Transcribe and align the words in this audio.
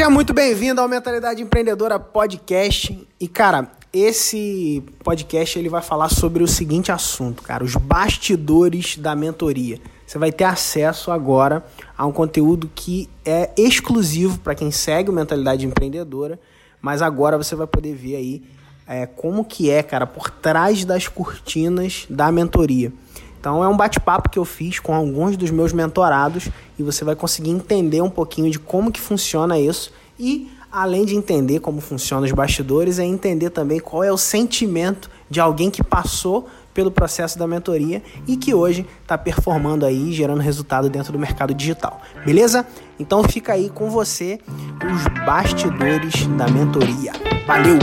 Seja 0.00 0.08
muito 0.08 0.32
bem-vindo 0.32 0.80
ao 0.80 0.88
Mentalidade 0.88 1.42
Empreendedora 1.42 1.98
Podcast. 1.98 3.06
E, 3.20 3.28
cara, 3.28 3.70
esse 3.92 4.82
podcast 5.04 5.58
ele 5.58 5.68
vai 5.68 5.82
falar 5.82 6.08
sobre 6.08 6.42
o 6.42 6.48
seguinte 6.48 6.90
assunto, 6.90 7.42
cara, 7.42 7.62
os 7.62 7.76
bastidores 7.76 8.96
da 8.96 9.14
mentoria. 9.14 9.78
Você 10.06 10.16
vai 10.16 10.32
ter 10.32 10.44
acesso 10.44 11.10
agora 11.10 11.62
a 11.98 12.06
um 12.06 12.12
conteúdo 12.12 12.70
que 12.74 13.10
é 13.26 13.50
exclusivo 13.58 14.38
para 14.38 14.54
quem 14.54 14.70
segue 14.70 15.10
o 15.10 15.12
Mentalidade 15.12 15.66
Empreendedora, 15.66 16.40
mas 16.80 17.02
agora 17.02 17.36
você 17.36 17.54
vai 17.54 17.66
poder 17.66 17.94
ver 17.94 18.16
aí 18.16 18.42
é, 18.86 19.04
como 19.04 19.44
que 19.44 19.70
é, 19.70 19.82
cara, 19.82 20.06
por 20.06 20.30
trás 20.30 20.82
das 20.82 21.08
cortinas 21.08 22.06
da 22.08 22.32
mentoria. 22.32 22.90
Então 23.40 23.64
é 23.64 23.68
um 23.68 23.76
bate-papo 23.76 24.28
que 24.28 24.38
eu 24.38 24.44
fiz 24.44 24.78
com 24.78 24.94
alguns 24.94 25.34
dos 25.34 25.50
meus 25.50 25.72
mentorados 25.72 26.50
e 26.78 26.82
você 26.82 27.02
vai 27.06 27.16
conseguir 27.16 27.48
entender 27.48 28.02
um 28.02 28.10
pouquinho 28.10 28.50
de 28.50 28.58
como 28.58 28.92
que 28.92 29.00
funciona 29.00 29.58
isso 29.58 29.90
e 30.18 30.52
além 30.70 31.06
de 31.06 31.16
entender 31.16 31.58
como 31.58 31.80
funcionam 31.80 32.24
os 32.24 32.32
bastidores, 32.32 32.98
é 32.98 33.04
entender 33.04 33.48
também 33.48 33.80
qual 33.80 34.04
é 34.04 34.12
o 34.12 34.18
sentimento 34.18 35.10
de 35.28 35.40
alguém 35.40 35.70
que 35.70 35.82
passou 35.82 36.48
pelo 36.74 36.90
processo 36.90 37.38
da 37.38 37.46
mentoria 37.46 38.02
e 38.28 38.36
que 38.36 38.52
hoje 38.52 38.86
está 39.02 39.16
performando 39.16 39.86
aí, 39.86 40.12
gerando 40.12 40.40
resultado 40.40 40.90
dentro 40.90 41.10
do 41.10 41.18
mercado 41.18 41.54
digital. 41.54 42.00
Beleza? 42.24 42.66
Então 42.98 43.24
fica 43.24 43.54
aí 43.54 43.70
com 43.70 43.90
você 43.90 44.38
os 44.84 45.24
bastidores 45.24 46.26
da 46.36 46.46
mentoria. 46.46 47.12
Valeu! 47.46 47.78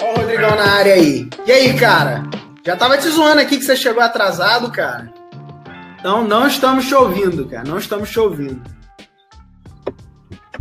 Ó 0.00 0.12
o 0.12 0.16
Rodrigão 0.16 0.54
na 0.54 0.74
área 0.76 0.94
aí. 0.94 1.28
E 1.44 1.52
aí, 1.52 1.74
cara? 1.74 2.22
Já 2.68 2.76
tava 2.76 2.98
te 2.98 3.08
zoando 3.08 3.40
aqui 3.40 3.56
que 3.56 3.64
você 3.64 3.74
chegou 3.74 4.02
atrasado, 4.02 4.70
cara. 4.70 5.10
Então 5.98 6.22
não 6.22 6.46
estamos 6.46 6.86
te 6.86 6.94
ouvindo, 6.94 7.48
cara. 7.48 7.64
Não 7.66 7.78
estamos 7.78 8.10
te 8.10 8.20
ouvindo. 8.20 8.62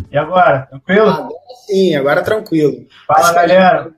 E 0.09 0.17
agora? 0.17 0.67
Tranquilo? 0.67 1.09
Agora 1.09 1.35
sim, 1.65 1.95
agora 1.95 2.23
tranquilo. 2.23 2.87
Fala, 3.05 3.25
Acho 3.25 3.35
galera. 3.35 3.93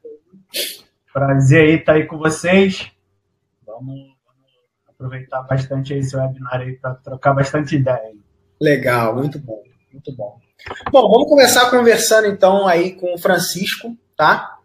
Gente... 0.52 0.86
Prazer 1.14 1.66
aí 1.66 1.76
estar 1.76 1.94
tá 1.94 2.00
aí 2.00 2.08
com 2.08 2.18
vocês. 2.18 2.92
Vamos, 3.64 3.86
vamos 4.26 4.54
aproveitar 4.88 5.44
bastante 5.44 5.94
esse 5.94 6.18
webinar 6.18 6.62
aí 6.62 6.78
para 6.78 6.96
trocar 6.96 7.36
bastante 7.36 7.76
ideia. 7.76 8.16
Legal, 8.60 9.16
muito 9.16 9.38
bom, 9.38 9.62
muito 9.94 10.12
bom. 10.16 10.40
Bom, 10.92 11.12
vamos 11.12 11.30
começar 11.30 11.70
conversando 11.70 12.26
então 12.26 12.68
aí 12.68 12.94
com 12.94 13.14
o 13.14 13.20
Francisco, 13.20 13.96
tá? 14.18 14.59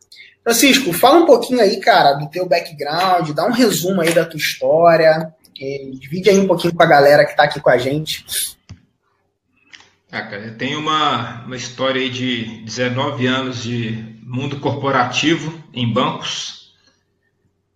Francisco, 0.44 0.92
fala 0.92 1.20
um 1.20 1.26
pouquinho 1.26 1.60
aí, 1.60 1.80
cara, 1.80 2.12
do 2.12 2.28
teu 2.28 2.46
background, 2.46 3.30
dá 3.30 3.46
um 3.46 3.52
resumo 3.52 4.02
aí 4.02 4.12
da 4.12 4.26
tua 4.26 4.36
história, 4.36 5.34
divide 5.98 6.28
aí 6.28 6.38
um 6.38 6.46
pouquinho 6.46 6.74
com 6.74 6.82
a 6.82 6.86
galera 6.86 7.24
que 7.24 7.30
está 7.30 7.44
aqui 7.44 7.60
com 7.60 7.70
a 7.70 7.78
gente. 7.78 8.26
Ah, 10.12 10.22
cara, 10.22 10.44
eu 10.44 10.58
tenho 10.58 10.78
uma, 10.78 11.44
uma 11.44 11.56
história 11.56 12.00
aí 12.00 12.10
de 12.10 12.62
19 12.64 13.26
anos 13.26 13.62
de 13.62 14.14
mundo 14.22 14.60
corporativo 14.60 15.58
em 15.72 15.90
bancos. 15.90 16.72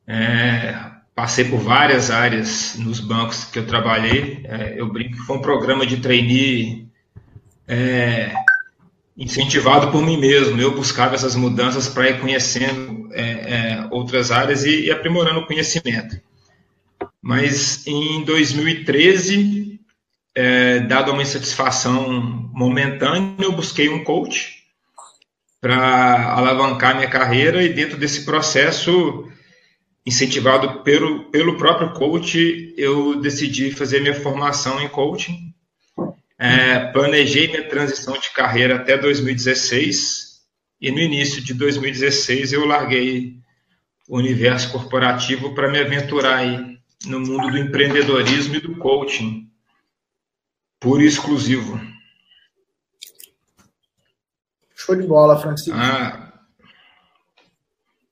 É, 0.07 0.79
passei 1.15 1.47
por 1.47 1.59
várias 1.59 2.11
áreas 2.11 2.77
nos 2.79 3.01
bancos 3.01 3.45
que 3.45 3.59
eu 3.59 3.67
trabalhei. 3.67 4.43
É, 4.45 4.75
eu 4.79 4.93
brinco 4.93 5.17
que 5.17 5.23
foi 5.23 5.37
um 5.37 5.43
programa 5.43 5.87
de 5.87 5.97
trainee 5.97 6.89
é, 7.67 8.33
incentivado 9.19 9.91
por 9.91 10.01
mim 10.01 10.17
mesmo. 10.17 10.61
Eu 10.61 10.75
buscava 10.75 11.17
essas 11.17 11.35
mudanças 11.35 11.89
para 11.89 12.09
ir 12.09 12.21
conhecendo 12.21 13.09
é, 13.13 13.23
é, 13.23 13.89
outras 13.91 14.31
áreas 14.31 14.65
e, 14.65 14.87
e, 14.87 14.91
aprimorando 14.91 15.41
o 15.41 15.47
conhecimento. 15.47 16.21
Mas 17.21 17.85
em 17.87 18.23
2013, 18.25 19.81
é, 20.35 20.81
dado 20.81 21.11
uma 21.11 21.23
insatisfação 21.23 22.49
momentânea, 22.55 23.35
eu 23.41 23.53
busquei 23.53 23.89
um 23.89 24.05
coach 24.05 24.57
para 25.61 26.35
alavancar 26.35 26.95
minha 26.95 27.11
carreira 27.11 27.65
e 27.65 27.73
dentro 27.73 27.97
desse 27.97 28.25
processo 28.25 29.29
incentivado 30.07 30.85
pelo, 30.85 31.25
pelo 31.25 31.59
próprio 31.59 31.93
coach, 31.93 32.73
eu 32.79 33.21
decidi 33.21 33.73
fazer 33.73 34.01
minha 34.01 34.15
formação 34.15 34.81
em 34.81 34.89
coaching 34.89 35.53
é, 36.39 36.79
planejei 36.93 37.49
minha 37.49 37.69
transição 37.69 38.15
de 38.15 38.31
carreira 38.31 38.77
até 38.77 38.97
2016 38.97 40.39
e 40.81 40.91
no 40.93 41.01
início 41.01 41.43
de 41.43 41.53
2016 41.53 42.53
eu 42.53 42.65
larguei 42.65 43.39
o 44.09 44.17
universo 44.17 44.71
corporativo 44.71 45.55
para 45.55 45.71
me 45.71 45.79
aventurar 45.81 46.37
aí 46.37 46.79
no 47.07 47.21
mundo 47.21 47.51
do 47.51 47.59
empreendedorismo 47.59 48.55
e 48.55 48.61
do 48.61 48.77
coaching, 48.77 49.51
puro 50.81 51.03
e 51.03 51.07
exclusivo. 51.07 51.81
Show 54.75 54.95
de 54.95 55.07
bola, 55.07 55.39
Francisco. 55.39 55.77
Ah, 55.79 56.33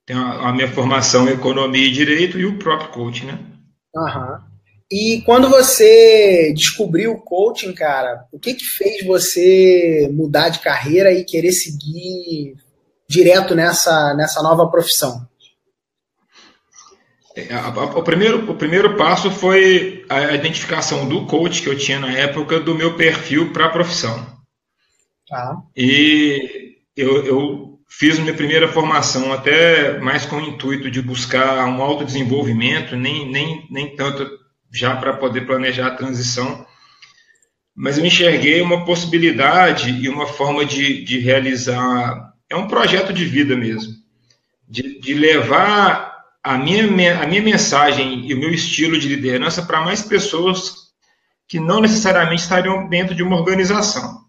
tem 0.05 0.17
a, 0.17 0.49
a, 0.49 0.53
minha 0.53 0.69
formação 0.69 1.29
em 1.29 1.33
economia 1.33 1.87
e 1.87 1.93
direito 1.93 2.39
e 2.39 2.45
o 2.45 2.59
próprio 2.59 2.91
coaching, 2.91 3.27
né? 3.27 3.39
Aham. 3.97 4.56
E 4.91 5.23
quando 5.23 5.49
você 5.49 6.53
descobriu 6.55 7.13
o 7.13 7.21
coaching, 7.21 7.73
cara, 7.73 8.25
o 8.33 8.39
que 8.39 8.55
que 8.55 8.65
fez 8.65 9.05
você 9.05 10.09
mudar 10.13 10.49
de 10.49 10.61
carreira 10.61 11.13
e 11.13 11.25
querer 11.25 11.51
seguir 11.51 12.55
direto 13.09 13.55
nessa, 13.55 14.15
nessa 14.15 14.43
nova 14.43 14.69
profissão? 14.71 15.27
É, 17.35 17.55
o 17.95 18.03
primeiro, 18.03 18.51
o 18.51 18.55
primeiro 18.55 18.97
passo 18.97 19.31
foi 19.31 20.07
a 20.09 20.35
identificação 20.35 21.07
do 21.07 21.27
coach 21.27 21.63
que 21.63 21.69
eu 21.69 21.77
tinha 21.77 21.99
na 21.99 22.13
época 22.13 22.61
do 22.61 22.75
meu 22.75 22.97
perfil 22.97 23.53
para 23.53 23.67
a 23.67 23.71
profissão. 23.71 24.25
Tá. 25.29 25.57
E 25.77 26.77
eu, 26.97 27.27
eu 27.27 27.79
fiz 27.89 28.19
minha 28.19 28.33
primeira 28.33 28.69
formação 28.69 29.33
até 29.33 29.99
mais 29.99 30.25
com 30.25 30.37
o 30.37 30.41
intuito 30.41 30.91
de 30.91 31.03
buscar 31.03 31.67
um 31.67 31.83
autodesenvolvimento, 31.83 32.97
nem, 32.97 33.31
nem, 33.31 33.67
nem 33.71 33.95
tanto 33.95 34.46
já 34.73 34.97
para 34.97 35.15
poder 35.15 35.47
planejar 35.47 35.89
a 35.89 35.95
transição. 35.95 36.67
Mas 37.75 37.99
eu 37.99 38.07
enxerguei 38.07 38.61
uma 38.61 38.85
possibilidade 38.85 39.91
e 39.91 40.09
uma 40.09 40.27
forma 40.27 40.65
de, 40.65 41.05
de 41.05 41.19
realizar. 41.19 42.33
É 42.49 42.57
um 42.57 42.69
projeto 42.69 43.13
de 43.13 43.25
vida 43.25 43.57
mesmo, 43.57 43.93
de, 44.69 44.99
de 45.01 45.15
levar 45.15 46.17
a 46.43 46.57
minha, 46.57 47.21
a 47.21 47.27
minha 47.27 47.43
mensagem 47.43 48.27
e 48.27 48.33
o 48.33 48.39
meu 48.39 48.51
estilo 48.51 48.99
de 48.99 49.09
liderança 49.09 49.63
para 49.63 49.81
mais 49.81 50.03
pessoas 50.03 50.87
que 51.49 51.61
não 51.61 51.81
necessariamente 51.81 52.43
estariam 52.43 52.89
dentro 52.89 53.15
de 53.15 53.23
uma 53.23 53.37
organização. 53.37 54.25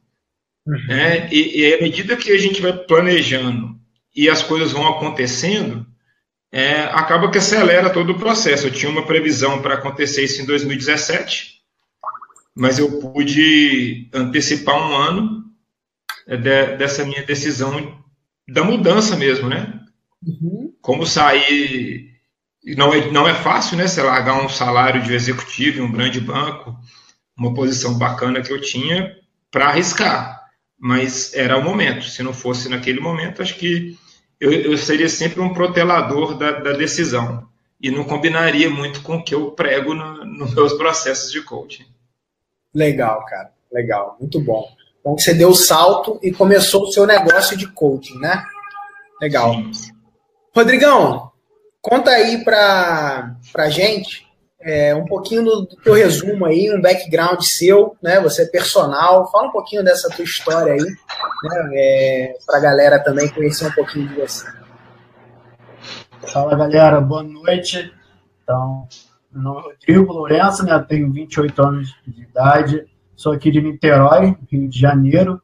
Uhum. 0.65 0.87
Né? 0.87 1.29
E, 1.31 1.61
e 1.61 1.73
à 1.75 1.81
medida 1.81 2.17
que 2.17 2.31
a 2.31 2.37
gente 2.37 2.61
vai 2.61 2.73
planejando 2.73 3.77
e 4.15 4.29
as 4.29 4.43
coisas 4.43 4.71
vão 4.71 4.87
acontecendo, 4.87 5.85
é, 6.57 6.85
acaba 6.85 7.29
que 7.29 7.37
acelera 7.37 7.87
todo 7.87 8.13
o 8.13 8.17
processo. 8.17 8.65
Eu 8.65 8.71
tinha 8.71 8.91
uma 8.91 9.05
previsão 9.05 9.61
para 9.61 9.75
acontecer 9.75 10.23
isso 10.23 10.41
em 10.41 10.45
2017, 10.45 11.61
mas 12.55 12.79
eu 12.79 12.99
pude 12.99 14.09
antecipar 14.11 14.75
um 14.75 14.95
ano 14.95 15.45
é, 16.25 16.35
de, 16.35 16.77
dessa 16.77 17.05
minha 17.05 17.23
decisão 17.23 18.03
da 18.49 18.63
mudança 18.63 19.15
mesmo, 19.15 19.47
né? 19.47 19.81
Uhum. 20.25 20.73
Como 20.81 21.05
sair. 21.05 22.09
Não 22.75 22.91
é, 22.91 23.11
não 23.11 23.29
é 23.29 23.35
fácil, 23.35 23.77
né? 23.77 23.87
Você 23.87 24.01
largar 24.01 24.43
um 24.43 24.49
salário 24.49 25.03
de 25.03 25.13
executivo 25.13 25.77
em 25.77 25.83
um 25.83 25.91
grande 25.91 26.19
banco, 26.19 26.75
uma 27.37 27.53
posição 27.53 27.99
bacana 27.99 28.41
que 28.41 28.51
eu 28.51 28.59
tinha, 28.59 29.15
para 29.51 29.67
arriscar. 29.67 30.41
Mas 30.79 31.35
era 31.35 31.55
o 31.55 31.63
momento. 31.63 32.05
Se 32.05 32.23
não 32.23 32.33
fosse 32.33 32.67
naquele 32.67 32.99
momento, 32.99 33.43
acho 33.43 33.53
que 33.57 33.95
eu, 34.39 34.51
eu 34.51 34.77
seria 34.77 35.09
sempre 35.09 35.39
um 35.39 35.53
protelador 35.53 36.37
da, 36.37 36.51
da, 36.51 36.73
decisão 36.73 37.47
e 37.81 37.89
não 37.89 38.03
combinaria 38.03 38.69
muito 38.69 39.01
com 39.01 39.15
o 39.15 39.23
que 39.23 39.33
eu 39.33 39.51
prego 39.51 39.93
no, 39.93 40.25
nos 40.25 40.53
meus 40.53 40.73
processos 40.73 41.31
de 41.31 41.41
coaching. 41.41 41.85
Legal, 42.73 43.25
cara. 43.25 43.51
Legal. 43.71 44.17
Muito 44.19 44.39
bom. 44.39 44.67
Então 44.99 45.17
você 45.17 45.33
deu 45.33 45.49
o 45.49 45.55
salto 45.55 46.19
e 46.21 46.31
começou 46.31 46.83
o 46.83 46.91
seu 46.91 47.05
negócio 47.05 47.57
de 47.57 47.67
coaching, 47.67 48.19
né? 48.19 48.43
Legal. 49.21 49.53
Sim. 49.73 49.93
Rodrigão, 50.55 51.31
conta 51.81 52.11
aí 52.11 52.43
pra, 52.43 53.35
pra 53.51 53.69
gente 53.69 54.26
é, 54.59 54.95
um 54.95 55.05
pouquinho 55.05 55.43
do, 55.43 55.61
do 55.61 55.75
teu 55.77 55.93
resumo 55.93 56.45
aí, 56.45 56.73
um 56.73 56.81
background 56.81 57.41
seu, 57.41 57.95
né? 58.01 58.19
Você 58.21 58.43
é 58.43 58.47
personal, 58.47 59.29
fala 59.31 59.47
um 59.47 59.51
pouquinho 59.51 59.83
dessa 59.83 60.09
tua 60.09 60.25
história 60.25 60.73
aí, 60.73 60.79
né? 60.79 61.69
É, 61.73 62.33
para 62.45 62.57
a 62.57 62.61
galera 62.61 63.03
também 63.03 63.29
conhecer 63.29 63.67
um 63.67 63.71
pouquinho 63.71 64.07
de 64.07 64.15
você. 64.15 64.47
Fala 66.31 66.55
galera, 66.55 66.99
boa 66.99 67.23
noite. 67.23 67.93
Então, 68.43 68.87
meu 69.31 69.43
nome 69.43 69.59
é 69.59 69.63
Rodrigo 69.63 70.13
Lourenço, 70.13 70.65
né? 70.65 70.85
tenho 70.87 71.11
28 71.11 71.61
anos 71.61 71.95
de 72.05 72.23
idade, 72.23 72.85
sou 73.15 73.33
aqui 73.33 73.51
de 73.51 73.61
Niterói, 73.61 74.35
Rio 74.51 74.67
de 74.67 74.79
Janeiro, 74.79 75.41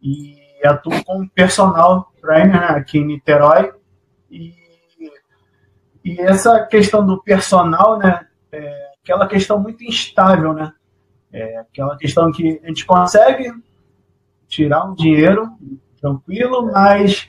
e 0.00 0.38
atuo 0.64 1.04
como 1.04 1.28
personal 1.30 2.12
trainer 2.20 2.60
né? 2.60 2.66
aqui 2.70 2.98
em 2.98 3.06
Niterói. 3.06 3.72
E, 4.30 4.54
e 6.04 6.20
essa 6.20 6.64
questão 6.66 7.04
do 7.04 7.22
personal, 7.22 7.98
né? 7.98 8.27
É 8.50 8.90
aquela 9.02 9.26
questão 9.26 9.58
muito 9.58 9.84
instável, 9.84 10.52
né? 10.52 10.72
É 11.32 11.58
aquela 11.58 11.96
questão 11.96 12.32
que 12.32 12.60
a 12.62 12.68
gente 12.68 12.86
consegue 12.86 13.52
tirar 14.46 14.84
um 14.84 14.94
dinheiro 14.94 15.50
tranquilo, 16.00 16.70
mas 16.72 17.28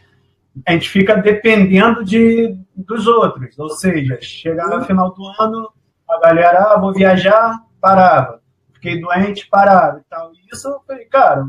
a 0.66 0.71
gente 0.71 0.89
fica 0.89 1.16
dependendo 1.16 2.04
de, 2.04 2.57
dos 2.75 3.07
outros. 3.07 3.57
Ou 3.60 3.69
seja, 3.69 4.18
chegar 4.21 4.68
no 4.68 4.86
final 4.86 5.13
do 5.13 5.24
ano, 5.39 5.71
a 6.10 6.19
galera, 6.19 6.74
ah, 6.74 6.80
vou 6.80 6.94
viajar, 6.94 7.60
parava. 7.81 8.42
Fiquei 8.74 9.00
doente, 9.00 9.48
parava 9.50 10.00
e 10.00 10.04
tal. 10.10 10.31
Isso 10.51 10.68
eu 10.68 10.80
falei, 10.88 11.06
cara, 11.06 11.45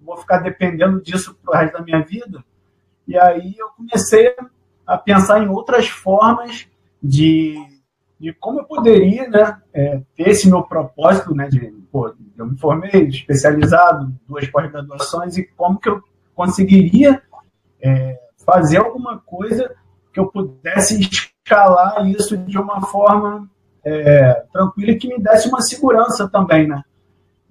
vou 0.00 0.16
ficar 0.18 0.38
dependendo 0.38 1.02
disso 1.02 1.36
pro 1.42 1.54
resto 1.54 1.78
da 1.78 1.82
minha 1.82 2.02
vida. 2.02 2.44
E 3.08 3.18
aí 3.18 3.54
eu 3.56 3.68
comecei 3.70 4.34
a 4.86 4.98
pensar 4.98 5.42
em 5.42 5.48
outras 5.48 5.88
formas 5.88 6.68
de, 7.02 7.56
de 8.18 8.32
como 8.34 8.60
eu 8.60 8.64
poderia 8.64 9.28
né, 9.28 9.60
é, 9.74 10.00
ter 10.16 10.28
esse 10.28 10.48
meu 10.48 10.62
propósito, 10.62 11.34
né, 11.34 11.48
de, 11.48 11.60
pô, 11.92 12.14
eu 12.36 12.46
me 12.46 12.58
formei 12.58 13.08
especializado, 13.08 14.12
duas 14.26 14.48
pós-graduações, 14.48 15.36
e 15.36 15.44
como 15.44 15.78
que 15.78 15.88
eu 15.88 16.02
conseguiria 16.34 17.22
é, 17.80 18.18
fazer 18.44 18.78
alguma 18.78 19.18
coisa 19.18 19.74
que 20.12 20.20
eu 20.20 20.26
pudesse 20.26 21.00
escalar 21.00 22.08
isso 22.08 22.36
de 22.36 22.58
uma 22.58 22.80
forma 22.86 23.48
é, 23.84 24.44
tranquila 24.52 24.92
e 24.92 24.96
que 24.96 25.08
me 25.08 25.22
desse 25.22 25.48
uma 25.48 25.60
segurança 25.60 26.28
também, 26.28 26.66
né? 26.66 26.82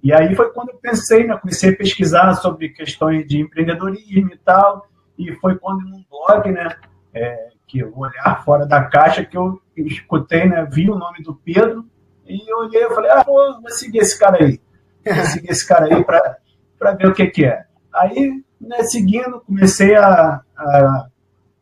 E 0.02 0.12
aí 0.12 0.34
foi 0.34 0.52
quando 0.52 0.70
eu 0.70 0.76
pensei, 0.76 1.26
né? 1.26 1.36
Comecei 1.36 1.70
a 1.70 1.76
pesquisar 1.76 2.34
sobre 2.34 2.68
questões 2.68 3.26
de 3.26 3.40
empreendedorismo 3.40 4.32
e 4.32 4.38
tal, 4.38 4.86
e 5.18 5.32
foi 5.36 5.56
quando 5.56 5.80
num 5.80 6.04
blog, 6.10 6.50
né? 6.50 6.76
É, 7.14 7.48
que 7.66 7.82
o 7.82 7.98
olhar 7.98 8.44
fora 8.44 8.66
da 8.66 8.84
caixa 8.84 9.24
que 9.24 9.36
eu 9.36 9.60
escutei, 9.76 10.48
né? 10.48 10.66
Vi 10.70 10.88
o 10.90 10.96
nome 10.96 11.22
do 11.22 11.34
Pedro 11.34 11.84
e 12.26 12.50
eu 12.50 12.58
olhei 12.58 12.84
e 12.84 12.94
falei, 12.94 13.10
ah, 13.10 13.24
pô, 13.24 13.60
vou 13.60 13.70
seguir 13.70 13.98
esse 13.98 14.18
cara 14.18 14.42
aí, 14.42 14.60
vou 15.04 15.24
seguir 15.26 15.50
esse 15.50 15.66
cara 15.66 15.86
aí 15.86 16.04
para 16.04 16.92
ver 16.92 17.08
o 17.08 17.14
que 17.14 17.26
que 17.26 17.44
é. 17.44 17.64
Aí 17.92 18.44
né, 18.60 18.82
seguindo, 18.84 19.40
comecei 19.40 19.94
a, 19.94 20.40
a, 20.56 21.06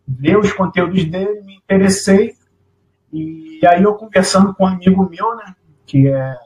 ver 0.07 0.39
os 0.39 0.53
conteúdos 0.53 1.05
dele, 1.05 1.43
me 1.43 1.57
interessei, 1.57 2.35
e 3.13 3.61
aí 3.67 3.83
eu 3.83 3.95
conversando 3.95 4.55
com 4.55 4.65
um 4.65 4.69
amigo 4.69 5.09
meu, 5.09 5.37
né, 5.37 5.55
que, 5.87 6.09
é, 6.09 6.37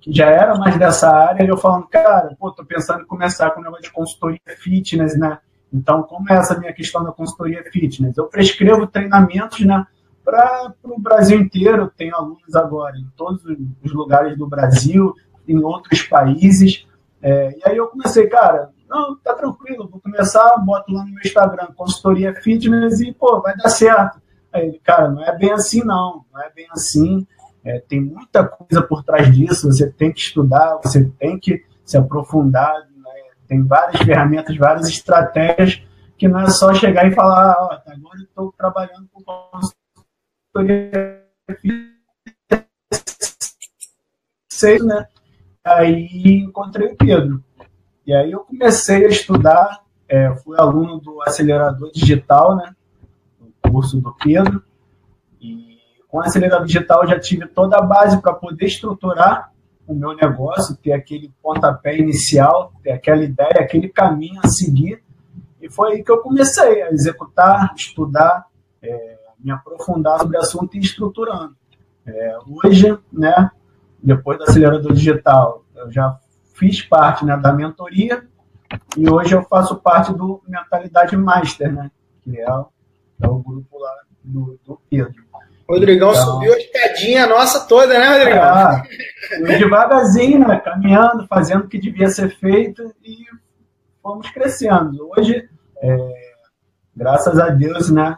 que 0.00 0.12
já 0.12 0.26
era 0.26 0.56
mais 0.56 0.78
dessa 0.78 1.10
área, 1.10 1.44
eu 1.44 1.56
falando, 1.56 1.86
cara, 1.88 2.34
pô, 2.38 2.50
tô 2.50 2.64
pensando 2.64 3.02
em 3.02 3.06
começar 3.06 3.50
com 3.50 3.60
um 3.60 3.64
negócio 3.64 3.84
de 3.84 3.92
consultoria 3.92 4.40
fitness, 4.58 5.18
né, 5.18 5.38
então 5.76 6.02
como 6.02 6.32
é 6.32 6.36
essa 6.36 6.58
minha 6.58 6.72
questão 6.72 7.04
da 7.04 7.12
consultoria 7.12 7.62
fitness? 7.70 8.16
Eu 8.16 8.26
prescrevo 8.26 8.86
treinamentos, 8.86 9.60
né, 9.60 9.86
para 10.24 10.74
o 10.82 11.00
Brasil 11.00 11.38
inteiro, 11.38 11.92
tenho 11.96 12.16
alunos 12.16 12.54
agora 12.56 12.96
em 12.96 13.06
todos 13.16 13.44
os 13.44 13.92
lugares 13.92 14.36
do 14.36 14.46
Brasil, 14.46 15.14
em 15.46 15.62
outros 15.62 16.02
países, 16.02 16.86
é, 17.22 17.56
e 17.56 17.60
aí 17.64 17.76
eu 17.76 17.86
comecei, 17.86 18.26
cara, 18.26 18.70
não, 18.88 19.16
tá 19.16 19.34
tranquilo, 19.34 19.88
vou 19.88 20.00
começar, 20.00 20.56
boto 20.58 20.92
lá 20.92 21.04
no 21.04 21.10
meu 21.10 21.22
Instagram, 21.24 21.68
consultoria 21.76 22.34
fitness 22.34 23.00
e, 23.00 23.12
pô, 23.12 23.40
vai 23.40 23.56
dar 23.56 23.68
certo. 23.68 24.20
Aí 24.52 24.68
ele, 24.68 24.80
cara, 24.82 25.10
não 25.10 25.22
é 25.22 25.36
bem 25.36 25.52
assim 25.52 25.84
não, 25.84 26.24
não 26.32 26.42
é 26.42 26.50
bem 26.50 26.66
assim, 26.70 27.26
é, 27.64 27.80
tem 27.80 28.00
muita 28.00 28.46
coisa 28.46 28.80
por 28.82 29.02
trás 29.02 29.34
disso, 29.34 29.70
você 29.70 29.90
tem 29.90 30.12
que 30.12 30.20
estudar, 30.20 30.78
você 30.82 31.04
tem 31.18 31.38
que 31.38 31.64
se 31.84 31.96
aprofundar? 31.96 32.72
Tem 33.46 33.64
várias 33.64 34.02
ferramentas, 34.02 34.56
várias 34.56 34.88
estratégias, 34.88 35.82
que 36.18 36.28
não 36.28 36.40
é 36.40 36.50
só 36.50 36.72
chegar 36.74 37.06
e 37.06 37.14
falar, 37.14 37.56
ó, 37.58 37.66
oh, 37.66 37.90
agora 37.90 38.18
eu 38.18 38.24
estou 38.24 38.52
trabalhando 38.56 39.08
com 39.12 39.22
consultoria 40.52 41.22
fitness, 44.50 44.84
né? 44.84 45.06
Aí 45.64 46.08
encontrei 46.46 46.88
o 46.88 46.96
Pedro. 46.96 47.44
E 48.06 48.14
aí 48.14 48.30
eu 48.30 48.40
comecei 48.40 49.04
a 49.04 49.08
estudar, 49.08 49.82
é, 50.08 50.34
fui 50.36 50.58
aluno 50.58 51.00
do 51.00 51.20
acelerador 51.22 51.90
digital, 51.92 52.56
né? 52.56 52.74
O 53.40 53.70
curso 53.70 54.00
do 54.00 54.14
Pedro. 54.14 54.62
E 55.40 55.78
com 56.08 56.18
o 56.18 56.22
acelerador 56.22 56.66
digital 56.66 57.06
já 57.06 57.18
tive 57.18 57.46
toda 57.46 57.76
a 57.76 57.82
base 57.82 58.20
para 58.22 58.32
poder 58.32 58.66
estruturar 58.66 59.52
o 59.86 59.94
meu 59.94 60.14
negócio, 60.14 60.76
ter 60.76 60.92
aquele 60.92 61.32
pontapé 61.42 61.96
inicial, 61.96 62.72
ter 62.82 62.92
aquela 62.92 63.22
ideia, 63.22 63.60
aquele 63.60 63.88
caminho 63.88 64.40
a 64.42 64.48
seguir. 64.48 65.02
E 65.60 65.70
foi 65.70 65.92
aí 65.92 66.04
que 66.04 66.10
eu 66.10 66.18
comecei 66.18 66.82
a 66.82 66.90
executar, 66.90 67.72
estudar, 67.76 68.46
é, 68.82 69.18
me 69.38 69.50
aprofundar 69.50 70.18
sobre 70.20 70.36
o 70.36 70.40
assunto 70.40 70.76
e 70.76 70.80
estruturando. 70.80 71.56
É, 72.04 72.38
hoje, 72.48 72.98
né, 73.12 73.50
depois 74.02 74.38
do 74.38 74.44
acelerador 74.44 74.92
digital, 74.92 75.64
eu 75.74 75.90
já 75.90 76.18
fiz 76.54 76.82
parte 76.82 77.24
né, 77.24 77.36
da 77.36 77.52
mentoria 77.52 78.26
e 78.96 79.08
hoje 79.08 79.34
eu 79.34 79.42
faço 79.44 79.76
parte 79.76 80.12
do 80.12 80.42
Mentalidade 80.46 81.16
Master, 81.16 81.72
né? 81.72 81.90
Que 82.22 82.40
é, 82.40 82.44
é 82.44 83.28
o 83.28 83.38
grupo 83.38 83.78
lá 83.78 83.92
do, 84.24 84.58
do 84.64 84.80
Pedro. 84.90 85.25
Rodrigão 85.68 86.10
então, 86.10 86.24
subiu 86.24 86.52
a 86.52 86.58
escadinha 86.58 87.26
nossa 87.26 87.66
toda, 87.66 87.98
né, 87.98 88.18
Rodrigão? 88.18 88.42
Ah, 88.42 88.82
devagarzinho, 89.58 90.46
né? 90.46 90.60
Caminhando, 90.60 91.26
fazendo 91.26 91.64
o 91.64 91.68
que 91.68 91.78
devia 91.78 92.08
ser 92.08 92.30
feito 92.38 92.94
e 93.04 93.16
fomos 94.02 94.30
crescendo. 94.30 95.10
Hoje, 95.16 95.48
é, 95.82 95.96
graças 96.94 97.38
a 97.38 97.48
Deus, 97.48 97.90
né? 97.90 98.16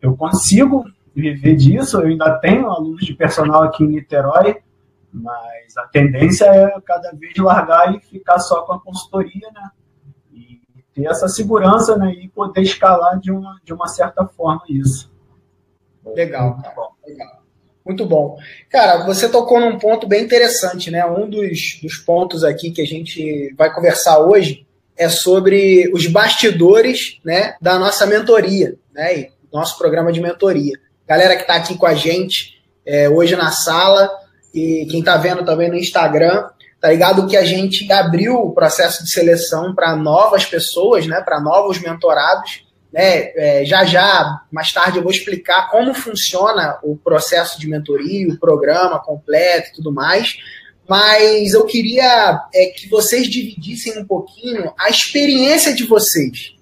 Eu 0.00 0.16
consigo 0.16 0.84
viver 1.14 1.56
disso. 1.56 2.00
Eu 2.00 2.08
ainda 2.08 2.38
tenho 2.38 2.70
alunos 2.70 3.04
de 3.04 3.14
personal 3.14 3.62
aqui 3.64 3.84
em 3.84 3.88
Niterói 3.88 4.62
mas 5.14 5.76
a 5.76 5.86
tendência 5.86 6.46
é 6.46 6.80
cada 6.80 7.12
vez 7.12 7.36
largar 7.36 7.94
e 7.94 8.00
ficar 8.00 8.40
só 8.40 8.62
com 8.62 8.72
a 8.72 8.80
consultoria, 8.80 9.48
né? 9.54 9.70
E 10.32 10.60
ter 10.92 11.06
essa 11.06 11.28
segurança, 11.28 11.96
né? 11.96 12.12
E 12.12 12.28
poder 12.28 12.62
escalar 12.62 13.20
de 13.20 13.30
uma, 13.30 13.60
de 13.62 13.72
uma 13.72 13.86
certa 13.86 14.26
forma 14.26 14.62
isso. 14.68 15.13
Legal, 16.12 16.56
cara. 16.62 16.74
Legal. 17.06 17.44
Muito 17.84 18.06
bom. 18.06 18.38
Cara, 18.70 19.04
você 19.04 19.28
tocou 19.28 19.60
num 19.60 19.78
ponto 19.78 20.06
bem 20.06 20.24
interessante, 20.24 20.90
né? 20.90 21.04
Um 21.04 21.28
dos, 21.28 21.78
dos 21.82 21.96
pontos 21.96 22.42
aqui 22.42 22.70
que 22.70 22.80
a 22.80 22.86
gente 22.86 23.54
vai 23.56 23.72
conversar 23.72 24.20
hoje 24.20 24.66
é 24.96 25.08
sobre 25.08 25.90
os 25.92 26.06
bastidores 26.06 27.20
né, 27.24 27.56
da 27.60 27.78
nossa 27.78 28.06
mentoria, 28.06 28.76
né? 28.94 29.18
E 29.18 29.30
nosso 29.52 29.76
programa 29.76 30.12
de 30.12 30.20
mentoria. 30.20 30.78
Galera 31.06 31.36
que 31.36 31.42
está 31.42 31.56
aqui 31.56 31.76
com 31.76 31.86
a 31.86 31.94
gente 31.94 32.62
é, 32.86 33.08
hoje 33.08 33.36
na 33.36 33.50
sala, 33.50 34.10
e 34.52 34.86
quem 34.90 35.00
está 35.00 35.16
vendo 35.16 35.44
também 35.44 35.68
no 35.68 35.76
Instagram, 35.76 36.48
tá 36.80 36.90
ligado 36.90 37.26
que 37.26 37.36
a 37.36 37.44
gente 37.44 37.90
abriu 37.92 38.36
o 38.36 38.52
processo 38.52 39.04
de 39.04 39.10
seleção 39.10 39.74
para 39.74 39.94
novas 39.96 40.44
pessoas, 40.44 41.06
né, 41.06 41.20
para 41.20 41.40
novos 41.40 41.80
mentorados. 41.80 42.63
Né, 42.94 43.32
é, 43.34 43.64
já 43.64 43.84
já, 43.84 44.42
mais 44.52 44.72
tarde, 44.72 44.98
eu 44.98 45.02
vou 45.02 45.10
explicar 45.10 45.68
como 45.68 45.92
funciona 45.92 46.78
o 46.80 46.96
processo 46.96 47.58
de 47.58 47.68
mentoria, 47.68 48.28
o 48.28 48.38
programa 48.38 49.00
completo 49.00 49.70
e 49.70 49.72
tudo 49.74 49.90
mais. 49.90 50.36
Mas 50.88 51.54
eu 51.54 51.66
queria 51.66 52.40
é, 52.54 52.66
que 52.66 52.88
vocês 52.88 53.28
dividissem 53.28 53.98
um 53.98 54.04
pouquinho 54.04 54.72
a 54.78 54.88
experiência 54.90 55.74
de 55.74 55.82
vocês. 55.84 56.54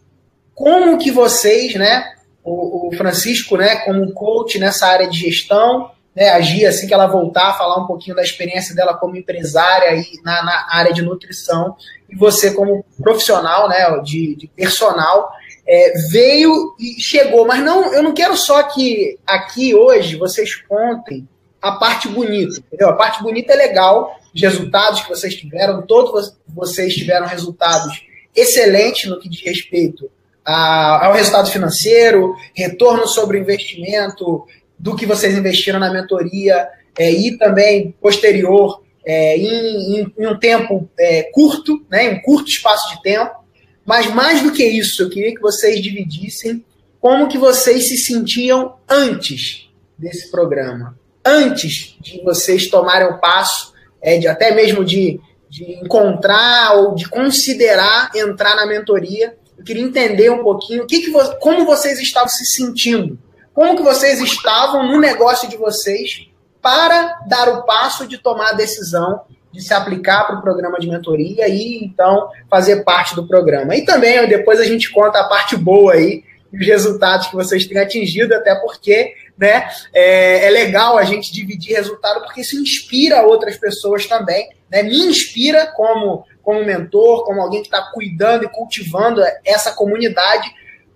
Como 0.55 0.97
que 0.97 1.11
vocês, 1.11 1.75
né, 1.75 2.03
o, 2.43 2.89
o 2.89 2.97
Francisco, 2.97 3.59
né, 3.59 3.77
como 3.85 4.11
coach 4.15 4.59
nessa 4.59 4.87
área 4.87 5.11
de 5.11 5.19
gestão, 5.19 5.91
né, 6.17 6.31
agir 6.31 6.65
assim 6.65 6.87
que 6.87 6.95
ela 6.95 7.07
voltar, 7.07 7.59
falar 7.59 7.77
um 7.83 7.87
pouquinho 7.87 8.17
da 8.17 8.23
experiência 8.23 8.75
dela 8.75 8.95
como 8.95 9.17
empresária 9.17 9.95
e 9.97 10.19
na, 10.25 10.43
na 10.43 10.67
área 10.71 10.95
de 10.95 11.03
nutrição, 11.03 11.77
e 12.09 12.17
você 12.17 12.53
como 12.53 12.83
profissional, 13.03 13.69
né, 13.69 13.85
de, 14.03 14.35
de 14.35 14.47
personal, 14.47 15.31
é, 15.73 15.95
veio 16.11 16.76
e 16.79 17.00
chegou. 17.00 17.47
Mas 17.47 17.64
não, 17.64 17.95
eu 17.95 18.02
não 18.02 18.12
quero 18.12 18.37
só 18.37 18.62
que 18.64 19.19
aqui 19.26 19.75
hoje 19.75 20.17
vocês 20.17 20.55
contem 20.55 21.26
a 21.62 21.73
parte 21.73 22.09
bonita, 22.09 22.59
entendeu? 22.59 22.91
A 22.91 22.93
parte 22.93 23.23
bonita 23.23 23.55
é 23.55 23.57
legal, 23.57 24.21
os 24.35 24.43
resultados 24.43 25.00
que 25.00 25.09
vocês 25.09 25.35
tiveram, 25.35 25.81
todos 25.81 26.37
vocês 26.47 26.95
tiveram 26.95 27.26
resultados 27.26 28.05
excelentes 28.37 29.09
no 29.09 29.19
que 29.19 29.31
diz 29.31 29.41
respeito 29.41 30.11
ao 30.45 31.14
resultado 31.14 31.49
financeiro, 31.50 32.37
retorno 32.55 33.07
sobre 33.07 33.38
investimento, 33.38 34.45
do 34.79 34.95
que 34.95 35.07
vocês 35.07 35.38
investiram 35.38 35.79
na 35.79 35.93
mentoria, 35.93 36.69
é, 36.99 37.11
e 37.11 37.38
também 37.38 37.95
posterior 38.02 38.83
é, 39.07 39.38
em, 39.38 40.00
em, 40.00 40.14
em, 40.19 40.26
um 40.26 40.38
tempo 40.38 40.91
é, 40.99 41.23
curto, 41.33 41.87
né, 41.88 42.07
em 42.07 42.14
um 42.17 42.23
curto 42.23 42.50
espaço 42.50 42.95
de 42.95 43.00
tempo. 43.02 43.42
Mas 43.85 44.12
mais 44.12 44.43
do 44.43 44.53
que 44.53 44.65
isso, 44.65 45.03
eu 45.03 45.11
queria 45.11 45.35
que 45.35 45.41
vocês 45.41 45.81
dividissem 45.83 46.65
como 47.01 47.29
que 47.29 47.37
vocês 47.37 47.89
se 47.89 47.97
sentiam 47.97 48.77
antes 48.89 49.69
desse 49.99 50.31
programa, 50.31 50.97
antes 51.25 51.97
de 52.01 52.23
vocês 52.23 52.69
tomarem 52.69 53.09
o 53.09 53.19
passo, 53.19 53.73
é, 54.01 54.19
de 54.19 54.29
até 54.29 54.55
mesmo 54.55 54.85
de, 54.85 55.21
de 55.49 55.65
encontrar 55.83 56.77
ou 56.77 56.95
de 56.95 57.09
considerar 57.09 58.11
entrar 58.15 58.55
na 58.55 58.67
mentoria. 58.67 59.37
Eu 59.59 59.65
queria 59.65 59.83
entender 59.83 60.31
um 60.31 60.43
pouquinho 60.43 60.87
que, 60.87 61.01
que 61.01 61.12
como 61.41 61.67
vocês 61.67 62.01
estavam 62.01 62.29
se 62.29 62.45
sentindo, 62.47 63.19
como 63.53 63.77
que 63.77 63.83
vocês 63.83 64.21
estavam 64.21 64.87
no 64.87 64.99
negócio 64.99 65.49
de 65.49 65.57
vocês 65.57 66.29
para 66.61 67.21
dar 67.27 67.49
o 67.49 67.65
passo 67.65 68.07
de 68.07 68.19
tomar 68.19 68.51
a 68.51 68.55
decisão 68.55 69.23
de 69.52 69.62
se 69.62 69.75
aplicar 69.75 70.25
para 70.25 70.38
o 70.38 70.42
programa 70.42 70.78
de 70.78 70.88
mentoria 70.88 71.47
e 71.49 71.85
então 71.85 72.28
fazer 72.50 72.82
parte 72.85 73.14
do 73.14 73.26
programa. 73.26 73.76
E 73.76 73.85
também 73.85 74.26
depois 74.26 74.59
a 74.59 74.64
gente 74.64 74.90
conta 74.90 75.21
a 75.21 75.28
parte 75.28 75.56
boa 75.56 75.92
aí, 75.92 76.25
os 76.52 76.66
resultados 76.66 77.28
que 77.28 77.35
vocês 77.35 77.66
têm 77.66 77.78
atingido, 77.78 78.35
até 78.35 78.54
porque 78.54 79.14
né, 79.38 79.68
é, 79.94 80.47
é 80.47 80.50
legal 80.50 80.99
a 80.99 81.04
gente 81.04 81.32
dividir 81.32 81.75
resultado, 81.75 82.23
porque 82.23 82.42
isso 82.42 82.61
inspira 82.61 83.23
outras 83.23 83.56
pessoas 83.56 84.06
também. 84.06 84.49
Né? 84.71 84.82
Me 84.82 84.97
inspira 84.97 85.66
como, 85.66 86.25
como 86.42 86.64
mentor, 86.64 87.25
como 87.25 87.40
alguém 87.40 87.62
que 87.62 87.68
está 87.68 87.82
cuidando 87.92 88.44
e 88.44 88.49
cultivando 88.49 89.23
essa 89.44 89.73
comunidade, 89.73 90.49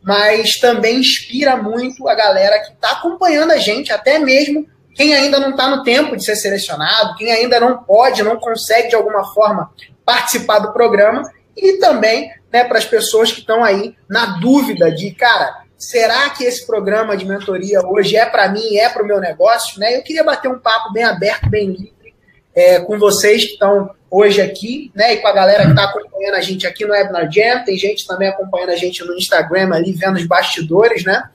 mas 0.03 0.59
também 0.59 1.01
inspira 1.01 1.57
muito 1.57 2.07
a 2.09 2.15
galera 2.15 2.61
que 2.61 2.73
está 2.73 2.93
acompanhando 2.93 3.51
a 3.53 3.59
gente, 3.59 3.93
até 3.93 4.19
mesmo 4.19 4.67
quem 4.97 5.15
ainda 5.15 5.39
não 5.39 5.51
está 5.51 5.69
no 5.69 5.83
tempo 5.85 6.17
de 6.17 6.25
ser 6.25 6.35
selecionado, 6.37 7.15
quem 7.17 7.31
ainda 7.31 7.61
não 7.61 7.79
pode, 7.79 8.23
não 8.23 8.37
consegue 8.37 8.89
de 8.89 8.95
alguma 8.97 9.25
forma 9.33 9.71
participar 10.05 10.59
do 10.59 10.73
programa, 10.73 11.31
e 11.55 11.75
também 11.75 12.33
né, 12.51 12.65
para 12.65 12.79
as 12.79 12.87
pessoas 12.87 13.31
que 13.31 13.41
estão 13.41 13.63
aí 13.63 13.95
na 14.09 14.39
dúvida 14.39 14.91
de, 14.91 15.11
cara, 15.13 15.65
será 15.77 16.31
que 16.31 16.45
esse 16.45 16.67
programa 16.67 17.15
de 17.17 17.27
mentoria 17.27 17.87
hoje 17.87 18.17
é 18.17 18.25
para 18.25 18.49
mim, 18.49 18.77
é 18.79 18.89
para 18.89 19.03
o 19.03 19.07
meu 19.07 19.21
negócio? 19.21 19.79
Né? 19.79 19.97
Eu 19.97 20.03
queria 20.03 20.25
bater 20.25 20.49
um 20.49 20.59
papo 20.59 20.93
bem 20.93 21.05
aberto, 21.05 21.51
bem 21.51 21.69
livre, 21.69 22.15
é, 22.55 22.81
com 22.81 22.99
vocês 22.99 23.45
que 23.45 23.53
estão 23.53 23.91
hoje 24.11 24.41
aqui, 24.41 24.91
né, 24.95 25.15
e 25.15 25.17
com 25.19 25.29
a 25.29 25.33
galera 25.33 25.65
que 25.65 25.71
está 25.71 25.85
acompanhando 25.85 26.37
a 26.37 26.41
gente 26.41 26.67
aqui 26.67 26.87
no 26.87 26.93
Webinar 26.93 27.31
Jam, 27.31 27.65
tem 27.65 27.77
gente 27.77 28.07
também 28.07 28.29
acompanhando 28.29 28.71
a 28.71 28.77
gente 28.77 29.05
no 29.05 29.15
Instagram 29.15 29.75
ali, 29.75 29.93
vendo 29.93 30.17
os 30.17 30.27
bastidores, 30.27 31.05
né? 31.05 31.29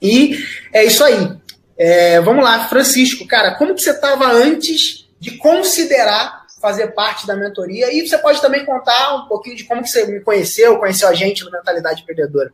E 0.00 0.38
é 0.72 0.84
isso 0.84 1.02
aí. 1.02 1.32
É, 1.76 2.20
vamos 2.20 2.44
lá, 2.44 2.68
Francisco, 2.68 3.26
cara, 3.26 3.56
como 3.56 3.74
que 3.74 3.82
você 3.82 3.90
estava 3.90 4.30
antes 4.32 5.08
de 5.18 5.32
considerar 5.32 6.44
fazer 6.60 6.88
parte 6.88 7.26
da 7.26 7.36
mentoria? 7.36 7.92
E 7.92 8.06
você 8.06 8.16
pode 8.16 8.40
também 8.40 8.64
contar 8.64 9.16
um 9.16 9.26
pouquinho 9.26 9.56
de 9.56 9.64
como 9.64 9.82
que 9.82 9.88
você 9.88 10.06
me 10.06 10.20
conheceu, 10.20 10.78
conheceu 10.78 11.08
a 11.08 11.14
gente 11.14 11.44
no 11.44 11.50
Mentalidade 11.50 12.02
Empreendedora. 12.02 12.52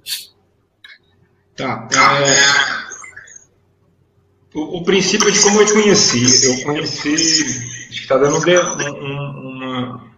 Tá. 1.55 1.87
É... 1.93 2.91
O, 4.55 4.79
o, 4.79 4.85
princípio 4.85 5.31
de 5.31 5.41
como 5.41 5.61
eu 5.61 5.67
te 5.67 5.75
conheci. 5.75 6.47
Eu 6.47 6.65
conheci. 6.65 7.43
Acho 7.43 7.89
que 7.89 7.95
está 7.95 8.17
dando 8.17 8.37
um, 8.37 9.49
uma. 9.49 10.11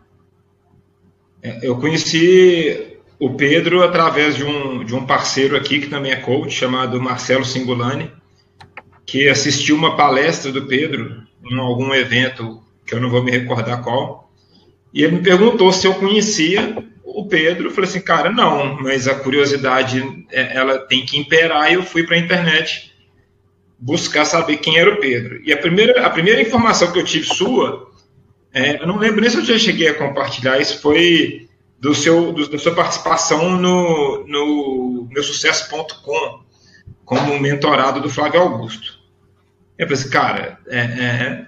É, 1.42 1.58
eu 1.62 1.78
conheci 1.78 2.96
o 3.18 3.34
Pedro 3.34 3.82
através 3.82 4.36
de 4.36 4.44
um, 4.44 4.84
de 4.84 4.94
um 4.94 5.04
parceiro 5.04 5.54
aqui, 5.54 5.80
que 5.80 5.88
também 5.88 6.12
é 6.12 6.16
coach, 6.16 6.54
chamado 6.54 6.98
Marcelo 6.98 7.44
Singolani 7.44 8.10
que 9.12 9.28
assistiu 9.28 9.76
uma 9.76 9.94
palestra 9.94 10.50
do 10.50 10.64
Pedro 10.64 11.22
em 11.44 11.58
algum 11.58 11.92
evento 11.92 12.62
que 12.86 12.94
eu 12.94 13.00
não 13.00 13.10
vou 13.10 13.22
me 13.22 13.30
recordar 13.30 13.82
qual, 13.82 14.32
e 14.90 15.04
ele 15.04 15.16
me 15.16 15.22
perguntou 15.22 15.70
se 15.70 15.86
eu 15.86 15.92
conhecia 15.96 16.82
o 17.04 17.26
Pedro. 17.26 17.66
Eu 17.66 17.70
falei 17.72 17.90
assim, 17.90 18.00
cara, 18.00 18.30
não, 18.30 18.80
mas 18.80 19.06
a 19.06 19.14
curiosidade 19.14 20.02
é, 20.30 20.56
ela 20.56 20.78
tem 20.78 21.04
que 21.04 21.18
imperar. 21.18 21.70
E 21.70 21.74
eu 21.74 21.82
fui 21.82 22.04
para 22.04 22.16
a 22.16 22.18
internet 22.18 22.90
buscar 23.78 24.24
saber 24.24 24.56
quem 24.56 24.78
era 24.78 24.94
o 24.94 24.96
Pedro. 24.96 25.42
E 25.44 25.52
a 25.52 25.58
primeira, 25.58 26.06
a 26.06 26.08
primeira 26.08 26.40
informação 26.40 26.90
que 26.90 26.98
eu 26.98 27.04
tive 27.04 27.26
sua, 27.26 27.90
é, 28.50 28.80
eu 28.80 28.86
não 28.86 28.96
lembro 28.96 29.20
nem 29.20 29.28
se 29.28 29.36
eu 29.36 29.44
já 29.44 29.58
cheguei 29.58 29.88
a 29.88 29.94
compartilhar, 29.94 30.58
isso 30.58 30.80
foi 30.80 31.48
do 31.78 31.94
seu, 31.94 32.32
do, 32.32 32.48
da 32.48 32.58
sua 32.58 32.74
participação 32.74 33.58
no, 33.58 34.26
no 34.26 35.06
meu 35.10 35.22
sucesso.com 35.22 36.40
como 37.04 37.38
mentorado 37.38 38.00
do 38.00 38.08
Flávio 38.08 38.40
Augusto. 38.40 39.01
Eu 39.78 39.86
pensei, 39.86 40.10
cara, 40.10 40.58
é, 40.68 40.78
é, 40.78 41.46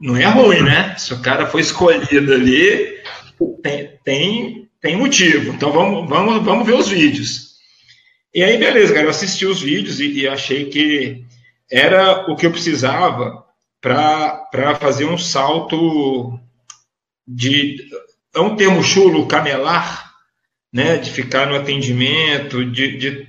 não 0.00 0.16
é 0.16 0.24
ruim, 0.26 0.62
né? 0.62 0.94
Se 0.96 1.12
o 1.12 1.20
cara 1.20 1.46
foi 1.46 1.60
escolhido 1.60 2.32
ali, 2.32 2.98
tem, 3.62 3.90
tem, 4.04 4.68
tem 4.80 4.96
motivo. 4.96 5.52
Então 5.52 5.72
vamos, 5.72 6.08
vamos, 6.08 6.44
vamos 6.44 6.66
ver 6.66 6.74
os 6.74 6.88
vídeos. 6.88 7.48
E 8.34 8.42
aí, 8.42 8.58
beleza, 8.58 8.92
cara, 8.92 9.06
eu 9.06 9.10
assisti 9.10 9.46
os 9.46 9.60
vídeos 9.60 10.00
e, 10.00 10.20
e 10.20 10.28
achei 10.28 10.66
que 10.66 11.24
era 11.70 12.30
o 12.30 12.36
que 12.36 12.46
eu 12.46 12.50
precisava 12.50 13.44
para 13.80 14.76
fazer 14.80 15.04
um 15.04 15.18
salto 15.18 16.38
de. 17.26 17.88
É 18.34 18.40
um 18.40 18.56
termo 18.56 18.82
chulo, 18.82 19.26
camelar, 19.26 20.12
né? 20.72 20.96
De 20.96 21.10
ficar 21.10 21.46
no 21.46 21.56
atendimento, 21.56 22.64
de, 22.64 22.96
de 22.96 23.28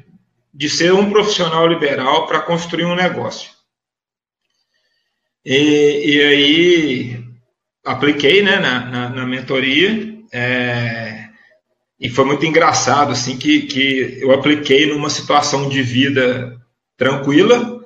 de 0.60 0.70
ser 0.70 0.94
um 0.94 1.10
profissional 1.10 1.66
liberal 1.68 2.28
para 2.28 2.42
construir 2.42 2.86
um 2.86 2.96
negócio. 2.96 3.52
E, 5.46 6.04
e 6.06 6.22
aí 6.22 7.24
apliquei 7.86 8.42
né, 8.42 8.58
na, 8.58 8.86
na, 8.86 9.10
na 9.10 9.26
mentoria 9.26 10.20
é, 10.32 11.30
e 12.00 12.10
foi 12.10 12.26
muito 12.26 12.46
engraçado 12.46 13.12
assim 13.12 13.38
que, 13.38 13.64
que 13.64 14.20
eu 14.22 14.32
apliquei 14.32 14.86
numa 14.86 15.10
situação 15.10 15.68
de 15.68 15.82
vida 15.82 16.58
tranquila 16.96 17.84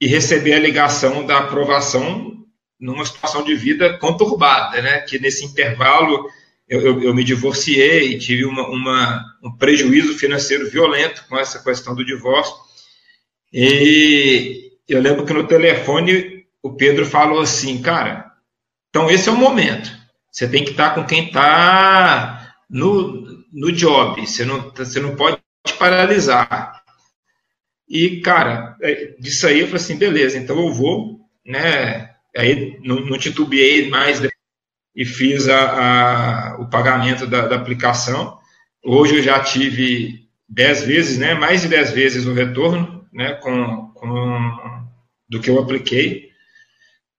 e 0.00 0.06
recebi 0.06 0.52
a 0.52 0.58
ligação 0.58 1.24
da 1.26 1.38
aprovação 1.38 2.32
numa 2.78 3.04
situação 3.06 3.44
de 3.44 3.54
vida 3.54 3.96
conturbada, 3.98 4.82
né? 4.82 5.00
Que 5.00 5.18
nesse 5.18 5.44
intervalo 5.44 6.28
eu, 6.68 6.80
eu, 6.80 7.02
eu 7.02 7.14
me 7.14 7.22
divorciei, 7.22 8.18
tive 8.18 8.44
uma, 8.44 8.68
uma, 8.68 9.24
um 9.42 9.56
prejuízo 9.56 10.18
financeiro 10.18 10.68
violento 10.68 11.24
com 11.28 11.38
essa 11.38 11.62
questão 11.62 11.94
do 11.94 12.04
divórcio. 12.04 12.54
E 13.52 14.72
eu 14.88 15.00
lembro 15.00 15.24
que 15.24 15.32
no 15.32 15.46
telefone 15.46 16.31
o 16.62 16.74
Pedro 16.74 17.04
falou 17.04 17.40
assim, 17.40 17.82
cara, 17.82 18.32
então 18.88 19.10
esse 19.10 19.28
é 19.28 19.32
o 19.32 19.36
momento. 19.36 19.90
Você 20.30 20.48
tem 20.48 20.64
que 20.64 20.70
estar 20.70 20.94
com 20.94 21.04
quem 21.04 21.26
está 21.26 22.54
no, 22.70 23.44
no 23.52 23.72
job. 23.72 24.26
Você 24.26 24.44
não, 24.44 24.70
você 24.70 25.00
não 25.00 25.16
pode 25.16 25.38
paralisar. 25.78 26.82
E, 27.88 28.20
cara, 28.20 28.76
é, 28.80 29.14
disso 29.18 29.46
aí 29.46 29.60
eu 29.60 29.66
falei 29.66 29.82
assim, 29.82 29.96
beleza, 29.96 30.38
então 30.38 30.58
eu 30.58 30.72
vou, 30.72 31.20
né? 31.44 32.10
Aí 32.34 32.78
não, 32.82 33.00
não 33.00 33.18
titubeei 33.18 33.90
mais 33.90 34.22
e 34.94 35.04
fiz 35.04 35.48
a, 35.48 36.54
a 36.54 36.60
o 36.60 36.70
pagamento 36.70 37.26
da, 37.26 37.46
da, 37.46 37.56
aplicação. 37.56 38.38
Hoje 38.82 39.16
eu 39.16 39.22
já 39.22 39.40
tive 39.40 40.26
10 40.48 40.84
vezes, 40.84 41.18
né, 41.18 41.34
mais 41.34 41.62
de 41.62 41.68
10 41.68 41.90
vezes 41.92 42.26
o 42.26 42.32
retorno 42.32 43.06
né, 43.12 43.34
com, 43.34 43.88
com 43.94 44.58
do 45.28 45.40
que 45.40 45.50
eu 45.50 45.58
apliquei, 45.58 46.31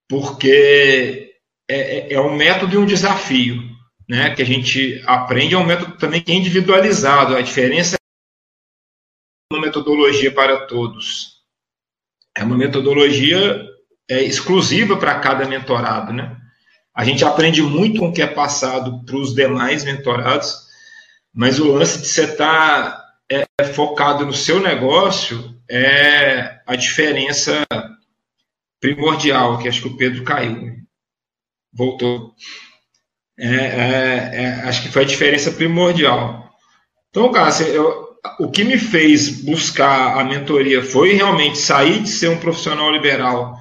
porque 0.09 1.33
é, 1.69 1.77
é, 1.77 2.13
é 2.13 2.21
um 2.21 2.35
método 2.35 2.75
e 2.75 2.77
um 2.77 2.85
desafio 2.85 3.61
né, 4.07 4.35
que 4.35 4.41
a 4.41 4.45
gente 4.45 5.01
aprende, 5.05 5.55
é 5.55 5.57
um 5.57 5.65
método 5.65 5.97
também 5.97 6.21
que 6.21 6.31
é 6.31 6.35
individualizado. 6.35 7.35
A 7.35 7.41
diferença 7.41 7.95
é 7.95 9.55
uma 9.55 9.61
metodologia 9.61 10.31
para 10.31 10.65
todos. 10.65 11.41
É 12.35 12.43
uma 12.43 12.57
metodologia 12.57 13.65
é, 14.09 14.21
exclusiva 14.23 14.97
para 14.97 15.19
cada 15.19 15.45
mentorado, 15.45 16.11
né? 16.11 16.37
A 16.95 17.03
gente 17.03 17.25
aprende 17.25 17.61
muito 17.61 17.99
com 17.99 18.09
o 18.09 18.13
que 18.13 18.21
é 18.21 18.27
passado 18.27 19.03
para 19.03 19.15
os 19.15 19.33
demais 19.33 19.83
mentorados, 19.83 20.55
mas 21.33 21.59
o 21.59 21.71
lance 21.71 22.01
de 22.01 22.07
você 22.07 22.25
estar 22.25 22.91
tá, 22.91 23.03
é, 23.29 23.63
focado 23.63 24.25
no 24.25 24.33
seu 24.33 24.59
negócio 24.59 25.57
é 25.67 26.59
a 26.67 26.75
diferença 26.75 27.63
primordial, 28.83 29.59
que 29.59 29.69
acho 29.69 29.81
que 29.81 29.87
o 29.87 29.95
Pedro 29.95 30.25
caiu. 30.25 30.75
Voltou. 31.73 32.33
É, 33.39 33.47
é, 33.47 34.31
é, 34.33 34.47
acho 34.65 34.83
que 34.83 34.89
foi 34.89 35.03
a 35.03 35.07
diferença 35.07 35.51
primordial. 35.53 36.53
Então, 37.09 37.31
cara, 37.31 37.49
eu, 37.63 38.09
o 38.39 38.51
que 38.51 38.65
me 38.65 38.77
fez 38.77 39.41
buscar 39.41 40.19
a 40.19 40.23
mentoria 40.25 40.83
foi 40.83 41.13
realmente 41.13 41.57
sair 41.57 42.01
de 42.01 42.09
ser 42.09 42.27
um 42.27 42.39
profissional 42.39 42.91
liberal 42.91 43.57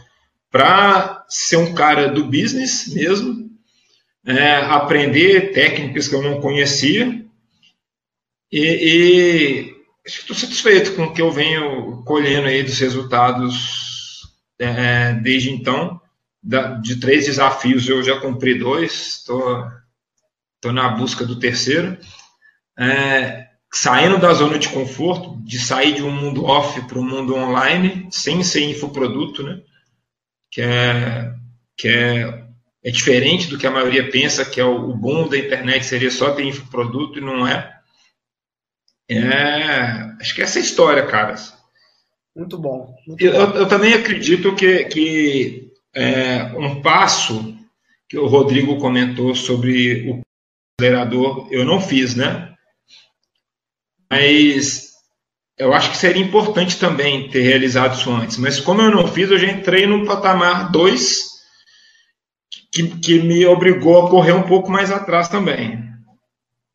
para 0.51 1.25
ser 1.29 1.57
um 1.57 1.73
cara 1.73 2.09
do 2.09 2.25
business 2.25 2.89
mesmo, 2.93 3.49
é, 4.27 4.57
aprender 4.57 5.53
técnicas 5.53 6.09
que 6.09 6.15
eu 6.17 6.23
não 6.23 6.41
conhecia 6.41 7.25
e, 8.51 8.61
e 8.61 9.75
estou 10.05 10.35
satisfeito 10.35 10.95
com 10.95 11.05
o 11.05 11.15
que 11.15 11.23
eu 11.23 11.31
venho 11.31 12.03
colhendo 12.05 12.49
aí 12.49 12.63
dos 12.63 12.79
resultados 12.81 13.92
é, 14.65 15.15
desde 15.15 15.51
então. 15.51 16.01
Da, 16.43 16.75
de 16.75 16.99
três 16.99 17.27
desafios 17.27 17.89
eu 17.89 18.03
já 18.03 18.19
cumpri 18.19 18.59
dois, 18.59 19.19
estou 19.19 19.71
na 20.73 20.89
busca 20.89 21.25
do 21.25 21.39
terceiro. 21.39 21.97
É, 22.79 23.49
saindo 23.73 24.19
da 24.19 24.33
zona 24.35 24.59
de 24.59 24.69
conforto, 24.69 25.41
de 25.45 25.59
sair 25.59 25.95
de 25.95 26.03
um 26.03 26.11
mundo 26.11 26.45
off 26.45 26.81
para 26.83 26.99
um 26.99 27.09
mundo 27.09 27.35
online, 27.35 28.09
sem 28.11 28.43
ser 28.43 28.69
infoproduto, 28.69 29.43
né? 29.43 29.61
que, 30.51 30.61
é, 30.61 31.35
que 31.77 31.89
é, 31.89 32.45
é 32.85 32.91
diferente 32.91 33.49
do 33.49 33.57
que 33.57 33.67
a 33.67 33.71
maioria 33.71 34.11
pensa, 34.11 34.45
que 34.45 34.61
é 34.61 34.65
o, 34.65 34.91
o 34.91 34.97
bom 34.97 35.27
da 35.27 35.39
internet 35.39 35.87
seria 35.87 36.11
só 36.11 36.33
ter 36.33 36.45
infoproduto, 36.45 37.19
e 37.19 37.23
não 37.23 37.47
é. 37.47 37.73
É, 39.09 40.15
acho 40.21 40.35
que 40.35 40.43
essa 40.43 40.59
é 40.59 40.63
a 40.63 40.65
história, 40.65 41.07
caras. 41.07 41.55
Muito 42.35 42.59
bom. 42.59 42.95
Muito 43.07 43.23
eu, 43.23 43.33
bom. 43.33 43.59
eu, 43.59 43.69
também 43.69 43.93
acredito 43.93 44.55
que, 44.55 44.85
que 44.85 45.73
é, 45.95 46.45
um 46.57 46.81
passo 46.81 47.55
que 48.09 48.19
o 48.19 48.27
Rodrigo 48.27 48.79
comentou 48.79 49.35
sobre 49.35 50.11
o 50.11 50.21
acelerador, 50.79 51.49
eu 51.51 51.65
não 51.65 51.81
fiz, 51.81 52.15
né? 52.15 52.55
Mas 54.11 54.93
eu 55.59 55.73
acho 55.73 55.91
que 55.91 55.97
seria 55.97 56.23
importante 56.23 56.79
também 56.79 57.29
ter 57.29 57.43
realizado 57.43 57.95
isso 57.95 58.11
antes. 58.11 58.37
Mas 58.37 58.61
como 58.61 58.83
eu 58.83 58.91
não 58.91 59.07
fiz, 59.07 59.31
eu 59.31 59.39
já 59.39 59.51
entrei 59.51 59.87
no 59.87 60.05
patamar 60.05 60.71
2, 60.71 61.33
que, 62.73 62.89
que 62.99 63.21
me 63.21 63.47
obrigou 63.47 64.07
a 64.07 64.11
correr 64.11 64.33
um 64.33 64.43
pouco 64.43 64.71
mais 64.71 64.91
atrás 64.91 65.29
também. 65.29 65.83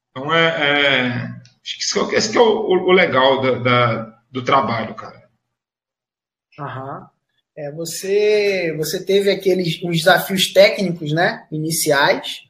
Então, 0.09 0.33
é, 0.33 0.45
é 0.45 1.37
acho 1.63 2.09
que 2.09 2.15
esse 2.15 2.31
que 2.31 2.37
é 2.37 2.41
o, 2.41 2.67
o 2.69 2.91
legal 2.91 3.41
da, 3.41 3.51
da, 3.59 4.19
do 4.31 4.43
trabalho, 4.43 4.95
cara. 4.95 5.16
Aham. 6.59 7.09
É, 7.55 7.71
você, 7.71 8.73
você 8.77 9.03
teve 9.03 9.31
aqueles 9.31 9.81
uns 9.83 9.97
desafios 9.97 10.53
técnicos, 10.53 11.11
né, 11.11 11.45
iniciais. 11.51 12.43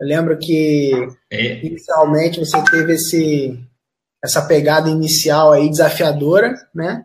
Eu 0.00 0.06
lembro 0.06 0.38
que 0.38 0.90
é. 1.30 1.64
inicialmente 1.64 2.40
você 2.40 2.62
teve 2.64 2.94
esse 2.94 3.58
essa 4.22 4.40
pegada 4.46 4.88
inicial 4.88 5.52
aí 5.52 5.68
desafiadora, 5.68 6.54
né? 6.74 7.04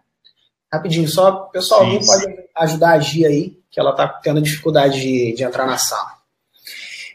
Rapidinho, 0.71 1.07
só, 1.07 1.31
pessoal, 1.51 1.81
alguém 1.81 1.99
pode 2.05 2.25
ajudar 2.55 2.91
a 2.91 2.99
Gia 2.99 3.27
aí, 3.27 3.57
que 3.69 3.77
ela 3.77 3.93
tá 3.93 4.07
tendo 4.07 4.41
dificuldade 4.41 5.01
de, 5.01 5.33
de 5.33 5.43
entrar 5.43 5.65
na 5.65 5.77
sala. 5.77 6.11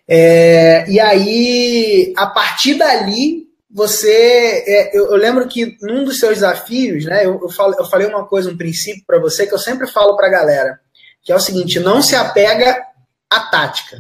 É, 0.06 0.84
e 0.90 1.00
aí, 1.00 2.12
a 2.18 2.26
partir 2.26 2.74
dali, 2.74 3.43
você. 3.74 4.64
É, 4.68 4.96
eu, 4.96 5.10
eu, 5.10 5.16
lembro 5.16 5.48
que 5.48 5.76
num 5.82 6.04
dos 6.04 6.20
seus 6.20 6.34
desafios, 6.34 7.04
né? 7.06 7.26
Eu, 7.26 7.40
eu, 7.42 7.50
falo, 7.50 7.74
eu 7.76 7.84
falei 7.84 8.06
uma 8.06 8.24
coisa, 8.24 8.48
um 8.48 8.56
princípio 8.56 9.02
para 9.04 9.18
você 9.18 9.48
que 9.48 9.52
eu 9.52 9.58
sempre 9.58 9.88
falo 9.88 10.16
para 10.16 10.28
a 10.28 10.30
galera, 10.30 10.78
que 11.24 11.32
é 11.32 11.34
o 11.34 11.40
seguinte: 11.40 11.80
não 11.80 12.00
se 12.00 12.14
apega 12.14 12.80
à 13.28 13.40
tática. 13.40 13.98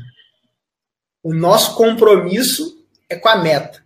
O 1.24 1.34
nosso 1.34 1.74
compromisso 1.74 2.78
é 3.10 3.16
com 3.16 3.28
a 3.28 3.36
meta 3.36 3.82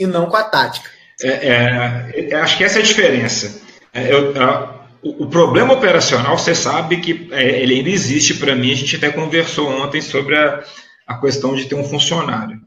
e 0.00 0.06
não 0.06 0.30
com 0.30 0.36
a 0.36 0.44
tática. 0.44 0.88
É, 1.22 1.28
é, 1.28 2.30
é, 2.30 2.34
acho 2.36 2.56
que 2.56 2.64
essa 2.64 2.78
é 2.78 2.82
a 2.82 2.86
diferença. 2.86 3.60
É, 3.92 4.10
eu, 4.10 4.40
a, 4.40 4.88
o, 5.02 5.26
problema 5.28 5.74
operacional, 5.74 6.38
você 6.38 6.54
sabe 6.54 7.00
que 7.00 7.28
é, 7.32 7.60
ele 7.60 7.74
ainda 7.74 7.90
existe 7.90 8.34
para 8.34 8.54
mim. 8.54 8.72
A 8.72 8.76
gente 8.76 8.96
até 8.96 9.10
conversou 9.10 9.68
ontem 9.68 10.00
sobre 10.00 10.34
a, 10.36 10.64
a 11.06 11.20
questão 11.20 11.54
de 11.54 11.66
ter 11.66 11.74
um 11.74 11.84
funcionário. 11.84 12.60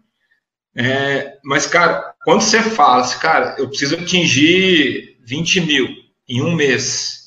mas, 1.44 1.66
cara, 1.66 2.09
quando 2.24 2.42
você 2.42 2.62
fala 2.62 3.02
assim, 3.02 3.20
cara, 3.20 3.56
eu 3.58 3.68
preciso 3.68 3.96
atingir 3.96 5.18
20 5.26 5.62
mil 5.62 5.88
em 6.28 6.42
um 6.42 6.54
mês. 6.54 7.20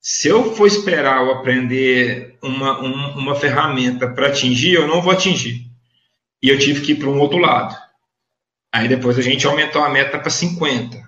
Se 0.00 0.28
eu 0.28 0.54
for 0.54 0.66
esperar 0.66 1.22
eu 1.22 1.32
aprender 1.32 2.38
uma, 2.42 2.80
um, 2.80 3.18
uma 3.18 3.34
ferramenta 3.34 4.08
para 4.08 4.28
atingir, 4.28 4.74
eu 4.74 4.88
não 4.88 5.02
vou 5.02 5.12
atingir. 5.12 5.66
E 6.42 6.48
eu 6.48 6.58
tive 6.58 6.80
que 6.80 6.92
ir 6.92 6.96
para 6.96 7.08
um 7.08 7.18
outro 7.18 7.38
lado. 7.38 7.76
Aí 8.72 8.88
depois 8.88 9.18
a 9.18 9.22
gente 9.22 9.46
aumentou 9.46 9.82
a 9.82 9.90
meta 9.90 10.18
para 10.18 10.30
50. 10.30 10.98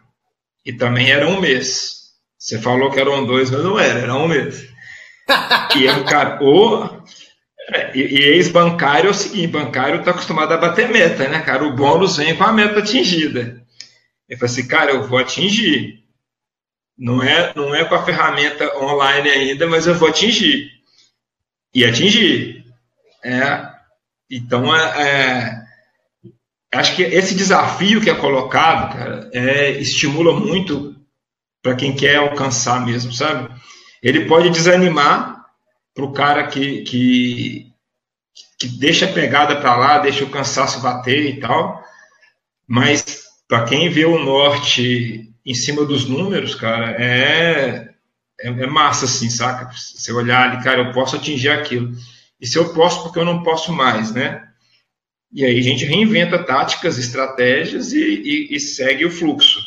E 0.64 0.72
também 0.72 1.10
era 1.10 1.26
um 1.26 1.40
mês. 1.40 2.02
Você 2.38 2.58
falou 2.58 2.90
que 2.90 3.00
eram 3.00 3.24
dois, 3.24 3.50
mas 3.50 3.62
não 3.62 3.78
era, 3.78 4.00
era 4.00 4.14
um 4.14 4.28
mês. 4.28 4.68
e 5.76 5.84
eu, 5.84 6.04
cara, 6.04 6.38
o. 6.42 7.02
É, 7.72 7.96
e, 7.96 8.02
ex-bancário 8.34 9.08
é 9.08 9.10
o 9.10 9.14
seguinte: 9.14 9.46
bancário 9.46 10.00
está 10.00 10.10
acostumado 10.10 10.52
a 10.52 10.58
bater 10.58 10.90
meta, 10.90 11.26
né, 11.26 11.40
cara? 11.40 11.64
O 11.64 11.74
bônus 11.74 12.18
vem 12.18 12.36
com 12.36 12.44
a 12.44 12.52
meta 12.52 12.80
atingida. 12.80 13.62
Eu 14.28 14.36
falei 14.36 14.52
assim, 14.52 14.68
cara, 14.68 14.90
eu 14.92 15.08
vou 15.08 15.18
atingir. 15.18 16.02
Não 16.98 17.22
é, 17.22 17.52
não 17.56 17.74
é 17.74 17.84
com 17.84 17.94
a 17.94 18.04
ferramenta 18.04 18.76
online 18.78 19.28
ainda, 19.28 19.66
mas 19.66 19.86
eu 19.86 19.94
vou 19.94 20.08
atingir. 20.08 20.70
E 21.74 21.84
atingir. 21.84 22.64
É, 23.24 23.66
então, 24.30 24.74
é, 24.76 25.02
é 25.02 25.62
acho 26.74 26.94
que 26.94 27.02
esse 27.02 27.34
desafio 27.34 28.00
que 28.00 28.10
é 28.10 28.14
colocado, 28.14 28.96
cara, 28.96 29.30
é, 29.32 29.70
estimula 29.72 30.38
muito 30.38 30.94
para 31.62 31.74
quem 31.74 31.94
quer 31.94 32.16
alcançar 32.16 32.84
mesmo, 32.84 33.12
sabe? 33.12 33.48
Ele 34.02 34.26
pode 34.26 34.50
desanimar 34.50 35.41
para 35.94 36.04
o 36.04 36.12
cara 36.12 36.46
que, 36.46 36.82
que, 36.82 37.72
que 38.58 38.68
deixa 38.68 39.06
a 39.06 39.12
pegada 39.12 39.56
para 39.60 39.76
lá, 39.76 39.98
deixa 39.98 40.24
o 40.24 40.30
cansaço 40.30 40.80
bater 40.80 41.26
e 41.26 41.40
tal, 41.40 41.82
mas 42.66 43.24
para 43.46 43.64
quem 43.64 43.90
vê 43.90 44.04
o 44.04 44.18
norte 44.18 45.30
em 45.44 45.54
cima 45.54 45.84
dos 45.84 46.08
números, 46.08 46.54
cara, 46.54 46.92
é, 46.92 47.92
é, 48.40 48.48
é 48.48 48.66
massa, 48.66 49.04
assim, 49.04 49.28
saca? 49.28 49.70
Você 49.72 50.12
olhar 50.12 50.50
ali, 50.50 50.62
cara, 50.62 50.80
eu 50.80 50.92
posso 50.92 51.16
atingir 51.16 51.50
aquilo. 51.50 51.92
E 52.40 52.46
se 52.46 52.58
eu 52.58 52.72
posso, 52.72 53.02
porque 53.02 53.18
eu 53.18 53.24
não 53.24 53.42
posso 53.42 53.72
mais, 53.72 54.12
né? 54.12 54.48
E 55.32 55.44
aí 55.44 55.58
a 55.58 55.62
gente 55.62 55.84
reinventa 55.84 56.42
táticas, 56.44 56.98
estratégias 56.98 57.92
e, 57.92 58.00
e, 58.00 58.56
e 58.56 58.60
segue 58.60 59.04
o 59.04 59.10
fluxo. 59.10 59.60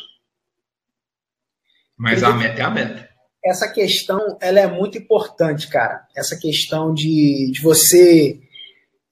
Mas 1.98 2.24
a 2.24 2.34
meta 2.34 2.62
é 2.62 2.66
a 2.66 2.70
meta. 2.70 3.10
Essa 3.46 3.68
questão 3.68 4.38
ela 4.42 4.60
é 4.60 4.68
muito 4.68 4.98
importante, 4.98 5.68
cara. 5.68 6.06
Essa 6.16 6.36
questão 6.36 6.94
de, 6.94 7.52
de 7.52 7.62
você 7.62 8.40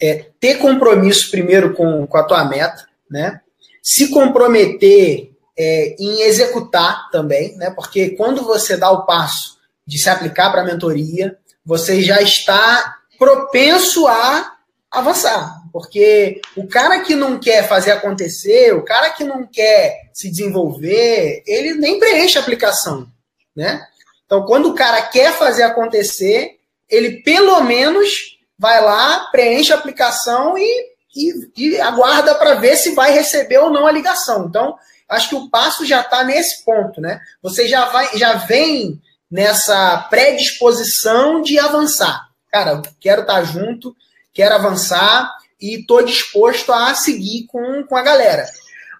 é, 0.01 0.25
ter 0.39 0.55
compromisso 0.55 1.29
primeiro 1.29 1.73
com, 1.73 2.07
com 2.07 2.17
a 2.17 2.23
tua 2.23 2.43
meta, 2.45 2.87
né? 3.09 3.41
Se 3.81 4.09
comprometer 4.09 5.31
é, 5.57 5.95
em 5.99 6.21
executar 6.21 7.09
também, 7.11 7.55
né? 7.57 7.69
Porque 7.69 8.11
quando 8.11 8.43
você 8.43 8.75
dá 8.75 8.89
o 8.89 9.05
passo 9.05 9.57
de 9.85 9.97
se 9.97 10.09
aplicar 10.09 10.51
para 10.51 10.61
a 10.61 10.65
mentoria, 10.65 11.37
você 11.65 12.01
já 12.01 12.21
está 12.21 12.95
propenso 13.17 14.07
a 14.07 14.55
avançar. 14.91 15.61
Porque 15.71 16.41
o 16.55 16.67
cara 16.67 16.99
que 17.01 17.15
não 17.15 17.39
quer 17.39 17.67
fazer 17.67 17.91
acontecer, 17.91 18.73
o 18.75 18.83
cara 18.83 19.09
que 19.09 19.23
não 19.23 19.47
quer 19.47 20.09
se 20.13 20.29
desenvolver, 20.29 21.43
ele 21.47 21.73
nem 21.75 21.99
preenche 21.99 22.37
a 22.37 22.41
aplicação, 22.41 23.07
né? 23.55 23.85
Então, 24.33 24.47
quando 24.47 24.69
o 24.69 24.73
cara 24.73 24.99
quer 24.99 25.31
fazer 25.37 25.61
acontecer, 25.61 26.57
ele 26.89 27.21
pelo 27.21 27.61
menos 27.61 28.39
vai 28.57 28.83
lá, 28.83 29.27
preenche 29.31 29.71
a 29.71 29.75
aplicação 29.75 30.57
e, 30.57 30.85
e, 31.15 31.51
e 31.55 31.79
aguarda 31.79 32.33
para 32.33 32.55
ver 32.55 32.75
se 32.75 32.95
vai 32.95 33.11
receber 33.11 33.59
ou 33.59 33.69
não 33.69 33.85
a 33.85 33.91
ligação. 33.91 34.47
Então, 34.47 34.75
acho 35.07 35.29
que 35.29 35.35
o 35.35 35.51
passo 35.51 35.85
já 35.85 36.01
está 36.01 36.23
nesse 36.23 36.65
ponto, 36.65 36.99
né? 36.99 37.21
Você 37.43 37.67
já 37.67 37.85
vai, 37.85 38.17
já 38.17 38.33
vem 38.33 38.99
nessa 39.29 39.97
predisposição 40.09 41.39
de 41.39 41.59
avançar. 41.59 42.27
Cara, 42.51 42.81
quero 42.99 43.21
estar 43.21 43.35
tá 43.35 43.43
junto, 43.43 43.95
quero 44.33 44.55
avançar 44.55 45.31
e 45.61 45.81
estou 45.81 46.03
disposto 46.03 46.73
a 46.73 46.95
seguir 46.95 47.45
com, 47.45 47.83
com 47.83 47.95
a 47.95 48.01
galera. 48.01 48.49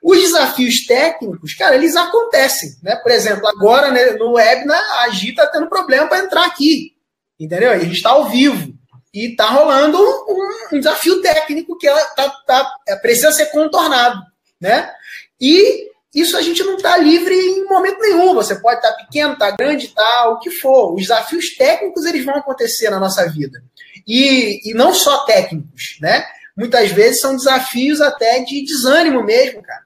Os 0.04 0.20
desafios 0.20 0.86
técnicos, 0.86 1.54
cara, 1.54 1.76
eles 1.76 1.96
acontecem, 1.96 2.76
né? 2.84 2.94
Por 2.98 3.10
exemplo, 3.10 3.48
agora 3.48 3.90
né, 3.90 4.12
no 4.12 4.34
webinar, 4.34 4.84
a 5.04 5.10
Gi 5.10 5.30
está 5.30 5.48
tendo 5.48 5.70
problema 5.70 6.08
para 6.08 6.20
entrar 6.20 6.46
aqui, 6.46 6.94
entendeu? 7.40 7.70
E 7.72 7.76
a 7.76 7.80
gente 7.80 7.96
está 7.96 8.10
ao 8.10 8.30
vivo 8.30 8.74
e 9.14 9.32
está 9.32 9.48
rolando 9.48 9.98
um, 9.98 10.76
um, 10.76 10.78
desafio 10.78 11.22
técnico 11.22 11.78
que 11.78 11.88
ela 11.88 12.04
tá, 12.16 12.30
tá, 12.46 12.76
é, 12.86 12.98
precisa 12.98 13.32
ser 13.32 13.46
contornado, 13.46 14.20
né? 14.60 14.92
E 15.40 15.90
isso 16.14 16.36
a 16.36 16.42
gente 16.42 16.62
não 16.64 16.76
está 16.76 16.98
livre 16.98 17.34
em 17.34 17.64
momento 17.64 18.00
nenhum. 18.00 18.34
Você 18.34 18.56
pode 18.56 18.78
estar 18.78 18.92
tá 18.92 18.98
pequeno, 18.98 19.34
estar 19.34 19.52
tá 19.52 19.56
grande, 19.58 19.88
tá 19.88 20.30
o 20.30 20.40
que 20.40 20.52
for. 20.52 20.94
Os 20.94 21.04
desafios 21.04 21.56
técnicos 21.56 22.06
eles 22.06 22.26
vão 22.26 22.36
acontecer 22.36 22.90
na 22.90 23.00
nossa 23.00 23.26
vida 23.30 23.64
e, 24.06 24.70
e 24.70 24.74
não 24.74 24.94
só 24.94 25.24
técnicos, 25.26 25.98
né? 26.02 26.26
muitas 26.56 26.92
vezes 26.92 27.20
são 27.20 27.36
desafios 27.36 28.00
até 28.00 28.40
de 28.40 28.64
desânimo 28.64 29.24
mesmo, 29.24 29.62
cara. 29.62 29.83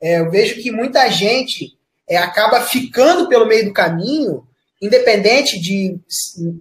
É, 0.00 0.20
eu 0.20 0.30
vejo 0.30 0.60
que 0.62 0.70
muita 0.70 1.08
gente 1.10 1.76
é, 2.08 2.16
acaba 2.16 2.62
ficando 2.62 3.28
pelo 3.28 3.46
meio 3.46 3.66
do 3.66 3.72
caminho, 3.72 4.46
independente 4.80 5.60
de 5.60 5.98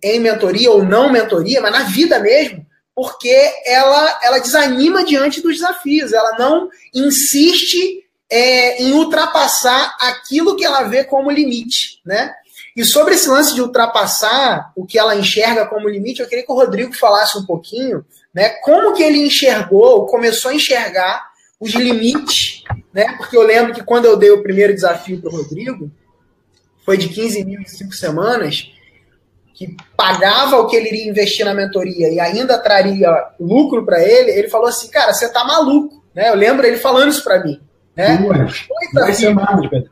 em 0.04 0.20
mentoria 0.20 0.72
ou 0.72 0.84
não 0.84 1.12
mentoria, 1.12 1.62
mas 1.62 1.72
na 1.72 1.84
vida 1.84 2.20
mesmo, 2.20 2.66
porque 2.96 3.36
ela, 3.66 4.20
ela 4.24 4.40
desanima 4.40 5.06
diante 5.06 5.40
dos 5.40 5.58
desafios, 5.58 6.14
ela 6.14 6.36
não 6.38 6.68
insiste 6.94 8.04
é, 8.30 8.82
em 8.82 8.92
ultrapassar 8.94 9.96
aquilo 10.02 10.56
que 10.56 10.66
ela 10.66 10.84
vê 10.84 11.04
como 11.04 11.32
limite, 11.32 12.02
né? 12.06 12.34
E 12.76 12.84
sobre 12.84 13.16
esse 13.16 13.28
lance 13.28 13.56
de 13.56 13.62
ultrapassar 13.62 14.72
o 14.76 14.86
que 14.86 15.00
ela 15.00 15.16
enxerga 15.16 15.66
como 15.66 15.90
limite, 15.90 16.22
eu 16.22 16.28
queria 16.28 16.46
que 16.46 16.52
o 16.52 16.56
Rodrigo 16.56 16.94
falasse 16.94 17.38
um 17.38 17.46
pouquinho, 17.46 18.06
né? 18.34 18.50
Como 18.64 18.94
que 18.94 19.02
ele 19.02 19.20
enxergou, 19.20 20.06
começou 20.06 20.52
a 20.52 20.56
enxergar 20.56 21.27
os 21.60 21.74
limites, 21.74 22.64
né? 22.94 23.16
Porque 23.18 23.36
eu 23.36 23.44
lembro 23.44 23.74
que 23.74 23.84
quando 23.84 24.06
eu 24.06 24.16
dei 24.16 24.30
o 24.32 24.44
primeiro 24.44 24.74
desafio 24.74 25.20
para 25.20 25.30
o 25.30 25.36
Rodrigo, 25.36 25.92
foi 26.86 26.98
de 26.98 27.10
15 27.10 27.44
mil 27.44 27.60
em 27.60 27.66
cinco 27.66 27.94
semanas, 27.94 28.72
que 29.54 29.76
pagava 29.96 30.58
o 30.58 30.68
que 30.68 30.76
ele 30.76 30.90
iria 30.90 31.10
investir 31.10 31.44
na 31.44 31.54
mentoria 31.54 32.10
e 32.10 32.20
ainda 32.20 32.60
traria 32.60 33.10
lucro 33.40 33.84
para 33.84 34.02
ele, 34.04 34.30
ele 34.32 34.50
falou 34.50 34.68
assim, 34.68 34.88
cara, 34.90 35.14
você 35.14 35.28
tá 35.34 35.44
maluco, 35.44 36.04
né? 36.14 36.30
Eu 36.30 36.36
lembro 36.36 36.66
ele 36.66 36.78
falando 36.78 37.10
isso 37.10 37.24
para 37.24 37.44
mim, 37.44 37.60
né? 37.96 38.18
Duas, 38.18 38.68
duas 38.94 39.18
semanas, 39.18 39.70
Pedro. 39.70 39.92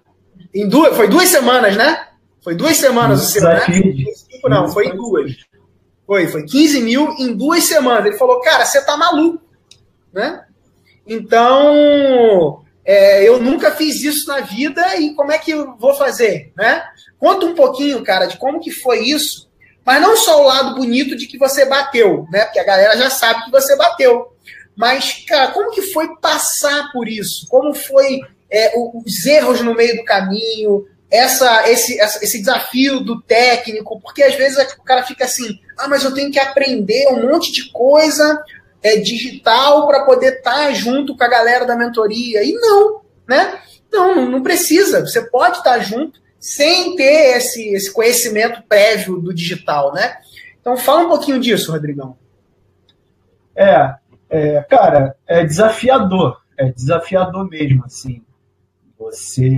Em 0.53 0.69
duas, 0.69 0.95
foi 0.95 1.07
duas 1.09 1.29
semanas, 1.29 1.75
né? 1.75 2.07
Foi 2.43 2.53
duas 2.53 2.77
semanas 2.77 3.23
o 3.23 3.25
seu, 3.25 3.41
né? 3.41 3.59
Cinco, 3.65 4.47
não, 4.47 4.69
foi 4.69 4.85
em 4.87 4.95
duas. 4.95 5.31
Foi, 6.05 6.27
foi 6.27 6.45
15 6.45 6.81
mil 6.81 7.15
em 7.17 7.35
duas 7.35 7.63
semanas. 7.63 8.05
Ele 8.05 8.17
falou, 8.17 8.39
cara, 8.41 8.63
você 8.63 8.85
tá 8.85 8.95
maluco, 8.95 9.41
né? 10.13 10.44
Então, 11.07 12.63
é, 12.83 13.27
eu 13.27 13.39
nunca 13.39 13.71
fiz 13.71 14.03
isso 14.03 14.27
na 14.27 14.41
vida 14.41 14.95
e 14.97 15.13
como 15.13 15.31
é 15.31 15.37
que 15.37 15.51
eu 15.51 15.75
vou 15.77 15.93
fazer, 15.93 16.51
né? 16.57 16.83
Conta 17.19 17.45
um 17.45 17.55
pouquinho, 17.55 18.03
cara, 18.03 18.25
de 18.25 18.37
como 18.37 18.59
que 18.59 18.71
foi 18.71 19.03
isso 19.03 19.45
mas 19.85 20.01
não 20.01 20.17
só 20.17 20.41
o 20.41 20.47
lado 20.47 20.75
bonito 20.75 21.15
de 21.15 21.27
que 21.27 21.37
você 21.37 21.63
bateu, 21.63 22.25
né? 22.31 22.45
Porque 22.45 22.59
a 22.59 22.63
galera 22.63 22.97
já 22.97 23.09
sabe 23.09 23.45
que 23.45 23.51
você 23.51 23.75
bateu. 23.75 24.33
Mas, 24.75 25.23
cara, 25.27 25.51
como 25.51 25.71
que 25.71 25.81
foi 25.93 26.17
passar 26.19 26.91
por 26.91 27.07
isso? 27.07 27.45
Como 27.47 27.73
foi 27.73 28.19
é, 28.49 28.73
os 28.75 29.25
erros 29.25 29.61
no 29.61 29.75
meio 29.75 29.95
do 29.95 30.03
caminho? 30.03 30.87
Essa, 31.09 31.69
esse, 31.69 31.99
esse 31.99 32.39
desafio 32.39 32.99
do 32.99 33.21
técnico? 33.21 34.01
Porque 34.01 34.23
às 34.23 34.33
vezes 34.33 34.57
o 34.75 34.83
cara 34.83 35.03
fica 35.03 35.25
assim: 35.25 35.59
ah, 35.77 35.87
mas 35.87 36.03
eu 36.03 36.13
tenho 36.15 36.31
que 36.31 36.39
aprender 36.39 37.07
um 37.09 37.31
monte 37.31 37.51
de 37.51 37.71
coisa 37.71 38.43
é, 38.85 38.97
digital 38.97 39.87
para 39.87 40.05
poder 40.05 40.37
estar 40.37 40.67
tá 40.67 40.73
junto 40.73 41.17
com 41.17 41.23
a 41.23 41.27
galera 41.27 41.65
da 41.65 41.75
mentoria. 41.75 42.43
E 42.43 42.53
não, 42.53 43.01
né? 43.27 43.59
Não, 43.91 44.29
não 44.29 44.43
precisa. 44.43 45.01
Você 45.01 45.23
pode 45.23 45.57
estar 45.57 45.77
tá 45.77 45.79
junto 45.79 46.21
sem 46.39 46.95
ter 46.95 47.37
esse, 47.37 47.67
esse 47.69 47.91
conhecimento 47.91 48.61
prévio 48.69 49.19
do 49.19 49.33
digital, 49.33 49.91
né? 49.91 50.17
Então 50.61 50.77
fala 50.77 51.05
um 51.05 51.09
pouquinho 51.09 51.39
disso, 51.39 51.71
Rodrigão. 51.71 52.15
É, 53.55 53.95
é, 54.29 54.61
cara, 54.69 55.15
é 55.27 55.43
desafiador, 55.43 56.41
é 56.55 56.65
desafiador 56.65 57.49
mesmo, 57.49 57.83
assim. 57.85 58.23
Você 58.99 59.49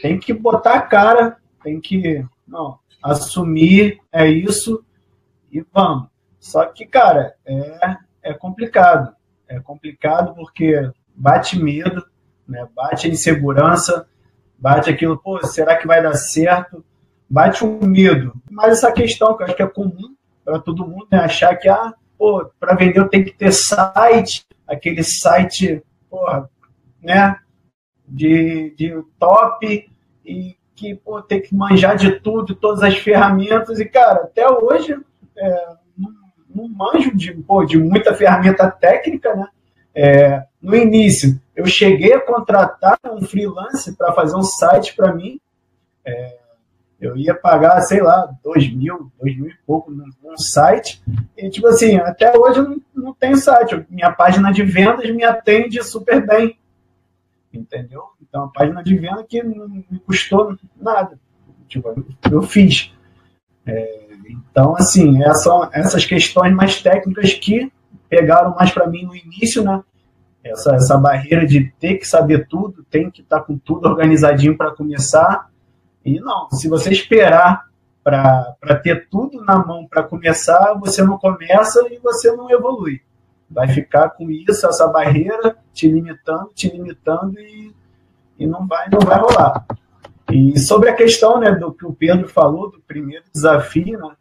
tem 0.00 0.18
que 0.18 0.32
botar 0.32 0.74
a 0.74 0.82
cara, 0.82 1.36
tem 1.62 1.78
que 1.80 2.24
não, 2.48 2.78
assumir, 3.02 4.00
é 4.10 4.26
isso 4.26 4.82
e 5.52 5.62
vamos. 5.72 6.13
Só 6.44 6.66
que, 6.66 6.84
cara, 6.84 7.34
é, 7.46 7.96
é 8.22 8.34
complicado. 8.34 9.16
É 9.48 9.58
complicado 9.60 10.34
porque 10.34 10.90
bate 11.14 11.58
medo, 11.58 12.04
né? 12.46 12.68
bate 12.76 13.08
insegurança, 13.08 14.06
bate 14.58 14.90
aquilo, 14.90 15.16
pô, 15.16 15.42
será 15.46 15.74
que 15.74 15.86
vai 15.86 16.02
dar 16.02 16.12
certo? 16.12 16.84
Bate 17.30 17.64
um 17.64 17.80
medo. 17.86 18.34
Mas 18.50 18.72
essa 18.74 18.92
questão 18.92 19.34
que 19.34 19.42
eu 19.42 19.46
acho 19.46 19.56
que 19.56 19.62
é 19.62 19.66
comum 19.66 20.14
para 20.44 20.58
todo 20.58 20.86
mundo, 20.86 21.06
é 21.12 21.16
achar 21.16 21.56
que, 21.56 21.66
ah, 21.66 21.94
pô, 22.18 22.44
para 22.60 22.74
vender 22.74 22.98
eu 22.98 23.08
tenho 23.08 23.24
que 23.24 23.32
ter 23.32 23.50
site, 23.50 24.46
aquele 24.68 25.02
site, 25.02 25.82
porra, 26.10 26.50
né, 27.02 27.38
de, 28.06 28.74
de 28.76 29.02
top 29.18 29.90
e 30.22 30.58
que, 30.74 30.94
pô, 30.94 31.22
tem 31.22 31.40
que 31.40 31.56
manjar 31.56 31.96
de 31.96 32.20
tudo, 32.20 32.54
todas 32.54 32.82
as 32.82 32.98
ferramentas 32.98 33.80
e, 33.80 33.86
cara, 33.86 34.24
até 34.24 34.46
hoje 34.46 34.94
é, 35.38 35.83
não, 36.54 36.68
manjo 36.68 37.14
de, 37.14 37.32
pô, 37.34 37.64
de 37.64 37.78
muita 37.78 38.14
ferramenta 38.14 38.70
técnica, 38.70 39.34
né, 39.34 39.48
é, 39.94 40.44
no 40.60 40.74
início, 40.74 41.40
eu 41.54 41.66
cheguei 41.66 42.12
a 42.12 42.20
contratar 42.20 42.98
um 43.04 43.22
freelance 43.22 43.94
para 43.96 44.12
fazer 44.12 44.34
um 44.34 44.42
site 44.42 44.94
para 44.96 45.14
mim. 45.14 45.40
É, 46.04 46.38
eu 47.00 47.16
ia 47.16 47.34
pagar, 47.34 47.80
sei 47.82 48.00
lá, 48.00 48.28
dois 48.42 48.72
mil, 48.74 49.12
dois 49.20 49.36
mil 49.36 49.48
e 49.48 49.56
pouco 49.66 49.90
num, 49.90 50.10
num 50.22 50.36
site. 50.36 51.02
E, 51.36 51.48
tipo 51.48 51.66
assim, 51.68 51.96
até 51.96 52.36
hoje 52.36 52.58
eu 52.58 52.68
não, 52.68 52.80
não 52.94 53.14
tenho 53.14 53.36
site. 53.36 53.86
Minha 53.88 54.10
página 54.10 54.52
de 54.52 54.64
vendas 54.64 55.08
me 55.10 55.22
atende 55.22 55.82
super 55.84 56.26
bem. 56.26 56.58
Entendeu? 57.52 58.02
Então, 58.20 58.44
a 58.44 58.48
página 58.48 58.82
de 58.82 58.96
venda 58.96 59.22
que 59.22 59.42
não 59.42 59.68
me 59.68 59.84
custou 60.04 60.56
nada. 60.76 61.18
Tipo, 61.68 61.94
eu 62.30 62.42
fiz. 62.42 62.92
É, 63.66 64.04
então, 64.28 64.74
assim, 64.76 65.22
essa, 65.22 65.68
essas 65.72 66.04
questões 66.04 66.54
mais 66.54 66.80
técnicas 66.80 67.32
que 67.32 67.72
pegaram 68.08 68.54
mais 68.54 68.70
para 68.70 68.86
mim 68.86 69.04
no 69.04 69.16
início, 69.16 69.62
né? 69.62 69.82
Essa, 70.42 70.74
essa 70.74 70.98
barreira 70.98 71.46
de 71.46 71.72
ter 71.80 71.96
que 71.96 72.06
saber 72.06 72.46
tudo, 72.48 72.84
tem 72.84 73.10
que 73.10 73.22
estar 73.22 73.40
tá 73.40 73.44
com 73.44 73.56
tudo 73.56 73.88
organizadinho 73.88 74.56
para 74.56 74.74
começar. 74.74 75.48
E 76.04 76.20
não, 76.20 76.50
se 76.50 76.68
você 76.68 76.90
esperar 76.90 77.64
para 78.02 78.76
ter 78.82 79.08
tudo 79.08 79.42
na 79.42 79.58
mão 79.58 79.86
para 79.88 80.02
começar, 80.02 80.74
você 80.74 81.02
não 81.02 81.16
começa 81.16 81.80
e 81.90 81.98
você 81.98 82.30
não 82.32 82.50
evolui. 82.50 83.00
Vai 83.50 83.68
ficar 83.68 84.10
com 84.10 84.30
isso, 84.30 84.66
essa 84.66 84.86
barreira, 84.86 85.56
te 85.72 85.88
limitando, 85.88 86.50
te 86.54 86.68
limitando 86.68 87.40
e, 87.40 87.74
e 88.38 88.46
não, 88.46 88.66
vai, 88.66 88.88
não 88.90 89.00
vai 89.00 89.18
rolar. 89.18 89.64
E 90.34 90.58
sobre 90.58 90.88
a 90.88 90.96
questão 90.96 91.38
né, 91.38 91.52
do 91.52 91.72
que 91.72 91.86
o 91.86 91.92
Pedro 91.92 92.28
falou, 92.28 92.68
do 92.68 92.80
primeiro 92.80 93.24
desafio, 93.32 94.00
né, 94.00 94.16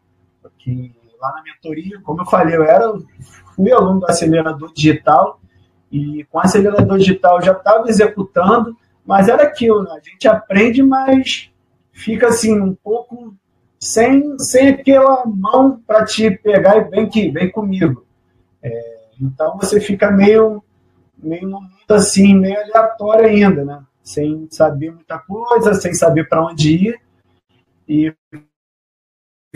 que 0.59 0.93
lá 1.19 1.33
na 1.33 1.41
mentoria, 1.41 1.99
como 2.03 2.21
eu 2.21 2.25
falei, 2.27 2.55
eu 2.55 2.63
era, 2.63 2.93
fui 3.55 3.71
aluno 3.71 4.01
do 4.01 4.05
acelerador 4.05 4.71
digital 4.71 5.39
e 5.91 6.23
com 6.25 6.37
o 6.37 6.41
acelerador 6.41 6.99
digital 6.99 7.41
já 7.41 7.53
estava 7.53 7.89
executando, 7.89 8.77
mas 9.03 9.27
era 9.27 9.41
aquilo, 9.41 9.81
né? 9.81 9.89
a 9.91 10.07
gente 10.07 10.27
aprende, 10.27 10.83
mas 10.83 11.51
fica 11.91 12.27
assim 12.27 12.61
um 12.61 12.75
pouco 12.75 13.33
sem, 13.79 14.37
sem 14.37 14.69
aquela 14.69 15.25
mão 15.25 15.81
para 15.85 16.05
te 16.05 16.29
pegar 16.29 16.77
e 16.77 16.83
vem 16.91 17.05
aqui, 17.05 17.31
vem 17.31 17.49
comigo. 17.49 18.05
É, 18.61 18.99
então 19.19 19.57
você 19.57 19.79
fica 19.81 20.11
meio, 20.11 20.63
meio 21.17 21.57
assim, 21.89 22.35
meio 22.35 22.61
aleatório 22.61 23.25
ainda, 23.25 23.65
né? 23.65 23.83
Sem 24.03 24.47
saber 24.51 24.91
muita 24.91 25.17
coisa, 25.17 25.73
sem 25.73 25.93
saber 25.93 26.27
para 26.27 26.45
onde 26.45 26.89
ir. 26.89 27.01
E 27.87 28.13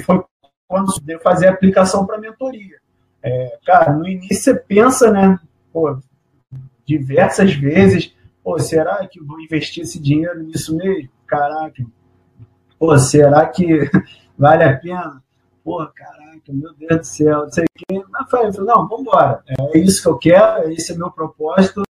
foi 0.01 0.23
quando 0.67 0.91
eu 1.07 1.19
fazer 1.19 1.47
a 1.47 1.51
aplicação 1.51 2.05
para 2.05 2.19
mentoria. 2.19 2.77
É, 3.23 3.57
cara, 3.65 3.93
no 3.93 4.07
início 4.07 4.43
você 4.43 4.55
pensa, 4.55 5.11
né? 5.11 5.39
Pô, 5.71 5.97
diversas 6.85 7.53
vezes, 7.53 8.13
pô, 8.43 8.59
será 8.59 9.05
que 9.07 9.23
vou 9.23 9.39
investir 9.39 9.83
esse 9.83 9.99
dinheiro 9.99 10.43
nisso 10.43 10.75
mesmo? 10.75 11.09
Caraca, 11.25 11.85
pô, 12.77 12.97
será 12.97 13.45
que 13.47 13.89
vale 14.37 14.63
a 14.63 14.77
pena? 14.77 15.23
Pô, 15.63 15.85
caraca, 15.87 16.53
meu 16.53 16.73
Deus 16.75 16.99
do 16.99 17.03
céu, 17.05 17.43
não 17.43 17.51
sei 17.51 17.65
o 17.65 17.67
quê. 17.75 18.03
Mas 18.09 18.29
falei, 18.29 18.51
não, 18.59 18.87
vamos 18.87 19.01
embora. 19.01 19.43
É 19.73 19.77
isso 19.77 20.01
que 20.01 20.07
eu 20.07 20.17
quero, 20.17 20.71
esse 20.71 20.93
é 20.93 20.95
meu 20.95 21.11
propósito 21.11 21.83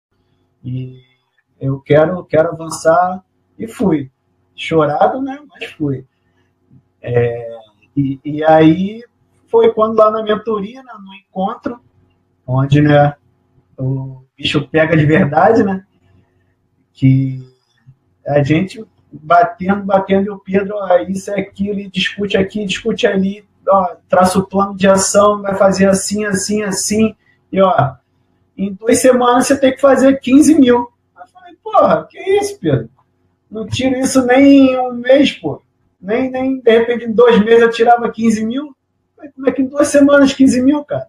e 0.64 1.05
eu 1.60 1.80
quero, 1.80 2.24
quero 2.24 2.50
avançar 2.50 3.24
e 3.58 3.66
fui. 3.66 4.10
Chorado, 4.54 5.20
né? 5.20 5.38
Mas 5.48 5.70
fui. 5.72 6.04
É, 7.00 7.58
e, 7.96 8.20
e 8.24 8.44
aí 8.44 9.02
foi 9.46 9.72
quando 9.72 9.96
lá 9.96 10.10
na 10.10 10.22
mentoria, 10.22 10.82
né, 10.82 10.92
no 10.98 11.14
encontro, 11.14 11.80
onde 12.46 12.80
né, 12.82 13.14
o 13.78 14.22
bicho 14.36 14.66
pega 14.68 14.96
de 14.96 15.06
verdade, 15.06 15.62
né? 15.62 15.84
Que 16.92 17.46
a 18.26 18.42
gente 18.42 18.84
batendo, 19.12 19.84
batendo, 19.84 20.26
e 20.26 20.30
o 20.30 20.38
Pedro, 20.38 20.74
ó, 20.76 20.98
isso 20.98 21.30
é 21.30 21.40
aquilo, 21.40 21.78
e 21.78 21.88
discute 21.88 22.36
aqui, 22.36 22.64
discute 22.64 23.06
ali, 23.06 23.44
ó, 23.66 23.96
traça 24.08 24.38
o 24.38 24.46
plano 24.46 24.76
de 24.76 24.86
ação, 24.86 25.40
vai 25.40 25.54
fazer 25.54 25.88
assim, 25.88 26.24
assim, 26.24 26.62
assim, 26.62 27.14
e 27.50 27.60
ó, 27.60 27.94
em 28.56 28.72
duas 28.72 29.00
semanas 29.00 29.46
você 29.46 29.58
tem 29.58 29.72
que 29.72 29.80
fazer 29.80 30.18
15 30.20 30.54
mil. 30.58 30.90
Porra, 31.76 32.06
que 32.08 32.18
isso, 32.18 32.58
Pedro? 32.58 32.88
Não 33.50 33.66
tiro 33.66 33.96
isso 33.98 34.24
nem 34.24 34.72
em 34.72 34.78
um 34.78 34.94
mês, 34.94 35.32
pô. 35.32 35.62
Nem, 36.00 36.30
nem 36.30 36.58
de 36.58 36.70
repente 36.70 37.04
em 37.04 37.12
dois 37.12 37.38
meses 37.44 37.62
eu 37.62 37.70
tirava 37.70 38.10
15 38.10 38.46
mil. 38.46 38.74
Como 39.34 39.48
é 39.48 39.52
que 39.52 39.60
em 39.60 39.66
duas 39.66 39.88
semanas 39.88 40.32
15 40.32 40.62
mil, 40.62 40.84
cara? 40.84 41.06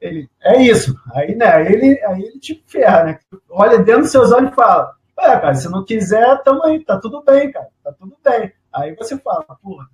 Ele, 0.00 0.28
é 0.40 0.62
isso. 0.62 0.94
Aí, 1.12 1.34
né, 1.34 1.72
ele, 1.72 2.00
aí 2.04 2.22
ele 2.22 2.38
te 2.38 2.62
ferra, 2.66 3.04
né? 3.04 3.18
Olha 3.50 3.78
dentro 3.78 4.02
dos 4.02 4.12
seus 4.12 4.30
olhos 4.30 4.52
e 4.52 4.54
fala: 4.54 4.94
É, 5.18 5.38
cara, 5.38 5.54
se 5.54 5.68
não 5.68 5.84
quiser, 5.84 6.40
tamo 6.44 6.64
aí, 6.64 6.84
tá 6.84 6.98
tudo 7.00 7.24
bem, 7.24 7.50
cara, 7.50 7.68
tá 7.82 7.92
tudo 7.92 8.16
bem. 8.22 8.52
Aí 8.72 8.94
você 8.94 9.18
fala, 9.18 9.44
porra. 9.60 9.88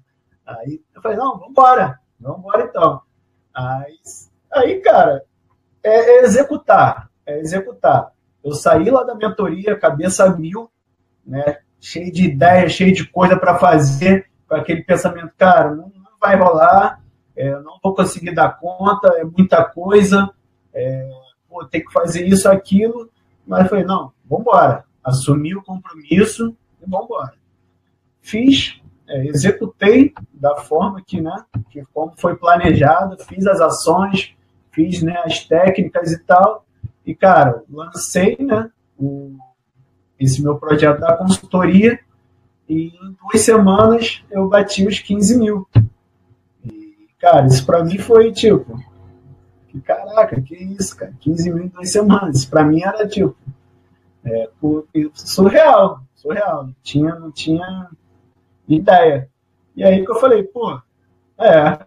Aí 0.44 0.83
eu 0.94 1.01
falei: 1.01 1.16
Não, 1.16 1.38
vambora, 1.38 1.98
vambora 2.20 2.64
então. 2.64 3.01
Aí, 3.55 3.96
aí 4.53 4.81
cara, 4.81 5.25
é, 5.83 6.18
é 6.18 6.25
executar, 6.25 7.11
é 7.25 7.38
executar. 7.38 8.12
Eu 8.45 8.53
saí 8.53 8.91
lá 8.91 9.03
da 9.05 9.15
mentoria, 9.15 9.79
cabeça 9.79 10.29
mil, 10.37 10.71
né? 11.27 11.59
Cheio 11.81 12.13
de 12.13 12.25
ideias, 12.25 12.73
cheio 12.73 12.93
de 12.93 13.07
coisa 13.09 13.37
para 13.37 13.59
fazer, 13.59 14.31
com 14.49 14.55
aquele 14.55 14.83
pensamento, 14.83 15.33
cara, 15.37 15.75
não, 15.75 15.91
vai 16.21 16.37
rolar, 16.37 17.01
é, 17.35 17.51
não 17.61 17.79
vou 17.83 17.95
conseguir 17.95 18.33
dar 18.33 18.59
conta, 18.59 19.09
é 19.17 19.25
muita 19.25 19.65
coisa, 19.65 20.31
é, 20.73 21.11
tem 21.71 21.85
que 21.85 21.93
fazer 21.93 22.27
isso, 22.27 22.49
aquilo. 22.49 23.11
Mas 23.47 23.69
falei, 23.69 23.85
não, 23.85 24.13
vamos 24.25 24.47
embora. 24.47 24.85
Assumi 25.03 25.55
o 25.55 25.63
compromisso 25.63 26.57
e 26.81 26.89
vamos 26.89 27.07
embora. 27.07 27.35
Fiz, 28.21 28.81
é, 29.09 29.27
executei 29.27 30.15
da 30.33 30.57
forma 30.59 31.03
que, 31.05 31.21
né, 31.21 31.45
que 31.71 31.83
como 31.93 32.13
foi 32.17 32.37
planejado, 32.37 33.17
fiz 33.25 33.47
as 33.47 33.61
ações, 33.61 34.35
fiz 34.71 35.03
né, 35.03 35.21
as 35.25 35.45
técnicas 35.45 36.13
e 36.13 36.19
tal. 36.21 36.65
E, 37.05 37.15
cara, 37.15 37.62
lancei 37.69 38.37
né, 38.41 38.71
o, 38.99 39.37
esse 40.19 40.43
meu 40.43 40.57
projeto 40.57 41.01
da 41.01 41.17
consultoria 41.17 41.99
e 42.69 42.88
em 42.88 43.17
duas 43.21 43.41
semanas 43.45 44.23
eu 44.31 44.49
bati 44.49 44.87
os 44.87 44.99
15 45.01 45.38
mil. 45.38 45.69
E, 46.65 47.09
cara, 47.19 47.47
isso 47.47 47.67
para 47.67 47.85
mim 47.85 47.99
foi 47.99 48.33
tipo, 48.33 48.79
que 49.69 49.81
caraca, 49.81 50.41
que 50.41 50.55
isso, 50.55 50.97
cara, 50.97 51.12
15 51.19 51.53
mil 51.53 51.65
em 51.65 51.69
duas 51.69 51.91
semanas. 51.91 52.37
Isso 52.37 52.51
para 52.51 52.65
mim 52.65 52.83
era 52.83 53.07
tipo, 53.09 53.37
é, 54.25 54.49
surreal, 55.15 56.03
surreal. 56.15 56.67
Não 56.67 56.75
tinha, 56.83 57.15
não 57.17 57.33
tinha 57.33 57.88
ideia. 58.69 59.29
E 59.75 59.83
aí 59.83 60.05
que 60.05 60.11
eu 60.11 60.21
falei, 60.21 60.45
pô, 60.45 60.81
é, 61.38 61.85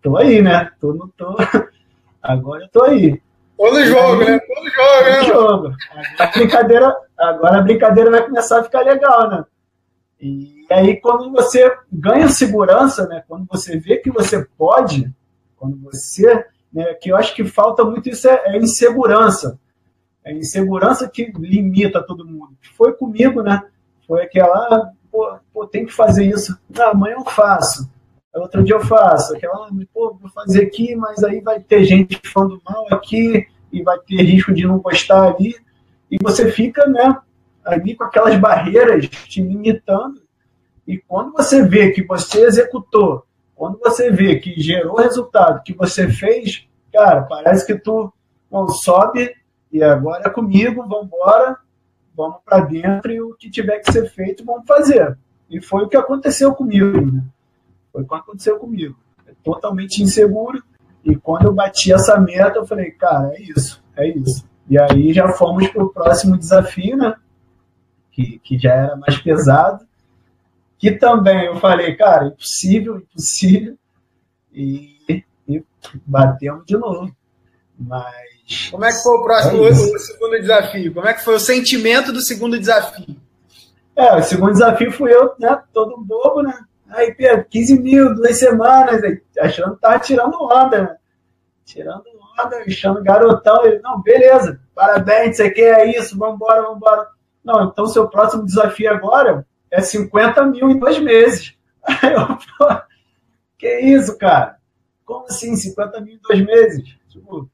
tô 0.00 0.16
aí, 0.16 0.40
né? 0.40 0.70
Tô, 0.80 0.94
no, 0.94 1.08
tô, 1.08 1.36
agora 2.22 2.64
eu 2.64 2.68
tô 2.68 2.84
aí. 2.84 3.20
Tô 3.58 3.72
no 3.72 3.84
jogo, 3.84 4.24
né? 4.24 4.38
Tô 4.38 4.62
no 4.62 4.70
jogo, 4.70 5.04
né? 5.04 5.24
jogo. 5.24 5.76
Agora 5.90 6.14
a, 6.20 6.26
brincadeira, 6.26 6.96
agora 7.18 7.58
a 7.58 7.62
brincadeira 7.62 8.10
vai 8.10 8.24
começar 8.24 8.60
a 8.60 8.62
ficar 8.62 8.82
legal, 8.82 9.28
né? 9.28 9.44
E 10.20 10.64
aí 10.70 11.00
quando 11.00 11.32
você 11.32 11.76
ganha 11.92 12.28
segurança, 12.28 13.08
né? 13.08 13.24
Quando 13.26 13.46
você 13.50 13.76
vê 13.76 13.96
que 13.96 14.12
você 14.12 14.46
pode, 14.56 15.12
quando 15.56 15.76
você, 15.80 16.46
né? 16.72 16.94
Que 16.94 17.10
eu 17.10 17.16
acho 17.16 17.34
que 17.34 17.44
falta 17.44 17.84
muito 17.84 18.08
isso 18.08 18.28
é, 18.28 18.42
é 18.46 18.58
insegurança. 18.58 19.58
É 20.24 20.32
insegurança 20.32 21.08
que 21.08 21.32
limita 21.36 22.00
todo 22.00 22.24
mundo. 22.24 22.56
Foi 22.76 22.92
comigo, 22.92 23.42
né? 23.42 23.60
Foi 24.06 24.22
aquela, 24.22 24.92
pô, 25.10 25.36
pô 25.52 25.66
tem 25.66 25.84
que 25.84 25.92
fazer 25.92 26.24
isso. 26.24 26.56
Ah, 26.78 26.90
amanhã 26.90 27.16
eu 27.18 27.24
faço 27.24 27.90
outro 28.34 28.62
dia 28.62 28.74
eu 28.74 28.80
faço, 28.80 29.34
aquela, 29.34 29.68
pô, 29.92 30.16
vou 30.20 30.30
fazer 30.30 30.64
aqui, 30.64 30.94
mas 30.94 31.22
aí 31.24 31.40
vai 31.40 31.60
ter 31.60 31.84
gente 31.84 32.20
falando 32.28 32.60
mal 32.64 32.86
aqui 32.92 33.46
e 33.72 33.82
vai 33.82 33.98
ter 33.98 34.22
risco 34.22 34.52
de 34.52 34.66
não 34.66 34.78
gostar 34.78 35.34
ali, 35.34 35.54
e 36.10 36.16
você 36.22 36.50
fica, 36.50 36.86
né, 36.86 37.16
ali 37.64 37.94
com 37.94 38.04
aquelas 38.04 38.38
barreiras 38.38 39.08
te 39.08 39.42
limitando, 39.42 40.22
e 40.86 40.98
quando 40.98 41.32
você 41.32 41.62
vê 41.62 41.90
que 41.90 42.02
você 42.02 42.46
executou, 42.46 43.24
quando 43.54 43.78
você 43.78 44.10
vê 44.10 44.36
que 44.36 44.60
gerou 44.60 44.96
resultado, 44.96 45.62
que 45.62 45.74
você 45.74 46.08
fez, 46.08 46.66
cara, 46.92 47.22
parece 47.22 47.66
que 47.66 47.74
tu 47.74 48.12
sobe 48.82 49.34
e 49.70 49.82
agora 49.82 50.28
é 50.28 50.30
comigo, 50.30 50.86
vamos 50.88 51.06
embora, 51.06 51.58
vamos 52.16 52.38
para 52.44 52.60
dentro 52.60 53.12
e 53.12 53.20
o 53.20 53.34
que 53.34 53.50
tiver 53.50 53.80
que 53.80 53.92
ser 53.92 54.08
feito, 54.10 54.44
vamos 54.44 54.66
fazer. 54.66 55.18
E 55.50 55.60
foi 55.60 55.84
o 55.84 55.88
que 55.88 55.96
aconteceu 55.96 56.54
comigo. 56.54 57.00
Né? 57.00 57.22
Foi 57.98 58.04
o 58.04 58.06
que 58.06 58.14
aconteceu 58.14 58.58
comigo. 58.58 58.96
É 59.26 59.32
totalmente 59.42 60.02
inseguro. 60.02 60.62
E 61.04 61.16
quando 61.16 61.46
eu 61.46 61.52
bati 61.52 61.92
essa 61.92 62.18
meta, 62.20 62.58
eu 62.58 62.66
falei, 62.66 62.92
cara, 62.92 63.32
é 63.34 63.42
isso, 63.42 63.82
é 63.96 64.08
isso. 64.08 64.44
E 64.68 64.78
aí 64.78 65.12
já 65.12 65.28
fomos 65.32 65.66
para 65.68 65.82
o 65.82 65.90
próximo 65.90 66.38
desafio, 66.38 66.96
né? 66.96 67.14
Que, 68.12 68.38
que 68.38 68.58
já 68.58 68.72
era 68.72 68.96
mais 68.96 69.18
pesado. 69.18 69.84
Que 70.78 70.92
também 70.92 71.46
eu 71.46 71.56
falei, 71.56 71.96
cara, 71.96 72.26
impossível, 72.26 72.98
impossível. 72.98 73.76
E, 74.52 75.24
e 75.48 75.64
batemos 76.06 76.64
de 76.66 76.76
novo. 76.76 77.10
Mas. 77.76 78.68
Como 78.70 78.84
é 78.84 78.92
que 78.92 79.02
foi 79.02 79.16
o 79.16 79.22
próximo, 79.24 79.64
é 79.64 79.70
o, 79.70 79.72
o 79.72 79.98
segundo 79.98 80.40
desafio? 80.40 80.94
Como 80.94 81.08
é 81.08 81.14
que 81.14 81.24
foi 81.24 81.34
o 81.34 81.40
sentimento 81.40 82.12
do 82.12 82.20
segundo 82.20 82.58
desafio? 82.58 83.16
É, 83.96 84.14
o 84.14 84.22
segundo 84.22 84.52
desafio 84.52 84.92
fui 84.92 85.12
eu, 85.12 85.32
né? 85.40 85.60
Todo 85.72 85.98
bobo, 85.98 86.42
né? 86.42 86.64
Aí, 86.88 87.14
Pedro, 87.14 87.44
15 87.44 87.80
mil, 87.80 88.14
duas 88.14 88.38
semanas, 88.38 89.00
achando 89.38 89.74
que 89.74 89.80
tava 89.80 89.98
tirando 89.98 90.42
onda, 90.42 90.82
né? 90.82 90.96
Tirando 91.64 92.04
onda, 92.40 92.58
achando 92.66 93.02
garotão. 93.02 93.64
Ele, 93.66 93.78
não, 93.80 94.00
beleza, 94.00 94.60
parabéns, 94.74 95.36
você 95.36 95.50
quer 95.50 95.80
é 95.80 95.98
isso, 95.98 96.18
vambora, 96.18 96.62
vambora. 96.62 97.08
Não, 97.44 97.64
então 97.64 97.86
seu 97.86 98.08
próximo 98.08 98.44
desafio 98.44 98.90
agora 98.90 99.46
é 99.70 99.80
50 99.80 100.44
mil 100.46 100.70
em 100.70 100.78
dois 100.78 100.98
meses. 100.98 101.54
Aí 101.84 102.12
eu, 102.12 102.26
pô, 102.58 102.82
que 103.58 103.80
isso, 103.80 104.16
cara? 104.16 104.58
Como 105.04 105.26
assim, 105.26 105.54
50 105.56 106.00
mil 106.00 106.14
em 106.14 106.20
dois 106.20 106.44
meses? 106.44 106.96
Tipo, 107.08 107.50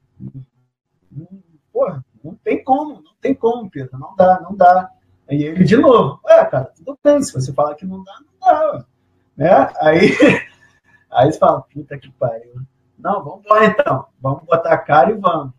porra, 1.73 2.05
não 2.23 2.35
tem 2.37 2.63
como, 2.63 3.03
não 3.03 3.13
tem 3.21 3.35
como, 3.35 3.71
Pedro, 3.71 3.99
não 3.99 4.15
dá, 4.17 4.41
não 4.41 4.55
dá. 4.57 4.91
Aí 5.29 5.43
ele 5.43 5.65
de 5.65 5.77
novo, 5.77 6.21
é, 6.27 6.45
cara, 6.45 6.73
tudo 6.77 6.99
bem, 7.03 7.21
se 7.23 7.33
você 7.33 7.53
falar 7.53 7.75
que 7.75 7.87
não 7.87 8.03
dá, 8.05 8.13
não 8.21 8.49
dá. 8.49 8.87
Né? 9.37 9.71
Aí, 9.81 10.11
aí 11.11 11.33
você 11.33 11.39
fala, 11.39 11.63
puta 11.63 11.99
que 11.99 12.11
pariu. 12.13 12.55
Não, 12.99 13.23
vamos 13.23 13.45
lá 13.47 13.65
então. 13.65 14.07
Vamos 14.21 14.45
botar 14.45 14.73
a 14.73 14.79
cara 14.79 15.11
e 15.11 15.15
vamos. 15.15 15.53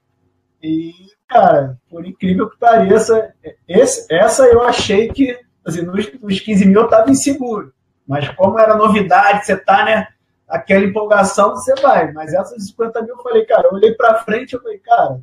E, 0.62 0.94
cara, 1.28 1.78
por 1.90 2.06
incrível 2.06 2.50
que 2.50 2.58
pareça, 2.58 3.34
esse, 3.68 4.12
essa 4.12 4.46
eu 4.48 4.64
achei 4.64 5.10
que, 5.10 5.40
assim, 5.66 5.84
nos, 5.84 6.12
nos 6.20 6.40
15 6.40 6.66
mil 6.66 6.82
eu 6.82 6.86
estava 6.86 7.12
inseguro. 7.12 7.74
Mas 8.08 8.30
como 8.30 8.60
era 8.60 8.76
novidade, 8.76 9.46
você 9.46 9.56
tá, 9.56 9.84
né? 9.86 10.08
Aquela 10.48 10.86
empolgação, 10.86 11.52
você 11.52 11.74
vai. 11.82 12.12
Mas 12.14 12.34
essas 12.34 12.68
50 12.68 13.02
mil 13.02 13.16
eu 13.16 13.24
falei, 13.24 13.46
cara, 13.46 13.68
eu 13.68 13.74
olhei 13.74 13.94
para 13.94 14.24
frente 14.24 14.54
eu 14.54 14.62
falei, 14.62 14.80
cara, 14.80 15.22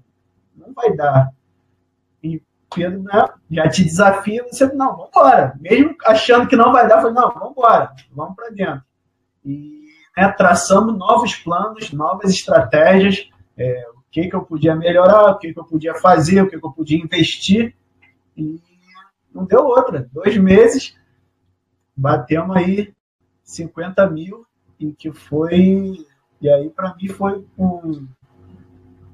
não 0.54 0.72
vai 0.72 0.94
dar. 0.94 1.30
Pedro 2.74 3.02
né, 3.02 3.28
já 3.50 3.68
te 3.68 3.84
desafia, 3.84 4.44
você, 4.44 4.66
não, 4.72 4.96
vamos 4.96 5.08
embora. 5.08 5.54
Mesmo 5.60 5.96
achando 6.04 6.46
que 6.46 6.56
não 6.56 6.72
vai 6.72 6.88
dar, 6.88 6.96
eu 6.96 7.02
falei, 7.02 7.14
não, 7.14 7.32
vamos 7.32 7.50
embora, 7.50 7.92
vamos 8.12 8.36
para 8.36 8.50
dentro. 8.50 8.82
E 9.44 9.82
né, 10.16 10.28
traçamos 10.28 10.96
novos 10.96 11.34
planos, 11.36 11.92
novas 11.92 12.30
estratégias, 12.30 13.28
é, 13.56 13.86
o 13.90 14.02
que, 14.10 14.28
que 14.28 14.36
eu 14.36 14.42
podia 14.42 14.74
melhorar, 14.74 15.30
o 15.30 15.38
que, 15.38 15.52
que 15.52 15.58
eu 15.58 15.64
podia 15.64 15.94
fazer, 15.94 16.42
o 16.42 16.48
que, 16.48 16.58
que 16.58 16.66
eu 16.66 16.72
podia 16.72 16.98
investir. 16.98 17.74
E 18.36 18.60
não 19.34 19.44
deu 19.44 19.64
outra. 19.64 20.08
Dois 20.12 20.36
meses, 20.36 20.96
batemos 21.96 22.56
aí 22.56 22.92
50 23.42 24.08
mil, 24.10 24.46
e 24.78 24.92
que 24.92 25.12
foi. 25.12 26.04
E 26.40 26.50
aí, 26.50 26.68
para 26.70 26.94
mim, 26.94 27.08
foi 27.08 27.44
um. 27.56 28.06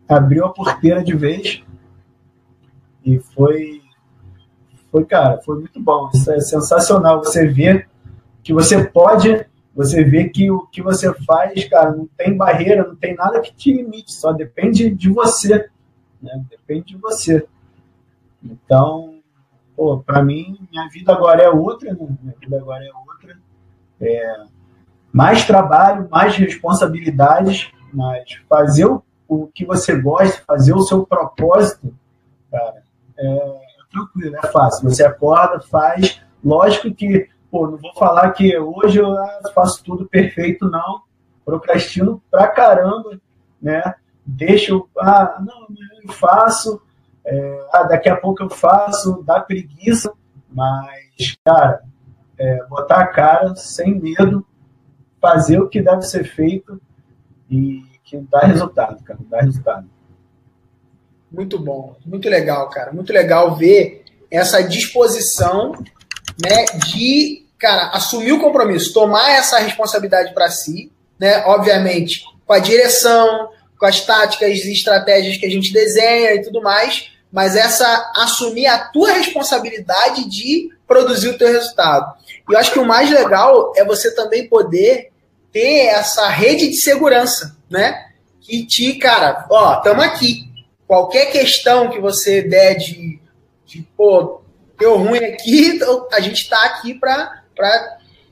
Abriu 0.09 0.47
a 0.47 0.53
porteira 0.53 1.05
de 1.05 1.15
vez 1.15 1.63
e 3.09 3.19
foi, 3.19 3.81
foi, 4.93 5.07
cara, 5.07 5.41
foi 5.41 5.61
muito 5.61 5.81
bom. 5.81 6.11
Isso 6.13 6.31
é 6.31 6.41
sensacional. 6.41 7.25
Você 7.25 7.47
vê 7.47 7.87
que 8.43 8.53
você 8.53 8.85
pode, 8.85 9.47
você 9.75 10.05
vê 10.05 10.29
que 10.29 10.51
o 10.51 10.67
que 10.67 10.83
você 10.83 11.11
faz, 11.25 11.67
cara, 11.69 11.93
não 11.93 12.07
tem 12.19 12.37
barreira, 12.37 12.87
não 12.87 12.95
tem 12.95 13.15
nada 13.15 13.41
que 13.41 13.55
te 13.55 13.73
limite, 13.73 14.13
só 14.13 14.31
depende 14.31 14.91
de 14.91 15.09
você. 15.09 15.71
Né? 16.21 16.45
Depende 16.51 16.89
de 16.89 16.97
você. 16.99 17.47
Então, 18.43 19.21
pô, 19.75 20.01
para 20.01 20.23
mim, 20.23 20.59
minha 20.71 20.87
vida 20.91 21.11
agora 21.11 21.43
é 21.43 21.49
outra, 21.49 21.95
né? 21.95 22.07
Minha 22.21 22.35
vida 22.39 22.59
agora 22.59 22.85
é 22.85 22.91
outra. 22.93 23.39
É, 24.03 24.45
mais 25.11 25.47
trabalho, 25.47 26.07
mais 26.11 26.37
responsabilidades, 26.37 27.73
mas 27.91 28.35
fazer 28.47 28.85
o, 28.85 29.03
o 29.27 29.47
que 29.47 29.65
você 29.65 29.99
gosta, 29.99 30.43
fazer 30.47 30.75
o 30.75 30.83
seu 30.83 31.07
propósito, 31.07 31.95
cara, 32.51 32.83
é, 33.19 33.61
tranquilo, 33.91 34.37
é 34.37 34.47
fácil. 34.49 34.89
Você 34.89 35.05
acorda, 35.05 35.61
faz. 35.61 36.21
Lógico 36.45 36.95
que, 36.95 37.29
pô, 37.51 37.67
não 37.67 37.79
vou 37.79 37.93
falar 37.95 38.31
que 38.33 38.57
hoje 38.57 38.99
eu 39.01 39.15
faço 39.55 39.83
tudo 39.85 40.07
perfeito, 40.07 40.71
não. 40.71 41.03
Procrastino 41.45 42.23
pra 42.31 42.49
caramba, 42.49 43.21
né? 43.61 43.95
Deixo, 44.25 44.89
ah, 44.99 45.39
não, 45.41 45.67
eu 46.05 46.13
faço, 46.13 46.81
é, 47.25 47.67
ah, 47.73 47.85
daqui 47.85 48.09
a 48.09 48.17
pouco 48.17 48.43
eu 48.43 48.51
faço, 48.51 49.23
dá 49.25 49.41
preguiça, 49.41 50.13
mas, 50.51 51.37
cara, 51.43 51.83
é, 52.39 52.65
botar 52.67 53.01
a 53.01 53.07
cara 53.07 53.57
sem 53.57 53.99
medo, 53.99 54.47
fazer 55.21 55.59
o 55.59 55.69
que 55.69 55.81
deve 55.81 56.03
ser 56.03 56.25
feito 56.25 56.81
e 57.51 57.83
que 58.05 58.19
dá 58.19 58.41
resultado, 58.41 59.03
cara, 59.03 59.19
dá 59.29 59.41
resultado. 59.41 59.89
Muito 61.31 61.59
bom, 61.59 61.97
muito 62.05 62.29
legal, 62.29 62.69
cara. 62.71 62.93
Muito 62.93 63.13
legal 63.13 63.57
ver 63.57 64.05
essa 64.31 64.63
disposição, 64.63 65.73
né, 66.43 66.65
de, 66.87 67.47
cara, 67.59 67.89
assumir 67.89 68.33
o 68.33 68.41
compromisso, 68.41 68.93
tomar 68.93 69.31
essa 69.33 69.59
responsabilidade 69.59 70.33
para 70.33 70.51
si, 70.51 70.91
né, 71.19 71.45
obviamente, 71.47 72.23
com 72.47 72.53
a 72.53 72.59
direção, 72.59 73.51
com 73.79 73.87
as 73.87 74.01
táticas 74.01 74.59
e 74.59 74.73
estratégias 74.73 75.37
que 75.37 75.47
a 75.47 75.51
gente 75.51 75.73
desenha 75.73 76.35
e 76.35 76.43
tudo 76.43 76.63
mais, 76.63 77.11
mas 77.31 77.57
essa 77.57 78.13
assumir 78.17 78.67
a 78.67 78.79
tua 78.79 79.13
responsabilidade 79.13 80.29
de 80.29 80.71
produzir 80.87 81.29
o 81.29 81.39
teu 81.39 81.49
resultado. 81.49 82.15
E 82.49 82.53
eu 82.53 82.59
acho 82.59 82.73
que 82.73 82.79
o 82.79 82.87
mais 82.87 83.11
legal 83.11 83.73
é 83.77 83.85
você 83.85 84.15
também 84.15 84.49
poder 84.49 85.11
ter 85.53 85.87
essa 85.87 86.29
rede 86.29 86.69
de 86.69 86.77
segurança, 86.77 87.57
né? 87.71 88.07
Que 88.41 88.67
te, 88.67 88.95
cara, 88.95 89.47
ó, 89.51 89.77
estamos 89.77 90.05
aqui. 90.05 90.48
Qualquer 90.89 91.27
questão 91.27 91.91
que 91.91 92.01
você 92.01 92.41
der 92.41 92.75
de, 92.77 93.21
de 93.67 93.83
pô, 93.95 94.41
deu 94.79 94.97
ruim 94.97 95.19
aqui, 95.19 95.67
então 95.75 96.09
a 96.11 96.19
gente 96.19 96.43
está 96.43 96.65
aqui 96.65 96.95
para 96.95 97.43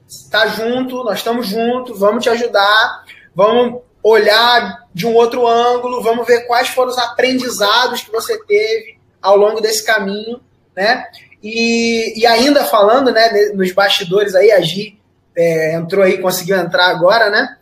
estar 0.09 0.41
tá 0.41 0.47
junto, 0.47 1.05
nós 1.05 1.19
estamos 1.19 1.47
juntos, 1.47 2.01
vamos 2.01 2.25
te 2.25 2.31
ajudar, 2.31 3.05
vamos 3.35 3.83
olhar 4.03 4.87
de 4.95 5.07
um 5.07 5.15
outro 5.15 5.47
ângulo, 5.47 6.03
vamos 6.03 6.27
ver 6.27 6.47
quais 6.47 6.69
foram 6.69 6.91
os 6.91 6.97
aprendizados 6.97 8.03
que 8.03 8.11
você 8.11 8.43
teve 8.45 8.99
ao 9.21 9.37
longo 9.37 9.61
desse 9.61 9.85
caminho, 9.85 10.41
né? 10.75 11.05
E, 11.43 12.19
e 12.19 12.27
ainda 12.27 12.65
falando, 12.65 13.13
né, 13.13 13.51
nos 13.53 13.71
bastidores 13.73 14.35
aí, 14.35 14.51
a 14.51 14.61
Gi 14.63 14.99
é, 15.37 15.75
entrou 15.75 16.03
aí, 16.03 16.19
conseguiu 16.19 16.57
entrar 16.57 16.87
agora, 16.87 17.29
né? 17.29 17.59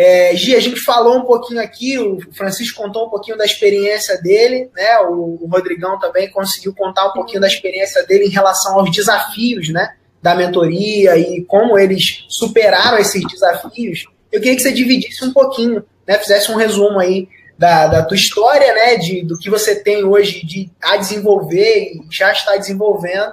É, 0.00 0.32
Gi, 0.36 0.54
a 0.54 0.60
gente 0.60 0.78
falou 0.78 1.18
um 1.18 1.24
pouquinho 1.24 1.60
aqui, 1.60 1.98
o 1.98 2.20
Francisco 2.32 2.80
contou 2.80 3.08
um 3.08 3.10
pouquinho 3.10 3.36
da 3.36 3.44
experiência 3.44 4.16
dele, 4.22 4.70
né? 4.72 4.96
O, 5.00 5.40
o 5.42 5.48
Rodrigão 5.50 5.98
também 5.98 6.30
conseguiu 6.30 6.72
contar 6.72 7.08
um 7.08 7.12
pouquinho 7.12 7.40
da 7.40 7.48
experiência 7.48 8.06
dele 8.06 8.26
em 8.26 8.30
relação 8.30 8.78
aos 8.78 8.92
desafios, 8.92 9.70
né? 9.70 9.96
Da 10.22 10.36
mentoria 10.36 11.18
e 11.18 11.42
como 11.42 11.76
eles 11.76 12.24
superaram 12.28 12.96
esses 12.96 13.26
desafios. 13.26 14.04
Eu 14.30 14.40
queria 14.40 14.54
que 14.54 14.62
você 14.62 14.70
dividisse 14.70 15.24
um 15.24 15.32
pouquinho, 15.32 15.84
né? 16.06 16.16
Fizesse 16.16 16.52
um 16.52 16.56
resumo 16.56 17.00
aí 17.00 17.28
da, 17.58 17.88
da 17.88 18.04
tua 18.04 18.16
história, 18.16 18.72
né? 18.72 18.96
De, 18.98 19.24
do 19.24 19.36
que 19.36 19.50
você 19.50 19.74
tem 19.74 20.04
hoje 20.04 20.46
de 20.46 20.70
a 20.80 20.96
desenvolver 20.96 21.94
e 21.94 22.06
já 22.08 22.30
está 22.30 22.56
desenvolvendo. 22.56 23.32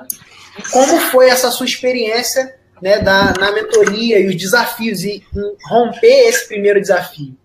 E 0.58 0.64
como 0.72 1.00
foi 1.12 1.30
essa 1.30 1.52
sua 1.52 1.68
experiência 1.68 2.55
né, 2.82 3.00
da, 3.00 3.34
na 3.40 3.52
mentoria 3.52 4.20
e 4.20 4.28
os 4.28 4.36
desafios 4.36 5.04
e 5.04 5.24
romper 5.70 6.28
esse 6.28 6.48
primeiro 6.48 6.80
desafio? 6.80 7.36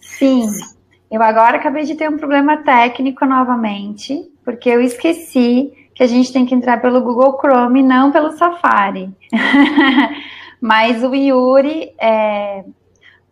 Sim, 0.00 0.46
eu 1.10 1.22
agora 1.22 1.56
acabei 1.56 1.84
de 1.84 1.94
ter 1.94 2.08
um 2.08 2.18
problema 2.18 2.58
técnico 2.58 3.24
novamente, 3.24 4.30
porque 4.44 4.68
eu 4.68 4.80
esqueci 4.80 5.72
que 5.94 6.02
a 6.02 6.06
gente 6.06 6.32
tem 6.32 6.46
que 6.46 6.54
entrar 6.54 6.80
pelo 6.80 7.00
Google 7.00 7.38
Chrome, 7.38 7.82
não 7.82 8.12
pelo 8.12 8.32
Safari. 8.32 9.10
Mas 10.60 11.02
o 11.02 11.14
Yuri, 11.14 11.92
é, 12.00 12.64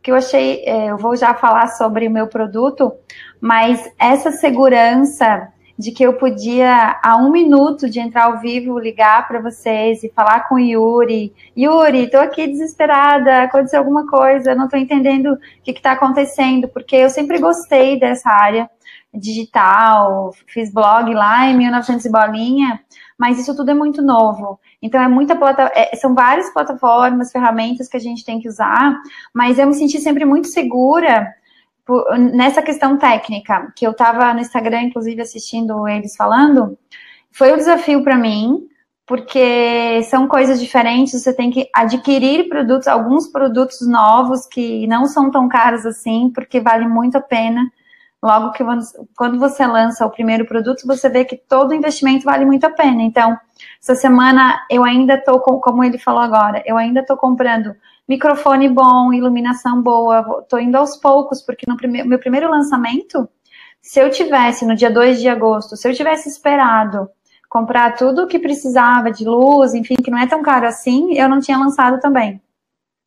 que 0.03 0.11
eu 0.11 0.15
achei, 0.15 0.63
é, 0.65 0.91
eu 0.91 0.97
vou 0.97 1.17
já 1.17 1.35
falar 1.35 1.67
sobre 1.69 2.07
o 2.07 2.11
meu 2.11 2.29
produto, 2.29 2.93
mas 3.41 3.91
essa 3.99 4.31
segurança 4.31 5.49
de 5.79 5.93
que 5.93 6.03
eu 6.03 6.15
podia, 6.15 6.99
a 7.03 7.17
um 7.17 7.31
minuto 7.31 7.89
de 7.89 8.01
entrar 8.01 8.25
ao 8.25 8.39
vivo, 8.39 8.79
ligar 8.79 9.29
para 9.29 9.41
vocês 9.41 10.03
e 10.03 10.09
falar 10.09 10.49
com 10.49 10.55
o 10.55 10.59
Yuri. 10.59 11.35
Yuri, 11.57 12.05
estou 12.05 12.21
aqui 12.21 12.47
desesperada, 12.47 13.43
aconteceu 13.43 13.79
alguma 13.79 14.07
coisa, 14.07 14.55
não 14.55 14.65
estou 14.65 14.79
entendendo 14.79 15.35
o 15.35 15.39
que 15.63 15.73
está 15.73 15.93
acontecendo, 15.93 16.67
porque 16.69 16.97
eu 16.97 17.11
sempre 17.11 17.39
gostei 17.39 18.01
dessa 18.01 18.31
área 18.31 18.71
digital, 19.13 20.35
fiz 20.47 20.73
blog 20.73 21.13
lá 21.15 21.47
em 21.47 21.57
1900 21.57 22.07
e 22.07 22.11
bolinha, 22.11 22.81
mas 23.19 23.39
isso 23.39 23.55
tudo 23.55 23.71
é 23.71 23.75
muito 23.75 24.03
novo. 24.03 24.59
Então 24.81 25.01
é 25.01 25.09
muita 25.09 25.37
plata 25.37 25.71
é, 25.75 25.95
são 25.97 26.15
várias 26.15 26.51
plataformas, 26.53 27.33
ferramentas 27.33 27.89
que 27.89 27.97
a 27.97 28.01
gente 28.01 28.25
tem 28.25 28.41
que 28.41 28.49
usar, 28.49 28.95
mas 29.35 29.59
eu 29.59 29.67
me 29.67 29.75
senti 29.75 30.01
sempre 30.01 30.25
muito 30.25 30.49
segura 30.49 31.35
nessa 32.33 32.63
questão 32.63 32.99
técnica, 32.99 33.73
que 33.77 33.87
eu 33.87 33.93
estava 33.93 34.33
no 34.35 34.41
Instagram, 34.41 34.83
inclusive, 34.83 35.23
assistindo 35.23 35.87
eles 35.87 36.17
falando, 36.17 36.77
foi 37.31 37.53
um 37.53 37.57
desafio 37.57 38.03
para 38.03 38.17
mim, 38.17 38.67
porque 39.07 40.03
são 40.05 40.27
coisas 40.27 40.59
diferentes, 40.59 41.23
você 41.23 41.33
tem 41.33 41.51
que 41.51 41.69
adquirir 41.73 42.49
produtos, 42.49 42.89
alguns 42.89 43.29
produtos 43.29 43.87
novos 43.87 44.47
que 44.47 44.87
não 44.89 45.07
são 45.07 45.31
tão 45.31 45.49
caros 45.49 45.87
assim, 45.87 46.31
porque 46.35 46.61
vale 46.61 46.89
muito 46.89 47.17
a 47.17 47.21
pena. 47.21 47.71
Logo 48.21 48.51
que 48.51 48.65
quando 49.15 49.39
você 49.39 49.65
lança 49.65 50.05
o 50.05 50.11
primeiro 50.11 50.45
produto, 50.47 50.87
você 50.87 51.09
vê 51.09 51.25
que 51.25 51.37
todo 51.37 51.75
investimento 51.75 52.25
vale 52.25 52.45
muito 52.45 52.65
a 52.65 52.71
pena. 52.71 53.03
Então, 53.03 53.39
essa 53.81 53.95
semana 53.95 54.61
eu 54.69 54.83
ainda 54.83 55.15
estou, 55.15 55.39
como 55.41 55.85
ele 55.85 55.99
falou 55.99 56.23
agora, 56.23 56.61
eu 56.67 56.77
ainda 56.77 57.01
estou 57.01 57.17
comprando 57.17 57.77
microfone 58.09 58.69
bom, 58.69 59.13
iluminação 59.13 59.83
boa, 59.83 60.45
tô 60.49 60.59
indo 60.59 60.77
aos 60.77 60.97
poucos, 60.97 61.43
porque 61.43 61.65
no 61.69 61.77
prime 61.77 62.05
meu 62.05 62.19
primeiro 62.19 62.51
lançamento, 62.51 63.29
se 63.81 64.01
eu 64.01 64.11
tivesse 64.11 64.65
no 64.65 64.75
dia 64.75 64.91
2 64.91 65.21
de 65.21 65.29
agosto, 65.29 65.77
se 65.77 65.89
eu 65.89 65.95
tivesse 65.95 66.29
esperado 66.29 67.09
comprar 67.49 67.95
tudo 67.95 68.25
o 68.25 68.27
que 68.27 68.39
precisava 68.39 69.11
de 69.11 69.25
luz, 69.25 69.75
enfim, 69.75 69.97
que 69.97 70.11
não 70.11 70.19
é 70.19 70.27
tão 70.27 70.43
caro 70.43 70.67
assim, 70.67 71.15
eu 71.15 71.29
não 71.29 71.41
tinha 71.41 71.59
lançado 71.59 72.01
também. 72.01 72.41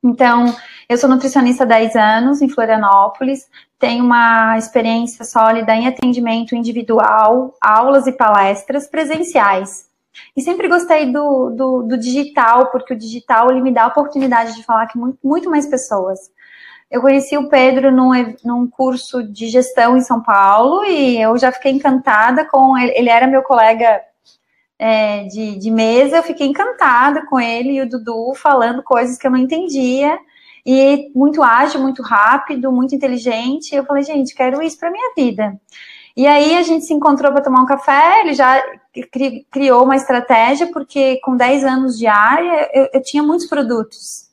Então, 0.04 0.46
eu 0.88 0.98
sou 0.98 1.10
nutricionista 1.10 1.66
há 1.66 1.68
10 1.68 1.96
anos 1.96 2.42
em 2.42 2.48
Florianópolis, 2.48 3.50
tenho 3.78 4.04
uma 4.04 4.58
experiência 4.58 5.26
sólida 5.26 5.76
em 5.76 5.88
atendimento 5.88 6.56
individual, 6.56 7.54
aulas 7.62 8.08
e 8.08 8.14
palestras 8.14 8.88
presenciais. 8.88 9.89
E 10.36 10.42
sempre 10.42 10.68
gostei 10.68 11.12
do, 11.12 11.50
do, 11.52 11.84
do, 11.84 11.98
digital, 11.98 12.72
porque 12.72 12.94
o 12.94 12.98
digital 12.98 13.52
ele 13.52 13.62
me 13.62 13.74
dá 13.74 13.84
a 13.84 13.88
oportunidade 13.88 14.56
de 14.56 14.64
falar 14.64 14.92
com 14.92 15.00
muito, 15.00 15.20
muito 15.24 15.50
mais 15.50 15.68
pessoas. 15.68 16.20
Eu 16.90 17.02
conheci 17.02 17.38
o 17.38 17.50
Pedro 17.50 17.92
num, 17.92 18.12
num 18.44 18.68
curso 18.68 19.22
de 19.24 19.48
gestão 19.48 19.96
em 19.96 20.02
São 20.02 20.24
Paulo 20.24 20.84
e 20.86 21.22
eu 21.22 21.38
já 21.38 21.52
fiquei 21.52 21.72
encantada 21.72 22.46
com 22.46 22.78
ele. 22.78 22.94
Ele 22.96 23.10
era 23.10 23.28
meu 23.28 23.44
colega 23.44 24.02
é, 24.80 25.24
de, 25.26 25.58
de 25.58 25.70
mesa, 25.70 26.18
eu 26.18 26.24
fiquei 26.24 26.48
encantada 26.48 27.26
com 27.28 27.40
ele 27.40 27.74
e 27.74 27.82
o 27.82 27.90
Dudu 27.90 28.34
falando 28.34 28.82
coisas 28.82 29.18
que 29.18 29.28
eu 29.28 29.32
não 29.32 29.38
entendia. 29.38 30.18
E 30.66 31.12
muito 31.16 31.44
ágil, 31.44 31.82
muito 31.82 32.02
rápido, 32.02 32.72
muito 32.72 32.96
inteligente. 32.96 33.76
Eu 33.76 33.86
falei, 33.86 34.04
gente, 34.04 34.36
quero 34.36 34.62
isso 34.62 34.78
para 34.78 34.92
minha 34.92 35.14
vida. 35.16 35.60
E 36.20 36.28
aí 36.28 36.58
a 36.58 36.64
gente 36.64 36.84
se 36.84 36.94
encontrou 36.94 37.32
para 37.32 37.42
tomar 37.42 37.62
um 37.62 37.66
café, 37.66 38.20
ele 38.20 38.34
já 38.34 38.62
criou 39.50 39.86
uma 39.86 39.96
estratégia, 39.96 40.68
porque 40.68 41.18
com 41.22 41.34
10 41.34 41.64
anos 41.64 41.98
de 41.98 42.08
área, 42.08 42.70
eu, 42.74 42.90
eu 42.92 43.02
tinha 43.02 43.24
muitos 43.24 43.48
produtos. 43.48 44.28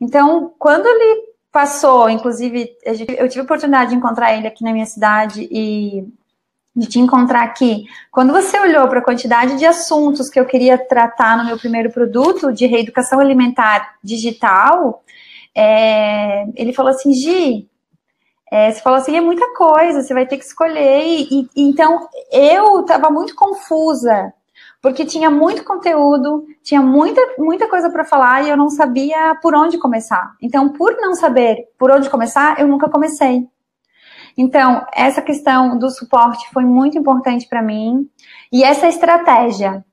Então, 0.00 0.54
quando 0.58 0.86
ele 0.86 1.26
passou, 1.52 2.08
inclusive, 2.08 2.74
eu 3.18 3.28
tive 3.28 3.40
a 3.40 3.44
oportunidade 3.44 3.90
de 3.90 3.96
encontrar 3.96 4.34
ele 4.34 4.46
aqui 4.46 4.64
na 4.64 4.72
minha 4.72 4.86
cidade 4.86 5.46
e 5.52 6.08
de 6.74 6.86
te 6.86 6.98
encontrar 6.98 7.42
aqui. 7.42 7.84
Quando 8.10 8.32
você 8.32 8.58
olhou 8.58 8.88
para 8.88 9.00
a 9.00 9.04
quantidade 9.04 9.58
de 9.58 9.66
assuntos 9.66 10.30
que 10.30 10.40
eu 10.40 10.46
queria 10.46 10.78
tratar 10.78 11.36
no 11.36 11.44
meu 11.44 11.58
primeiro 11.58 11.92
produto 11.92 12.50
de 12.50 12.64
reeducação 12.64 13.20
alimentar 13.20 13.96
digital, 14.02 15.04
é, 15.54 16.46
ele 16.56 16.72
falou 16.72 16.92
assim, 16.92 17.12
Gi, 17.12 17.68
é, 18.54 18.70
você 18.70 18.80
falou 18.80 19.00
assim, 19.00 19.16
é 19.16 19.20
muita 19.20 19.52
coisa, 19.52 20.00
você 20.00 20.14
vai 20.14 20.24
ter 20.26 20.38
que 20.38 20.44
escolher. 20.44 21.02
E, 21.04 21.40
e 21.56 21.68
então, 21.68 22.08
eu 22.30 22.82
estava 22.82 23.10
muito 23.10 23.34
confusa, 23.34 24.32
porque 24.80 25.04
tinha 25.04 25.28
muito 25.28 25.64
conteúdo, 25.64 26.46
tinha 26.62 26.80
muita, 26.80 27.20
muita 27.36 27.68
coisa 27.68 27.90
para 27.90 28.04
falar 28.04 28.44
e 28.44 28.50
eu 28.50 28.56
não 28.56 28.70
sabia 28.70 29.34
por 29.42 29.56
onde 29.56 29.76
começar. 29.76 30.36
Então, 30.40 30.68
por 30.68 30.94
não 31.00 31.16
saber 31.16 31.64
por 31.76 31.90
onde 31.90 32.08
começar, 32.08 32.60
eu 32.60 32.68
nunca 32.68 32.88
comecei. 32.88 33.44
Então, 34.38 34.86
essa 34.94 35.20
questão 35.20 35.76
do 35.76 35.90
suporte 35.90 36.48
foi 36.52 36.64
muito 36.64 36.96
importante 36.96 37.48
para 37.48 37.60
mim. 37.60 38.08
E 38.52 38.62
essa 38.62 38.86
estratégia. 38.86 39.84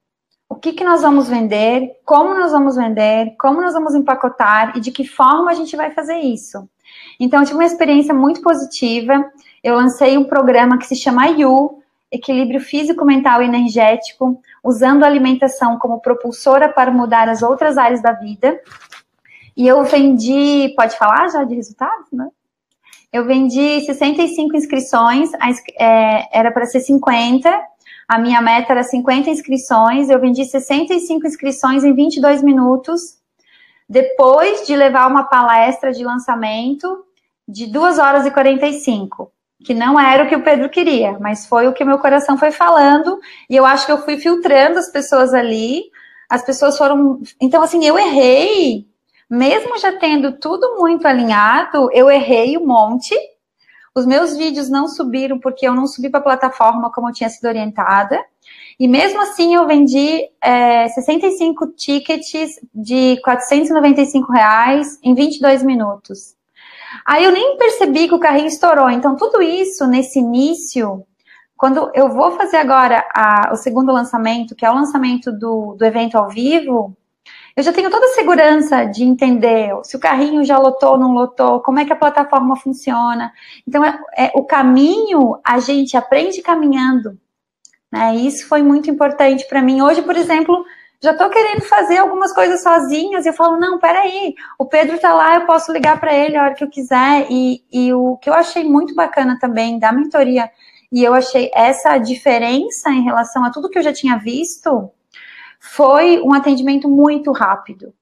O 0.48 0.54
que, 0.54 0.74
que 0.74 0.84
nós 0.84 1.02
vamos 1.02 1.28
vender, 1.28 1.90
como 2.06 2.36
nós 2.36 2.52
vamos 2.52 2.76
vender, 2.76 3.36
como 3.40 3.60
nós 3.60 3.74
vamos 3.74 3.96
empacotar 3.96 4.78
e 4.78 4.82
de 4.82 4.92
que 4.92 5.08
forma 5.08 5.50
a 5.50 5.56
gente 5.56 5.76
vai 5.76 5.90
fazer 5.90 6.20
isso. 6.20 6.70
Então, 7.20 7.40
eu 7.40 7.46
tive 7.46 7.58
uma 7.58 7.66
experiência 7.66 8.14
muito 8.14 8.42
positiva. 8.42 9.32
Eu 9.64 9.76
lancei 9.76 10.18
um 10.18 10.24
programa 10.24 10.78
que 10.78 10.88
se 10.88 10.96
chama 10.96 11.28
You, 11.28 11.82
Equilíbrio 12.12 12.60
Físico, 12.60 13.06
Mental 13.06 13.42
e 13.42 13.46
Energético, 13.46 14.42
usando 14.64 15.04
a 15.04 15.08
alimentação 15.08 15.80
como 15.80 16.02
propulsora 16.02 16.68
para 16.68 16.92
mudar 16.92 17.30
as 17.30 17.42
outras 17.42 17.78
áreas 17.78 18.02
da 18.02 18.12
vida. 18.12 18.60
E 19.56 19.68
eu 19.68 19.84
vendi, 19.84 20.74
pode 20.76 20.98
falar 20.98 21.30
já 21.30 21.44
de 21.44 21.56
resultados, 21.56 22.12
né? 22.12 22.28
Eu 23.14 23.26
vendi 23.26 23.82
65 23.82 24.56
inscrições, 24.56 25.30
é, 25.78 26.38
era 26.38 26.50
para 26.50 26.66
ser 26.66 26.80
50, 26.80 27.50
a 28.08 28.18
minha 28.18 28.42
meta 28.42 28.72
era 28.72 28.84
50 28.84 29.30
inscrições, 29.30 30.10
eu 30.10 30.20
vendi 30.20 30.46
65 30.46 31.28
inscrições 31.28 31.84
em 31.84 31.94
22 31.94 32.42
minutos, 32.42 33.21
depois 33.92 34.66
de 34.66 34.74
levar 34.74 35.06
uma 35.06 35.26
palestra 35.26 35.92
de 35.92 36.02
lançamento 36.02 37.06
de 37.46 37.68
2 37.68 38.00
horas 38.00 38.26
e 38.26 38.32
45, 38.32 39.30
que 39.66 39.74
não 39.74 40.00
era 40.00 40.24
o 40.24 40.30
que 40.30 40.36
o 40.38 40.44
Pedro 40.44 40.70
queria, 40.70 41.20
mas 41.20 41.46
foi 41.46 41.68
o 41.68 41.74
que 41.74 41.84
meu 41.84 42.00
coração 42.00 42.38
foi 42.38 42.52
falando, 42.52 43.20
e 43.50 43.56
eu 43.58 43.66
acho 43.66 43.86
que 43.86 43.92
eu 43.92 44.02
fui 44.02 44.18
filtrando 44.18 44.80
as 44.80 44.90
pessoas 44.90 45.34
ali, 45.34 45.84
as 46.30 46.42
pessoas 46.42 46.78
foram. 46.78 47.20
Então, 47.42 47.62
assim, 47.62 47.86
eu 47.86 48.00
errei, 48.00 48.88
mesmo 49.30 49.78
já 49.78 49.92
tendo 50.00 50.38
tudo 50.40 50.78
muito 50.78 51.06
alinhado, 51.06 51.90
eu 51.92 52.10
errei 52.10 52.58
um 52.58 52.66
monte, 52.66 53.14
Os 53.94 54.06
meus 54.06 54.38
vídeos 54.38 54.70
não 54.70 54.88
subiram 54.88 55.38
porque 55.38 55.68
eu 55.68 55.76
não 55.76 55.86
subi 55.86 56.10
para 56.10 56.22
a 56.22 56.24
plataforma 56.24 56.92
como 56.92 57.10
eu 57.10 57.14
tinha 57.14 57.30
sido 57.30 57.46
orientada. 57.46 58.24
E 58.82 58.88
mesmo 58.88 59.22
assim 59.22 59.54
eu 59.54 59.68
vendi 59.68 60.28
é, 60.42 60.88
65 60.88 61.68
tickets 61.74 62.60
de 62.74 63.22
495 63.24 64.32
reais 64.32 64.98
em 65.04 65.14
22 65.14 65.62
minutos. 65.62 66.36
Aí 67.06 67.24
eu 67.24 67.32
nem 67.32 67.58
percebi 67.58 68.08
que 68.08 68.16
o 68.16 68.20
carrinho 68.20 68.48
estourou. 68.48 68.90
Então 68.90 69.16
tudo 69.16 69.40
isso 69.40 69.86
nesse 69.86 70.18
início, 70.18 71.06
quando 71.56 71.92
eu 71.94 72.10
vou 72.10 72.32
fazer 72.32 72.58
agora 72.58 73.08
a, 73.14 73.52
o 73.54 73.56
segundo 73.56 73.94
lançamento, 73.94 74.56
que 74.56 74.66
é 74.66 74.72
o 74.72 74.74
lançamento 74.74 75.32
do, 75.32 75.76
do 75.76 75.86
evento 75.86 76.18
ao 76.18 76.28
vivo, 76.28 76.98
eu 77.56 77.62
já 77.62 77.72
tenho 77.72 77.92
toda 77.92 78.08
a 78.08 78.16
segurança 78.16 78.84
de 78.86 79.04
entender 79.04 79.70
se 79.84 79.96
o 79.96 80.00
carrinho 80.00 80.44
já 80.44 80.58
lotou 80.58 80.94
ou 80.94 80.98
não 80.98 81.14
lotou, 81.14 81.60
como 81.60 81.78
é 81.78 81.86
que 81.86 81.94
a 81.94 81.96
plataforma 81.96 82.56
funciona. 82.56 83.32
Então, 83.68 83.86
é, 83.86 84.00
é, 84.18 84.32
o 84.34 84.44
caminho 84.44 85.40
a 85.44 85.60
gente 85.60 85.96
aprende 85.96 86.42
caminhando. 86.42 87.20
Né? 87.92 88.16
Isso 88.16 88.48
foi 88.48 88.62
muito 88.62 88.90
importante 88.90 89.46
para 89.48 89.62
mim. 89.62 89.82
Hoje, 89.82 90.02
por 90.02 90.16
exemplo, 90.16 90.66
já 91.02 91.12
estou 91.12 91.30
querendo 91.30 91.62
fazer 91.62 91.98
algumas 91.98 92.34
coisas 92.34 92.62
sozinhas 92.62 93.26
e 93.26 93.30
eu 93.30 93.34
falo, 93.34 93.60
não, 93.60 93.80
peraí, 93.80 94.36
o 94.58 94.66
Pedro 94.66 94.96
está 94.96 95.14
lá, 95.14 95.36
eu 95.36 95.46
posso 95.46 95.72
ligar 95.72 96.00
para 96.00 96.14
ele 96.14 96.38
a 96.38 96.44
hora 96.44 96.54
que 96.54 96.64
eu 96.64 96.70
quiser. 96.70 97.28
E, 97.30 97.64
e 97.72 97.94
o 97.94 98.18
que 98.18 98.30
eu 98.30 98.34
achei 98.34 98.64
muito 98.64 98.94
bacana 98.94 99.38
também 99.40 99.80
da 99.80 99.92
mentoria, 99.92 100.50
e 100.92 101.04
eu 101.04 101.14
achei 101.14 101.50
essa 101.56 101.98
diferença 101.98 102.92
em 102.92 103.04
relação 103.04 103.44
a 103.44 103.50
tudo 103.50 103.70
que 103.70 103.80
eu 103.80 103.84
já 103.84 103.94
tinha 103.94 104.18
visto, 104.18 104.92
foi 105.60 106.22
um 106.22 106.34
atendimento 106.34 106.90
muito 106.90 107.32
rápido. 107.32 107.94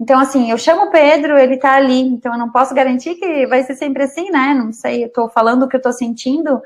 Então, 0.00 0.18
assim, 0.18 0.50
eu 0.50 0.58
chamo 0.58 0.86
o 0.86 0.90
Pedro, 0.90 1.38
ele 1.38 1.56
tá 1.56 1.74
ali, 1.74 2.00
então 2.00 2.32
eu 2.32 2.38
não 2.38 2.50
posso 2.50 2.74
garantir 2.74 3.14
que 3.14 3.46
vai 3.46 3.62
ser 3.62 3.76
sempre 3.76 4.02
assim, 4.02 4.28
né? 4.30 4.52
Não 4.52 4.72
sei, 4.72 5.04
eu 5.04 5.12
tô 5.12 5.28
falando 5.28 5.62
o 5.62 5.68
que 5.68 5.76
eu 5.76 5.82
tô 5.82 5.92
sentindo, 5.92 6.60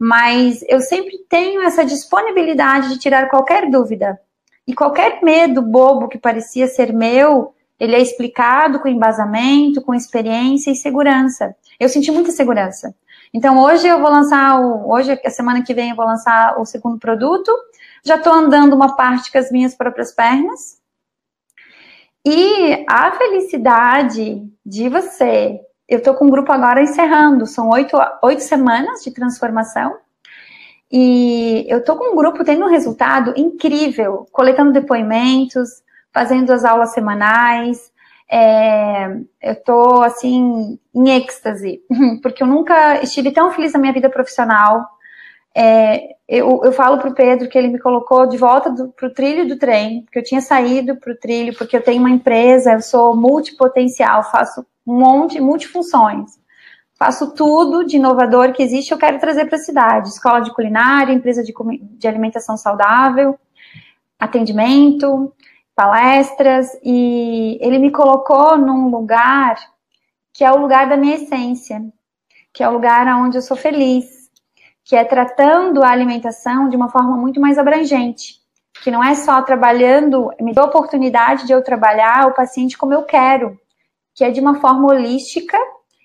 mas 0.00 0.64
eu 0.66 0.80
sempre 0.80 1.18
tenho 1.28 1.60
essa 1.60 1.84
disponibilidade 1.84 2.88
de 2.88 2.98
tirar 2.98 3.28
qualquer 3.28 3.70
dúvida. 3.70 4.18
E 4.66 4.74
qualquer 4.74 5.22
medo 5.22 5.60
bobo 5.60 6.08
que 6.08 6.16
parecia 6.16 6.66
ser 6.66 6.92
meu, 6.92 7.54
ele 7.78 7.94
é 7.94 8.00
explicado 8.00 8.80
com 8.80 8.88
embasamento, 8.88 9.82
com 9.82 9.94
experiência 9.94 10.70
e 10.70 10.76
segurança. 10.76 11.54
Eu 11.78 11.88
senti 11.88 12.10
muita 12.10 12.30
segurança. 12.30 12.94
Então 13.32 13.58
hoje 13.58 13.86
eu 13.86 14.00
vou 14.00 14.10
lançar 14.10 14.60
o, 14.60 14.90
hoje 14.90 15.20
a 15.24 15.30
semana 15.30 15.62
que 15.62 15.74
vem 15.74 15.90
eu 15.90 15.96
vou 15.96 16.06
lançar 16.06 16.58
o 16.58 16.64
segundo 16.64 16.98
produto 16.98 17.52
já 18.04 18.16
estou 18.16 18.32
andando 18.32 18.74
uma 18.74 18.96
parte 18.96 19.30
com 19.30 19.38
as 19.38 19.50
minhas 19.50 19.74
próprias 19.74 20.12
pernas. 20.12 20.80
E 22.24 22.84
a 22.88 23.12
felicidade 23.12 24.42
de 24.64 24.88
você. 24.88 25.60
Eu 25.90 25.98
estou 25.98 26.14
com 26.14 26.26
o 26.26 26.30
grupo 26.30 26.52
agora 26.52 26.80
encerrando, 26.80 27.44
são 27.48 27.68
oito, 27.68 27.98
oito 28.22 28.42
semanas 28.42 29.02
de 29.02 29.10
transformação. 29.10 29.96
E 30.90 31.66
eu 31.68 31.78
estou 31.78 31.96
com 31.96 32.12
um 32.12 32.16
grupo 32.16 32.44
tendo 32.44 32.64
um 32.64 32.68
resultado 32.68 33.34
incrível, 33.36 34.24
coletando 34.30 34.72
depoimentos, 34.72 35.82
fazendo 36.14 36.52
as 36.52 36.64
aulas 36.64 36.92
semanais. 36.92 37.90
É, 38.30 39.06
eu 39.42 39.52
estou 39.52 40.02
assim 40.04 40.78
em 40.94 41.10
êxtase, 41.10 41.80
porque 42.22 42.44
eu 42.44 42.46
nunca 42.46 43.02
estive 43.02 43.32
tão 43.32 43.50
feliz 43.50 43.72
na 43.72 43.80
minha 43.80 43.92
vida 43.92 44.08
profissional. 44.08 44.86
É, 45.56 46.14
eu, 46.28 46.60
eu 46.62 46.72
falo 46.72 46.98
para 46.98 47.10
o 47.10 47.14
Pedro 47.14 47.48
que 47.48 47.58
ele 47.58 47.68
me 47.68 47.78
colocou 47.78 48.26
de 48.26 48.36
volta 48.36 48.72
para 48.96 49.08
o 49.08 49.12
trilho 49.12 49.48
do 49.48 49.58
trem, 49.58 50.02
porque 50.02 50.18
eu 50.20 50.24
tinha 50.24 50.40
saído 50.40 50.96
para 50.96 51.12
o 51.12 51.16
trilho, 51.16 51.56
porque 51.56 51.76
eu 51.76 51.82
tenho 51.82 52.00
uma 52.00 52.10
empresa, 52.10 52.72
eu 52.72 52.80
sou 52.80 53.16
multipotencial, 53.16 54.22
faço 54.30 54.64
um 54.86 54.98
monte, 54.98 55.40
multifunções. 55.40 56.38
Faço 56.94 57.34
tudo 57.34 57.84
de 57.84 57.96
inovador 57.96 58.52
que 58.52 58.62
existe, 58.62 58.92
eu 58.92 58.98
quero 58.98 59.18
trazer 59.18 59.46
para 59.46 59.56
a 59.56 59.60
cidade. 59.60 60.08
Escola 60.10 60.40
de 60.40 60.52
culinária, 60.52 61.12
empresa 61.12 61.42
de, 61.42 61.52
de 61.98 62.06
alimentação 62.06 62.56
saudável, 62.56 63.38
atendimento, 64.18 65.32
palestras, 65.74 66.68
e 66.84 67.58
ele 67.60 67.78
me 67.78 67.90
colocou 67.90 68.58
num 68.58 68.88
lugar 68.88 69.56
que 70.32 70.44
é 70.44 70.52
o 70.52 70.58
lugar 70.58 70.88
da 70.88 70.96
minha 70.96 71.16
essência, 71.16 71.82
que 72.52 72.62
é 72.62 72.68
o 72.68 72.72
lugar 72.72 73.06
onde 73.16 73.38
eu 73.38 73.42
sou 73.42 73.56
feliz, 73.56 74.19
que 74.84 74.96
é 74.96 75.04
tratando 75.04 75.82
a 75.82 75.90
alimentação 75.90 76.68
de 76.68 76.76
uma 76.76 76.88
forma 76.88 77.16
muito 77.16 77.40
mais 77.40 77.58
abrangente, 77.58 78.40
que 78.82 78.90
não 78.90 79.02
é 79.02 79.14
só 79.14 79.42
trabalhando, 79.42 80.30
me 80.40 80.52
dá 80.52 80.62
a 80.62 80.66
oportunidade 80.66 81.46
de 81.46 81.52
eu 81.52 81.62
trabalhar 81.62 82.26
o 82.26 82.34
paciente 82.34 82.78
como 82.78 82.94
eu 82.94 83.02
quero, 83.02 83.58
que 84.14 84.24
é 84.24 84.30
de 84.30 84.40
uma 84.40 84.60
forma 84.60 84.88
holística 84.88 85.58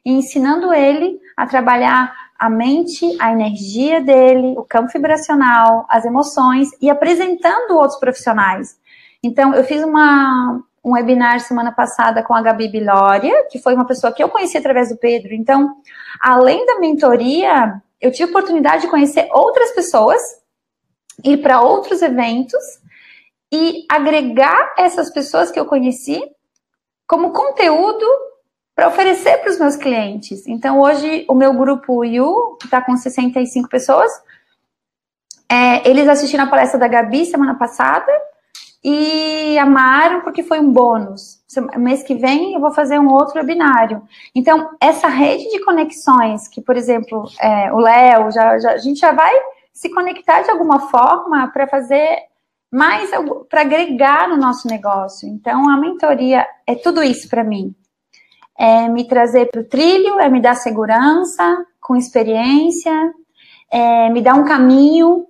e 0.05 0.11
ensinando 0.11 0.73
ele 0.73 1.19
a 1.35 1.47
trabalhar 1.47 2.13
a 2.37 2.49
mente, 2.49 3.05
a 3.19 3.31
energia 3.31 4.01
dele, 4.01 4.55
o 4.57 4.63
campo 4.63 4.91
vibracional, 4.91 5.85
as 5.89 6.05
emoções 6.05 6.69
e 6.81 6.89
apresentando 6.89 7.77
outros 7.77 7.99
profissionais. 7.99 8.77
Então, 9.23 9.55
eu 9.55 9.63
fiz 9.63 9.83
uma, 9.83 10.61
um 10.83 10.91
webinar 10.91 11.39
semana 11.39 11.71
passada 11.71 12.21
com 12.21 12.33
a 12.33 12.41
Gabi 12.41 12.67
Bilória, 12.67 13.47
que 13.49 13.57
foi 13.57 13.73
uma 13.73 13.85
pessoa 13.85 14.13
que 14.13 14.21
eu 14.21 14.29
conheci 14.29 14.57
através 14.57 14.89
do 14.89 14.97
Pedro. 14.97 15.33
Então, 15.33 15.77
além 16.21 16.65
da 16.65 16.77
mentoria, 16.77 17.81
eu 18.05 18.11
tive 18.11 18.29
oportunidade 18.29 18.83
de 18.83 18.87
conhecer 18.87 19.27
outras 19.31 19.71
pessoas, 19.71 20.21
ir 21.23 21.37
para 21.37 21.59
outros 21.59 22.03
eventos 22.03 22.61
e 23.51 23.83
agregar 23.89 24.75
essas 24.77 25.11
pessoas 25.11 25.49
que 25.49 25.59
eu 25.59 25.65
conheci 25.65 26.21
como 27.07 27.31
conteúdo 27.31 28.05
para 28.75 28.89
oferecer 28.89 29.37
para 29.39 29.49
os 29.49 29.57
meus 29.57 29.75
clientes. 29.75 30.45
Então, 30.45 30.79
hoje, 30.79 31.25
o 31.27 31.33
meu 31.33 31.53
grupo 31.53 32.03
You, 32.03 32.57
que 32.59 32.67
está 32.67 32.79
com 32.79 32.95
65 32.95 33.69
pessoas, 33.69 34.11
é, 35.49 35.89
eles 35.89 36.07
assistiram 36.07 36.43
a 36.43 36.49
palestra 36.49 36.79
da 36.79 36.87
Gabi 36.87 37.25
semana 37.25 37.55
passada 37.55 38.11
e 38.87 39.57
amaram 39.57 40.21
porque 40.21 40.43
foi 40.43 40.59
um 40.59 40.71
bônus. 40.71 41.43
Mês 41.75 42.03
que 42.03 42.13
vem 42.13 42.53
eu 42.53 42.59
vou 42.59 42.69
fazer 42.69 42.99
um 42.99 43.11
outro 43.11 43.39
webinário. 43.39 44.03
Então, 44.35 44.69
essa 44.79 45.07
rede 45.07 45.49
de 45.49 45.65
conexões, 45.65 46.47
que, 46.47 46.61
por 46.61 46.77
exemplo, 46.77 47.23
é, 47.41 47.73
o 47.73 47.77
Léo, 47.77 48.29
já, 48.29 48.59
já, 48.59 48.73
a 48.73 48.77
gente 48.77 48.99
já 48.99 49.11
vai 49.11 49.33
se 49.73 49.89
conectar 49.89 50.43
de 50.43 50.51
alguma 50.51 50.81
forma 50.81 51.47
para 51.47 51.65
fazer 51.65 52.15
mais, 52.71 53.09
para 53.49 53.61
agregar 53.61 54.29
no 54.29 54.37
nosso 54.37 54.67
negócio. 54.67 55.27
Então, 55.27 55.67
a 55.67 55.77
mentoria 55.77 56.45
é 56.67 56.75
tudo 56.75 57.01
isso 57.01 57.27
para 57.27 57.43
mim. 57.43 57.73
É 58.55 58.87
me 58.87 59.07
trazer 59.07 59.49
para 59.49 59.61
o 59.61 59.67
trilho, 59.67 60.19
é 60.19 60.29
me 60.29 60.39
dar 60.39 60.53
segurança, 60.53 61.65
com 61.81 61.95
experiência, 61.95 63.11
é 63.71 64.11
me 64.11 64.21
dar 64.21 64.35
um 64.35 64.45
caminho 64.45 65.25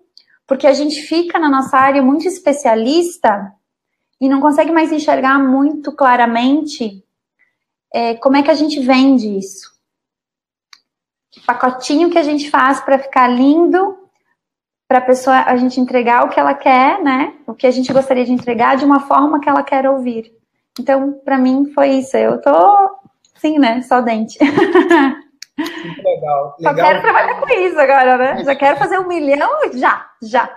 porque 0.48 0.68
a 0.68 0.74
gente 0.74 1.02
fica 1.04 1.40
na 1.40 1.50
nossa 1.50 1.78
área 1.78 2.02
muito 2.02 2.28
especialista 2.28 3.54
e 4.20 4.30
não 4.30 4.40
consegue 4.40 4.72
mais 4.72 4.92
enxergar 4.92 5.40
muito 5.40 5.92
claramente 5.92 7.04
é, 7.94 8.16
como 8.16 8.38
é 8.38 8.44
que 8.44 8.52
a 8.52 8.56
gente 8.56 8.80
vende 8.80 9.38
isso. 9.38 9.74
Que 11.32 11.42
pacotinho 11.42 12.10
que 12.10 12.18
a 12.18 12.24
gente 12.24 12.50
faz 12.50 12.80
para 12.80 13.00
ficar 13.00 13.28
lindo, 13.28 13.98
para 14.88 15.00
a 15.00 15.02
pessoa 15.02 15.42
a 15.42 15.56
gente 15.58 15.80
entregar 15.80 16.26
o 16.26 16.30
que 16.30 16.40
ela 16.40 16.54
quer, 16.54 17.02
né? 17.02 17.34
O 17.48 17.54
que 17.54 17.68
a 17.68 17.72
gente 17.72 17.92
gostaria 17.92 18.26
de 18.26 18.32
entregar 18.32 18.78
de 18.78 18.86
uma 18.86 19.02
forma 19.02 19.40
que 19.40 19.50
ela 19.50 19.64
quer 19.64 19.90
ouvir. 19.90 20.32
Então, 20.80 21.14
para 21.24 21.38
mim 21.38 21.72
foi 21.74 21.90
isso. 21.90 22.16
Eu 22.16 22.40
tô, 22.42 23.00
sim, 23.36 23.58
né? 23.58 23.82
Só 23.82 24.02
dente. 24.02 24.38
Muito 25.58 26.04
legal. 26.04 26.56
legal. 26.60 26.76
Só 26.76 26.84
quero 26.84 27.02
trabalhar 27.02 27.40
com 27.40 27.50
isso 27.50 27.80
agora, 27.80 28.18
né? 28.18 28.44
Já 28.44 28.56
quero 28.56 28.78
fazer 28.78 29.00
um 29.00 29.08
milhão, 29.08 29.50
já, 29.74 30.06
já. 30.22 30.54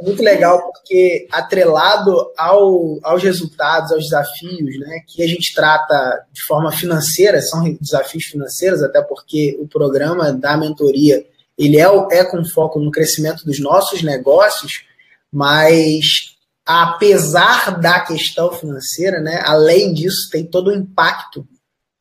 É 0.00 0.04
muito 0.04 0.22
legal 0.22 0.72
porque 0.72 1.28
atrelado 1.30 2.32
ao, 2.36 2.98
aos 3.02 3.22
resultados, 3.22 3.92
aos 3.92 4.04
desafios, 4.04 4.78
né, 4.80 5.00
que 5.06 5.22
a 5.22 5.26
gente 5.26 5.52
trata 5.54 6.26
de 6.32 6.42
forma 6.44 6.72
financeira, 6.72 7.42
são 7.42 7.62
desafios 7.78 8.24
financeiros, 8.24 8.82
até 8.82 9.02
porque 9.02 9.58
o 9.60 9.68
programa 9.68 10.32
da 10.32 10.56
mentoria 10.56 11.22
ele 11.58 11.78
é, 11.78 11.84
é 12.12 12.24
com 12.24 12.42
foco 12.46 12.80
no 12.80 12.90
crescimento 12.90 13.44
dos 13.44 13.60
nossos 13.60 14.02
negócios, 14.02 14.86
mas 15.30 16.34
apesar 16.64 17.78
da 17.78 18.00
questão 18.00 18.50
financeira, 18.52 19.20
né, 19.20 19.42
além 19.44 19.92
disso, 19.92 20.30
tem 20.32 20.46
todo 20.46 20.68
o 20.68 20.74
impacto 20.74 21.46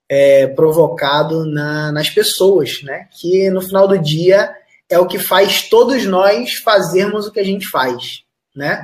é, 0.09 0.47
provocado 0.47 1.45
na, 1.45 1.91
nas 1.91 2.09
pessoas, 2.09 2.81
né? 2.83 3.07
Que 3.11 3.49
no 3.51 3.61
final 3.61 3.87
do 3.87 3.97
dia 3.97 4.51
é 4.89 4.97
o 4.97 5.05
que 5.05 5.19
faz 5.19 5.69
todos 5.69 6.03
nós 6.05 6.55
fazermos 6.55 7.27
o 7.27 7.31
que 7.31 7.39
a 7.39 7.45
gente 7.45 7.67
faz, 7.67 8.23
né? 8.55 8.83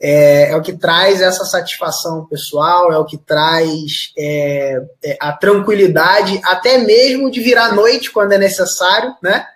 É, 0.00 0.50
é 0.50 0.56
o 0.56 0.62
que 0.62 0.72
traz 0.72 1.20
essa 1.20 1.44
satisfação 1.44 2.26
pessoal, 2.26 2.92
é 2.92 2.98
o 2.98 3.04
que 3.04 3.18
traz 3.18 4.12
é, 4.18 4.82
é, 5.04 5.16
a 5.20 5.32
tranquilidade, 5.32 6.40
até 6.44 6.78
mesmo 6.78 7.30
de 7.30 7.40
virar 7.40 7.74
noite 7.74 8.10
quando 8.10 8.32
é 8.32 8.38
necessário, 8.38 9.14
né? 9.22 9.46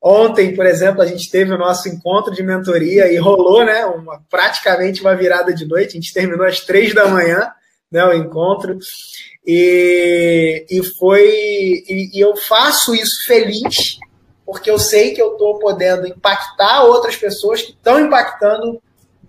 Ontem, 0.00 0.54
por 0.54 0.66
exemplo, 0.66 1.00
a 1.00 1.06
gente 1.06 1.30
teve 1.30 1.52
o 1.52 1.58
nosso 1.58 1.88
encontro 1.88 2.34
de 2.34 2.42
mentoria 2.42 3.10
e 3.10 3.16
rolou, 3.16 3.64
né? 3.64 3.86
Uma, 3.86 4.20
praticamente 4.28 5.00
uma 5.00 5.14
virada 5.14 5.54
de 5.54 5.64
noite. 5.64 5.90
A 5.90 6.00
gente 6.00 6.12
terminou 6.12 6.44
às 6.44 6.60
três 6.60 6.92
da 6.92 7.06
manhã 7.06 7.48
né, 7.92 8.04
o 8.04 8.12
encontro. 8.12 8.78
E, 9.46 10.64
e 10.70 10.82
foi. 10.98 11.28
E, 11.28 12.18
e 12.18 12.20
eu 12.20 12.36
faço 12.36 12.94
isso 12.94 13.24
feliz, 13.26 13.98
porque 14.46 14.70
eu 14.70 14.78
sei 14.78 15.12
que 15.12 15.20
eu 15.20 15.32
estou 15.32 15.58
podendo 15.58 16.06
impactar 16.06 16.84
outras 16.84 17.16
pessoas 17.16 17.62
que 17.62 17.72
estão 17.72 18.00
impactando 18.00 18.80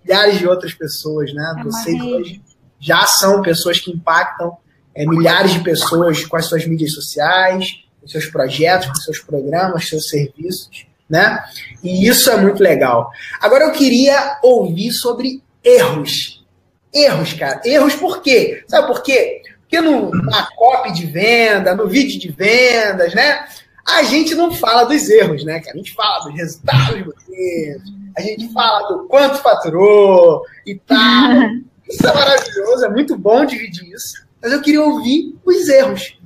milhares 0.04 0.38
de 0.38 0.46
outras 0.46 0.74
pessoas, 0.74 1.32
né? 1.34 1.54
É 1.58 1.62
Vocês 1.64 2.00
hoje 2.00 2.42
já 2.84 3.06
são 3.06 3.40
pessoas 3.40 3.80
que 3.80 3.90
impactam 3.90 4.56
é, 4.94 5.06
milhares 5.06 5.54
de 5.54 5.60
pessoas 5.60 6.24
com 6.26 6.36
as 6.36 6.44
suas 6.44 6.66
mídias 6.66 6.92
sociais, 6.92 7.82
com 8.00 8.06
seus 8.06 8.26
projetos, 8.26 8.88
com 8.88 8.94
seus 8.96 9.18
programas, 9.20 9.88
seus 9.88 10.08
serviços, 10.08 10.86
né? 11.08 11.42
E 11.82 12.06
isso 12.06 12.30
é 12.30 12.36
muito 12.36 12.62
legal. 12.62 13.10
Agora 13.40 13.64
eu 13.64 13.72
queria 13.72 14.38
ouvir 14.42 14.92
sobre 14.92 15.42
erros. 15.64 16.44
Erros, 16.92 17.32
cara. 17.32 17.62
Erros 17.64 17.96
por 17.96 18.22
quê? 18.22 18.62
Sabe 18.68 18.86
por 18.86 19.02
quê? 19.02 19.40
Porque 19.74 19.80
no, 19.80 20.10
na 20.10 20.46
copy 20.54 20.92
de 20.92 21.06
venda, 21.06 21.74
no 21.74 21.88
vídeo 21.88 22.20
de 22.20 22.30
vendas, 22.30 23.12
né? 23.12 23.44
A 23.84 24.04
gente 24.04 24.34
não 24.34 24.52
fala 24.52 24.84
dos 24.84 25.08
erros, 25.10 25.44
né? 25.44 25.60
A 25.66 25.76
gente 25.76 25.92
fala 25.92 26.24
dos 26.24 26.34
resultados 26.34 26.96
de 26.96 27.02
vocês, 27.02 27.82
a 28.16 28.20
gente 28.20 28.52
fala 28.52 28.88
do 28.88 29.08
quanto 29.08 29.38
faturou 29.38 30.42
e 30.64 30.76
tal. 30.76 30.96
Isso 31.90 32.06
é 32.06 32.14
maravilhoso, 32.14 32.84
é 32.84 32.88
muito 32.88 33.18
bom 33.18 33.44
dividir 33.44 33.92
isso. 33.92 34.26
Mas 34.42 34.52
eu 34.52 34.62
queria 34.62 34.82
ouvir 34.82 35.36
os 35.44 35.68
erros. 35.68 36.18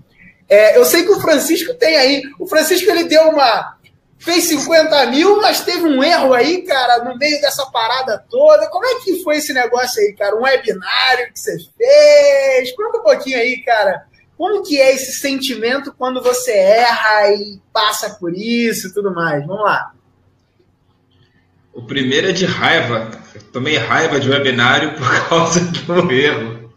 É, 0.49 0.79
eu 0.79 0.85
sei 0.85 1.03
que 1.03 1.11
o 1.11 1.21
Francisco 1.21 1.75
tem 1.75 1.97
aí. 1.97 2.23
O 2.39 2.47
Francisco 2.47 2.89
ele 2.89 3.05
deu 3.05 3.23
uma. 3.29 3.77
Fez 4.19 4.45
50 4.45 5.07
mil, 5.07 5.41
mas 5.41 5.61
teve 5.61 5.85
um 5.85 6.03
erro 6.03 6.35
aí, 6.35 6.63
cara, 6.63 7.05
no 7.05 7.17
meio 7.17 7.41
dessa 7.41 7.65
parada 7.67 8.25
toda. 8.29 8.69
Como 8.69 8.85
é 8.85 8.97
que 8.97 9.23
foi 9.23 9.37
esse 9.37 9.53
negócio 9.53 10.01
aí, 10.03 10.13
cara? 10.15 10.37
Um 10.37 10.43
webinário 10.43 11.33
que 11.33 11.39
você 11.39 11.57
fez? 11.77 12.73
Conta 12.73 12.99
um 12.99 13.03
pouquinho 13.03 13.39
aí, 13.39 13.63
cara. 13.63 14.07
Como 14.37 14.63
que 14.63 14.81
é 14.81 14.95
esse 14.95 15.21
sentimento 15.21 15.95
quando 15.97 16.23
você 16.23 16.53
erra 16.53 17.33
e 17.33 17.61
passa 17.73 18.11
por 18.11 18.33
isso 18.35 18.89
e 18.89 18.95
tudo 18.95 19.15
mais? 19.15 19.47
Vamos 19.47 19.65
lá. 19.65 19.93
O 21.73 21.83
primeiro 21.83 22.29
é 22.29 22.33
de 22.33 22.45
raiva. 22.45 23.11
Eu 23.35 23.43
tomei 23.53 23.77
raiva 23.77 24.19
de 24.19 24.29
webinário 24.29 24.95
por 24.95 25.09
causa 25.29 25.61
do 25.61 26.11
erro. 26.11 26.75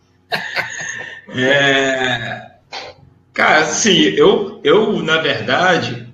É... 1.30 2.52
Cara, 3.34 3.62
assim, 3.62 3.98
eu, 4.16 4.60
eu, 4.64 5.02
na 5.02 5.18
verdade, 5.18 6.11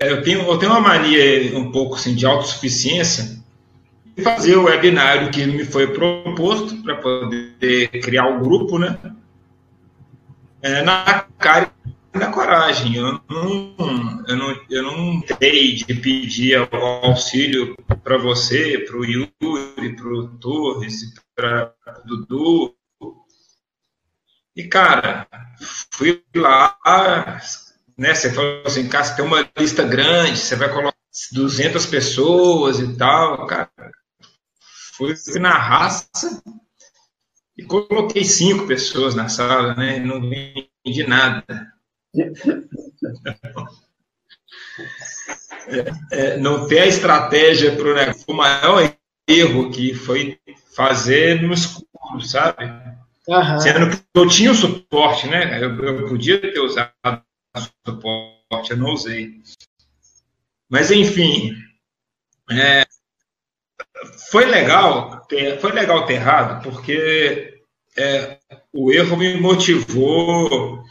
eu 0.00 0.22
tenho, 0.22 0.40
eu 0.40 0.58
tenho 0.58 0.72
uma 0.72 0.80
mania 0.80 1.56
um 1.58 1.70
pouco 1.70 1.94
assim, 1.94 2.14
de 2.14 2.26
autossuficiência 2.26 3.44
de 4.16 4.22
fazer 4.22 4.56
o 4.56 4.64
webinário 4.64 5.30
que 5.30 5.44
me 5.46 5.64
foi 5.64 5.92
proposto 5.92 6.82
para 6.82 6.96
poder 6.96 7.88
criar 8.02 8.26
o 8.28 8.36
um 8.36 8.42
grupo, 8.42 8.78
né? 8.78 8.98
É, 10.62 10.82
na 10.82 11.26
cara 11.38 11.70
na 12.16 12.32
coragem. 12.32 12.96
Eu 12.96 13.20
não, 13.28 14.24
eu 14.26 14.36
não, 14.36 14.60
eu 14.70 14.82
não 14.82 15.22
dei 15.38 15.74
de 15.74 15.94
pedir 15.94 16.56
auxílio 17.02 17.76
para 18.02 18.16
você, 18.16 18.78
para 18.78 18.96
o 18.96 19.04
Yuri, 19.04 19.96
para 19.96 20.08
o 20.08 20.28
Torres, 20.38 21.14
para 21.34 21.74
o 22.04 22.06
Dudu. 22.06 22.74
E, 24.54 24.64
cara, 24.64 25.26
fui 25.90 26.22
lá, 26.34 27.38
né? 27.96 28.14
Você 28.14 28.32
falou 28.32 28.62
assim, 28.64 28.88
cara, 28.88 29.04
você 29.04 29.16
tem 29.16 29.24
uma 29.24 29.48
lista 29.56 29.82
grande, 29.84 30.38
você 30.38 30.56
vai 30.56 30.68
colocar 30.68 30.94
200 31.32 31.86
pessoas 31.86 32.78
e 32.78 32.96
tal, 32.96 33.46
cara. 33.46 33.70
Fui 34.96 35.14
na 35.38 35.56
raça 35.56 36.42
e 37.56 37.64
coloquei 37.64 38.24
cinco 38.24 38.66
pessoas 38.66 39.14
na 39.14 39.28
sala, 39.28 39.74
né? 39.74 39.98
Não 39.98 40.20
vendi 40.20 41.06
nada. 41.06 41.44
É, 45.68 45.84
é, 46.12 46.36
não 46.36 46.66
ter 46.68 46.80
a 46.80 46.86
estratégia 46.86 47.74
para 47.74 47.88
o 47.88 47.94
negócio. 47.94 48.24
O 48.28 48.34
maior 48.34 48.94
erro 49.28 49.70
que 49.70 49.94
foi 49.94 50.38
fazer 50.74 51.42
no 51.42 51.52
escuro, 51.52 52.20
sabe? 52.22 52.64
Uhum. 53.26 53.58
Sendo 53.58 53.90
que 53.90 54.02
eu 54.14 54.28
tinha 54.28 54.52
o 54.52 54.54
suporte, 54.54 55.26
né? 55.26 55.62
Eu, 55.62 55.74
eu 55.82 56.08
podia 56.08 56.40
ter 56.40 56.60
usado 56.60 56.92
eu 58.70 58.76
não 58.76 58.92
usei. 58.92 59.40
Mas, 60.68 60.90
enfim, 60.90 61.56
é, 62.50 62.84
foi 64.30 64.44
legal 64.44 65.24
ter, 65.26 65.60
foi 65.60 65.72
legal 65.72 66.06
ter 66.06 66.14
errado, 66.14 66.62
porque 66.62 67.60
é, 67.96 68.38
o 68.72 68.92
erro 68.92 69.16
me 69.16 69.38
motivou 69.40 70.84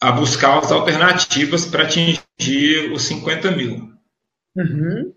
a 0.00 0.12
buscar 0.12 0.58
as 0.58 0.72
alternativas 0.72 1.66
para 1.66 1.84
atingir 1.84 2.90
os 2.92 3.02
50 3.02 3.50
mil. 3.50 3.92
Uhum. 4.56 5.12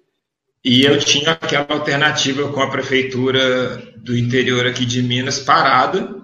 E 0.63 0.83
eu 0.83 0.97
tinha 0.99 1.31
aquela 1.31 1.67
alternativa 1.69 2.51
com 2.51 2.61
a 2.61 2.69
prefeitura 2.69 3.77
do 3.97 4.17
interior 4.17 4.65
aqui 4.65 4.85
de 4.85 5.01
Minas 5.01 5.39
parada. 5.39 6.22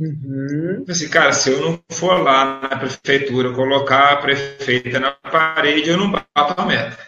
Uhum. 0.00 0.84
Assim, 0.88 1.08
cara, 1.08 1.32
se 1.32 1.50
eu 1.50 1.60
não 1.60 1.84
for 1.90 2.22
lá 2.22 2.60
na 2.62 2.78
prefeitura 2.78 3.52
colocar 3.52 4.12
a 4.12 4.16
prefeita 4.16 4.98
na 4.98 5.12
parede, 5.12 5.90
eu 5.90 5.98
não 5.98 6.10
bato 6.10 6.60
a 6.60 6.64
meta. 6.64 6.98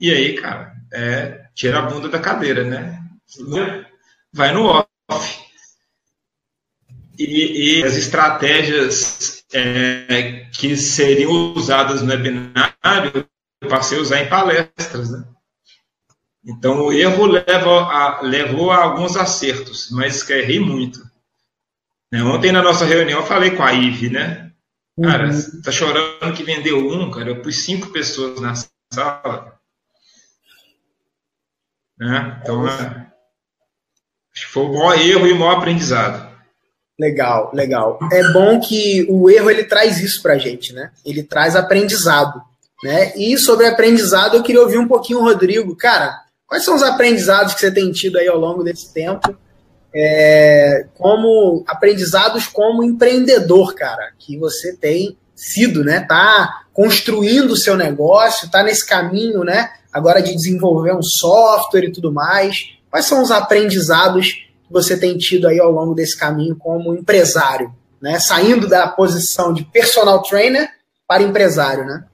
E 0.00 0.10
aí, 0.10 0.34
cara, 0.34 0.72
é, 0.92 1.44
tira 1.54 1.78
a 1.78 1.82
bunda 1.82 2.08
da 2.08 2.18
cadeira, 2.18 2.64
né? 2.64 2.98
Vai 4.32 4.52
no 4.52 4.64
off 4.66 5.50
e, 7.20 7.80
e 7.80 7.84
as 7.84 7.96
estratégias 7.96 9.44
é, 9.52 10.46
que 10.52 10.74
seriam 10.76 11.52
usadas 11.54 12.00
no 12.00 12.08
webinário, 12.08 13.28
eu 13.60 13.68
passei 13.68 13.98
a 13.98 14.00
usar 14.00 14.22
em 14.22 14.28
palestras. 14.28 15.10
Né? 15.10 15.24
Então, 16.44 16.86
o 16.86 16.92
erro 16.92 17.26
leva 17.26 17.82
a, 17.82 18.20
levou 18.22 18.70
a 18.70 18.82
alguns 18.82 19.16
acertos, 19.16 19.90
mas 19.90 20.22
que 20.22 20.32
errei 20.32 20.58
muito. 20.58 21.09
Né? 22.10 22.22
Ontem, 22.22 22.52
na 22.52 22.62
nossa 22.62 22.84
reunião, 22.84 23.20
eu 23.20 23.26
falei 23.26 23.52
com 23.52 23.62
a 23.62 23.72
Ive, 23.72 24.10
né? 24.10 24.50
Cara, 25.02 25.28
uhum. 25.28 25.62
tá 25.62 25.72
chorando 25.72 26.34
que 26.34 26.42
vendeu 26.42 26.78
um, 26.78 27.10
cara. 27.10 27.30
Eu 27.30 27.40
pus 27.40 27.64
cinco 27.64 27.88
pessoas 27.90 28.40
na 28.40 28.54
sala. 28.92 29.58
Né? 31.98 32.40
Então, 32.42 32.66
é, 32.66 32.72
acho 34.34 34.46
que 34.46 34.52
foi 34.52 34.64
o 34.64 34.72
maior 34.72 34.98
erro 34.98 35.26
e 35.26 35.32
o 35.32 35.38
maior 35.38 35.58
aprendizado. 35.58 36.30
Legal, 36.98 37.50
legal. 37.54 37.98
É 38.12 38.30
bom 38.30 38.60
que 38.60 39.06
o 39.08 39.30
erro 39.30 39.50
ele 39.50 39.64
traz 39.64 40.00
isso 40.00 40.20
pra 40.20 40.36
gente, 40.36 40.74
né? 40.74 40.90
Ele 41.04 41.22
traz 41.22 41.56
aprendizado, 41.56 42.42
né? 42.84 43.16
E 43.16 43.38
sobre 43.38 43.66
aprendizado 43.66 44.36
eu 44.36 44.42
queria 44.42 44.60
ouvir 44.60 44.76
um 44.76 44.86
pouquinho 44.86 45.20
o 45.20 45.22
Rodrigo. 45.22 45.74
Cara, 45.74 46.22
quais 46.46 46.62
são 46.62 46.74
os 46.74 46.82
aprendizados 46.82 47.54
que 47.54 47.60
você 47.60 47.70
tem 47.70 47.90
tido 47.90 48.18
aí 48.18 48.28
ao 48.28 48.38
longo 48.38 48.62
desse 48.62 48.92
tempo? 48.92 49.34
É, 49.94 50.86
como 50.96 51.64
aprendizados 51.66 52.46
como 52.46 52.84
empreendedor, 52.84 53.74
cara, 53.74 54.12
que 54.18 54.38
você 54.38 54.76
tem 54.76 55.16
sido, 55.34 55.82
né? 55.82 56.00
Tá 56.00 56.64
construindo 56.72 57.52
o 57.52 57.56
seu 57.56 57.76
negócio, 57.76 58.50
tá 58.50 58.62
nesse 58.62 58.86
caminho, 58.86 59.42
né? 59.42 59.70
Agora 59.92 60.22
de 60.22 60.34
desenvolver 60.34 60.94
um 60.94 61.02
software 61.02 61.84
e 61.84 61.92
tudo 61.92 62.12
mais. 62.12 62.78
Quais 62.90 63.06
são 63.06 63.22
os 63.22 63.30
aprendizados 63.30 64.46
você 64.70 64.98
tem 64.98 65.18
tido 65.18 65.48
aí 65.48 65.58
ao 65.58 65.72
longo 65.72 65.94
desse 65.94 66.16
caminho 66.16 66.54
como 66.56 66.94
empresário, 66.94 67.74
né? 68.00 68.18
Saindo 68.20 68.68
da 68.68 68.86
posição 68.86 69.52
de 69.52 69.64
personal 69.64 70.22
trainer 70.22 70.68
para 71.06 71.22
empresário, 71.22 71.84
né? 71.84 72.04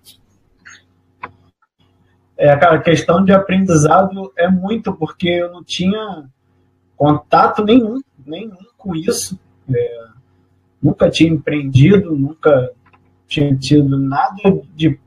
É, 2.38 2.54
cara, 2.56 2.76
a 2.76 2.82
questão 2.82 3.24
de 3.24 3.32
aprendizado 3.32 4.32
é 4.36 4.48
muito 4.48 4.92
porque 4.94 5.28
eu 5.28 5.50
não 5.52 5.64
tinha 5.64 6.24
contato 6.96 7.64
nenhum, 7.64 8.00
nenhum 8.24 8.56
com 8.76 8.94
isso. 8.94 9.38
É, 9.72 10.06
nunca 10.82 11.10
tinha 11.10 11.30
empreendido, 11.30 12.16
nunca 12.16 12.70
tinha 13.26 13.54
tido 13.56 13.98
nada 13.98 14.62
de 14.74 14.98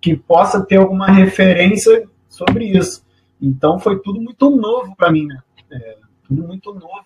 que 0.00 0.16
possa 0.16 0.64
ter 0.64 0.76
alguma 0.76 1.08
referência 1.08 2.08
sobre 2.28 2.66
isso. 2.66 3.04
Então 3.40 3.78
foi 3.78 3.98
tudo 4.00 4.20
muito 4.20 4.50
novo 4.50 4.94
para 4.96 5.10
mim, 5.10 5.26
né? 5.26 5.38
É, 5.70 5.96
tudo 6.26 6.46
muito 6.46 6.72
novo. 6.72 7.04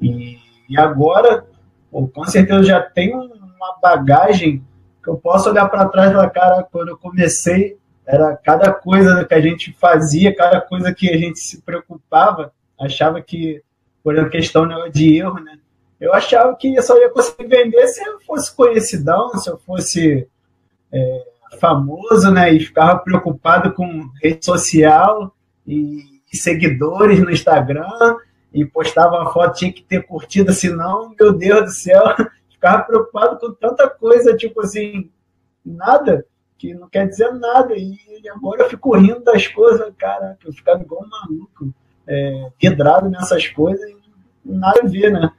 E, 0.00 0.38
e 0.68 0.78
agora, 0.78 1.46
pô, 1.90 2.06
com 2.08 2.24
certeza, 2.24 2.62
já 2.62 2.80
tenho 2.80 3.18
uma 3.18 3.76
bagagem 3.80 4.64
que 5.02 5.08
eu 5.08 5.16
posso 5.16 5.50
olhar 5.50 5.68
para 5.68 5.88
trás 5.88 6.10
e 6.10 6.14
falar, 6.14 6.30
cara, 6.30 6.62
quando 6.70 6.88
eu 6.88 6.98
comecei, 6.98 7.76
era 8.06 8.36
cada 8.36 8.72
coisa 8.72 9.24
que 9.24 9.34
a 9.34 9.40
gente 9.40 9.72
fazia, 9.72 10.34
cada 10.34 10.60
coisa 10.60 10.92
que 10.94 11.08
a 11.10 11.16
gente 11.16 11.38
se 11.38 11.60
preocupava, 11.62 12.52
achava 12.82 13.20
que, 13.20 13.62
por 14.02 14.14
exemplo, 14.14 14.30
questão 14.30 14.68
de 14.90 15.16
erro, 15.16 15.40
né? 15.40 15.58
Eu 16.00 16.12
achava 16.12 16.56
que 16.56 16.74
eu 16.74 16.82
só 16.82 16.98
ia 16.98 17.10
conseguir 17.10 17.46
vender 17.46 17.86
se 17.86 18.02
eu 18.02 18.20
fosse 18.20 18.54
conhecidão, 18.54 19.30
se 19.38 19.48
eu 19.48 19.56
fosse 19.58 20.28
é, 20.92 21.26
famoso, 21.60 22.30
né? 22.30 22.52
E 22.52 22.60
ficava 22.60 22.98
preocupado 22.98 23.72
com 23.72 24.10
rede 24.20 24.44
social 24.44 25.34
e, 25.66 26.10
seguidores 26.34 27.20
no 27.20 27.30
Instagram 27.30 28.16
e 28.54 28.64
postava 28.64 29.22
a 29.22 29.26
foto, 29.30 29.58
tinha 29.58 29.72
que 29.72 29.82
ter 29.82 30.06
curtido, 30.06 30.50
senão, 30.50 31.14
meu 31.18 31.32
Deus 31.32 31.64
do 31.64 31.70
céu, 31.70 32.02
ficava 32.50 32.82
preocupado 32.82 33.38
com 33.38 33.52
tanta 33.52 33.88
coisa, 33.88 34.34
tipo 34.34 34.62
assim, 34.62 35.10
nada, 35.64 36.24
que 36.56 36.72
não 36.74 36.88
quer 36.88 37.06
dizer 37.06 37.30
nada. 37.32 37.74
E 37.76 37.98
agora 38.34 38.62
eu 38.62 38.70
fico 38.70 38.96
rindo 38.96 39.20
das 39.20 39.46
coisas, 39.46 39.92
cara, 39.98 40.38
eu 40.44 40.52
ficava 40.52 40.80
igual 40.82 41.04
um 41.04 41.08
maluco, 41.08 41.74
é, 42.06 42.48
vidrado 42.60 43.08
nessas 43.08 43.48
coisas 43.48 43.88
e 44.44 44.52
nada 44.52 44.80
a 44.82 44.86
ver, 44.86 45.10
né? 45.10 45.30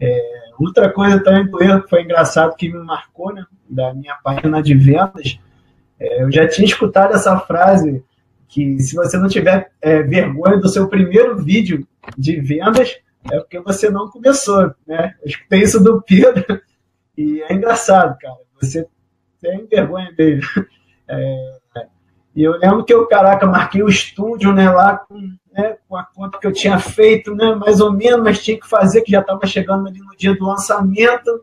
É, 0.00 0.42
outra 0.58 0.90
coisa 0.90 1.22
também 1.22 1.46
do 1.46 1.62
erro 1.62 1.82
que 1.82 1.90
foi 1.90 2.02
engraçado 2.02 2.56
que 2.56 2.70
me 2.70 2.78
marcou, 2.84 3.32
né, 3.32 3.44
da 3.68 3.94
minha 3.94 4.14
página 4.16 4.62
de 4.62 4.74
vendas, 4.74 5.38
é, 5.98 6.22
eu 6.22 6.32
já 6.32 6.48
tinha 6.48 6.66
escutado 6.66 7.14
essa 7.14 7.38
frase 7.38 8.04
que 8.48 8.78
se 8.80 8.94
você 8.94 9.16
não 9.16 9.28
tiver 9.28 9.70
é, 9.80 10.02
vergonha 10.02 10.58
do 10.58 10.68
seu 10.68 10.88
primeiro 10.88 11.42
vídeo 11.42 11.86
de 12.18 12.40
vendas, 12.40 12.98
é 13.30 13.38
porque 13.38 13.60
você 13.60 13.88
não 13.88 14.10
começou, 14.10 14.74
né? 14.86 15.14
Eu 15.22 15.28
escutei 15.28 15.62
isso 15.62 15.82
do 15.82 16.02
Pedro 16.02 16.60
e 17.16 17.40
é 17.42 17.52
engraçado, 17.52 18.18
cara. 18.18 18.34
Você 18.60 18.86
tem 19.40 19.66
vergonha 19.66 20.12
dele. 20.12 20.42
É, 21.14 21.56
e 22.34 22.42
eu 22.42 22.52
lembro 22.52 22.84
que 22.84 22.94
eu, 22.94 23.06
caraca, 23.06 23.44
marquei 23.44 23.82
o 23.82 23.88
estúdio, 23.88 24.52
né, 24.52 24.70
lá 24.70 24.96
com, 24.96 25.36
né, 25.52 25.76
com 25.88 25.96
a 25.96 26.04
conta 26.04 26.38
que 26.38 26.46
eu 26.46 26.52
tinha 26.52 26.78
feito, 26.78 27.34
né, 27.34 27.54
mais 27.54 27.80
ou 27.80 27.92
menos, 27.92 28.22
mas 28.22 28.42
tinha 28.42 28.58
que 28.58 28.68
fazer, 28.68 29.02
que 29.02 29.12
já 29.12 29.20
estava 29.20 29.46
chegando 29.46 29.88
ali 29.88 29.98
no 30.00 30.16
dia 30.16 30.34
do 30.34 30.46
lançamento. 30.46 31.42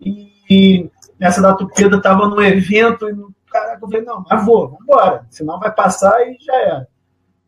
E, 0.00 0.90
nessa 1.18 1.40
data 1.40 1.64
o 1.64 1.96
estava 1.96 2.28
no 2.28 2.42
evento, 2.42 3.08
e 3.08 3.50
caraca, 3.50 3.78
eu 3.82 3.88
falei, 3.88 4.04
não, 4.04 4.24
mas 4.28 4.44
vou, 4.44 4.68
vamos 4.68 4.82
embora, 4.82 5.26
senão 5.30 5.60
vai 5.60 5.72
passar 5.72 6.20
e 6.26 6.36
já 6.40 6.54
era. 6.54 6.88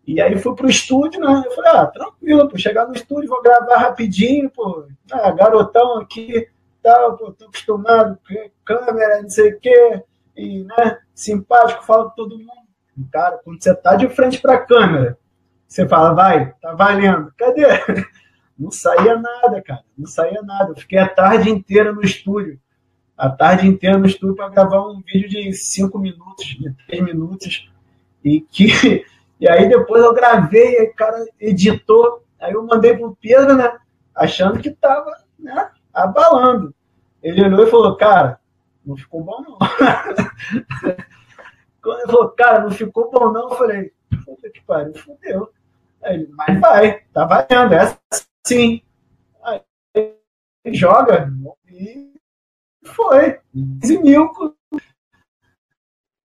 E 0.07 0.21
aí 0.21 0.37
fui 0.37 0.55
pro 0.55 0.69
estúdio, 0.69 1.19
né? 1.19 1.43
Eu 1.47 1.53
falei, 1.53 1.71
ah, 1.73 1.87
tranquilo, 1.87 2.49
pô, 2.49 2.59
chegar 2.59 2.87
no 2.87 2.95
estúdio, 2.95 3.29
vou 3.29 3.43
gravar 3.43 3.79
rapidinho, 3.79 4.51
pô, 4.51 4.87
ah, 5.11 5.31
garotão 5.33 5.99
aqui, 5.99 6.47
tal, 6.83 7.17
pô, 7.17 7.33
tô 7.33 7.47
acostumado, 7.47 8.19
câmera, 8.65 9.23
não 9.23 9.31
sei 9.31 9.55
o 9.55 9.61
quê, 9.61 10.03
e, 10.37 10.65
né, 10.65 10.99
simpático, 11.15 11.85
falo 11.85 12.11
com 12.11 12.17
todo 12.17 12.39
mundo. 12.39 12.65
Cara, 13.11 13.41
quando 13.43 13.63
você 13.63 13.75
tá 13.75 13.97
de 13.97 14.09
frente 14.09 14.41
pra 14.41 14.59
câmera, 14.59 15.19
você 15.75 15.89
fala, 15.89 16.15
vai, 16.15 16.55
tá 16.63 16.73
valendo. 16.73 17.33
Cadê? 17.37 17.67
Não 18.57 18.71
saía 18.71 19.19
nada, 19.19 19.61
cara, 19.61 19.83
não 19.99 20.07
saía 20.07 20.41
nada. 20.41 20.71
Eu 20.71 20.77
fiquei 20.77 20.97
a 20.97 21.09
tarde 21.09 21.51
inteira 21.51 21.93
no 21.93 22.03
estúdio, 22.03 22.61
a 23.19 23.29
tarde 23.29 23.67
inteira 23.67 23.99
no 23.99 24.07
estúdio 24.07 24.37
para 24.37 24.49
gravar 24.49 24.87
um 24.87 25.03
vídeo 25.05 25.29
de 25.29 25.53
cinco 25.55 25.99
minutos, 25.99 26.47
de 26.47 26.73
três 26.87 27.03
minutos, 27.03 27.69
e 28.23 28.41
que 28.41 29.05
e 29.41 29.49
aí 29.49 29.69
depois 29.69 30.05
eu 30.05 30.15
gravei, 30.15 30.79
aí 30.79 30.87
o 30.87 30.95
cara 30.95 31.27
editou, 31.41 32.23
aí 32.41 32.53
eu 32.53 32.65
mandei 32.65 32.97
pro 32.97 33.19
Pedro, 33.21 33.57
né? 33.57 33.77
Achando 34.15 34.61
que 34.61 34.71
tava, 34.71 35.11
né, 35.37 35.71
abalando. 35.93 36.73
Ele 37.21 37.45
olhou 37.45 37.67
e 37.67 37.71
falou, 37.71 37.97
cara, 37.97 38.39
não 38.87 38.97
ficou 38.97 39.21
bom 39.21 39.43
não. 39.43 39.59
Quando 41.83 41.99
ele 41.99 42.13
falou, 42.13 42.29
cara, 42.29 42.61
não 42.61 42.71
ficou 42.71 43.11
bom 43.11 43.33
não, 43.33 43.51
eu 43.51 43.57
falei, 43.57 43.93
puta 44.25 44.49
que 44.49 44.63
pariu, 44.63 44.95
fudeu. 44.95 45.51
Ele, 46.05 46.29
mas 46.37 46.61
vai, 46.61 47.01
tá 47.13 47.25
valendo, 47.25 47.75
é 47.75 47.97
assim. 48.13 48.83
Aí 49.43 49.61
ele 49.95 50.77
joga 50.77 51.33
e 51.69 52.13
foi. 52.85 53.39
15 53.81 53.99
mil. 53.99 54.31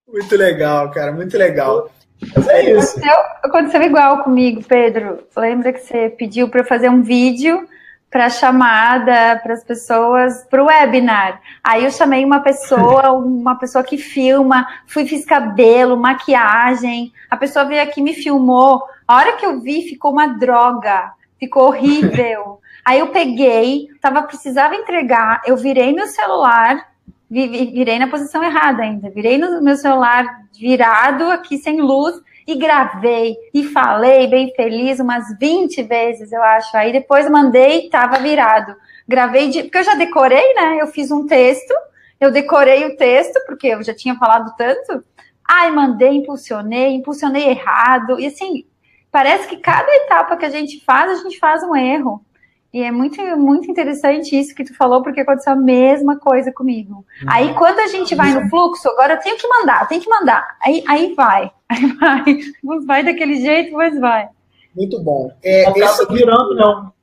Muito 0.08 0.36
legal, 0.36 0.92
cara, 0.92 1.12
muito 1.12 1.38
legal. 1.38 1.90
Mas 2.36 2.48
é 2.48 2.72
isso. 2.72 2.98
Aconteceu, 2.98 3.20
aconteceu 3.44 3.82
igual 3.84 4.24
comigo, 4.24 4.64
Pedro. 4.64 5.24
Lembra 5.36 5.72
que 5.72 5.80
você 5.80 6.10
pediu 6.10 6.50
para 6.50 6.64
fazer 6.64 6.90
um 6.90 7.02
vídeo 7.02 7.68
para 8.10 8.30
chamada 8.30 9.40
para 9.44 9.54
as 9.54 9.64
pessoas 9.64 10.44
para 10.50 10.64
o 10.64 10.66
webinar. 10.66 11.40
Aí 11.64 11.86
eu 11.86 11.92
chamei 11.92 12.26
uma 12.26 12.42
pessoa, 12.42 13.12
uma 13.14 13.56
pessoa 13.56 13.84
que 13.84 13.98
filma, 13.98 14.68
fui 14.88 15.06
fiz 15.06 15.26
cabelo, 15.26 15.96
maquiagem. 15.96 17.14
A 17.30 17.38
pessoa 17.38 17.66
veio 17.66 17.82
aqui 17.82 18.02
me 18.02 18.14
filmou. 18.14 18.84
A 19.10 19.16
hora 19.16 19.38
que 19.38 19.44
eu 19.44 19.60
vi 19.60 19.82
ficou 19.90 20.12
uma 20.12 20.28
droga, 20.28 21.14
ficou 21.40 21.70
horrível. 21.70 22.62
Aí 22.86 23.00
eu 23.00 23.08
peguei, 23.08 23.88
tava 24.00 24.22
precisava 24.22 24.76
entregar, 24.76 25.42
eu 25.48 25.58
virei 25.58 25.92
meu 25.92 26.06
celular, 26.06 26.92
virei 27.28 27.98
na 27.98 28.08
posição 28.08 28.44
errada 28.44 28.84
ainda, 28.84 29.10
virei 29.10 29.40
no 29.40 29.64
meu 29.64 29.76
celular 29.78 30.26
virado 30.54 31.24
aqui 31.32 31.58
sem 31.58 31.82
luz 31.82 32.22
e 32.46 32.56
gravei 32.56 33.36
e 33.52 33.64
falei 33.64 34.28
bem 34.28 34.54
feliz 34.56 35.00
umas 35.00 35.26
20 35.40 35.82
vezes, 35.82 36.32
eu 36.32 36.44
acho. 36.44 36.78
Aí 36.78 36.92
depois 36.92 37.28
mandei 37.32 37.90
tava 37.90 38.20
virado. 38.20 38.76
Gravei 39.08 39.50
de, 39.50 39.64
porque 39.64 39.80
eu 39.80 39.84
já 39.86 39.96
decorei, 39.96 40.54
né? 40.54 40.78
Eu 40.80 40.86
fiz 40.86 41.10
um 41.10 41.26
texto, 41.26 41.74
eu 42.20 42.32
decorei 42.32 42.86
o 42.86 42.96
texto 42.96 43.44
porque 43.48 43.70
eu 43.70 43.82
já 43.82 43.96
tinha 43.96 44.14
falado 44.18 44.54
tanto. 44.56 45.04
Ai, 45.44 45.72
mandei, 45.72 46.12
impulsionei, 46.12 46.94
impulsionei 46.94 47.50
errado. 47.50 48.20
E 48.20 48.28
assim, 48.28 48.69
parece 49.12 49.48
que 49.48 49.58
cada 49.58 49.90
etapa 50.04 50.38
que 50.38 50.46
a 50.46 50.50
gente 50.50 50.84
faz, 50.84 51.12
a 51.12 51.24
gente 51.24 51.40
faz 51.40 51.64
um 51.64 51.76
erro. 51.76 52.24
E 52.72 52.84
é 52.84 52.92
muito, 52.92 53.20
muito 53.36 53.70
interessante 53.70 54.40
isso 54.40 54.54
que 54.54 54.64
tu 54.64 54.76
falou, 54.76 55.02
porque 55.02 55.22
aconteceu 55.22 55.54
a 55.54 55.56
mesma 55.56 56.20
coisa 56.20 56.52
comigo. 56.52 56.98
Uhum. 56.98 57.28
Aí, 57.28 57.54
quando 57.56 57.80
a 57.80 57.88
gente 57.88 58.14
vai 58.14 58.32
no 58.32 58.48
fluxo, 58.48 58.88
agora 58.90 59.14
eu 59.14 59.20
tenho 59.20 59.38
que 59.38 59.48
mandar, 59.48 59.88
tenho 59.88 60.02
que 60.02 60.10
mandar. 60.10 60.56
Aí, 60.64 60.84
aí 60.88 61.16
vai, 61.16 61.52
aí 61.68 61.88
vai. 61.94 62.24
Vai 62.86 63.04
daquele 63.04 63.38
jeito, 63.38 63.74
mas 63.74 64.00
vai. 64.00 64.30
Muito 64.76 65.02
bom. 65.04 65.32
É, 65.44 65.66
Acaba 65.66 65.86
esse... 65.86 66.14
virando, 66.14 66.56
não. 66.56 66.94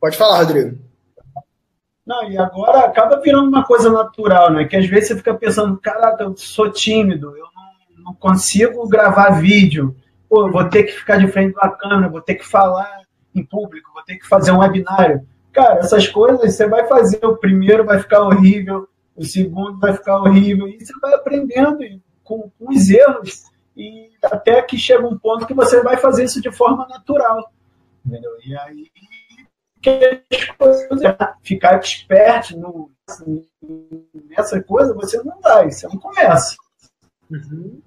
Pode 0.00 0.16
falar, 0.16 0.38
Rodrigo. 0.38 0.78
Não, 2.04 2.28
e 2.28 2.38
agora 2.38 2.86
acaba 2.86 3.20
virando 3.20 3.48
uma 3.48 3.64
coisa 3.64 3.90
natural, 3.90 4.50
né? 4.50 4.64
Que 4.64 4.76
às 4.76 4.86
vezes 4.86 5.08
você 5.08 5.16
fica 5.16 5.34
pensando, 5.34 5.78
caraca, 5.78 6.24
eu 6.24 6.36
sou 6.36 6.72
tímido, 6.72 7.36
eu 7.36 7.46
não, 7.54 8.04
não 8.04 8.14
consigo 8.14 8.88
gravar 8.88 9.40
vídeo. 9.40 9.94
Pô, 10.28 10.50
vou 10.50 10.68
ter 10.68 10.84
que 10.84 10.92
ficar 10.92 11.16
de 11.16 11.28
frente 11.28 11.54
da 11.54 11.70
câmera, 11.70 12.10
vou 12.10 12.20
ter 12.20 12.34
que 12.34 12.46
falar 12.46 13.02
em 13.34 13.44
público, 13.44 13.92
vou 13.94 14.02
ter 14.02 14.16
que 14.16 14.26
fazer 14.26 14.52
um 14.52 14.58
webinário. 14.58 15.26
Cara, 15.52 15.80
essas 15.80 16.06
coisas 16.06 16.54
você 16.54 16.68
vai 16.68 16.86
fazer, 16.86 17.24
o 17.24 17.36
primeiro 17.36 17.84
vai 17.84 17.98
ficar 17.98 18.22
horrível, 18.22 18.88
o 19.16 19.24
segundo 19.24 19.78
vai 19.78 19.94
ficar 19.94 20.18
horrível, 20.18 20.68
e 20.68 20.84
você 20.84 20.92
vai 21.00 21.14
aprendendo 21.14 21.78
com, 22.22 22.50
com 22.58 22.70
os 22.70 22.90
erros, 22.90 23.44
e 23.76 24.10
até 24.22 24.60
que 24.62 24.76
chega 24.76 25.06
um 25.06 25.18
ponto 25.18 25.46
que 25.46 25.54
você 25.54 25.82
vai 25.82 25.96
fazer 25.96 26.24
isso 26.24 26.42
de 26.42 26.52
forma 26.52 26.86
natural. 26.88 27.50
Entendeu? 28.04 28.32
E 28.44 28.56
aí 28.56 28.90
que 29.80 30.24
as 30.32 30.44
coisas, 30.56 30.88
ficar 31.42 31.76
expert 31.76 32.50
no, 32.56 32.90
nessa 34.28 34.60
coisa, 34.62 34.92
você 34.92 35.22
não 35.22 35.40
vai, 35.40 35.70
você 35.70 35.86
não 35.86 35.96
começa. 35.96 36.56
Uhum 37.30 37.80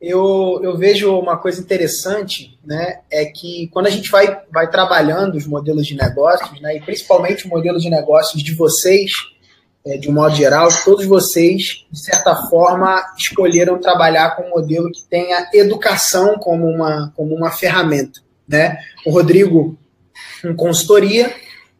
eu, 0.00 0.60
eu 0.62 0.78
vejo 0.78 1.14
uma 1.18 1.36
coisa 1.36 1.60
interessante, 1.60 2.58
né, 2.64 3.00
é 3.10 3.26
que 3.26 3.68
quando 3.68 3.86
a 3.86 3.90
gente 3.90 4.10
vai, 4.10 4.40
vai 4.50 4.70
trabalhando 4.70 5.34
os 5.36 5.46
modelos 5.46 5.86
de 5.86 5.94
negócios, 5.94 6.58
né, 6.60 6.76
e 6.76 6.80
principalmente 6.80 7.46
o 7.46 7.50
modelo 7.50 7.78
de 7.78 7.90
negócios 7.90 8.42
de 8.42 8.54
vocês, 8.54 9.10
é, 9.84 9.98
de 9.98 10.08
um 10.08 10.12
modo 10.12 10.34
geral, 10.34 10.68
todos 10.84 11.06
vocês, 11.06 11.86
de 11.90 12.02
certa 12.02 12.34
forma, 12.48 13.02
escolheram 13.18 13.78
trabalhar 13.78 14.36
com 14.36 14.42
um 14.42 14.50
modelo 14.50 14.90
que 14.90 15.02
tenha 15.08 15.48
educação 15.52 16.38
como 16.38 16.66
uma, 16.66 17.12
como 17.16 17.34
uma 17.34 17.50
ferramenta. 17.50 18.20
Né? 18.46 18.78
O 19.06 19.10
Rodrigo 19.10 19.78
com 20.42 20.54
consultoria, 20.54 21.32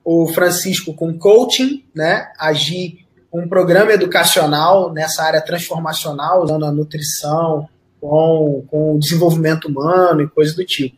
o 0.05 0.29
Francisco 0.29 0.95
com 0.95 1.19
coaching, 1.19 1.85
né? 1.95 2.31
agir 2.39 3.07
um 3.33 3.49
programa 3.49 3.93
educacional 3.93 4.93
nessa 4.93 5.23
área 5.23 5.41
transformacional, 5.41 6.43
usando 6.43 6.65
a 6.65 6.73
nutrição, 6.73 7.69
com, 8.01 8.65
com 8.69 8.95
o 8.95 8.99
desenvolvimento 8.99 9.67
humano 9.67 10.23
e 10.23 10.29
coisas 10.29 10.55
do 10.55 10.65
tipo. 10.65 10.97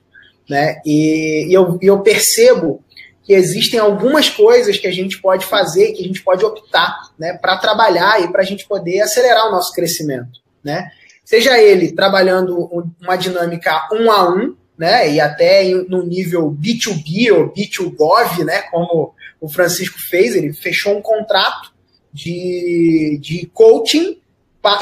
Né? 0.49 0.81
E, 0.85 1.49
e 1.49 1.53
eu, 1.53 1.79
eu 1.81 2.01
percebo 2.01 2.83
que 3.23 3.33
existem 3.33 3.79
algumas 3.79 4.29
coisas 4.29 4.79
que 4.79 4.87
a 4.87 4.93
gente 4.93 5.21
pode 5.21 5.47
fazer, 5.47 5.93
que 5.93 6.03
a 6.03 6.07
gente 6.07 6.23
pode 6.23 6.45
optar 6.45 7.13
né, 7.19 7.35
para 7.35 7.57
trabalhar 7.57 8.21
e 8.23 8.31
para 8.31 8.43
a 8.43 8.45
gente 8.45 8.67
poder 8.67 9.01
acelerar 9.01 9.49
o 9.49 9.53
nosso 9.53 9.73
crescimento. 9.73 10.41
Né? 10.63 10.91
Seja 11.25 11.61
ele 11.61 11.93
trabalhando 11.93 12.69
uma 13.01 13.17
dinâmica 13.17 13.89
um 13.93 14.11
a 14.11 14.29
um, 14.29 14.57
né, 14.77 15.13
e 15.13 15.21
até 15.21 15.65
no 15.89 16.05
nível 16.05 16.51
B2B 16.51 17.33
ou 17.33 17.53
B2Gov, 17.53 18.45
né, 18.45 18.63
como 18.63 19.15
o 19.41 19.49
Francisco 19.49 19.99
fez, 20.11 20.35
ele 20.35 20.53
fechou 20.53 20.97
um 20.97 21.03
contrato 21.03 21.73
de, 22.13 23.19
de 23.21 23.47
coaching 23.55 24.19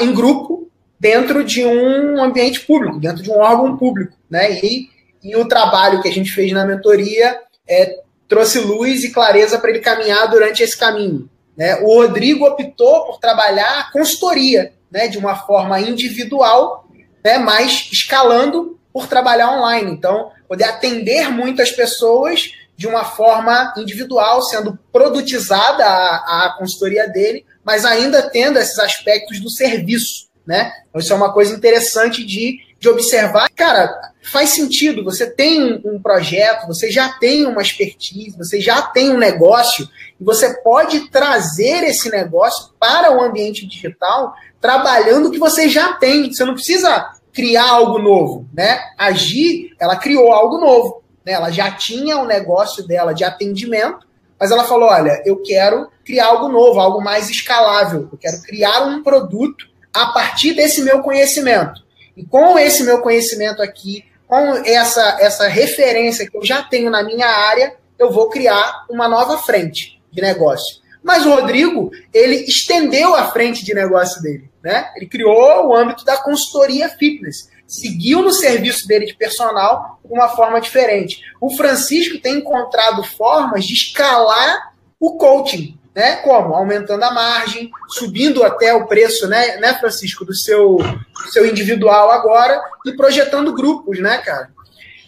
em 0.01 0.13
grupo 0.13 0.70
dentro 1.01 1.43
de 1.43 1.65
um 1.65 2.21
ambiente 2.21 2.59
público, 2.59 2.99
dentro 2.99 3.23
de 3.23 3.31
um 3.31 3.39
órgão 3.39 3.75
público, 3.75 4.15
né? 4.29 4.51
E, 4.63 4.87
e 5.23 5.35
o 5.35 5.47
trabalho 5.47 5.99
que 5.99 6.07
a 6.07 6.11
gente 6.11 6.31
fez 6.31 6.51
na 6.51 6.63
mentoria 6.63 7.39
é, 7.67 8.01
trouxe 8.27 8.59
luz 8.59 9.03
e 9.03 9.11
clareza 9.11 9.57
para 9.57 9.71
ele 9.71 9.79
caminhar 9.79 10.29
durante 10.29 10.61
esse 10.61 10.77
caminho. 10.77 11.27
Né? 11.57 11.75
O 11.81 12.01
Rodrigo 12.01 12.45
optou 12.45 13.05
por 13.07 13.19
trabalhar 13.19 13.91
consultoria, 13.91 14.73
né? 14.91 15.07
De 15.07 15.17
uma 15.17 15.35
forma 15.35 15.81
individual, 15.81 16.87
né? 17.25 17.39
Mas 17.39 17.89
escalando 17.91 18.79
por 18.93 19.07
trabalhar 19.07 19.57
online. 19.57 19.91
Então, 19.91 20.29
poder 20.47 20.65
atender 20.65 21.31
muitas 21.31 21.71
pessoas 21.71 22.51
de 22.77 22.87
uma 22.87 23.05
forma 23.05 23.73
individual, 23.75 24.43
sendo 24.43 24.77
produtizada 24.93 25.83
a, 25.83 26.45
a 26.45 26.55
consultoria 26.59 27.07
dele, 27.07 27.43
mas 27.63 27.85
ainda 27.85 28.21
tendo 28.29 28.59
esses 28.59 28.77
aspectos 28.77 29.39
do 29.39 29.49
serviço, 29.49 30.30
né? 30.51 30.69
Então, 30.89 30.99
isso 30.99 31.13
é 31.13 31.15
uma 31.15 31.31
coisa 31.31 31.55
interessante 31.55 32.25
de, 32.25 32.59
de 32.77 32.89
observar. 32.89 33.47
Cara, 33.55 33.89
faz 34.21 34.49
sentido, 34.49 35.01
você 35.01 35.25
tem 35.25 35.63
um, 35.63 35.93
um 35.93 36.01
projeto, 36.01 36.67
você 36.67 36.91
já 36.91 37.07
tem 37.07 37.45
uma 37.45 37.61
expertise, 37.61 38.37
você 38.37 38.59
já 38.59 38.81
tem 38.81 39.11
um 39.11 39.17
negócio, 39.17 39.87
e 40.19 40.23
você 40.23 40.61
pode 40.61 41.09
trazer 41.09 41.85
esse 41.85 42.09
negócio 42.11 42.73
para 42.77 43.17
o 43.17 43.21
ambiente 43.21 43.65
digital 43.65 44.33
trabalhando 44.59 45.29
o 45.29 45.31
que 45.31 45.39
você 45.39 45.69
já 45.69 45.93
tem. 45.93 46.33
Você 46.33 46.43
não 46.43 46.53
precisa 46.53 47.09
criar 47.31 47.69
algo 47.69 47.97
novo, 47.97 48.45
né? 48.53 48.77
A 48.97 49.13
Gi, 49.13 49.73
ela 49.79 49.95
criou 49.95 50.33
algo 50.33 50.57
novo, 50.57 51.01
né? 51.25 51.31
Ela 51.31 51.49
já 51.49 51.71
tinha 51.71 52.17
o 52.17 52.23
um 52.23 52.27
negócio 52.27 52.85
dela 52.85 53.13
de 53.13 53.23
atendimento, 53.23 54.05
mas 54.37 54.51
ela 54.51 54.65
falou, 54.65 54.89
olha, 54.89 55.23
eu 55.25 55.41
quero 55.41 55.87
criar 56.03 56.25
algo 56.25 56.49
novo, 56.49 56.77
algo 56.77 57.01
mais 57.01 57.29
escalável. 57.29 58.09
Eu 58.11 58.17
quero 58.17 58.41
criar 58.41 58.81
um 58.81 59.01
produto 59.01 59.70
a 59.93 60.07
partir 60.07 60.53
desse 60.53 60.81
meu 60.81 61.01
conhecimento. 61.01 61.81
E 62.15 62.25
com 62.25 62.57
esse 62.57 62.83
meu 62.83 62.99
conhecimento 62.99 63.61
aqui, 63.61 64.05
com 64.27 64.55
essa, 64.65 65.17
essa 65.19 65.47
referência 65.47 66.29
que 66.29 66.37
eu 66.37 66.45
já 66.45 66.63
tenho 66.63 66.89
na 66.89 67.03
minha 67.03 67.27
área, 67.27 67.75
eu 67.99 68.11
vou 68.11 68.29
criar 68.29 68.85
uma 68.89 69.07
nova 69.07 69.37
frente 69.37 70.01
de 70.11 70.21
negócio. 70.21 70.81
Mas 71.03 71.25
o 71.25 71.33
Rodrigo, 71.33 71.91
ele 72.13 72.35
estendeu 72.35 73.15
a 73.15 73.31
frente 73.31 73.65
de 73.65 73.73
negócio 73.73 74.21
dele. 74.21 74.49
Né? 74.63 74.91
Ele 74.95 75.07
criou 75.07 75.67
o 75.67 75.75
âmbito 75.75 76.05
da 76.05 76.17
consultoria 76.17 76.89
fitness. 76.89 77.49
Seguiu 77.67 78.21
no 78.21 78.31
serviço 78.31 78.87
dele 78.87 79.05
de 79.05 79.15
personal 79.15 79.99
uma 80.03 80.29
forma 80.29 80.59
diferente. 80.59 81.21
O 81.39 81.55
Francisco 81.55 82.19
tem 82.19 82.37
encontrado 82.37 83.03
formas 83.03 83.65
de 83.65 83.73
escalar 83.73 84.73
o 84.99 85.17
coaching. 85.17 85.79
Né? 85.93 86.17
Como? 86.17 86.53
Aumentando 86.53 87.03
a 87.03 87.11
margem, 87.11 87.69
subindo 87.89 88.43
até 88.43 88.73
o 88.73 88.87
preço, 88.87 89.27
né, 89.27 89.57
né 89.57 89.73
Francisco, 89.77 90.23
do 90.23 90.33
seu, 90.33 90.77
do 90.77 91.31
seu 91.31 91.45
individual 91.45 92.11
agora 92.11 92.61
e 92.85 92.93
projetando 92.93 93.53
grupos, 93.53 93.99
né, 93.99 94.17
cara? 94.19 94.49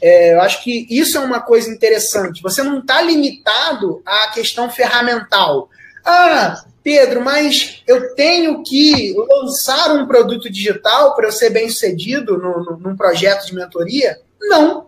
É, 0.02 0.34
eu 0.34 0.42
acho 0.42 0.62
que 0.62 0.86
isso 0.90 1.18
é 1.18 1.22
uma 1.22 1.40
coisa 1.40 1.70
interessante. 1.70 2.42
Você 2.42 2.62
não 2.62 2.80
está 2.80 3.02
limitado 3.02 4.02
à 4.06 4.28
questão 4.34 4.70
ferramental. 4.70 5.70
Ah, 6.04 6.62
Pedro, 6.84 7.24
mas 7.24 7.82
eu 7.88 8.14
tenho 8.14 8.62
que 8.62 9.16
lançar 9.16 9.96
um 9.96 10.06
produto 10.06 10.50
digital 10.50 11.16
para 11.16 11.28
eu 11.28 11.32
ser 11.32 11.52
bem 11.52 11.70
sucedido 11.70 12.38
no, 12.38 12.62
no, 12.66 12.78
num 12.78 12.98
projeto 12.98 13.46
de 13.46 13.56
mentoria? 13.56 14.20
Não. 14.42 14.88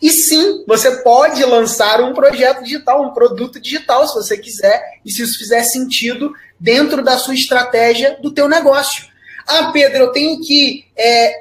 E 0.00 0.10
sim, 0.10 0.64
você 0.66 1.02
pode 1.02 1.44
lançar 1.44 2.00
um 2.00 2.14
projeto 2.14 2.62
digital, 2.62 3.04
um 3.04 3.12
produto 3.12 3.60
digital, 3.60 4.06
se 4.08 4.14
você 4.14 4.38
quiser, 4.38 4.82
e 5.04 5.10
se 5.10 5.22
isso 5.22 5.38
fizer 5.38 5.62
sentido 5.62 6.32
dentro 6.58 7.02
da 7.02 7.18
sua 7.18 7.34
estratégia 7.34 8.18
do 8.22 8.32
teu 8.32 8.48
negócio. 8.48 9.04
Ah, 9.46 9.70
Pedro, 9.72 10.04
eu 10.04 10.12
tenho 10.12 10.40
que 10.40 10.86
é, 10.96 11.34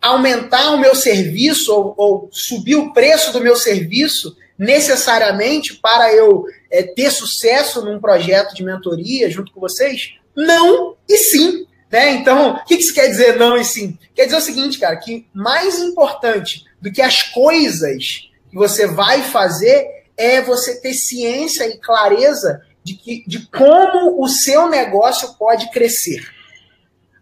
aumentar 0.00 0.70
o 0.70 0.78
meu 0.78 0.94
serviço 0.94 1.74
ou, 1.74 1.94
ou 1.96 2.28
subir 2.30 2.76
o 2.76 2.92
preço 2.92 3.32
do 3.32 3.40
meu 3.40 3.56
serviço 3.56 4.36
necessariamente 4.56 5.74
para 5.74 6.12
eu 6.12 6.44
é, 6.70 6.82
ter 6.82 7.10
sucesso 7.10 7.84
num 7.84 8.00
projeto 8.00 8.54
de 8.54 8.62
mentoria 8.62 9.30
junto 9.30 9.52
com 9.52 9.60
vocês? 9.60 10.14
Não 10.36 10.96
e 11.08 11.16
sim. 11.16 11.66
Né? 11.94 12.10
Então, 12.14 12.54
o 12.54 12.64
que 12.64 12.74
isso 12.74 12.92
quer 12.92 13.06
dizer 13.06 13.36
não 13.36 13.56
e 13.56 13.64
sim? 13.64 13.96
Quer 14.16 14.24
dizer 14.24 14.38
o 14.38 14.40
seguinte, 14.40 14.80
cara, 14.80 14.96
que 14.96 15.28
mais 15.32 15.78
importante 15.78 16.64
do 16.82 16.90
que 16.90 17.00
as 17.00 17.22
coisas 17.22 18.28
que 18.50 18.56
você 18.56 18.84
vai 18.84 19.22
fazer 19.22 19.86
é 20.16 20.42
você 20.42 20.80
ter 20.80 20.92
ciência 20.92 21.68
e 21.68 21.78
clareza 21.78 22.62
de, 22.82 22.94
que, 22.94 23.22
de 23.28 23.46
como 23.46 24.20
o 24.20 24.26
seu 24.26 24.68
negócio 24.68 25.34
pode 25.34 25.70
crescer. 25.70 26.20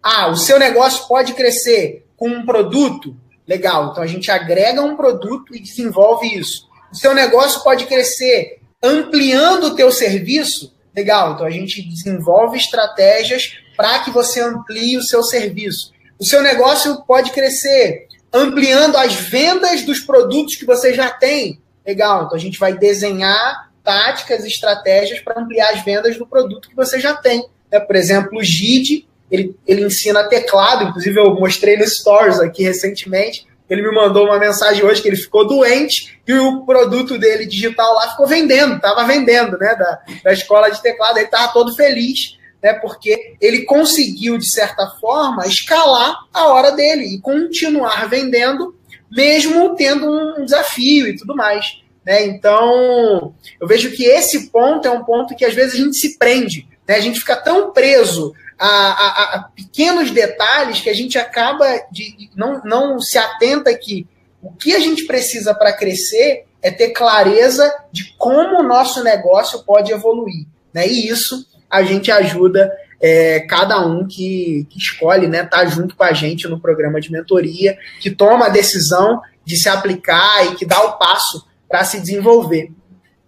Ah, 0.02 0.28
o 0.28 0.36
seu 0.36 0.58
negócio 0.58 1.06
pode 1.06 1.34
crescer 1.34 2.06
com 2.16 2.30
um 2.30 2.46
produto? 2.46 3.14
Legal, 3.46 3.90
então 3.90 4.02
a 4.02 4.06
gente 4.06 4.30
agrega 4.30 4.80
um 4.80 4.96
produto 4.96 5.54
e 5.54 5.60
desenvolve 5.60 6.34
isso. 6.34 6.66
O 6.90 6.96
seu 6.96 7.12
negócio 7.12 7.62
pode 7.62 7.84
crescer 7.84 8.58
ampliando 8.82 9.64
o 9.64 9.76
teu 9.76 9.92
serviço. 9.92 10.74
Legal, 10.94 11.34
então 11.34 11.46
a 11.46 11.50
gente 11.50 11.82
desenvolve 11.82 12.56
estratégias 12.56 13.58
para 13.76 14.00
que 14.00 14.10
você 14.10 14.40
amplie 14.40 14.96
o 14.96 15.02
seu 15.02 15.22
serviço. 15.22 15.92
O 16.18 16.24
seu 16.24 16.42
negócio 16.42 17.02
pode 17.04 17.30
crescer 17.30 18.06
ampliando 18.32 18.96
as 18.96 19.14
vendas 19.14 19.82
dos 19.82 20.00
produtos 20.00 20.56
que 20.56 20.64
você 20.64 20.94
já 20.94 21.10
tem. 21.10 21.60
Legal, 21.86 22.24
então 22.24 22.36
a 22.36 22.40
gente 22.40 22.58
vai 22.58 22.76
desenhar 22.76 23.70
táticas, 23.82 24.44
estratégias 24.44 25.20
para 25.20 25.40
ampliar 25.40 25.72
as 25.72 25.84
vendas 25.84 26.16
do 26.16 26.26
produto 26.26 26.68
que 26.68 26.76
você 26.76 27.00
já 27.00 27.14
tem. 27.14 27.44
É, 27.70 27.80
por 27.80 27.96
exemplo, 27.96 28.38
o 28.38 28.42
GID, 28.42 29.06
ele, 29.30 29.56
ele 29.66 29.84
ensina 29.84 30.28
teclado, 30.28 30.84
inclusive 30.84 31.18
eu 31.18 31.34
mostrei 31.34 31.76
no 31.76 31.86
Stories 31.86 32.38
aqui 32.38 32.62
recentemente, 32.62 33.46
ele 33.72 33.80
me 33.80 33.90
mandou 33.90 34.26
uma 34.26 34.38
mensagem 34.38 34.84
hoje 34.84 35.00
que 35.00 35.08
ele 35.08 35.16
ficou 35.16 35.46
doente 35.46 36.18
e 36.28 36.32
o 36.34 36.62
produto 36.66 37.18
dele 37.18 37.46
digital 37.46 37.94
lá 37.94 38.10
ficou 38.10 38.26
vendendo, 38.26 38.76
estava 38.76 39.02
vendendo, 39.04 39.56
né, 39.56 39.74
da, 39.74 40.00
da 40.24 40.32
escola 40.32 40.68
de 40.68 40.82
teclado. 40.82 41.16
Ele 41.16 41.24
estava 41.24 41.54
todo 41.54 41.74
feliz, 41.74 42.36
né, 42.62 42.74
porque 42.74 43.34
ele 43.40 43.62
conseguiu, 43.62 44.36
de 44.36 44.50
certa 44.50 44.86
forma, 45.00 45.46
escalar 45.46 46.14
a 46.34 46.48
hora 46.48 46.72
dele 46.72 47.14
e 47.14 47.20
continuar 47.20 48.10
vendendo, 48.10 48.76
mesmo 49.10 49.74
tendo 49.74 50.06
um 50.06 50.44
desafio 50.44 51.06
e 51.06 51.16
tudo 51.16 51.34
mais. 51.34 51.64
Né? 52.04 52.26
Então, 52.26 53.34
eu 53.58 53.66
vejo 53.66 53.90
que 53.92 54.04
esse 54.04 54.50
ponto 54.50 54.86
é 54.86 54.90
um 54.90 55.02
ponto 55.02 55.34
que 55.34 55.46
às 55.46 55.54
vezes 55.54 55.74
a 55.74 55.82
gente 55.82 55.96
se 55.96 56.18
prende. 56.18 56.68
Né? 56.86 56.96
A 56.96 57.00
gente 57.00 57.20
fica 57.20 57.36
tão 57.36 57.72
preso 57.72 58.34
a, 58.64 58.92
a, 58.92 59.36
a, 59.36 59.42
pequenos 59.56 60.12
detalhes 60.12 60.80
que 60.80 60.88
a 60.88 60.94
gente 60.94 61.18
acaba 61.18 61.66
de, 61.90 62.30
não, 62.36 62.62
não 62.64 63.00
se 63.00 63.18
atenta 63.18 63.76
que 63.76 64.06
o 64.40 64.52
que 64.52 64.72
a 64.72 64.78
gente 64.78 65.04
precisa 65.04 65.52
para 65.52 65.72
crescer 65.72 66.44
é 66.62 66.70
ter 66.70 66.90
clareza 66.90 67.72
de 67.90 68.14
como 68.16 68.60
o 68.60 68.62
nosso 68.62 69.02
negócio 69.02 69.64
pode 69.64 69.90
evoluir. 69.90 70.46
Né? 70.72 70.86
E 70.86 71.08
isso 71.08 71.44
a 71.68 71.82
gente 71.82 72.12
ajuda 72.12 72.72
é, 73.00 73.40
cada 73.40 73.84
um 73.84 74.06
que, 74.06 74.64
que 74.70 74.78
escolhe 74.78 75.26
estar 75.26 75.38
né, 75.42 75.44
tá 75.44 75.66
junto 75.66 75.96
com 75.96 76.04
a 76.04 76.12
gente 76.12 76.46
no 76.46 76.60
programa 76.60 77.00
de 77.00 77.10
mentoria, 77.10 77.76
que 78.00 78.12
toma 78.12 78.46
a 78.46 78.50
decisão 78.50 79.20
de 79.44 79.56
se 79.56 79.68
aplicar 79.68 80.46
e 80.46 80.54
que 80.54 80.64
dá 80.64 80.80
o 80.84 80.98
passo 80.98 81.44
para 81.68 81.82
se 81.82 82.00
desenvolver. 82.00 82.70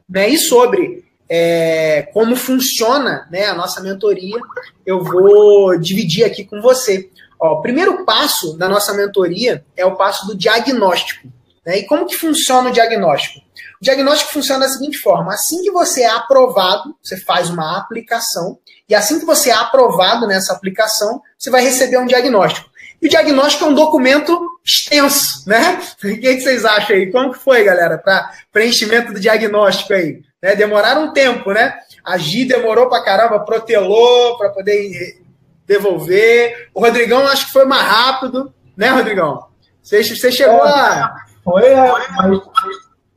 Né? 0.09 0.29
E 0.29 0.39
sobre 0.39 1.05
é, 1.29 2.03
como 2.13 2.37
funciona 2.37 3.27
né, 3.31 3.47
a 3.47 3.55
nossa 3.55 3.81
mentoria, 3.81 4.39
eu 4.87 5.03
vou 5.03 5.79
dividir 5.79 6.25
aqui 6.25 6.45
com 6.45 6.61
você. 6.61 7.09
Ó, 7.41 7.55
o 7.55 7.63
primeiro 7.63 8.05
passo 8.05 8.57
da 8.57 8.69
nossa 8.69 8.93
mentoria 8.95 9.65
é 9.77 9.85
o 9.85 9.97
passo 9.97 10.27
do 10.27 10.37
diagnóstico. 10.37 11.29
Né? 11.65 11.79
E 11.79 11.87
como 11.87 12.07
que 12.07 12.17
funciona 12.17 12.71
o 12.71 12.73
diagnóstico? 12.73 13.41
O 13.81 13.85
diagnóstico 13.85 14.33
funciona 14.33 14.67
da 14.67 14.73
seguinte 14.73 14.99
forma: 14.99 15.33
assim 15.33 15.63
que 15.63 15.71
você 15.71 16.03
é 16.03 16.11
aprovado, 16.11 16.95
você 17.03 17.17
faz 17.17 17.51
uma 17.51 17.79
aplicação, 17.79 18.59
e 18.89 18.95
assim 18.95 19.19
que 19.19 19.27
você 19.27 19.51
é 19.51 19.55
aprovado 19.55 20.27
nessa 20.27 20.53
aplicação, 20.53 21.21
você 21.39 21.51
vai 21.51 21.63
receber 21.63 21.99
um 21.99 22.07
diagnóstico. 22.07 22.69
E 23.01 23.07
o 23.07 23.11
diagnóstico 23.11 23.65
é 23.65 23.69
um 23.69 23.75
documento 23.75 24.59
extenso, 24.65 25.47
né? 25.47 25.81
O 26.03 26.21
que 26.21 26.41
vocês 26.41 26.65
acham 26.65 26.97
aí? 26.97 27.11
Como 27.11 27.33
que 27.33 27.39
foi, 27.39 27.65
galera, 27.65 27.99
para 27.99 28.31
preenchimento 28.53 29.13
do 29.13 29.21
diagnóstico 29.21 29.93
aí? 29.93 30.23
Né? 30.43 30.57
Demoraram 30.57 31.05
um 31.05 31.13
tempo, 31.13 31.53
né? 31.53 31.79
A 32.05 32.19
Gi 32.19 32.45
demorou 32.45 32.89
pra 32.89 33.03
caramba, 33.03 33.41
protelou 33.41 34.37
para 34.37 34.51
poder 34.51 35.23
devolver. 35.67 36.69
O 36.75 36.81
Rodrigão 36.81 37.27
acho 37.27 37.47
que 37.47 37.53
foi 37.53 37.65
mais 37.65 37.83
rápido, 37.83 38.53
né, 38.77 38.91
Rodrigão? 38.91 39.47
Você, 39.83 40.03
você 40.03 40.31
chegou 40.31 40.67
é, 40.67 40.71
a. 40.71 41.15
Foi, 41.43 41.65
é, 41.65 41.93
mas 42.17 42.41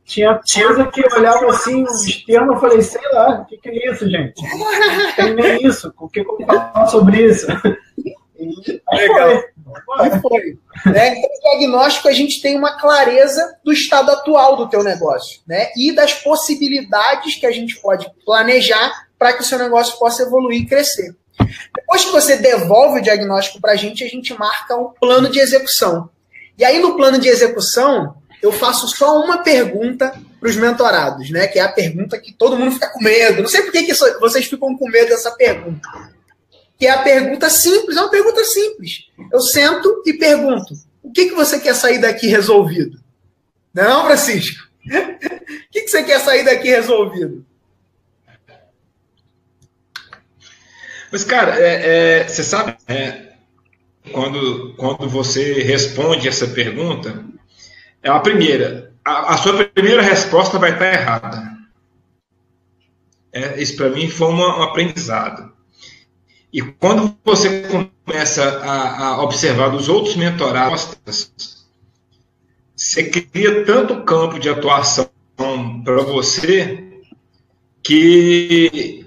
tinha 0.04 0.40
coisa 0.54 0.86
que 0.86 1.00
eu 1.00 1.18
olhava 1.18 1.46
assim, 1.50 1.82
os 1.82 2.24
termos, 2.24 2.54
eu 2.54 2.60
falei, 2.60 2.80
sei 2.80 3.00
lá, 3.12 3.40
o 3.40 3.44
que, 3.44 3.58
que 3.58 3.68
é 3.68 3.92
isso, 3.92 4.08
gente? 4.08 4.42
Não 4.42 5.12
tem 5.14 5.34
nem 5.34 5.66
isso, 5.66 5.92
o 5.98 6.08
que, 6.08 6.24
que 6.24 6.30
eu 6.30 6.36
vou 6.38 6.46
falar 6.46 6.86
sobre 6.86 7.26
isso? 7.26 7.46
Legal. 8.92 9.42
Foi. 10.22 10.58
Né? 10.86 11.18
Então, 11.18 11.30
o 11.30 11.40
diagnóstico, 11.50 12.08
a 12.08 12.12
gente 12.12 12.40
tem 12.40 12.56
uma 12.56 12.78
clareza 12.78 13.58
do 13.64 13.72
estado 13.72 14.10
atual 14.10 14.56
do 14.56 14.68
teu 14.68 14.82
negócio, 14.82 15.40
né? 15.46 15.70
E 15.76 15.92
das 15.92 16.14
possibilidades 16.14 17.36
que 17.36 17.46
a 17.46 17.50
gente 17.50 17.76
pode 17.80 18.10
planejar 18.24 19.08
para 19.18 19.32
que 19.32 19.42
o 19.42 19.44
seu 19.44 19.58
negócio 19.58 19.98
possa 19.98 20.22
evoluir 20.22 20.62
e 20.62 20.66
crescer. 20.66 21.14
Depois 21.74 22.04
que 22.04 22.12
você 22.12 22.36
devolve 22.36 23.00
o 23.00 23.02
diagnóstico 23.02 23.60
para 23.60 23.72
a 23.72 23.76
gente, 23.76 24.04
a 24.04 24.08
gente 24.08 24.32
marca 24.38 24.76
um 24.76 24.90
plano 25.00 25.28
de 25.28 25.40
execução. 25.40 26.08
E 26.56 26.64
aí, 26.64 26.78
no 26.78 26.96
plano 26.96 27.18
de 27.18 27.28
execução, 27.28 28.16
eu 28.42 28.52
faço 28.52 28.88
só 28.88 29.20
uma 29.20 29.38
pergunta 29.38 30.12
para 30.38 30.48
os 30.48 30.56
mentorados, 30.56 31.30
né? 31.30 31.46
Que 31.48 31.58
é 31.58 31.62
a 31.62 31.72
pergunta 31.72 32.18
que 32.18 32.32
todo 32.32 32.56
mundo 32.56 32.72
fica 32.72 32.90
com 32.92 33.02
medo. 33.02 33.42
Não 33.42 33.48
sei 33.48 33.62
por 33.62 33.72
que 33.72 33.92
vocês 34.20 34.46
ficam 34.46 34.76
com 34.76 34.88
medo 34.88 35.08
dessa 35.08 35.32
pergunta 35.32 35.88
que 36.78 36.86
é 36.86 36.90
a 36.90 37.02
pergunta 37.02 37.50
simples, 37.50 37.96
é 37.96 38.00
uma 38.00 38.10
pergunta 38.10 38.44
simples. 38.44 39.08
Eu 39.32 39.40
sento 39.40 40.02
e 40.06 40.12
pergunto: 40.14 40.74
o 41.02 41.10
que, 41.10 41.26
que 41.26 41.34
você 41.34 41.58
quer 41.58 41.74
sair 41.74 41.98
daqui 41.98 42.28
resolvido? 42.28 42.98
Não, 43.74 44.04
Francisco? 44.04 44.68
o 44.86 45.70
que, 45.70 45.82
que 45.82 45.88
você 45.88 46.04
quer 46.04 46.20
sair 46.20 46.44
daqui 46.44 46.68
resolvido? 46.68 47.44
Mas, 51.10 51.24
cara, 51.24 51.58
é, 51.58 52.20
é, 52.20 52.28
você 52.28 52.44
sabe, 52.44 52.76
é, 52.86 53.32
quando, 54.12 54.74
quando 54.76 55.08
você 55.08 55.62
responde 55.62 56.28
essa 56.28 56.46
pergunta, 56.48 57.24
é 58.02 58.10
a 58.10 58.20
primeira. 58.20 58.92
A, 59.04 59.34
a 59.34 59.36
sua 59.38 59.64
primeira 59.64 60.02
resposta 60.02 60.58
vai 60.58 60.72
estar 60.72 60.92
errada. 60.92 61.58
É, 63.32 63.60
isso 63.60 63.76
para 63.76 63.90
mim 63.90 64.08
foi 64.08 64.28
um 64.28 64.62
aprendizado. 64.62 65.57
E 66.52 66.62
quando 66.62 67.14
você 67.24 67.62
começa 67.62 68.42
a, 68.42 69.06
a 69.06 69.22
observar 69.22 69.68
dos 69.68 69.88
outros 69.88 70.16
mentorados, 70.16 70.96
você 72.74 73.10
cria 73.10 73.64
tanto 73.64 74.02
campo 74.04 74.38
de 74.38 74.48
atuação 74.48 75.10
para 75.84 76.02
você 76.02 77.02
que, 77.82 79.06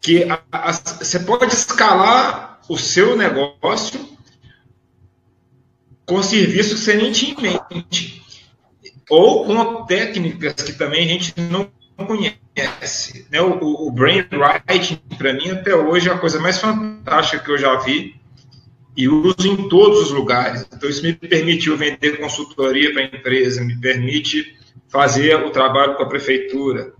que 0.00 0.24
a, 0.24 0.40
a, 0.52 0.72
você 0.72 1.18
pode 1.20 1.52
escalar 1.52 2.60
o 2.68 2.78
seu 2.78 3.16
negócio 3.16 4.08
com 6.06 6.22
serviços 6.22 6.74
que 6.74 6.84
você 6.84 6.94
nem 6.94 7.12
tinha 7.12 7.32
em 7.32 7.74
mente. 7.74 8.22
Ou 9.10 9.46
com 9.46 9.84
técnicas 9.86 10.54
que 10.54 10.72
também 10.74 11.04
a 11.04 11.08
gente 11.08 11.34
não 11.40 11.70
conhece. 12.06 13.26
Né? 13.30 13.40
O, 13.40 13.88
o 13.88 13.90
brainwriting, 13.90 15.00
para 15.16 15.32
mim, 15.32 15.50
até 15.50 15.74
hoje, 15.74 16.08
é 16.08 16.12
a 16.12 16.18
coisa 16.18 16.40
mais 16.40 16.58
fantástica 16.58 17.44
que 17.44 17.50
eu 17.50 17.58
já 17.58 17.76
vi 17.76 18.16
e 18.96 19.08
uso 19.08 19.46
em 19.46 19.68
todos 19.68 20.00
os 20.00 20.10
lugares. 20.10 20.66
Então, 20.72 20.88
isso 20.88 21.02
me 21.02 21.12
permitiu 21.12 21.76
vender 21.76 22.18
consultoria 22.18 22.92
para 22.92 23.02
a 23.02 23.06
empresa, 23.06 23.64
me 23.64 23.78
permite 23.80 24.56
fazer 24.88 25.36
o 25.36 25.50
trabalho 25.50 25.94
com 25.94 26.02
a 26.02 26.08
prefeitura. 26.08 26.92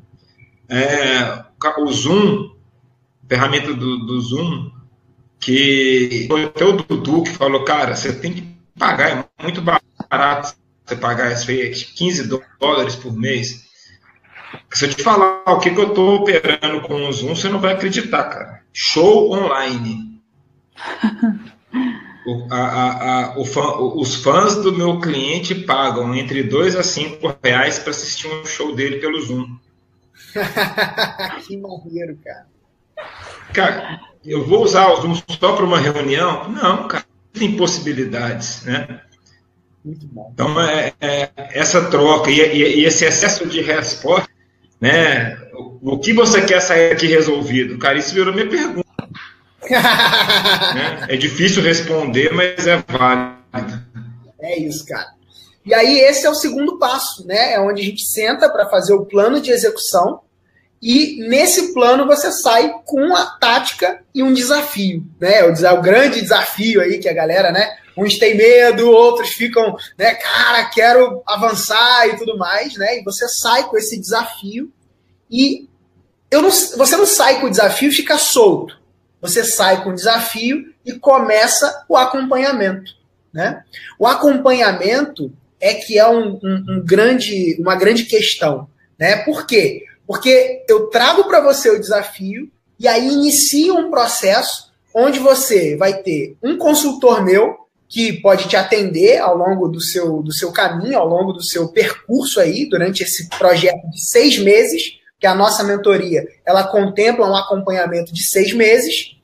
É, 0.69 1.45
o 1.79 1.93
Zoom, 1.93 2.55
ferramenta 3.29 3.75
do, 3.75 4.07
do 4.07 4.21
Zoom, 4.21 4.71
que 5.41 6.27
foi 6.29 6.45
até 6.45 6.65
o 6.65 6.73
Dudu 6.73 7.23
que 7.23 7.31
falou, 7.31 7.65
cara, 7.65 7.95
você 7.95 8.13
tem 8.13 8.33
que 8.33 8.43
pagar, 8.79 9.29
é 9.39 9.43
muito 9.43 9.61
barato 9.61 10.55
você 10.85 10.97
pagar 10.97 11.35
15 11.35 12.29
dólares 12.61 12.97
por 12.97 13.13
mês. 13.13 13.68
Se 14.73 14.87
eu 14.87 14.91
te 14.91 15.03
falar 15.03 15.43
o 15.47 15.59
que, 15.59 15.71
que 15.71 15.81
eu 15.81 15.89
estou 15.89 16.17
operando 16.17 16.81
com 16.83 17.09
o 17.09 17.13
Zoom, 17.13 17.35
você 17.35 17.49
não 17.49 17.61
vai 17.61 17.75
acreditar, 17.75 18.25
cara. 18.25 18.63
Show 18.73 19.33
online. 19.33 20.21
o, 22.27 22.47
a, 22.51 22.59
a, 22.59 23.41
a, 23.41 23.45
fã, 23.45 23.77
os 23.79 24.17
fãs 24.17 24.57
do 24.57 24.73
meu 24.73 25.01
cliente 25.01 25.55
pagam 25.55 26.15
entre 26.15 26.43
2 26.43 26.77
a 26.77 26.83
5 26.83 27.39
reais 27.43 27.79
para 27.79 27.91
assistir 27.91 28.29
um 28.29 28.45
show 28.45 28.75
dele 28.75 28.99
pelo 28.99 29.21
Zoom. 29.21 29.57
que 31.47 31.57
maneiro, 31.57 32.19
cara. 32.25 32.47
Cara, 33.53 34.01
eu 34.25 34.47
vou 34.47 34.63
usar 34.63 34.89
o 34.89 35.01
Zoom 35.01 35.15
só 35.15 35.55
para 35.55 35.65
uma 35.65 35.79
reunião? 35.79 36.49
Não, 36.51 36.89
cara. 36.89 37.05
Tem 37.33 37.57
possibilidades, 37.57 38.65
né? 38.65 39.01
Muito 39.85 40.07
bom. 40.07 40.31
Então, 40.35 40.61
é, 40.61 40.93
é 41.01 41.31
essa 41.53 41.89
troca 41.89 42.31
e, 42.31 42.41
e, 42.41 42.81
e, 42.81 42.85
esse 42.85 43.05
excesso 43.05 43.47
de 43.47 43.61
resposta, 43.61 44.28
né? 44.81 45.37
O, 45.83 45.99
que 45.99 46.13
você 46.13 46.43
quer 46.43 46.61
sair 46.61 46.93
aqui 46.93 47.07
resolvido? 47.07 47.79
Cara, 47.79 47.99
isso 47.99 48.15
virou 48.15 48.33
minha 48.33 48.49
pergunta. 48.49 48.87
né? 49.69 51.07
É 51.09 51.17
difícil 51.17 51.63
responder, 51.63 52.33
mas 52.33 52.67
é 52.67 52.83
válido. 52.87 53.83
É 54.41 54.59
isso, 54.59 54.85
cara. 54.87 55.09
E 55.67 55.75
aí, 55.75 55.99
esse 56.01 56.27
é 56.27 56.31
o 56.31 56.35
segundo 56.35 56.79
passo, 56.79 57.27
né? 57.27 57.55
É 57.55 57.61
onde 57.61 57.83
a 57.83 57.85
gente 57.85 58.03
senta 58.03 58.49
para 58.49 58.71
fazer 58.71 58.95
o 58.95 59.05
plano 59.05 59.41
de 59.41 59.51
execução. 59.51 60.21
E 60.81 61.27
nesse 61.29 61.75
plano 61.75 62.07
você 62.07 62.31
sai 62.31 62.73
com 62.85 63.15
a 63.15 63.27
tática 63.27 64.01
e 64.15 64.23
um 64.23 64.33
desafio, 64.33 65.05
né? 65.21 65.43
O, 65.45 65.53
o 65.53 65.83
grande 65.83 66.21
desafio 66.21 66.81
aí 66.81 66.99
que 66.99 67.09
a 67.09 67.15
galera, 67.15 67.51
né? 67.51 67.69
uns 67.99 68.17
têm 68.17 68.37
medo, 68.37 68.89
outros 68.89 69.31
ficam, 69.31 69.77
né, 69.99 70.15
cara, 70.15 70.65
quero 70.67 71.21
avançar 71.27 72.09
e 72.09 72.17
tudo 72.17 72.39
mais, 72.39 72.77
né? 72.77 73.01
E 73.01 73.03
você 73.03 73.27
sai 73.29 73.65
com 73.65 73.77
esse 73.77 73.99
desafio 73.99 74.73
e 75.29 75.69
eu 76.31 76.43
não, 76.43 76.51
você 76.51 76.97
não 76.97 77.07
sai 77.07 77.41
com 77.41 77.49
o 77.49 77.51
desafio 77.51 77.89
e 77.89 77.95
fica 77.95 78.17
solto. 78.17 78.79
Você 79.21 79.43
sai 79.43 79.83
com 79.83 79.91
o 79.91 79.95
desafio 79.95 80.73
e 80.85 80.93
começa 80.93 81.85
o 81.89 81.97
acompanhamento, 81.97 82.93
né? 83.33 83.65
O 83.99 84.07
acompanhamento 84.07 85.33
é 85.61 85.75
que 85.75 85.99
é 85.99 86.09
um, 86.09 86.39
um, 86.41 86.65
um 86.69 86.83
grande, 86.85 87.57
uma 87.61 87.75
grande 87.75 88.05
questão, 88.05 88.69
né? 88.97 89.17
Por 89.25 89.45
quê? 89.45 89.85
Porque 90.09 90.65
eu 90.67 90.87
trago 90.87 91.25
para 91.25 91.43
você 91.43 91.69
o 91.69 91.79
desafio 91.79 92.51
e 92.81 92.89
aí 92.89 93.13
inicia 93.13 93.75
um 93.75 93.91
processo 93.91 94.73
onde 94.95 95.19
você 95.19 95.77
vai 95.77 96.03
ter 96.03 96.35
um 96.43 96.57
consultor 96.57 97.23
meu 97.23 97.55
que 97.87 98.15
pode 98.23 98.49
te 98.49 98.57
atender 98.57 99.19
ao 99.19 99.37
longo 99.37 99.69
do 99.69 99.83
seu, 99.83 100.23
do 100.23 100.33
seu 100.33 100.51
caminho, 100.51 100.99
ao 100.99 101.07
longo 101.07 101.35
do 101.35 101.43
seu 101.43 101.69
percurso 101.69 102.41
aí, 102.41 102.67
durante 102.67 103.03
esse 103.03 103.29
projeto 103.29 103.89
de 103.91 104.01
seis 104.01 104.39
meses, 104.39 104.99
que 105.21 105.27
a 105.27 105.35
nossa 105.35 105.63
mentoria 105.63 106.27
ela 106.45 106.65
contempla 106.65 107.29
um 107.29 107.37
acompanhamento 107.37 108.13
de 108.13 108.27
seis 108.27 108.53
meses, 108.55 109.15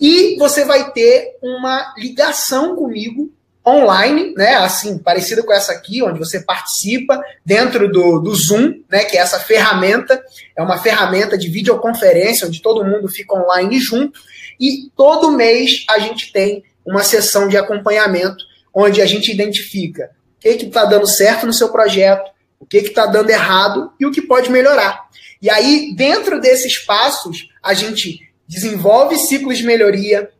e 0.00 0.36
você 0.36 0.64
vai 0.64 0.92
ter 0.92 1.36
uma 1.42 1.94
ligação 1.96 2.74
comigo 2.74 3.32
online, 3.66 4.34
né, 4.36 4.56
assim, 4.56 4.98
parecida 4.98 5.42
com 5.42 5.52
essa 5.52 5.72
aqui, 5.72 6.02
onde 6.02 6.18
você 6.18 6.40
participa 6.40 7.20
dentro 7.44 7.90
do, 7.90 8.18
do 8.18 8.34
Zoom, 8.34 8.82
né, 8.90 9.04
que 9.04 9.16
é 9.16 9.20
essa 9.20 9.40
ferramenta, 9.40 10.22
é 10.56 10.62
uma 10.62 10.78
ferramenta 10.78 11.38
de 11.38 11.48
videoconferência, 11.48 12.46
onde 12.46 12.60
todo 12.60 12.84
mundo 12.84 13.08
fica 13.08 13.34
online 13.34 13.80
junto, 13.80 14.20
e 14.60 14.90
todo 14.94 15.32
mês 15.32 15.84
a 15.88 15.98
gente 15.98 16.30
tem 16.30 16.62
uma 16.84 17.02
sessão 17.02 17.48
de 17.48 17.56
acompanhamento 17.56 18.44
onde 18.72 19.00
a 19.00 19.06
gente 19.06 19.32
identifica 19.32 20.10
o 20.38 20.40
que 20.40 20.66
está 20.66 20.84
dando 20.84 21.06
certo 21.06 21.46
no 21.46 21.52
seu 21.54 21.70
projeto, 21.70 22.30
o 22.60 22.66
que 22.66 22.76
está 22.78 23.06
dando 23.06 23.30
errado 23.30 23.92
e 23.98 24.04
o 24.04 24.12
que 24.12 24.20
pode 24.20 24.50
melhorar. 24.50 25.04
E 25.40 25.48
aí, 25.48 25.94
dentro 25.96 26.40
desses 26.40 26.78
passos, 26.78 27.48
a 27.62 27.72
gente 27.72 28.20
desenvolve 28.46 29.16
ciclos 29.16 29.58
de 29.58 29.64
melhoria, 29.64 30.30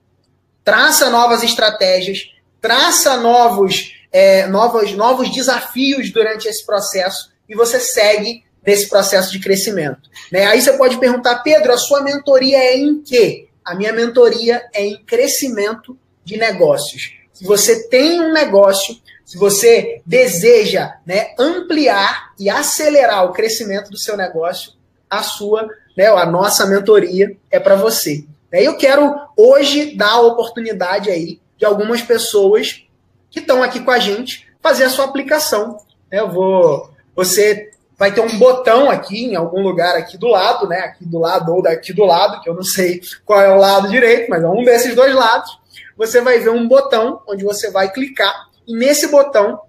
traça 0.62 1.08
novas 1.08 1.42
estratégias, 1.42 2.33
traça 2.64 3.18
novos, 3.18 3.94
é, 4.10 4.46
novos, 4.46 4.94
novos 4.94 5.30
desafios 5.30 6.10
durante 6.10 6.48
esse 6.48 6.64
processo 6.64 7.30
e 7.46 7.54
você 7.54 7.78
segue 7.78 8.42
nesse 8.66 8.88
processo 8.88 9.30
de 9.30 9.38
crescimento. 9.38 10.08
Né? 10.32 10.46
Aí 10.46 10.62
você 10.62 10.72
pode 10.72 10.98
perguntar, 10.98 11.42
Pedro, 11.42 11.74
a 11.74 11.76
sua 11.76 12.00
mentoria 12.00 12.56
é 12.56 12.78
em 12.78 13.02
quê? 13.02 13.48
A 13.62 13.74
minha 13.74 13.92
mentoria 13.92 14.62
é 14.72 14.82
em 14.82 14.96
crescimento 15.04 15.94
de 16.24 16.38
negócios. 16.38 17.12
Se 17.34 17.44
você 17.44 17.86
tem 17.88 18.18
um 18.22 18.32
negócio, 18.32 18.96
se 19.26 19.36
você 19.36 20.00
deseja 20.06 20.94
né, 21.04 21.34
ampliar 21.38 22.32
e 22.40 22.48
acelerar 22.48 23.26
o 23.26 23.32
crescimento 23.32 23.90
do 23.90 23.98
seu 23.98 24.16
negócio, 24.16 24.72
a 25.10 25.22
sua, 25.22 25.68
né, 25.94 26.06
a 26.06 26.24
nossa 26.24 26.64
mentoria 26.64 27.36
é 27.50 27.60
para 27.60 27.76
você. 27.76 28.24
Eu 28.50 28.78
quero 28.78 29.14
hoje 29.36 29.94
dar 29.94 30.12
a 30.12 30.22
oportunidade 30.22 31.10
aí 31.10 31.43
de 31.64 31.66
algumas 31.66 32.02
pessoas 32.02 32.84
que 33.30 33.40
estão 33.40 33.62
aqui 33.62 33.80
com 33.80 33.90
a 33.90 33.98
gente 33.98 34.46
fazer 34.62 34.84
a 34.84 34.90
sua 34.90 35.06
aplicação. 35.06 35.78
Eu 36.12 36.30
vou, 36.30 36.90
você 37.16 37.70
vai 37.98 38.12
ter 38.12 38.20
um 38.20 38.38
botão 38.38 38.90
aqui 38.90 39.24
em 39.24 39.34
algum 39.34 39.62
lugar 39.62 39.96
aqui 39.96 40.18
do 40.18 40.26
lado, 40.26 40.68
né? 40.68 40.80
Aqui 40.80 41.06
do 41.06 41.18
lado 41.18 41.54
ou 41.54 41.62
daqui 41.62 41.94
do 41.94 42.04
lado, 42.04 42.42
que 42.42 42.50
eu 42.50 42.54
não 42.54 42.62
sei 42.62 43.00
qual 43.24 43.40
é 43.40 43.50
o 43.50 43.56
lado 43.56 43.88
direito, 43.88 44.28
mas 44.28 44.42
é 44.42 44.46
um 44.46 44.62
desses 44.62 44.94
dois 44.94 45.14
lados 45.14 45.58
você 45.96 46.20
vai 46.20 46.38
ver 46.40 46.50
um 46.50 46.68
botão 46.68 47.20
onde 47.26 47.44
você 47.44 47.70
vai 47.70 47.90
clicar 47.90 48.48
e 48.66 48.76
nesse 48.76 49.06
botão 49.08 49.60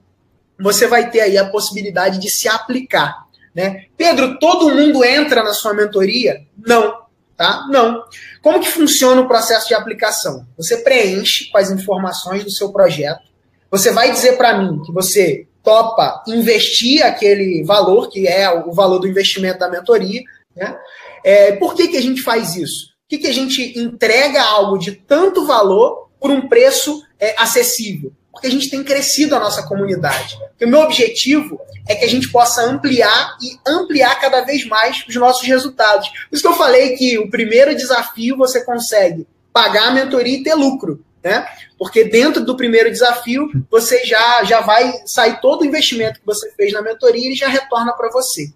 você 0.59 0.87
vai 0.87 1.09
ter 1.09 1.21
aí 1.21 1.37
a 1.37 1.49
possibilidade 1.49 2.19
de 2.19 2.29
se 2.29 2.49
aplicar, 2.49 3.25
né? 3.53 3.85
Pedro, 3.95 4.37
todo 4.39 4.73
mundo 4.73 5.03
entra 5.05 5.43
na 5.43 5.53
sua 5.53 5.73
mentoria? 5.73 6.41
Não, 6.57 7.04
tá? 7.37 7.65
Não. 7.69 8.03
Como 8.41 8.59
que 8.59 8.69
funciona 8.69 9.21
o 9.21 9.27
processo 9.27 9.67
de 9.67 9.73
aplicação? 9.73 10.45
Você 10.57 10.77
preenche 10.77 11.49
com 11.51 11.57
as 11.57 11.69
informações 11.71 12.43
do 12.43 12.51
seu 12.51 12.71
projeto. 12.71 13.23
Você 13.71 13.91
vai 13.91 14.11
dizer 14.11 14.37
para 14.37 14.57
mim 14.57 14.81
que 14.83 14.91
você 14.91 15.47
topa 15.63 16.23
investir 16.27 17.03
aquele 17.03 17.63
valor, 17.63 18.09
que 18.09 18.27
é 18.27 18.49
o 18.51 18.71
valor 18.71 18.99
do 18.99 19.07
investimento 19.07 19.59
da 19.59 19.69
mentoria. 19.69 20.21
Né? 20.55 20.77
É, 21.23 21.51
por 21.53 21.73
que, 21.73 21.87
que 21.87 21.97
a 21.97 22.01
gente 22.01 22.21
faz 22.21 22.55
isso? 22.55 22.87
Por 22.87 23.09
que, 23.09 23.17
que 23.19 23.27
a 23.27 23.33
gente 23.33 23.77
entrega 23.77 24.41
algo 24.43 24.77
de 24.77 24.91
tanto 24.91 25.45
valor 25.45 26.05
por 26.19 26.31
um 26.31 26.47
preço 26.47 27.03
é, 27.19 27.35
acessível. 27.37 28.11
Porque 28.45 28.47
a 28.47 28.59
gente 28.59 28.69
tem 28.69 28.83
crescido 28.83 29.35
a 29.35 29.39
nossa 29.39 29.63
comunidade. 29.63 30.37
o 30.61 30.67
meu 30.67 30.81
objetivo 30.81 31.59
é 31.87 31.95
que 31.95 32.05
a 32.05 32.07
gente 32.07 32.31
possa 32.31 32.61
ampliar 32.61 33.35
e 33.41 33.57
ampliar 33.67 34.19
cada 34.19 34.41
vez 34.41 34.65
mais 34.67 35.03
os 35.07 35.15
nossos 35.15 35.47
resultados. 35.47 36.09
Por 36.09 36.35
isso 36.35 36.43
que 36.43 36.47
eu 36.47 36.55
falei 36.55 36.95
que 36.95 37.17
o 37.17 37.29
primeiro 37.29 37.75
desafio 37.75 38.37
você 38.37 38.63
consegue 38.63 39.25
pagar 39.51 39.87
a 39.87 39.91
mentoria 39.91 40.37
e 40.37 40.43
ter 40.43 40.53
lucro. 40.53 41.03
Né? 41.23 41.43
Porque 41.77 42.03
dentro 42.03 42.45
do 42.45 42.55
primeiro 42.55 42.91
desafio, 42.91 43.49
você 43.69 44.05
já, 44.05 44.43
já 44.43 44.61
vai 44.61 44.93
sair 45.07 45.41
todo 45.41 45.61
o 45.61 45.65
investimento 45.65 46.19
que 46.19 46.25
você 46.25 46.51
fez 46.51 46.71
na 46.71 46.83
mentoria 46.83 47.31
e 47.31 47.35
já 47.35 47.47
retorna 47.47 47.93
para 47.93 48.11
você. 48.11 48.51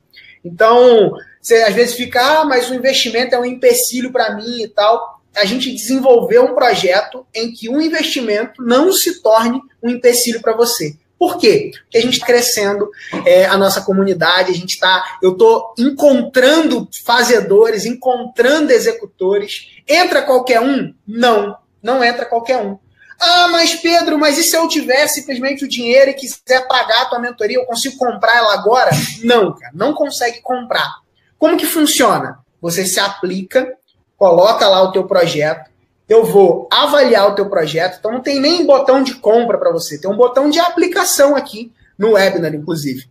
Então, 0.45 1.13
você 1.41 1.63
às 1.63 1.73
vezes 1.73 1.95
fica, 1.95 2.41
ah, 2.41 2.45
mas 2.45 2.69
o 2.69 2.75
investimento 2.75 3.33
é 3.33 3.39
um 3.39 3.45
empecilho 3.45 4.11
para 4.11 4.35
mim 4.35 4.61
e 4.61 4.67
tal. 4.67 5.18
A 5.39 5.45
gente 5.45 5.71
desenvolveu 5.71 6.45
um 6.45 6.55
projeto 6.55 7.25
em 7.33 7.51
que 7.51 7.69
o 7.69 7.81
investimento 7.81 8.61
não 8.63 8.91
se 8.91 9.21
torne 9.21 9.61
um 9.81 9.89
empecilho 9.89 10.41
para 10.41 10.55
você. 10.55 10.95
Por 11.17 11.37
quê? 11.37 11.71
Porque 11.83 11.97
a 11.97 12.01
gente 12.01 12.13
está 12.13 12.25
crescendo 12.25 12.89
é, 13.25 13.45
a 13.45 13.57
nossa 13.57 13.81
comunidade, 13.81 14.51
a 14.51 14.55
gente 14.55 14.75
está. 14.75 15.17
Eu 15.21 15.33
estou 15.33 15.73
encontrando 15.77 16.87
fazedores, 17.05 17.85
encontrando 17.85 18.71
executores. 18.71 19.67
Entra 19.85 20.21
qualquer 20.21 20.61
um? 20.61 20.93
Não, 21.05 21.57
não 21.83 22.01
entra 22.01 22.25
qualquer 22.25 22.57
um. 22.57 22.77
Ah, 23.19 23.49
mas 23.49 23.75
Pedro, 23.75 24.17
mas 24.17 24.37
e 24.37 24.43
se 24.43 24.55
eu 24.55 24.65
tiver 24.69 25.05
simplesmente 25.07 25.65
o 25.65 25.67
dinheiro 25.67 26.11
e 26.11 26.13
quiser 26.13 26.65
pagar 26.69 27.01
a 27.01 27.05
tua 27.05 27.19
mentoria, 27.19 27.57
eu 27.57 27.65
consigo 27.65 27.97
comprar 27.97 28.37
ela 28.37 28.53
agora? 28.53 28.91
Não, 29.21 29.53
cara, 29.53 29.73
não 29.75 29.93
consegue 29.93 30.41
comprar. 30.41 30.89
Como 31.37 31.57
que 31.57 31.65
funciona? 31.65 32.39
Você 32.61 32.85
se 32.85 32.99
aplica, 32.99 33.73
coloca 34.19 34.67
lá 34.67 34.83
o 34.83 34.91
teu 34.91 35.05
projeto, 35.05 35.71
eu 36.07 36.25
vou 36.25 36.67
avaliar 36.69 37.29
o 37.29 37.35
teu 37.35 37.49
projeto, 37.49 37.97
então 37.99 38.11
não 38.11 38.21
tem 38.21 38.39
nem 38.39 38.65
botão 38.65 39.01
de 39.01 39.15
compra 39.15 39.57
para 39.57 39.71
você, 39.71 39.97
tem 39.97 40.11
um 40.11 40.17
botão 40.17 40.49
de 40.49 40.59
aplicação 40.59 41.35
aqui 41.35 41.71
no 41.97 42.11
webinar, 42.11 42.53
inclusive. 42.53 43.07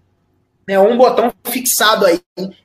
É 0.69 0.79
um 0.79 0.99
botão 0.99 1.33
fixado 1.45 2.05
aí 2.05 2.21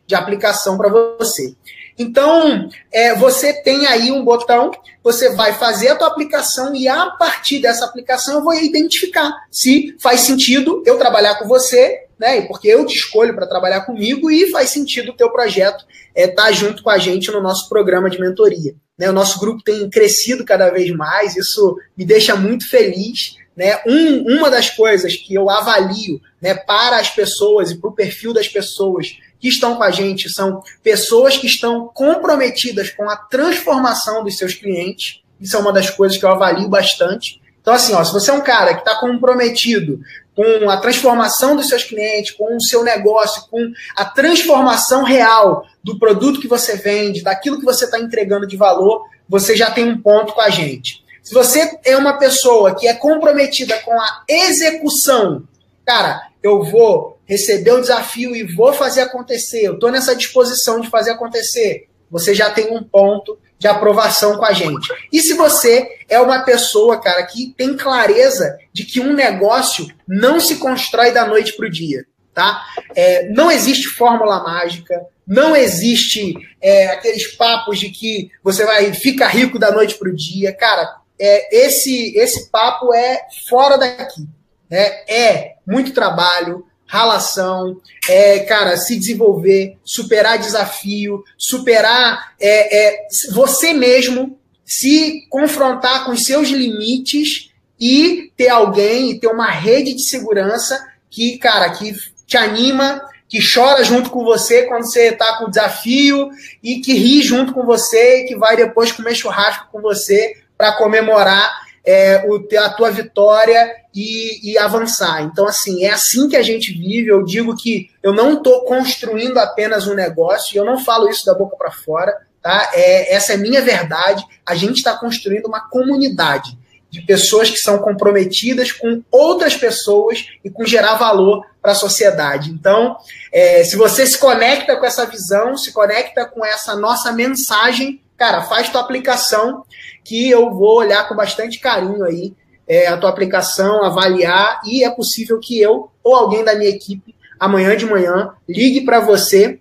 de 0.05 0.13
aplicação 0.13 0.77
para 0.77 0.89
você. 0.89 1.55
Então, 1.97 2.67
é, 2.91 3.15
você 3.15 3.53
tem 3.53 3.85
aí 3.85 4.11
um 4.11 4.25
botão, 4.25 4.71
você 5.01 5.33
vai 5.35 5.53
fazer 5.53 5.89
a 5.89 5.95
tua 5.95 6.07
aplicação 6.07 6.75
e 6.75 6.87
a 6.87 7.11
partir 7.11 7.61
dessa 7.61 7.85
aplicação 7.85 8.35
eu 8.35 8.43
vou 8.43 8.53
identificar 8.55 9.31
se 9.49 9.95
faz 10.01 10.21
sentido 10.21 10.83
eu 10.85 10.97
trabalhar 10.97 11.35
com 11.35 11.47
você, 11.47 12.07
né? 12.23 12.41
Porque 12.43 12.69
eu 12.69 12.85
te 12.85 12.95
escolho 12.95 13.35
para 13.35 13.45
trabalhar 13.45 13.81
comigo 13.81 14.31
e 14.31 14.49
faz 14.49 14.69
sentido 14.69 15.11
o 15.11 15.15
teu 15.15 15.29
projeto 15.29 15.85
estar 16.15 16.21
é, 16.21 16.27
tá 16.29 16.51
junto 16.53 16.81
com 16.81 16.89
a 16.89 16.97
gente 16.97 17.29
no 17.29 17.41
nosso 17.41 17.67
programa 17.67 18.09
de 18.09 18.17
mentoria. 18.17 18.73
Né? 18.97 19.09
O 19.09 19.13
nosso 19.13 19.37
grupo 19.41 19.61
tem 19.61 19.89
crescido 19.89 20.45
cada 20.45 20.69
vez 20.69 20.89
mais, 20.91 21.35
isso 21.35 21.75
me 21.97 22.05
deixa 22.05 22.33
muito 22.33 22.69
feliz. 22.69 23.35
Né? 23.57 23.77
Um, 23.85 24.37
uma 24.37 24.49
das 24.49 24.69
coisas 24.69 25.17
que 25.17 25.33
eu 25.33 25.49
avalio 25.49 26.21
né, 26.41 26.55
para 26.55 26.97
as 26.97 27.09
pessoas 27.09 27.71
e 27.71 27.77
para 27.77 27.89
o 27.89 27.93
perfil 27.93 28.31
das 28.31 28.47
pessoas 28.47 29.17
que 29.37 29.49
estão 29.49 29.75
com 29.75 29.83
a 29.83 29.91
gente 29.91 30.29
são 30.29 30.63
pessoas 30.81 31.35
que 31.35 31.47
estão 31.47 31.91
comprometidas 31.93 32.89
com 32.89 33.09
a 33.09 33.17
transformação 33.17 34.23
dos 34.23 34.37
seus 34.37 34.53
clientes. 34.53 35.19
Isso 35.41 35.57
é 35.57 35.59
uma 35.59 35.73
das 35.73 35.89
coisas 35.89 36.17
que 36.17 36.23
eu 36.23 36.29
avalio 36.29 36.69
bastante. 36.69 37.41
Então, 37.59 37.73
assim, 37.73 37.93
ó, 37.93 38.03
se 38.03 38.13
você 38.13 38.31
é 38.31 38.33
um 38.33 38.41
cara 38.41 38.73
que 38.73 38.79
está 38.79 38.95
comprometido 38.95 39.99
com 40.35 40.69
a 40.69 40.77
transformação 40.77 41.55
dos 41.55 41.67
seus 41.67 41.83
clientes, 41.83 42.31
com 42.31 42.55
o 42.55 42.61
seu 42.61 42.83
negócio, 42.83 43.43
com 43.49 43.71
a 43.95 44.05
transformação 44.05 45.03
real 45.03 45.65
do 45.83 45.99
produto 45.99 46.39
que 46.39 46.47
você 46.47 46.75
vende, 46.75 47.23
daquilo 47.23 47.59
que 47.59 47.65
você 47.65 47.85
está 47.85 47.99
entregando 47.99 48.47
de 48.47 48.57
valor, 48.57 49.05
você 49.27 49.55
já 49.55 49.69
tem 49.71 49.87
um 49.87 50.01
ponto 50.01 50.33
com 50.33 50.41
a 50.41 50.49
gente. 50.49 51.03
Se 51.21 51.33
você 51.33 51.79
é 51.85 51.95
uma 51.95 52.17
pessoa 52.17 52.75
que 52.75 52.87
é 52.87 52.93
comprometida 52.93 53.79
com 53.79 53.93
a 53.93 54.23
execução, 54.27 55.43
cara, 55.85 56.29
eu 56.41 56.63
vou 56.63 57.17
receber 57.25 57.71
o 57.71 57.81
desafio 57.81 58.35
e 58.35 58.43
vou 58.43 58.73
fazer 58.73 59.01
acontecer, 59.01 59.61
eu 59.63 59.75
estou 59.75 59.89
nessa 59.89 60.15
disposição 60.15 60.81
de 60.81 60.89
fazer 60.89 61.11
acontecer, 61.11 61.87
você 62.11 62.33
já 62.33 62.49
tem 62.49 62.75
um 62.75 62.83
ponto 62.83 63.39
de 63.63 63.67
aprovação 63.69 64.35
com 64.35 64.43
a 64.43 64.51
gente. 64.51 64.89
E 65.09 65.21
se 65.21 65.35
você 65.35 65.87
é 66.09 66.19
uma 66.19 66.43
pessoa, 66.43 66.99
cara, 66.99 67.23
que 67.23 67.53
tem 67.57 67.77
clareza 67.77 68.57
de 68.73 68.83
que 68.83 68.99
um 68.99 69.13
negócio 69.13 69.87
não 70.05 70.37
se 70.37 70.57
constrói 70.57 71.13
da 71.13 71.25
noite 71.25 71.55
para 71.55 71.67
o 71.67 71.71
dia, 71.71 72.05
tá? 72.33 72.61
É, 72.93 73.29
não 73.29 73.49
existe 73.49 73.87
fórmula 73.87 74.43
mágica, 74.43 75.01
não 75.25 75.55
existe 75.55 76.33
é, 76.61 76.87
aqueles 76.87 77.37
papos 77.37 77.79
de 77.79 77.89
que 77.89 78.29
você 78.43 78.65
vai 78.65 78.91
ficar 78.91 79.29
rico 79.29 79.57
da 79.57 79.71
noite 79.71 79.95
para 79.95 80.09
o 80.09 80.15
dia, 80.15 80.51
cara. 80.51 80.97
É, 81.17 81.65
esse 81.65 82.17
esse 82.17 82.51
papo 82.51 82.93
é 82.93 83.21
fora 83.47 83.77
daqui, 83.77 84.27
né? 84.69 85.05
É 85.07 85.53
muito 85.65 85.93
trabalho, 85.93 86.65
ralação, 86.93 87.81
é, 88.07 88.41
cara, 88.41 88.77
se 88.77 88.95
desenvolver, 88.95 89.79
superar 89.83 90.37
desafio, 90.37 91.23
superar 91.35 92.35
é, 92.39 92.85
é, 92.85 93.07
você 93.31 93.73
mesmo, 93.73 94.37
se 94.63 95.25
confrontar 95.27 96.05
com 96.05 96.11
os 96.11 96.23
seus 96.23 96.49
limites 96.49 97.49
e 97.79 98.31
ter 98.37 98.49
alguém 98.49 99.09
e 99.09 99.19
ter 99.19 99.25
uma 99.25 99.49
rede 99.49 99.95
de 99.95 100.07
segurança 100.07 100.79
que, 101.09 101.39
cara, 101.39 101.71
que 101.71 101.95
te 102.27 102.37
anima, 102.37 103.01
que 103.27 103.39
chora 103.41 103.83
junto 103.83 104.11
com 104.11 104.23
você 104.23 104.67
quando 104.67 104.83
você 104.83 105.09
está 105.09 105.39
com 105.39 105.45
o 105.45 105.49
desafio 105.49 106.29
e 106.61 106.79
que 106.79 106.93
ri 106.93 107.23
junto 107.23 107.53
com 107.53 107.65
você 107.65 108.19
e 108.21 108.27
que 108.27 108.35
vai 108.35 108.55
depois 108.55 108.91
comer 108.91 109.15
churrasco 109.15 109.67
com 109.71 109.81
você 109.81 110.35
para 110.55 110.73
comemorar 110.73 111.51
é, 111.85 112.25
o, 112.27 112.47
a 112.57 112.69
tua 112.69 112.91
vitória 112.91 113.75
e, 113.93 114.51
e, 114.51 114.57
avançar. 114.57 115.21
Então, 115.23 115.45
assim, 115.47 115.83
é 115.83 115.91
assim 115.91 116.29
que 116.29 116.37
a 116.37 116.41
gente 116.41 116.71
vive. 116.71 117.09
Eu 117.09 117.23
digo 117.23 117.55
que 117.55 117.89
eu 118.01 118.13
não 118.13 118.35
estou 118.35 118.63
construindo 118.63 119.37
apenas 119.37 119.87
um 119.87 119.93
negócio, 119.93 120.55
e 120.55 120.57
eu 120.57 120.65
não 120.65 120.83
falo 120.83 121.09
isso 121.09 121.25
da 121.25 121.33
boca 121.33 121.55
para 121.57 121.71
fora, 121.71 122.15
tá? 122.41 122.71
É, 122.73 123.13
essa 123.13 123.33
é 123.33 123.37
minha 123.37 123.61
verdade. 123.61 124.25
A 124.45 124.55
gente 124.55 124.77
está 124.77 124.97
construindo 124.97 125.45
uma 125.45 125.67
comunidade 125.69 126.57
de 126.89 127.01
pessoas 127.01 127.49
que 127.49 127.57
são 127.57 127.79
comprometidas 127.79 128.71
com 128.71 129.01
outras 129.11 129.55
pessoas 129.55 130.27
e 130.45 130.49
com 130.49 130.63
gerar 130.63 130.93
valor 130.93 131.43
para 131.59 131.71
a 131.71 131.75
sociedade. 131.75 132.51
Então, 132.51 132.95
é, 133.31 133.63
se 133.63 133.75
você 133.75 134.05
se 134.05 134.17
conecta 134.19 134.75
com 134.75 134.85
essa 134.85 135.03
visão, 135.05 135.57
se 135.57 135.73
conecta 135.73 136.23
com 136.23 136.45
essa 136.45 136.75
nossa 136.75 137.11
mensagem, 137.11 137.99
cara, 138.15 138.43
faz 138.43 138.69
tua 138.69 138.81
aplicação 138.81 139.65
que 140.03 140.29
eu 140.29 140.51
vou 140.51 140.77
olhar 140.77 141.07
com 141.07 141.15
bastante 141.15 141.59
carinho 141.59 142.03
aí 142.03 142.33
é, 142.67 142.87
a 142.87 142.97
tua 142.97 143.09
aplicação, 143.09 143.83
avaliar 143.83 144.61
e 144.65 144.83
é 144.83 144.89
possível 144.89 145.39
que 145.39 145.59
eu 145.59 145.91
ou 146.03 146.15
alguém 146.15 146.43
da 146.43 146.55
minha 146.55 146.69
equipe 146.69 147.15
amanhã 147.39 147.75
de 147.75 147.85
manhã 147.85 148.31
ligue 148.47 148.81
para 148.81 148.99
você 148.99 149.59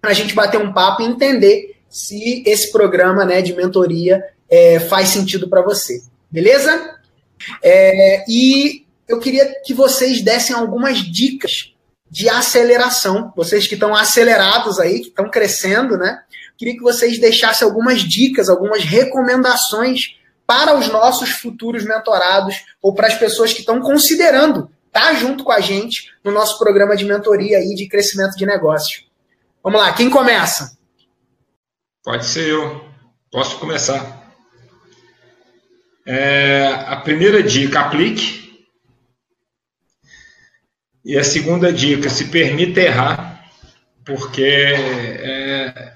para 0.00 0.10
a 0.10 0.14
gente 0.14 0.34
bater 0.34 0.60
um 0.60 0.72
papo 0.72 1.02
e 1.02 1.06
entender 1.06 1.76
se 1.88 2.42
esse 2.46 2.72
programa 2.72 3.24
né, 3.24 3.40
de 3.40 3.54
mentoria 3.54 4.24
é, 4.50 4.80
faz 4.80 5.10
sentido 5.10 5.48
para 5.48 5.62
você. 5.62 6.02
Beleza? 6.30 6.96
É, 7.62 8.24
e 8.28 8.84
eu 9.06 9.18
queria 9.20 9.54
que 9.64 9.72
vocês 9.72 10.20
dessem 10.20 10.56
algumas 10.56 10.98
dicas 10.98 11.72
de 12.10 12.28
aceleração. 12.28 13.32
Vocês 13.36 13.66
que 13.66 13.74
estão 13.74 13.94
acelerados 13.94 14.80
aí, 14.80 15.00
que 15.00 15.08
estão 15.08 15.30
crescendo, 15.30 15.96
né? 15.96 16.20
Queria 16.62 16.76
que 16.76 16.82
vocês 16.82 17.18
deixassem 17.18 17.66
algumas 17.66 18.02
dicas, 18.02 18.48
algumas 18.48 18.84
recomendações 18.84 20.14
para 20.46 20.78
os 20.78 20.86
nossos 20.86 21.30
futuros 21.30 21.84
mentorados 21.84 22.54
ou 22.80 22.94
para 22.94 23.08
as 23.08 23.14
pessoas 23.14 23.52
que 23.52 23.60
estão 23.60 23.80
considerando 23.80 24.70
estar 24.86 25.08
tá 25.08 25.14
junto 25.14 25.42
com 25.42 25.50
a 25.50 25.58
gente 25.58 26.12
no 26.22 26.30
nosso 26.30 26.56
programa 26.60 26.94
de 26.94 27.04
mentoria 27.04 27.58
e 27.58 27.74
de 27.74 27.88
crescimento 27.88 28.36
de 28.36 28.46
negócio. 28.46 29.02
Vamos 29.60 29.80
lá, 29.80 29.92
quem 29.92 30.08
começa? 30.08 30.78
Pode 32.04 32.26
ser 32.26 32.48
eu. 32.48 32.84
Posso 33.28 33.58
começar. 33.58 34.22
É, 36.06 36.66
a 36.86 36.96
primeira 36.98 37.42
dica, 37.42 37.80
aplique. 37.80 38.66
E 41.04 41.18
a 41.18 41.24
segunda 41.24 41.72
dica, 41.72 42.08
se 42.08 42.26
permita 42.26 42.80
errar, 42.80 43.50
porque 44.04 44.44
é, 44.44 45.92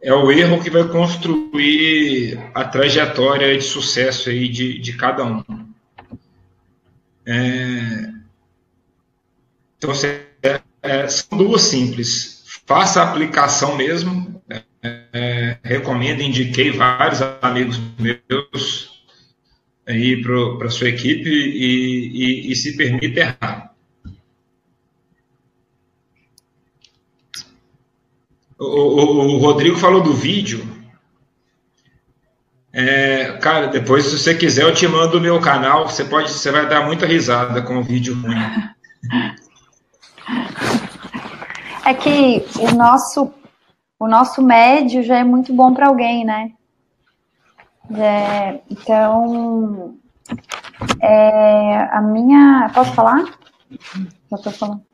é 0.00 0.12
o 0.12 0.30
erro 0.30 0.62
que 0.62 0.70
vai 0.70 0.86
construir 0.88 2.38
a 2.54 2.64
trajetória 2.64 3.56
de 3.56 3.64
sucesso 3.64 4.28
aí 4.28 4.48
de, 4.48 4.78
de 4.78 4.92
cada 4.94 5.24
um. 5.24 5.42
É, 7.26 8.10
então, 9.76 9.92
é, 10.42 10.60
é, 10.82 11.08
são 11.08 11.38
duas 11.38 11.62
simples. 11.62 12.44
Faça 12.66 13.00
a 13.00 13.10
aplicação 13.10 13.76
mesmo. 13.76 14.42
É, 14.48 14.62
é 15.12 15.58
recomendo, 15.62 16.22
indiquei 16.22 16.70
vários 16.70 17.20
amigos 17.40 17.80
meus 17.98 18.94
aí 19.86 20.22
para 20.22 20.70
sua 20.70 20.88
equipe 20.88 21.28
e, 21.28 22.48
e, 22.48 22.52
e 22.52 22.56
se 22.56 22.76
permita 22.76 23.20
errar. 23.20 23.73
O, 28.58 28.64
o, 28.64 29.34
o 29.34 29.38
Rodrigo 29.38 29.76
falou 29.76 30.02
do 30.02 30.12
vídeo. 30.12 30.66
É, 32.72 33.38
cara, 33.38 33.68
depois, 33.68 34.04
se 34.04 34.18
você 34.18 34.34
quiser, 34.34 34.64
eu 34.64 34.74
te 34.74 34.86
mando 34.88 35.18
o 35.18 35.20
meu 35.20 35.40
canal. 35.40 35.88
Você 35.88 36.04
pode, 36.04 36.32
você 36.32 36.50
vai 36.50 36.68
dar 36.68 36.84
muita 36.84 37.06
risada 37.06 37.62
com 37.62 37.78
o 37.78 37.82
vídeo 37.82 38.20
ruim. 38.20 38.36
É 41.84 41.94
que 41.94 42.44
o 42.58 42.74
nosso, 42.74 43.32
o 43.98 44.08
nosso 44.08 44.42
médio 44.42 45.02
já 45.02 45.18
é 45.18 45.24
muito 45.24 45.52
bom 45.52 45.72
para 45.72 45.86
alguém, 45.88 46.24
né? 46.24 46.52
É, 47.96 48.60
então, 48.70 49.96
é, 51.00 51.88
a 51.92 52.00
minha. 52.00 52.70
Posso 52.74 52.92
falar? 52.92 53.24
Já 54.30 54.36
estou 54.36 54.52
falando. 54.52 54.93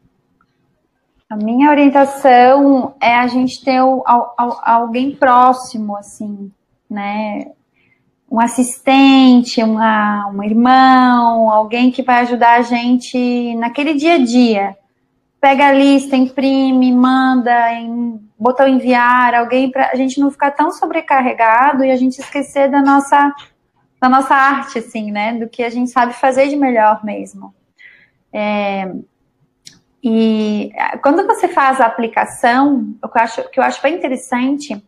A 1.31 1.37
minha 1.37 1.71
orientação 1.71 2.97
é 3.01 3.15
a 3.15 3.29
gente 3.29 3.65
ter 3.65 3.81
o, 3.81 4.03
alguém 4.65 5.15
próximo, 5.15 5.97
assim, 5.97 6.51
né? 6.91 7.53
Um 8.29 8.41
assistente, 8.41 9.63
uma, 9.63 10.29
um 10.29 10.43
irmão, 10.43 11.49
alguém 11.49 11.93
que 11.93 12.03
vai 12.03 12.23
ajudar 12.23 12.59
a 12.59 12.63
gente 12.63 13.55
naquele 13.55 13.95
dia 13.95 14.15
a 14.15 14.19
dia. 14.19 14.77
Pega 15.41 15.69
a 15.69 15.73
lista, 15.73 16.17
imprime, 16.17 16.93
manda, 16.93 17.75
em, 17.75 18.21
botão 18.37 18.67
enviar, 18.67 19.33
alguém 19.33 19.71
para 19.71 19.91
a 19.93 19.95
gente 19.95 20.19
não 20.19 20.33
ficar 20.33 20.51
tão 20.51 20.73
sobrecarregado 20.73 21.85
e 21.85 21.93
a 21.93 21.97
gente 21.97 22.19
esquecer 22.19 22.69
da 22.69 22.83
nossa, 22.83 23.33
da 24.01 24.09
nossa 24.09 24.35
arte, 24.35 24.81
assim, 24.81 25.13
né? 25.13 25.35
Do 25.35 25.49
que 25.49 25.63
a 25.63 25.71
gente 25.71 25.93
sabe 25.93 26.13
fazer 26.13 26.49
de 26.49 26.57
melhor 26.57 27.05
mesmo. 27.05 27.55
É, 28.33 28.93
e 30.03 30.73
eh, 30.75 30.97
quando 30.99 31.27
você 31.27 31.49
faz 31.49 31.81
a 31.81 31.87
aplicação, 31.87 32.95
o 33.03 33.09
que 33.09 33.19
eu 33.19 33.23
acho, 33.23 33.51
que 33.51 33.61
eu 33.61 33.65
acho 33.65 33.83
bem 33.83 33.95
interessante 33.95 34.83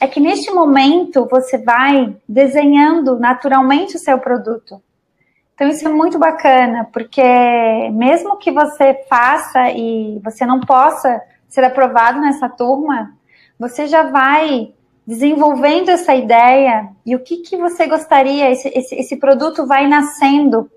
é 0.00 0.06
que 0.06 0.20
neste 0.20 0.50
momento 0.50 1.26
você 1.30 1.58
vai 1.58 2.16
desenhando 2.28 3.18
naturalmente 3.18 3.96
o 3.96 3.98
seu 3.98 4.18
produto. 4.18 4.82
Então 5.54 5.68
isso 5.68 5.86
é 5.88 5.90
muito 5.90 6.18
bacana, 6.18 6.86
porque 6.92 7.22
mesmo 7.92 8.36
que 8.36 8.50
você 8.50 8.92
faça 9.08 9.70
e 9.70 10.20
você 10.22 10.44
não 10.44 10.60
possa 10.60 11.22
ser 11.48 11.64
aprovado 11.64 12.20
nessa 12.20 12.48
turma, 12.48 13.16
você 13.58 13.86
já 13.86 14.02
vai 14.02 14.74
desenvolvendo 15.06 15.88
essa 15.88 16.14
ideia 16.14 16.90
e 17.06 17.14
o 17.14 17.20
que, 17.20 17.38
que 17.38 17.56
você 17.56 17.86
gostaria, 17.86 18.50
esse, 18.50 18.68
esse, 18.68 18.94
esse 18.96 19.16
produto 19.16 19.66
vai 19.66 19.86
nascendo 19.86 20.68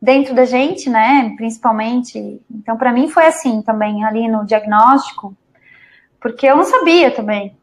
dentro 0.00 0.34
da 0.34 0.44
gente, 0.44 0.88
né, 0.88 1.34
principalmente. 1.36 2.40
Então, 2.50 2.76
para 2.76 2.92
mim 2.92 3.08
foi 3.08 3.26
assim 3.26 3.62
também, 3.62 4.04
ali 4.04 4.28
no 4.28 4.46
diagnóstico, 4.46 5.36
porque 6.20 6.46
eu 6.46 6.56
não 6.56 6.64
sabia 6.64 7.10
também. 7.10 7.56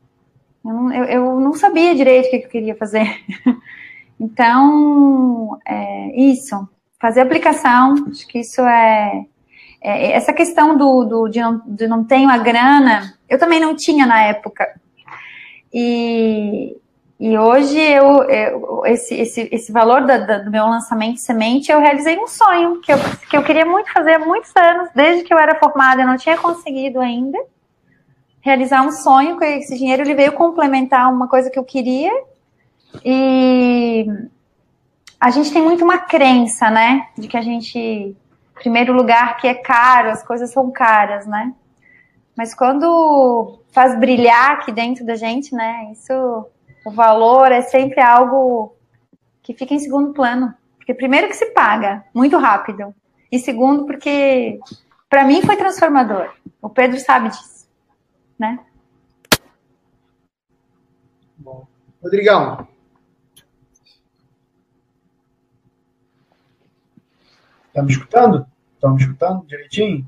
Eu 0.63 0.73
não, 0.73 0.93
eu, 0.93 1.05
eu 1.05 1.39
não 1.39 1.53
sabia 1.53 1.95
direito 1.95 2.27
o 2.27 2.29
que 2.29 2.35
eu 2.37 2.49
queria 2.49 2.75
fazer. 2.75 3.07
então, 4.19 5.59
é, 5.65 6.19
isso, 6.19 6.67
fazer 6.99 7.21
aplicação, 7.21 7.93
acho 8.09 8.27
que 8.27 8.39
isso 8.39 8.61
é, 8.61 9.25
é 9.81 10.11
essa 10.11 10.33
questão 10.33 10.77
do, 10.77 11.05
do 11.05 11.29
de, 11.29 11.39
não, 11.39 11.61
de 11.65 11.87
não 11.87 12.03
tenho 12.03 12.29
a 12.29 12.37
grana, 12.37 13.17
eu 13.29 13.37
também 13.37 13.59
não 13.59 13.75
tinha 13.75 14.05
na 14.05 14.21
época. 14.23 14.79
E, 15.73 16.75
e 17.19 17.37
hoje 17.37 17.79
eu, 17.79 18.23
eu 18.23 18.85
esse, 18.85 19.15
esse, 19.15 19.49
esse 19.51 19.71
valor 19.71 20.05
da, 20.05 20.17
da, 20.17 20.37
do 20.39 20.51
meu 20.51 20.65
lançamento 20.65 21.17
semente, 21.19 21.71
eu 21.71 21.79
realizei 21.79 22.17
um 22.17 22.27
sonho 22.27 22.81
que 22.81 22.91
eu, 22.91 22.97
que 23.29 23.37
eu 23.37 23.43
queria 23.43 23.65
muito 23.65 23.91
fazer 23.91 24.15
há 24.15 24.19
muitos 24.19 24.53
anos, 24.55 24.89
desde 24.93 25.23
que 25.23 25.33
eu 25.33 25.39
era 25.39 25.55
formada, 25.55 26.01
eu 26.01 26.07
não 26.07 26.17
tinha 26.17 26.37
conseguido 26.37 26.99
ainda 26.99 27.39
realizar 28.45 28.83
um 28.83 28.91
sonho 28.91 29.37
com 29.37 29.43
esse 29.43 29.75
dinheiro, 29.75 30.03
ele 30.03 30.13
veio 30.13 30.31
complementar 30.33 31.11
uma 31.11 31.27
coisa 31.27 31.49
que 31.49 31.57
eu 31.57 31.63
queria. 31.63 32.11
E 33.03 34.05
a 35.19 35.31
gente 35.31 35.51
tem 35.51 35.63
muito 35.63 35.83
uma 35.83 35.97
crença, 35.97 36.69
né, 36.69 37.07
de 37.17 37.27
que 37.27 37.35
a 37.35 37.41
gente, 37.41 38.15
primeiro 38.53 38.93
lugar, 38.93 39.37
que 39.37 39.47
é 39.47 39.55
caro, 39.55 40.11
as 40.11 40.23
coisas 40.23 40.51
são 40.51 40.69
caras, 40.69 41.25
né? 41.25 41.55
Mas 42.37 42.53
quando 42.53 43.59
faz 43.71 43.97
brilhar 43.99 44.51
aqui 44.51 44.71
dentro 44.71 45.03
da 45.03 45.15
gente, 45.15 45.55
né, 45.55 45.89
isso 45.91 46.45
o 46.85 46.91
valor 46.91 47.51
é 47.51 47.61
sempre 47.61 47.99
algo 47.99 48.77
que 49.41 49.55
fica 49.55 49.73
em 49.73 49.79
segundo 49.79 50.13
plano. 50.13 50.53
Porque 50.77 50.93
primeiro 50.93 51.27
que 51.27 51.35
se 51.35 51.47
paga 51.47 52.05
muito 52.13 52.37
rápido. 52.37 52.93
E 53.31 53.39
segundo 53.39 53.85
porque 53.85 54.59
para 55.09 55.25
mim 55.25 55.41
foi 55.41 55.57
transformador. 55.57 56.31
O 56.61 56.69
Pedro 56.69 56.99
sabe 56.99 57.29
disso, 57.29 57.67
né? 58.37 58.63
Bom. 61.37 61.67
Rodrigão. 62.01 62.67
Tá 67.73 67.81
me 67.81 67.91
escutando? 67.91 68.45
Estão 68.75 68.93
me 68.93 69.01
escutando 69.01 69.45
direitinho? 69.47 70.07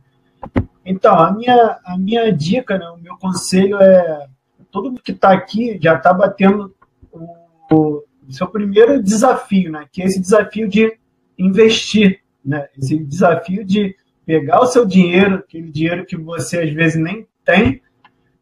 Então, 0.86 1.19
a 1.19 1.32
minha, 1.32 1.80
a 1.84 1.97
minha 1.97 2.32
dica, 2.32 2.78
né, 2.78 2.88
o 2.89 2.97
meu 2.97 3.17
conselho 3.17 3.82
é 3.82 4.30
todo 4.78 4.89
mundo 4.89 5.01
que 5.01 5.11
está 5.11 5.32
aqui 5.32 5.80
já 5.82 5.95
está 5.95 6.13
batendo 6.13 6.71
o, 7.11 7.25
o, 7.71 8.03
seu 8.30 8.47
primeiro 8.47 9.01
desafio, 9.01 9.71
né? 9.71 9.88
Que 9.91 10.03
é 10.03 10.05
esse 10.05 10.19
desafio 10.19 10.67
de 10.67 10.95
investir, 11.38 12.21
né? 12.45 12.67
Esse 12.78 13.03
desafio 13.03 13.65
de 13.65 13.95
pegar 14.23 14.61
o 14.61 14.67
seu 14.67 14.86
dinheiro, 14.86 15.38
aquele 15.38 15.71
dinheiro 15.71 16.05
que 16.05 16.15
você 16.15 16.59
às 16.59 16.71
vezes 16.71 17.01
nem 17.01 17.25
tem, 17.43 17.82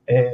é, 0.06 0.34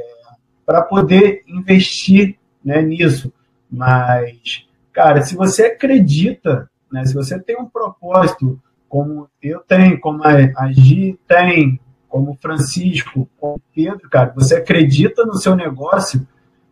para 0.66 0.82
poder 0.82 1.42
investir 1.46 2.36
né, 2.64 2.82
nisso. 2.82 3.32
Mas, 3.70 4.66
cara, 4.92 5.22
se 5.22 5.36
você 5.36 5.66
acredita, 5.66 6.68
né, 6.90 7.04
se 7.04 7.14
você 7.14 7.38
tem 7.38 7.56
um 7.60 7.68
propósito, 7.68 8.60
como 8.88 9.28
eu 9.40 9.60
tenho, 9.60 10.00
como 10.00 10.24
a 10.24 10.72
Gi 10.72 11.18
tem, 11.28 11.80
como 12.12 12.36
Francisco, 12.42 13.26
como 13.38 13.58
Pedro, 13.74 14.06
cara, 14.10 14.34
você 14.36 14.56
acredita 14.56 15.24
no 15.24 15.36
seu 15.36 15.56
negócio, 15.56 16.28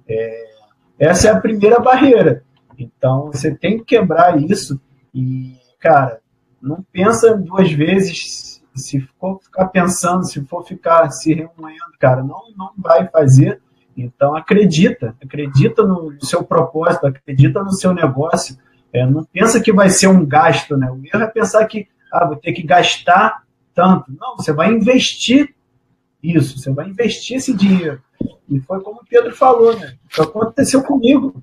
é, 0.06 0.50
essa 0.98 1.28
é 1.28 1.30
a 1.30 1.40
primeira 1.40 1.80
barreira. 1.80 2.44
Então, 2.78 3.28
você 3.32 3.54
tem 3.54 3.78
que 3.78 3.96
quebrar 3.96 4.38
isso 4.38 4.78
e, 5.14 5.56
cara, 5.80 6.20
não 6.60 6.84
pensa 6.92 7.34
duas 7.34 7.72
vezes 7.72 8.62
se 8.74 9.00
for 9.18 9.40
ficar 9.42 9.68
pensando, 9.68 10.26
se 10.26 10.44
for 10.44 10.62
ficar 10.62 11.10
se 11.10 11.32
remoendo, 11.32 11.96
cara, 11.98 12.22
não, 12.22 12.42
não 12.54 12.72
vai 12.76 13.08
fazer. 13.08 13.62
Então, 13.96 14.36
acredita, 14.36 15.16
acredita 15.24 15.82
no, 15.82 16.14
seu 16.20 16.44
propósito, 16.44 17.06
acredita 17.06 17.62
no 17.62 17.72
seu 17.72 17.94
negócio. 17.94 18.58
É, 18.92 19.06
não 19.06 19.24
pensa 19.24 19.58
que 19.58 19.72
vai 19.72 19.88
ser 19.88 20.08
um 20.08 20.26
gasto, 20.26 20.76
né? 20.76 20.90
O 20.90 21.00
erro 21.02 21.24
é 21.24 21.28
pensar 21.28 21.64
que 21.64 21.88
ah, 22.12 22.26
vou 22.26 22.36
ter 22.36 22.52
que 22.52 22.62
gastar 22.62 23.42
tanto. 23.74 24.12
Não, 24.18 24.36
você 24.36 24.52
vai 24.52 24.72
investir 24.72 25.54
isso, 26.22 26.58
você 26.58 26.70
vai 26.72 26.88
investir 26.88 27.36
esse 27.36 27.54
dinheiro. 27.54 28.02
E 28.48 28.60
foi 28.60 28.80
como 28.80 29.00
o 29.00 29.06
Pedro 29.06 29.34
falou, 29.34 29.76
né? 29.78 29.96
Isso 30.10 30.22
aconteceu 30.22 30.82
comigo. 30.82 31.42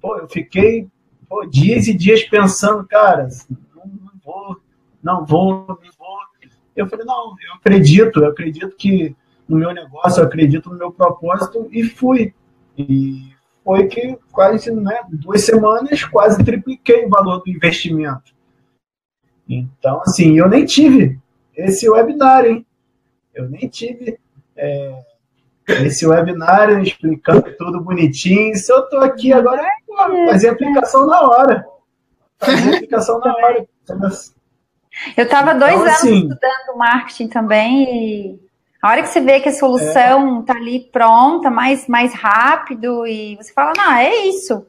Pô, 0.00 0.16
eu 0.16 0.28
fiquei 0.28 0.88
pô, 1.28 1.44
dias 1.46 1.86
e 1.86 1.94
dias 1.94 2.24
pensando, 2.24 2.86
cara, 2.86 3.28
não, 3.74 3.86
não 3.86 4.12
vou, 4.24 4.60
não 5.02 5.24
vou, 5.24 5.66
não 5.66 5.92
vou. 5.98 6.18
Eu 6.74 6.86
falei, 6.86 7.04
não, 7.04 7.34
eu 7.46 7.54
acredito, 7.54 8.20
eu 8.20 8.28
acredito 8.28 8.76
que 8.76 9.16
no 9.48 9.56
meu 9.56 9.72
negócio, 9.72 10.20
eu 10.20 10.26
acredito 10.26 10.70
no 10.70 10.78
meu 10.78 10.92
propósito 10.92 11.68
e 11.72 11.82
fui. 11.84 12.34
E 12.76 13.32
foi 13.64 13.86
que 13.86 14.16
quase, 14.30 14.70
né, 14.70 15.00
duas 15.10 15.42
semanas, 15.42 16.04
quase 16.04 16.44
tripliquei 16.44 17.06
o 17.06 17.08
valor 17.08 17.42
do 17.42 17.50
investimento. 17.50 18.32
Então, 19.48 20.02
assim, 20.02 20.38
eu 20.38 20.48
nem 20.48 20.64
tive 20.64 21.18
esse 21.64 21.88
webinar, 21.88 22.44
hein? 22.44 22.66
Eu 23.34 23.48
nem 23.48 23.68
tive 23.68 24.18
é, 24.56 25.02
esse 25.84 26.06
webinar 26.06 26.70
explicando 26.82 27.54
tudo 27.56 27.80
bonitinho. 27.80 28.54
Se 28.56 28.72
eu 28.72 28.80
estou 28.80 29.00
aqui 29.00 29.32
agora, 29.32 29.62
é 29.62 30.26
fazer 30.30 30.50
aplicação 30.50 31.06
na 31.06 31.20
hora. 31.22 31.66
Fazer 32.38 32.76
aplicação 32.76 33.18
na 33.20 33.34
hora. 33.34 33.66
Eu 35.16 35.24
estava 35.24 35.54
dois 35.54 35.72
então, 35.72 35.82
anos 35.82 35.94
assim, 35.94 36.14
estudando 36.22 36.76
marketing 36.76 37.28
também 37.28 37.84
e 37.84 38.48
a 38.80 38.90
hora 38.90 39.02
que 39.02 39.08
você 39.08 39.20
vê 39.20 39.40
que 39.40 39.48
a 39.48 39.52
solução 39.52 40.40
está 40.40 40.54
é. 40.54 40.56
ali 40.56 40.80
pronta, 40.92 41.50
mais, 41.50 41.88
mais 41.88 42.14
rápido, 42.14 43.06
e 43.06 43.36
você 43.36 43.52
fala, 43.52 43.72
não, 43.76 43.92
é 43.92 44.26
isso. 44.26 44.64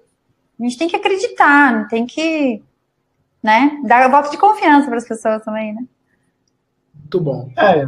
A 0.60 0.64
gente 0.64 0.78
tem 0.78 0.88
que 0.88 0.95
acreditar, 0.95 1.74
não 1.74 1.88
tem 1.88 2.06
que 2.06 2.61
né, 3.41 3.80
dar 3.84 4.10
voto 4.10 4.32
de 4.32 4.38
confiança 4.38 4.88
para 4.88 4.98
as 4.98 5.07
pessoas 5.07 5.44
também, 5.44 5.74
né? 5.74 5.84
Muito 7.10 7.19
bom. 7.22 7.52
É, 7.57 7.88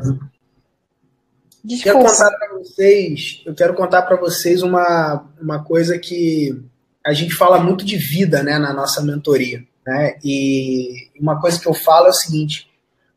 Desculpa. 1.64 2.00
Quero 2.00 2.12
contar 2.12 2.32
para 2.32 2.58
vocês, 2.58 3.42
eu 3.46 3.54
quero 3.54 3.74
contar 3.76 4.02
para 4.02 4.16
vocês 4.16 4.64
uma, 4.64 5.30
uma 5.40 5.64
coisa 5.64 6.00
que 6.00 6.60
a 7.06 7.14
gente 7.14 7.36
fala 7.36 7.60
muito 7.60 7.86
de 7.86 7.98
vida, 7.98 8.42
né, 8.42 8.58
na 8.58 8.74
nossa 8.74 9.00
mentoria, 9.02 9.64
né? 9.86 10.18
E 10.24 11.10
uma 11.20 11.40
coisa 11.40 11.60
que 11.60 11.68
eu 11.68 11.74
falo 11.74 12.08
é 12.08 12.10
o 12.10 12.14
seguinte: 12.14 12.68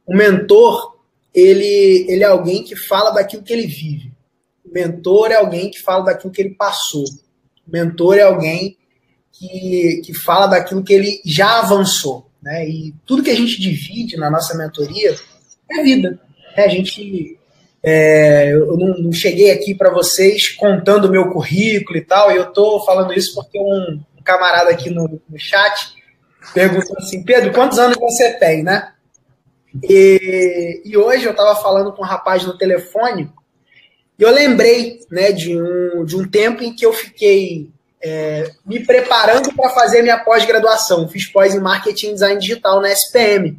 o 0.06 0.14
mentor, 0.14 0.98
ele 1.32 2.04
ele 2.06 2.22
é 2.22 2.26
alguém 2.26 2.62
que 2.62 2.76
fala 2.76 3.12
daquilo 3.12 3.42
que 3.42 3.52
ele 3.52 3.66
vive. 3.66 4.12
O 4.62 4.70
mentor 4.70 5.30
é 5.30 5.36
alguém 5.36 5.70
que 5.70 5.80
fala 5.80 6.04
daquilo 6.04 6.32
que 6.32 6.42
ele 6.42 6.54
passou. 6.54 7.04
O 7.66 7.70
mentor 7.70 8.18
é 8.18 8.22
alguém 8.22 8.76
que, 9.32 10.02
que 10.04 10.12
fala 10.12 10.48
daquilo 10.48 10.84
que 10.84 10.92
ele 10.92 11.22
já 11.24 11.60
avançou, 11.60 12.30
né? 12.42 12.68
E 12.68 12.94
tudo 13.06 13.22
que 13.22 13.30
a 13.30 13.34
gente 13.34 13.58
divide 13.58 14.18
na 14.18 14.30
nossa 14.30 14.54
mentoria 14.54 15.16
é 15.78 15.82
vida. 15.82 16.18
Né? 16.56 16.64
A 16.64 16.68
gente 16.68 17.38
é, 17.82 18.52
eu 18.52 18.76
não, 18.76 18.98
não, 18.98 19.12
cheguei 19.12 19.50
aqui 19.50 19.74
para 19.74 19.90
vocês 19.90 20.48
contando 20.50 21.04
o 21.04 21.10
meu 21.10 21.30
currículo 21.30 21.98
e 21.98 22.04
tal, 22.04 22.32
e 22.32 22.36
eu 22.36 22.44
estou 22.44 22.84
falando 22.84 23.12
isso 23.12 23.34
porque 23.34 23.58
um, 23.58 24.00
camarada 24.24 24.70
aqui 24.70 24.88
no, 24.88 25.20
no 25.28 25.38
chat 25.38 25.94
perguntou 26.54 26.96
assim, 26.96 27.22
Pedro, 27.22 27.52
quantos 27.52 27.78
anos 27.78 27.98
você 27.98 28.32
tem, 28.32 28.62
né? 28.62 28.92
E, 29.82 30.82
e 30.84 30.96
hoje 30.96 31.24
eu 31.24 31.32
estava 31.32 31.60
falando 31.60 31.92
com 31.92 32.02
um 32.02 32.06
rapaz 32.06 32.44
no 32.44 32.56
telefone 32.56 33.30
e 34.18 34.22
eu 34.22 34.30
lembrei 34.30 35.00
né, 35.10 35.32
de, 35.32 35.60
um, 35.60 36.04
de 36.04 36.16
um 36.16 36.28
tempo 36.28 36.62
em 36.62 36.74
que 36.74 36.86
eu 36.86 36.92
fiquei 36.92 37.70
é, 38.00 38.50
me 38.64 38.80
preparando 38.80 39.52
para 39.52 39.70
fazer 39.70 40.02
minha 40.02 40.18
pós-graduação. 40.18 41.08
Fiz 41.08 41.26
pós 41.26 41.54
em 41.54 41.60
marketing 41.60 42.10
e 42.10 42.12
design 42.14 42.40
digital 42.40 42.80
na 42.80 42.92
SPM. 42.92 43.58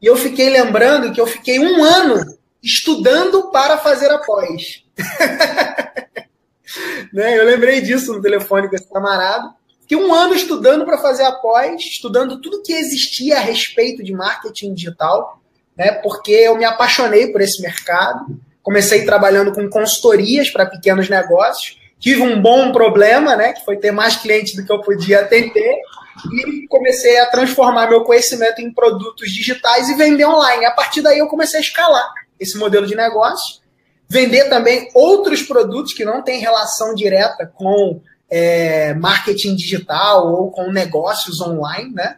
E 0.00 0.06
eu 0.06 0.16
fiquei 0.16 0.50
lembrando 0.50 1.12
que 1.12 1.20
eu 1.20 1.26
fiquei 1.26 1.58
um 1.58 1.82
ano 1.82 2.38
estudando 2.62 3.50
para 3.50 3.78
fazer 3.78 4.10
a 4.10 4.18
pós. 4.18 4.84
né? 7.12 7.38
Eu 7.38 7.44
lembrei 7.44 7.80
disso 7.80 8.12
no 8.12 8.22
telefone 8.22 8.68
com 8.68 8.76
esse 8.76 8.88
camarada. 8.88 9.50
Fiquei 9.80 9.96
um 9.96 10.12
ano 10.12 10.34
estudando 10.34 10.84
para 10.84 10.98
fazer 10.98 11.24
a 11.24 11.32
pós, 11.32 11.80
estudando 11.80 12.40
tudo 12.40 12.62
que 12.62 12.74
existia 12.74 13.38
a 13.38 13.40
respeito 13.40 14.04
de 14.04 14.12
marketing 14.12 14.74
digital, 14.74 15.40
né? 15.76 15.92
porque 15.92 16.32
eu 16.32 16.56
me 16.56 16.64
apaixonei 16.64 17.32
por 17.32 17.40
esse 17.40 17.62
mercado. 17.62 18.38
Comecei 18.62 19.06
trabalhando 19.06 19.52
com 19.52 19.68
consultorias 19.70 20.50
para 20.50 20.66
pequenos 20.66 21.08
negócios. 21.08 21.78
Tive 21.98 22.22
um 22.22 22.40
bom 22.40 22.70
problema, 22.70 23.34
né? 23.34 23.54
que 23.54 23.64
foi 23.64 23.78
ter 23.78 23.90
mais 23.90 24.16
clientes 24.16 24.54
do 24.54 24.64
que 24.64 24.70
eu 24.70 24.82
podia 24.82 25.20
atender. 25.20 25.78
E 26.26 26.66
comecei 26.68 27.18
a 27.18 27.26
transformar 27.26 27.88
meu 27.88 28.04
conhecimento 28.04 28.60
em 28.60 28.72
produtos 28.72 29.30
digitais 29.30 29.88
e 29.88 29.94
vender 29.94 30.26
online. 30.26 30.64
A 30.64 30.72
partir 30.72 31.02
daí 31.02 31.18
eu 31.18 31.28
comecei 31.28 31.58
a 31.58 31.62
escalar 31.62 32.12
esse 32.38 32.56
modelo 32.58 32.86
de 32.86 32.94
negócio. 32.94 33.60
Vender 34.08 34.48
também 34.48 34.88
outros 34.94 35.42
produtos 35.42 35.92
que 35.92 36.04
não 36.04 36.22
têm 36.22 36.40
relação 36.40 36.94
direta 36.94 37.46
com 37.46 38.00
é, 38.30 38.94
marketing 38.94 39.54
digital 39.54 40.32
ou 40.32 40.50
com 40.50 40.70
negócios 40.70 41.40
online, 41.40 41.92
né? 41.92 42.16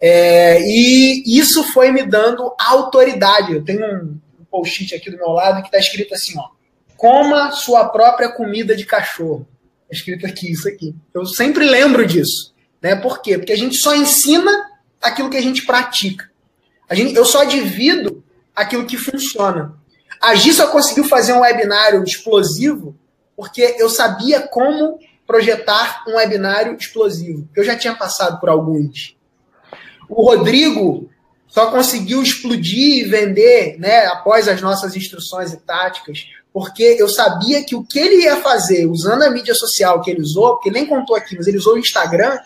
É, 0.00 0.60
e 0.60 1.22
isso 1.38 1.62
foi 1.72 1.92
me 1.92 2.04
dando 2.04 2.54
autoridade. 2.58 3.52
Eu 3.52 3.64
tenho 3.64 3.84
um, 3.84 4.18
post-it 4.50 4.94
aqui 4.94 5.10
do 5.10 5.16
meu 5.16 5.30
lado 5.30 5.62
que 5.62 5.68
está 5.68 5.78
escrito 5.78 6.12
assim, 6.12 6.38
ó. 6.38 6.48
Coma 6.96 7.50
sua 7.52 7.88
própria 7.88 8.28
comida 8.28 8.76
de 8.76 8.84
cachorro. 8.84 9.46
Está 9.84 9.96
escrito 9.96 10.26
aqui, 10.26 10.52
isso 10.52 10.68
aqui. 10.68 10.94
Eu 11.14 11.24
sempre 11.24 11.64
lembro 11.64 12.06
disso. 12.06 12.51
Né? 12.82 12.96
Por 12.96 13.22
quê? 13.22 13.38
Porque 13.38 13.52
a 13.52 13.56
gente 13.56 13.76
só 13.76 13.94
ensina 13.94 14.50
aquilo 15.00 15.30
que 15.30 15.36
a 15.36 15.42
gente 15.42 15.64
pratica. 15.64 16.30
A 16.88 16.94
gente, 16.94 17.14
eu 17.14 17.24
só 17.24 17.44
divido 17.44 18.22
aquilo 18.54 18.86
que 18.86 18.96
funciona. 18.96 19.74
A 20.20 20.34
Gi 20.34 20.52
só 20.52 20.66
conseguiu 20.66 21.04
fazer 21.04 21.32
um 21.32 21.40
webinário 21.40 22.02
explosivo 22.04 22.96
porque 23.36 23.76
eu 23.78 23.88
sabia 23.88 24.40
como 24.40 24.98
projetar 25.26 26.04
um 26.06 26.16
webinário 26.16 26.76
explosivo. 26.76 27.48
Eu 27.56 27.64
já 27.64 27.76
tinha 27.76 27.94
passado 27.94 28.38
por 28.38 28.48
alguns. 28.48 29.16
O 30.08 30.22
Rodrigo 30.22 31.10
só 31.48 31.70
conseguiu 31.70 32.22
explodir 32.22 32.98
e 32.98 33.04
vender, 33.04 33.78
né, 33.78 34.06
após 34.06 34.48
as 34.48 34.60
nossas 34.60 34.94
instruções 34.94 35.52
e 35.52 35.56
táticas, 35.58 36.26
porque 36.52 36.96
eu 36.98 37.08
sabia 37.08 37.64
que 37.64 37.74
o 37.74 37.82
que 37.82 37.98
ele 37.98 38.22
ia 38.22 38.36
fazer 38.36 38.86
usando 38.86 39.22
a 39.22 39.30
mídia 39.30 39.54
social 39.54 40.00
que 40.02 40.10
ele 40.10 40.20
usou, 40.20 40.54
porque 40.54 40.70
nem 40.70 40.86
contou 40.86 41.16
aqui, 41.16 41.34
mas 41.36 41.46
ele 41.46 41.58
usou 41.58 41.74
o 41.74 41.78
Instagram, 41.78 42.38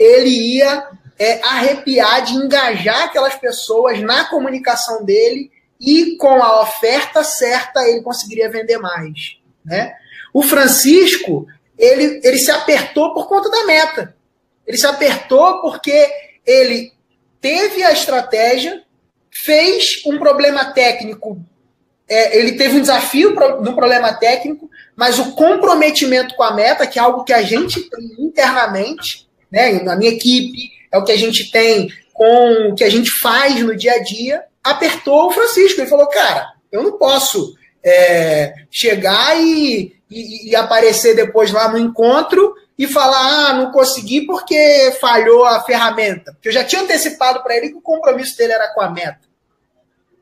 ele 0.00 0.56
ia 0.56 0.88
é, 1.18 1.38
arrepiar 1.44 2.24
de 2.24 2.32
engajar 2.32 3.02
aquelas 3.02 3.34
pessoas 3.34 4.00
na 4.00 4.24
comunicação 4.24 5.04
dele 5.04 5.52
e 5.78 6.16
com 6.16 6.42
a 6.42 6.62
oferta 6.62 7.22
certa 7.22 7.86
ele 7.86 8.00
conseguiria 8.00 8.50
vender 8.50 8.78
mais, 8.78 9.36
né? 9.62 9.94
O 10.32 10.42
Francisco, 10.42 11.46
ele, 11.76 12.20
ele 12.24 12.38
se 12.38 12.50
apertou 12.50 13.12
por 13.12 13.28
conta 13.28 13.50
da 13.50 13.64
meta. 13.64 14.16
Ele 14.66 14.78
se 14.78 14.86
apertou 14.86 15.60
porque 15.60 16.08
ele 16.46 16.92
teve 17.40 17.82
a 17.82 17.92
estratégia, 17.92 18.82
fez 19.30 20.02
um 20.06 20.18
problema 20.18 20.72
técnico, 20.72 21.44
é, 22.08 22.38
ele 22.38 22.52
teve 22.52 22.76
um 22.76 22.80
desafio 22.80 23.34
no 23.60 23.74
problema 23.74 24.12
técnico, 24.14 24.70
mas 24.96 25.18
o 25.18 25.32
comprometimento 25.32 26.34
com 26.34 26.42
a 26.42 26.54
meta, 26.54 26.86
que 26.86 26.98
é 26.98 27.02
algo 27.02 27.24
que 27.24 27.32
a 27.32 27.42
gente 27.42 27.88
tem 27.88 28.16
internamente, 28.18 29.29
né, 29.50 29.82
na 29.82 29.96
minha 29.96 30.10
equipe, 30.10 30.70
é 30.92 30.98
o 30.98 31.04
que 31.04 31.12
a 31.12 31.16
gente 31.16 31.50
tem 31.50 31.88
com 32.12 32.70
o 32.70 32.74
que 32.74 32.84
a 32.84 32.90
gente 32.90 33.10
faz 33.20 33.60
no 33.60 33.74
dia 33.74 33.94
a 33.94 34.02
dia, 34.02 34.44
apertou 34.62 35.28
o 35.28 35.30
Francisco. 35.30 35.80
Ele 35.80 35.88
falou, 35.88 36.06
cara, 36.08 36.52
eu 36.70 36.82
não 36.82 36.98
posso 36.98 37.54
é, 37.82 38.52
chegar 38.70 39.40
e, 39.40 39.94
e, 40.10 40.50
e, 40.50 40.56
aparecer 40.56 41.16
depois 41.16 41.50
lá 41.50 41.68
no 41.68 41.78
encontro 41.78 42.54
e 42.78 42.86
falar, 42.86 43.48
ah, 43.48 43.52
não 43.54 43.70
consegui 43.70 44.26
porque 44.26 44.94
falhou 45.00 45.44
a 45.44 45.62
ferramenta. 45.62 46.32
Porque 46.32 46.48
eu 46.48 46.52
já 46.52 46.64
tinha 46.64 46.82
antecipado 46.82 47.42
para 47.42 47.56
ele 47.56 47.70
que 47.70 47.76
o 47.76 47.82
compromisso 47.82 48.36
dele 48.36 48.52
era 48.52 48.72
com 48.74 48.80
a 48.80 48.90
meta. 48.90 49.20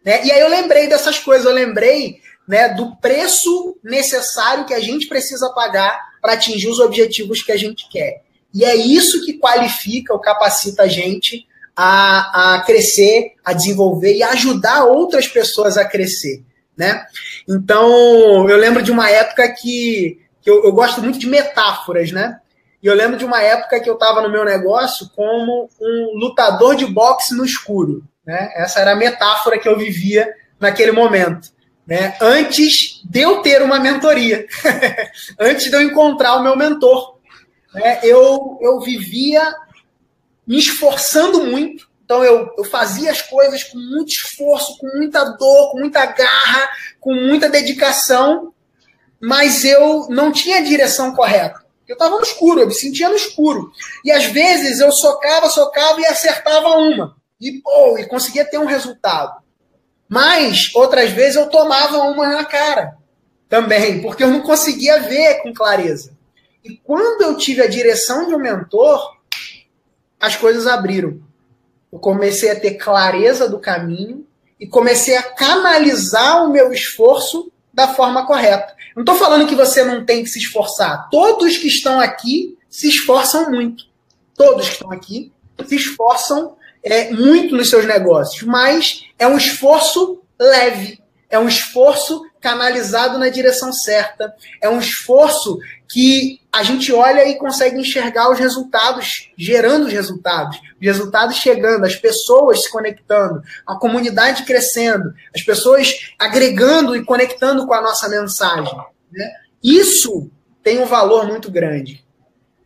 Né? 0.05 0.25
E 0.25 0.33
aí 0.33 0.41
eu 0.41 0.49
lembrei 0.49 0.87
dessas 0.87 1.19
coisas, 1.19 1.47
eu 1.47 1.53
lembrei 1.53 2.21
né, 2.47 2.69
do 2.69 2.97
preço 2.97 3.77
necessário 3.83 4.65
que 4.65 4.75
a 4.75 4.81
gente 4.81 5.07
precisa 5.07 5.51
pagar 5.51 6.01
para 6.21 6.33
atingir 6.33 6.69
os 6.69 6.81
objetivos 6.81 7.43
que 7.43 7.53
a 7.53 7.57
gente 7.57 7.89
quer. 7.91 8.23
E 8.55 8.65
é 8.65 8.75
isso 8.75 9.25
que 9.25 9.39
qualifica 9.39 10.13
ou 10.13 10.21
capacita 10.21 10.85
a 10.85 10.89
gente 10.89 11.47
a, 11.77 12.55
a 12.55 12.61
crescer, 12.63 13.35
a 13.45 13.53
desenvolver 13.53 14.17
e 14.17 14.23
ajudar 14.23 14.85
outras 14.85 15.29
pessoas 15.29 15.77
a 15.77 15.85
crescer. 15.85 16.43
Né? 16.77 17.05
Então, 17.49 18.49
eu 18.49 18.57
lembro 18.57 18.83
de 18.83 18.91
uma 18.91 19.11
época 19.11 19.49
que, 19.51 20.21
que 20.41 20.51
eu, 20.51 20.65
eu 20.65 20.73
gosto 20.73 21.01
muito 21.01 21.19
de 21.19 21.27
metáforas, 21.27 22.13
né? 22.13 22.39
E 22.83 22.87
eu 22.87 22.95
lembro 22.95 23.17
de 23.17 23.25
uma 23.25 23.43
época 23.43 23.81
que 23.81 23.91
eu 23.91 23.95
estava 23.95 24.23
no 24.23 24.31
meu 24.31 24.45
negócio 24.45 25.11
como 25.15 25.69
um 25.81 26.17
lutador 26.17 26.77
de 26.77 26.87
boxe 26.87 27.35
no 27.35 27.45
escuro. 27.45 28.05
Né? 28.25 28.53
Essa 28.55 28.81
era 28.81 28.93
a 28.93 28.97
metáfora 28.97 29.59
que 29.59 29.69
eu 29.69 29.77
vivia 29.77 30.33
naquele 30.61 30.93
momento. 30.93 31.49
Né? 31.85 32.17
Antes 32.21 33.01
de 33.05 33.21
eu 33.21 33.43
ter 33.43 33.63
uma 33.63 33.81
mentoria, 33.81 34.47
antes 35.41 35.71
de 35.71 35.75
eu 35.75 35.83
encontrar 35.83 36.37
o 36.37 36.43
meu 36.43 36.57
mentor, 36.57 37.18
né? 37.75 38.01
eu, 38.03 38.59
eu 38.61 38.81
vivia 38.81 39.55
me 40.47 40.59
esforçando 40.59 41.45
muito. 41.45 41.89
Então 42.05 42.25
eu, 42.25 42.55
eu 42.57 42.65
fazia 42.65 43.11
as 43.11 43.21
coisas 43.21 43.65
com 43.65 43.79
muito 43.79 44.09
esforço, 44.09 44.79
com 44.79 44.87
muita 44.97 45.23
dor, 45.25 45.73
com 45.73 45.81
muita 45.81 46.07
garra, 46.07 46.69
com 46.99 47.13
muita 47.13 47.51
dedicação, 47.51 48.55
mas 49.21 49.65
eu 49.65 50.07
não 50.09 50.33
tinha 50.33 50.59
a 50.59 50.63
direção 50.63 51.15
correta. 51.15 51.63
Eu 51.87 51.95
estava 51.95 52.17
no 52.17 52.23
escuro, 52.23 52.61
eu 52.61 52.67
me 52.67 52.75
sentia 52.75 53.09
no 53.09 53.17
escuro. 53.17 53.71
E 54.05 54.11
às 54.13 54.25
vezes 54.25 54.81
eu 54.81 54.93
socava, 54.93 55.49
socava 55.49 56.01
e 56.01 56.07
acertava 56.07 56.69
uma. 56.69 57.17
E, 57.41 57.61
pô, 57.63 57.99
e 57.99 58.07
conseguia 58.07 58.45
ter 58.45 58.59
um 58.59 58.67
resultado. 58.67 59.43
Mas 60.09 60.75
outras 60.75 61.11
vezes 61.11 61.37
eu 61.37 61.49
tomava 61.49 61.99
uma 61.99 62.29
na 62.29 62.45
cara 62.45 62.97
também, 63.49 64.03
porque 64.03 64.23
eu 64.23 64.29
não 64.29 64.41
conseguia 64.41 65.01
ver 65.01 65.43
com 65.43 65.53
clareza. 65.53 66.18
E 66.65 66.77
quando 66.77 67.23
eu 67.23 67.37
tive 67.37 67.63
a 67.63 67.67
direção 67.69 68.27
de 68.27 68.35
um 68.35 68.39
mentor, 68.39 69.17
as 70.21 70.37
coisas 70.37 70.67
abriram. 70.67 71.21
Eu 71.93 71.99
comecei 71.99 72.51
a 72.51 72.59
ter 72.59 72.75
clareza 72.75 73.49
do 73.49 73.59
caminho 73.59 74.27
e 74.59 74.67
comecei 74.67 75.17
a 75.17 75.23
canalizar 75.23 76.45
o 76.45 76.53
meu 76.53 76.73
esforço 76.73 77.51
da 77.73 77.89
forma 77.89 78.27
correta. 78.27 78.75
Não 78.95 79.03
estou 79.03 79.15
falando 79.15 79.47
que 79.47 79.55
você 79.55 79.85
não 79.85 80.05
tem 80.05 80.25
que 80.25 80.31
se 80.31 80.39
esforçar. 80.39 81.09
Todos 81.11 81.57
que 81.57 81.69
estão 81.69 82.01
aqui 82.01 82.59
se 82.69 82.89
esforçam 82.89 83.51
muito. 83.51 83.85
Todos 84.37 84.67
que 84.67 84.75
estão 84.75 84.91
aqui 84.91 85.33
se 85.67 85.77
esforçam 85.77 86.57
é, 86.83 87.11
muito 87.11 87.57
nos 87.57 87.71
seus 87.71 87.85
negócios, 87.85 88.43
mas 88.43 89.05
é 89.19 89.27
um 89.27 89.37
esforço 89.37 90.23
leve, 90.39 91.01
é 91.29 91.39
um 91.39 91.49
esforço 91.49 92.23
canalizado 92.41 93.19
na 93.19 93.29
direção 93.29 93.73
certa, 93.73 94.35
é 94.61 94.69
um 94.69 94.79
esforço 94.79 95.59
que 95.89 96.41
a 96.53 96.63
gente 96.63 96.93
olha 96.93 97.27
e 97.27 97.39
consegue 97.39 97.81
enxergar 97.81 98.31
os 98.31 98.39
resultados, 98.39 99.31
gerando 99.37 99.87
os 99.87 99.93
resultados, 99.93 100.59
os 100.59 100.87
resultados 100.87 101.37
chegando, 101.37 101.85
as 101.85 101.97
pessoas 101.97 102.63
se 102.63 102.71
conectando, 102.71 103.43
a 103.67 103.75
comunidade 103.77 104.45
crescendo, 104.45 105.15
as 105.35 105.43
pessoas 105.43 106.13
agregando 106.19 106.95
e 106.95 107.05
conectando 107.05 107.67
com 107.67 107.75
a 107.75 107.81
nossa 107.81 108.09
mensagem. 108.09 108.77
Né? 109.11 109.31
Isso 109.63 110.31
tem 110.63 110.79
um 110.79 110.87
valor 110.87 111.27
muito 111.27 111.51
grande. 111.51 112.05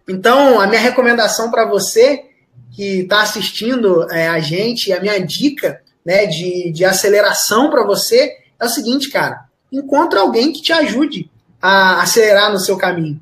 Então, 0.08 0.60
a 0.60 0.66
minha 0.66 0.80
recomendação 0.80 1.50
para 1.50 1.64
você 1.64 2.24
que 2.72 3.00
está 3.00 3.22
assistindo 3.22 4.10
é, 4.10 4.28
a 4.28 4.40
gente, 4.40 4.92
a 4.92 5.00
minha 5.00 5.24
dica 5.24 5.80
né, 6.04 6.26
de, 6.26 6.72
de 6.72 6.84
aceleração 6.84 7.70
para 7.70 7.84
você 7.84 8.36
é 8.58 8.64
o 8.64 8.68
seguinte, 8.68 9.10
cara: 9.10 9.44
encontra 9.72 10.20
alguém 10.20 10.52
que 10.52 10.60
te 10.60 10.72
ajude 10.72 11.30
a 11.60 12.02
acelerar 12.02 12.52
no 12.52 12.58
seu 12.58 12.76
caminho. 12.76 13.20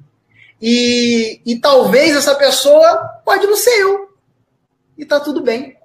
E, 0.61 1.41
e 1.47 1.59
talvez 1.59 2.17
essa 2.17 2.35
pessoa 2.35 3.21
pode 3.25 3.47
não 3.47 3.57
ser 3.57 3.79
eu. 3.81 4.11
E 4.99 5.05
tá 5.05 5.21
tudo 5.21 5.43
bem. 5.43 5.77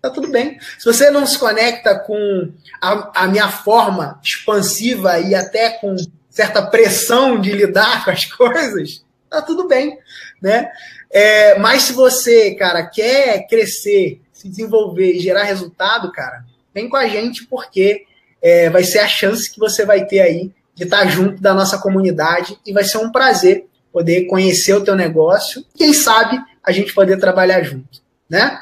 Tá 0.00 0.10
tudo 0.10 0.28
bem. 0.28 0.58
Se 0.78 0.84
você 0.84 1.10
não 1.10 1.26
se 1.26 1.38
conecta 1.38 1.98
com 1.98 2.52
a, 2.80 3.24
a 3.24 3.26
minha 3.26 3.48
forma 3.48 4.20
expansiva 4.22 5.18
e 5.18 5.34
até 5.34 5.70
com 5.70 5.96
certa 6.30 6.62
pressão 6.62 7.40
de 7.40 7.52
lidar 7.52 8.04
com 8.04 8.10
as 8.10 8.24
coisas, 8.32 9.04
tá 9.30 9.40
tudo 9.40 9.66
bem, 9.66 9.98
né? 10.42 10.70
É, 11.10 11.58
mas 11.58 11.82
se 11.82 11.92
você, 11.92 12.54
cara, 12.54 12.84
quer 12.84 13.46
crescer, 13.46 14.20
se 14.32 14.48
desenvolver 14.48 15.12
e 15.12 15.20
gerar 15.20 15.44
resultado, 15.44 16.10
cara, 16.12 16.44
vem 16.74 16.88
com 16.88 16.96
a 16.96 17.06
gente, 17.06 17.46
porque 17.46 18.04
é, 18.44 18.68
vai 18.68 18.84
ser 18.84 18.98
a 18.98 19.08
chance 19.08 19.50
que 19.50 19.58
você 19.58 19.86
vai 19.86 20.04
ter 20.04 20.20
aí 20.20 20.52
de 20.74 20.84
estar 20.84 21.06
junto 21.06 21.40
da 21.40 21.54
nossa 21.54 21.78
comunidade 21.78 22.58
e 22.66 22.74
vai 22.74 22.84
ser 22.84 22.98
um 22.98 23.10
prazer 23.10 23.66
poder 23.90 24.26
conhecer 24.26 24.74
o 24.74 24.84
teu 24.84 24.94
negócio, 24.94 25.64
quem 25.74 25.94
sabe 25.94 26.38
a 26.62 26.70
gente 26.70 26.92
poder 26.92 27.18
trabalhar 27.18 27.62
junto, 27.62 28.02
né? 28.28 28.60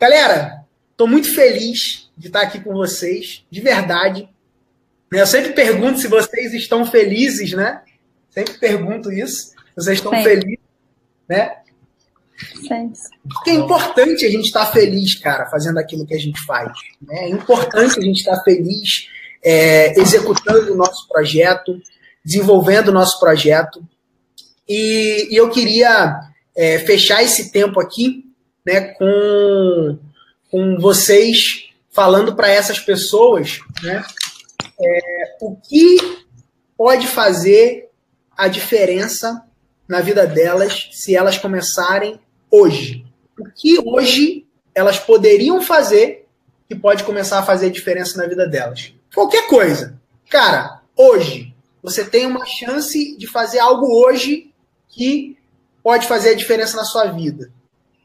Galera, 0.00 0.64
estou 0.90 1.06
muito 1.06 1.32
feliz 1.32 2.10
de 2.16 2.26
estar 2.26 2.40
aqui 2.40 2.58
com 2.58 2.72
vocês, 2.72 3.44
de 3.48 3.60
verdade. 3.60 4.28
Eu 5.12 5.26
sempre 5.26 5.52
pergunto 5.52 6.00
se 6.00 6.08
vocês 6.08 6.52
estão 6.52 6.84
felizes, 6.84 7.52
né? 7.52 7.82
Sempre 8.30 8.54
pergunto 8.54 9.12
isso. 9.12 9.52
Vocês 9.76 9.98
estão 9.98 10.10
felizes, 10.10 10.58
né? 11.28 11.56
Porque 13.22 13.50
é 13.50 13.54
importante 13.54 14.24
a 14.24 14.30
gente 14.30 14.46
estar 14.46 14.66
feliz, 14.66 15.14
cara, 15.16 15.46
fazendo 15.50 15.78
aquilo 15.78 16.06
que 16.06 16.14
a 16.14 16.18
gente 16.18 16.40
faz. 16.44 16.70
Né? 17.02 17.24
É 17.24 17.28
importante 17.28 17.98
a 17.98 18.02
gente 18.02 18.18
estar 18.18 18.40
feliz 18.42 19.08
é, 19.42 19.98
executando 20.00 20.72
o 20.72 20.76
nosso 20.76 21.08
projeto, 21.08 21.80
desenvolvendo 22.24 22.88
o 22.88 22.92
nosso 22.92 23.18
projeto. 23.18 23.82
E, 24.68 25.28
e 25.30 25.36
eu 25.36 25.50
queria 25.50 26.20
é, 26.56 26.78
fechar 26.80 27.22
esse 27.22 27.50
tempo 27.50 27.80
aqui 27.80 28.24
né, 28.66 28.92
com, 28.94 29.98
com 30.50 30.78
vocês 30.78 31.68
falando 31.90 32.36
para 32.36 32.50
essas 32.50 32.78
pessoas 32.78 33.60
né, 33.82 34.04
é, 34.80 35.36
o 35.40 35.56
que 35.56 35.96
pode 36.76 37.06
fazer 37.06 37.88
a 38.36 38.46
diferença 38.46 39.42
na 39.88 40.00
vida 40.00 40.26
delas 40.26 40.90
se 40.92 41.16
elas 41.16 41.38
começarem 41.38 42.20
hoje. 42.50 43.04
O 43.38 43.44
que 43.44 43.78
hoje 43.84 44.46
elas 44.74 44.98
poderiam 44.98 45.60
fazer 45.60 46.26
que 46.68 46.74
pode 46.74 47.04
começar 47.04 47.38
a 47.38 47.42
fazer 47.42 47.70
diferença 47.70 48.18
na 48.18 48.26
vida 48.26 48.46
delas. 48.46 48.92
Qualquer 49.14 49.46
coisa. 49.46 49.98
Cara, 50.28 50.82
hoje 50.94 51.54
você 51.82 52.04
tem 52.04 52.26
uma 52.26 52.44
chance 52.44 53.16
de 53.16 53.26
fazer 53.26 53.58
algo 53.58 53.86
hoje 53.86 54.52
que 54.88 55.36
pode 55.82 56.06
fazer 56.06 56.30
a 56.30 56.34
diferença 56.34 56.76
na 56.76 56.84
sua 56.84 57.06
vida. 57.06 57.50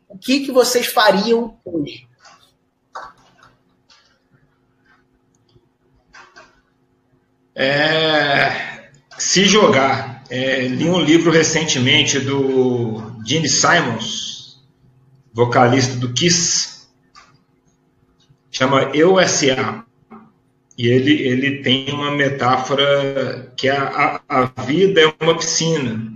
O 0.07 0.17
que, 0.17 0.41
que 0.41 0.51
vocês 0.51 0.87
fariam 0.87 1.57
hoje? 1.65 2.07
É, 7.55 8.89
se 9.17 9.45
jogar. 9.45 10.23
É, 10.29 10.61
li 10.61 10.89
um 10.89 10.99
livro 10.99 11.31
recentemente 11.31 12.19
do 12.19 13.13
Gene 13.25 13.49
Simons, 13.49 14.32
vocalista 15.33 15.97
do 15.97 16.13
Kiss, 16.13 16.87
chama 18.51 18.91
Eu 18.93 19.19
S.A. 19.19 19.83
E 20.77 20.87
ele, 20.87 21.13
ele 21.21 21.61
tem 21.61 21.91
uma 21.91 22.11
metáfora 22.11 23.51
que 23.57 23.67
a, 23.67 24.21
a, 24.27 24.41
a 24.41 24.63
vida 24.63 25.01
é 25.01 25.13
uma 25.23 25.37
piscina. 25.37 26.11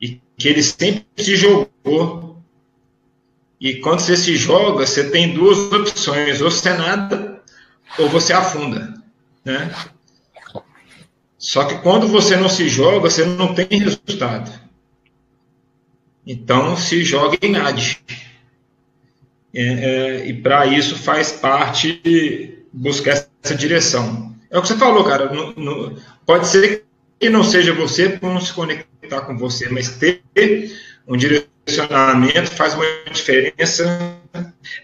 E 0.00 0.20
que 0.36 0.48
ele 0.48 0.62
sempre 0.62 1.04
se 1.16 1.36
jogou. 1.36 2.42
E 3.60 3.76
quando 3.76 4.00
você 4.00 4.16
se 4.16 4.36
joga, 4.36 4.86
você 4.86 5.10
tem 5.10 5.34
duas 5.34 5.58
opções: 5.72 6.40
ou 6.40 6.50
você 6.50 6.72
nada, 6.74 7.42
ou 7.98 8.08
você 8.08 8.32
afunda. 8.32 8.94
Né? 9.44 9.74
Só 11.36 11.64
que 11.64 11.78
quando 11.78 12.08
você 12.08 12.36
não 12.36 12.48
se 12.48 12.68
joga, 12.68 13.00
você 13.00 13.24
não 13.24 13.54
tem 13.54 13.66
resultado. 13.70 14.67
Então, 16.30 16.76
se 16.76 17.02
joga 17.02 17.38
em 17.40 17.52
nade. 17.52 18.04
É, 19.54 19.62
é, 19.62 20.26
e 20.26 20.34
para 20.34 20.66
isso 20.66 20.94
faz 20.94 21.32
parte 21.32 22.66
buscar 22.70 23.26
essa 23.42 23.54
direção. 23.54 24.36
É 24.50 24.58
o 24.58 24.60
que 24.60 24.68
você 24.68 24.76
falou, 24.76 25.04
cara. 25.04 25.32
No, 25.32 25.54
no, 25.54 25.98
pode 26.26 26.46
ser 26.46 26.84
que 27.18 27.30
não 27.30 27.42
seja 27.42 27.72
você 27.72 28.10
por 28.10 28.30
não 28.30 28.42
se 28.42 28.52
conectar 28.52 29.22
com 29.22 29.38
você, 29.38 29.70
mas 29.70 29.96
ter 29.96 30.22
um 31.06 31.16
direcionamento 31.16 32.50
faz 32.50 32.74
uma 32.74 32.84
diferença. 33.10 34.18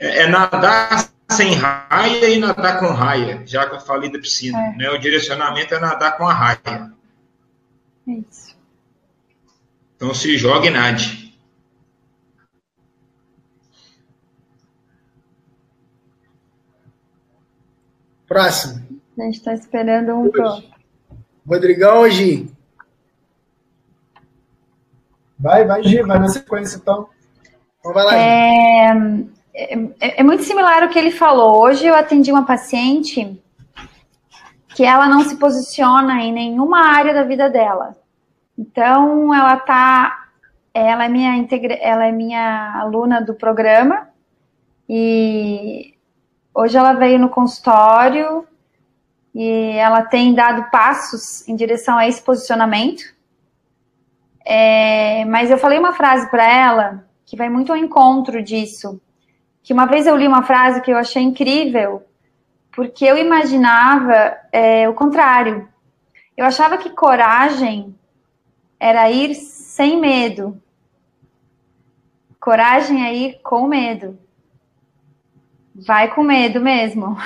É, 0.00 0.22
é 0.22 0.26
nadar 0.26 1.10
sem 1.30 1.52
raia 1.52 2.30
e 2.30 2.38
nadar 2.38 2.80
com 2.80 2.86
raia, 2.86 3.42
já 3.44 3.68
que 3.68 3.76
eu 3.76 3.80
falei 3.80 4.10
da 4.10 4.18
piscina. 4.18 4.58
É. 4.58 4.76
Né? 4.78 4.90
O 4.90 4.98
direcionamento 4.98 5.74
é 5.74 5.78
nadar 5.78 6.16
com 6.16 6.26
a 6.26 6.32
raia. 6.32 6.90
É 8.08 8.12
isso. 8.12 8.56
Então 9.94 10.14
se 10.14 10.38
joga 10.38 10.68
e 10.68 10.70
nade. 10.70 11.23
Próximo. 18.34 18.82
A 19.16 19.22
gente 19.22 19.36
está 19.36 19.54
esperando 19.54 20.12
um 20.12 20.28
pro. 20.28 20.60
Rodrigão 21.46 22.10
Gi? 22.10 22.50
Vai, 25.38 25.64
vai, 25.64 25.84
Gi, 25.84 26.02
vai 26.02 26.18
na 26.18 26.26
sequência 26.26 26.76
então. 26.76 27.08
Então 27.78 27.92
vai 27.92 28.04
lá. 28.04 28.16
É, 28.16 28.88
é, 29.54 30.20
é 30.20 30.22
muito 30.24 30.42
similar 30.42 30.82
ao 30.82 30.88
que 30.88 30.98
ele 30.98 31.12
falou. 31.12 31.62
Hoje 31.62 31.86
eu 31.86 31.94
atendi 31.94 32.32
uma 32.32 32.44
paciente 32.44 33.40
que 34.70 34.82
ela 34.82 35.06
não 35.06 35.20
se 35.20 35.36
posiciona 35.36 36.20
em 36.20 36.32
nenhuma 36.32 36.88
área 36.88 37.14
da 37.14 37.22
vida 37.22 37.48
dela. 37.48 37.96
Então 38.58 39.32
ela 39.32 39.56
tá, 39.58 40.26
ela 40.74 41.04
é 41.04 41.08
minha 41.08 41.36
integra, 41.36 41.74
ela 41.74 42.04
é 42.04 42.10
minha 42.10 42.80
aluna 42.80 43.20
do 43.20 43.32
programa 43.32 44.08
e 44.88 45.93
Hoje 46.54 46.78
ela 46.78 46.92
veio 46.92 47.18
no 47.18 47.28
consultório 47.28 48.46
e 49.34 49.72
ela 49.76 50.02
tem 50.02 50.32
dado 50.32 50.70
passos 50.70 51.46
em 51.48 51.56
direção 51.56 51.98
a 51.98 52.06
esse 52.06 52.22
posicionamento. 52.22 53.02
É, 54.44 55.24
mas 55.24 55.50
eu 55.50 55.58
falei 55.58 55.80
uma 55.80 55.94
frase 55.94 56.30
para 56.30 56.48
ela 56.48 57.04
que 57.26 57.36
vai 57.36 57.48
muito 57.48 57.72
ao 57.72 57.78
encontro 57.78 58.40
disso. 58.40 59.00
Que 59.64 59.72
uma 59.72 59.86
vez 59.86 60.06
eu 60.06 60.16
li 60.16 60.28
uma 60.28 60.44
frase 60.44 60.80
que 60.80 60.92
eu 60.92 60.96
achei 60.96 61.22
incrível, 61.22 62.04
porque 62.70 63.04
eu 63.04 63.18
imaginava 63.18 64.36
é, 64.52 64.88
o 64.88 64.94
contrário. 64.94 65.68
Eu 66.36 66.46
achava 66.46 66.78
que 66.78 66.90
coragem 66.90 67.98
era 68.78 69.10
ir 69.10 69.34
sem 69.34 69.98
medo. 69.98 70.60
Coragem 72.38 73.04
é 73.04 73.12
ir 73.12 73.40
com 73.42 73.66
medo. 73.66 74.18
Vai 75.74 76.14
com 76.14 76.22
medo 76.22 76.60
mesmo. 76.60 77.16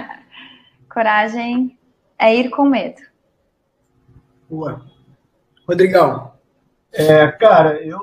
Coragem 0.92 1.78
é 2.18 2.36
ir 2.36 2.50
com 2.50 2.64
medo. 2.64 3.00
Boa. 4.48 4.84
Rodrigão. 5.66 6.32
É, 6.92 7.28
cara, 7.28 7.80
eu, 7.82 7.98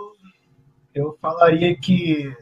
eu 0.96 1.18
falaria 1.22 1.78
que 1.78 2.34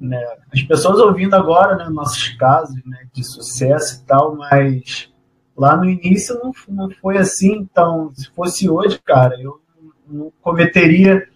né, 0.00 0.24
as 0.52 0.62
pessoas 0.62 0.98
ouvindo 1.00 1.34
agora 1.34 1.76
né, 1.76 1.88
nossos 1.90 2.28
casos 2.30 2.82
né, 2.86 3.06
de 3.12 3.22
sucesso 3.22 4.00
e 4.00 4.06
tal, 4.06 4.36
mas 4.36 5.12
lá 5.54 5.76
no 5.76 5.84
início 5.84 6.38
não, 6.42 6.52
não 6.68 6.90
foi 7.02 7.18
assim. 7.18 7.58
Então, 7.58 8.10
se 8.14 8.30
fosse 8.30 8.70
hoje, 8.70 8.98
cara, 9.04 9.38
eu 9.38 9.60
não 10.08 10.32
cometeria, 10.40 11.28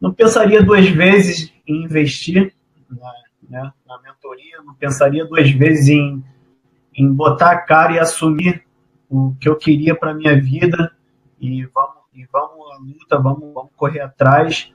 não 0.00 0.12
pensaria 0.12 0.62
duas 0.62 0.88
vezes 0.88 1.52
em 1.66 1.84
investir 1.84 2.52
né, 3.48 3.72
na 3.86 3.98
mentoria, 4.28 4.62
não 4.64 4.74
pensaria 4.74 5.24
duas 5.24 5.50
vezes 5.50 5.88
em, 5.88 6.22
em 6.94 7.12
botar 7.12 7.52
a 7.52 7.58
cara 7.58 7.92
e 7.92 7.98
assumir 7.98 8.62
o 9.08 9.34
que 9.40 9.48
eu 9.48 9.56
queria 9.56 9.94
para 9.94 10.14
minha 10.14 10.38
vida 10.40 10.92
e 11.40 11.64
vamos, 11.66 12.02
e 12.12 12.26
vamos 12.30 12.72
à 12.72 12.78
luta, 12.78 13.18
vamos, 13.18 13.54
vamos 13.54 13.70
correr 13.76 14.00
atrás. 14.00 14.72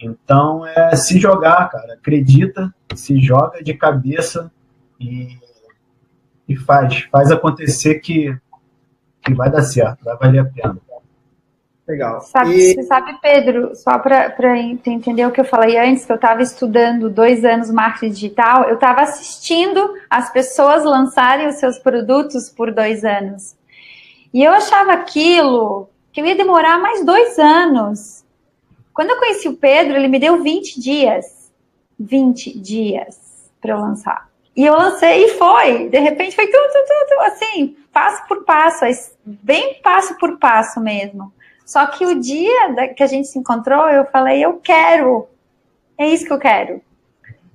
Então 0.00 0.66
é 0.66 0.94
se 0.96 1.18
jogar, 1.18 1.68
cara. 1.68 1.94
Acredita, 1.94 2.74
se 2.94 3.18
joga 3.20 3.62
de 3.62 3.74
cabeça 3.74 4.50
e, 4.98 5.38
e 6.48 6.56
faz, 6.56 7.02
faz 7.10 7.30
acontecer 7.30 7.96
que, 7.96 8.36
que 9.22 9.34
vai 9.34 9.50
dar 9.50 9.62
certo, 9.62 10.04
vai 10.04 10.16
valer 10.16 10.38
a 10.40 10.44
pena. 10.44 10.78
Legal. 11.86 12.20
Sabe, 12.22 12.52
e... 12.52 12.74
Você 12.74 12.82
sabe, 12.82 13.16
Pedro, 13.22 13.74
só 13.76 13.98
para 13.98 14.58
entender 14.58 15.24
o 15.24 15.30
que 15.30 15.40
eu 15.40 15.44
falei 15.44 15.78
antes, 15.78 16.04
que 16.04 16.10
eu 16.10 16.16
estava 16.16 16.42
estudando 16.42 17.08
dois 17.08 17.44
anos 17.44 17.70
marketing 17.70 18.12
digital, 18.12 18.64
eu 18.68 18.74
estava 18.74 19.02
assistindo 19.02 19.94
as 20.10 20.30
pessoas 20.32 20.84
lançarem 20.84 21.46
os 21.46 21.56
seus 21.56 21.78
produtos 21.78 22.50
por 22.50 22.72
dois 22.72 23.04
anos. 23.04 23.54
E 24.34 24.42
eu 24.42 24.52
achava 24.52 24.92
aquilo 24.92 25.88
que 26.12 26.20
eu 26.20 26.26
ia 26.26 26.34
demorar 26.34 26.78
mais 26.80 27.04
dois 27.04 27.38
anos. 27.38 28.24
Quando 28.92 29.10
eu 29.10 29.18
conheci 29.18 29.48
o 29.48 29.56
Pedro, 29.56 29.96
ele 29.96 30.08
me 30.08 30.18
deu 30.18 30.42
20 30.42 30.80
dias. 30.80 31.52
20 32.00 32.58
dias 32.58 33.16
para 33.60 33.74
eu 33.74 33.78
lançar. 33.78 34.28
E 34.56 34.64
eu 34.64 34.74
lancei 34.74 35.26
e 35.26 35.28
foi. 35.34 35.88
De 35.88 36.00
repente 36.00 36.34
foi 36.34 36.46
tudo, 36.48 36.66
tudo, 36.72 37.08
tudo 37.08 37.20
assim, 37.20 37.76
passo 37.92 38.26
por 38.26 38.44
passo, 38.44 38.84
bem 39.24 39.80
passo 39.82 40.16
por 40.18 40.38
passo 40.38 40.80
mesmo 40.80 41.32
Só 41.66 41.84
que 41.88 42.06
o 42.06 42.20
dia 42.20 42.94
que 42.94 43.02
a 43.02 43.08
gente 43.08 43.26
se 43.26 43.36
encontrou, 43.36 43.88
eu 43.88 44.04
falei, 44.06 44.42
eu 44.42 44.54
quero. 44.60 45.28
É 45.98 46.06
isso 46.08 46.24
que 46.24 46.32
eu 46.32 46.38
quero. 46.38 46.80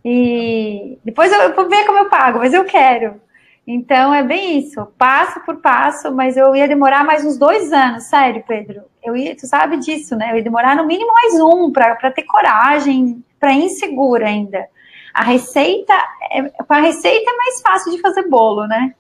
E 0.04 1.00
depois 1.04 1.32
eu 1.32 1.56
vou 1.56 1.70
ver 1.70 1.86
como 1.86 2.00
eu 2.00 2.10
pago, 2.10 2.40
mas 2.40 2.54
eu 2.54 2.66
quero. 2.66 3.22
Então 3.66 4.14
é 4.14 4.22
bem 4.22 4.60
isso, 4.60 4.86
passo 4.98 5.40
por 5.46 5.62
passo, 5.62 6.12
mas 6.12 6.36
eu 6.36 6.54
ia 6.54 6.68
demorar 6.68 7.06
mais 7.06 7.24
uns 7.24 7.38
dois 7.38 7.72
anos, 7.72 8.04
sério, 8.04 8.44
Pedro. 8.46 8.82
Eu 9.02 9.16
ia, 9.16 9.36
tu 9.36 9.48
sabe 9.48 9.78
disso, 9.78 10.16
né? 10.16 10.32
Eu 10.32 10.38
ia 10.38 10.44
demorar 10.44 10.76
no 10.76 10.86
mínimo 10.86 11.14
mais 11.14 11.36
um 11.36 11.72
para 11.72 12.12
ter 12.12 12.24
coragem, 12.24 13.24
para 13.40 13.54
insegura 13.54 14.28
ainda. 14.28 14.68
A 15.14 15.24
receita, 15.24 15.94
é, 16.32 16.44
com 16.50 16.74
a 16.74 16.82
receita 16.82 17.32
é 17.32 17.38
mais 17.38 17.62
fácil 17.62 17.92
de 17.94 18.02
fazer 18.02 18.28
bolo, 18.28 18.68
né? 18.68 18.94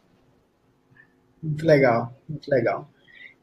Muito 1.43 1.65
legal, 1.65 2.13
muito 2.29 2.49
legal. 2.49 2.87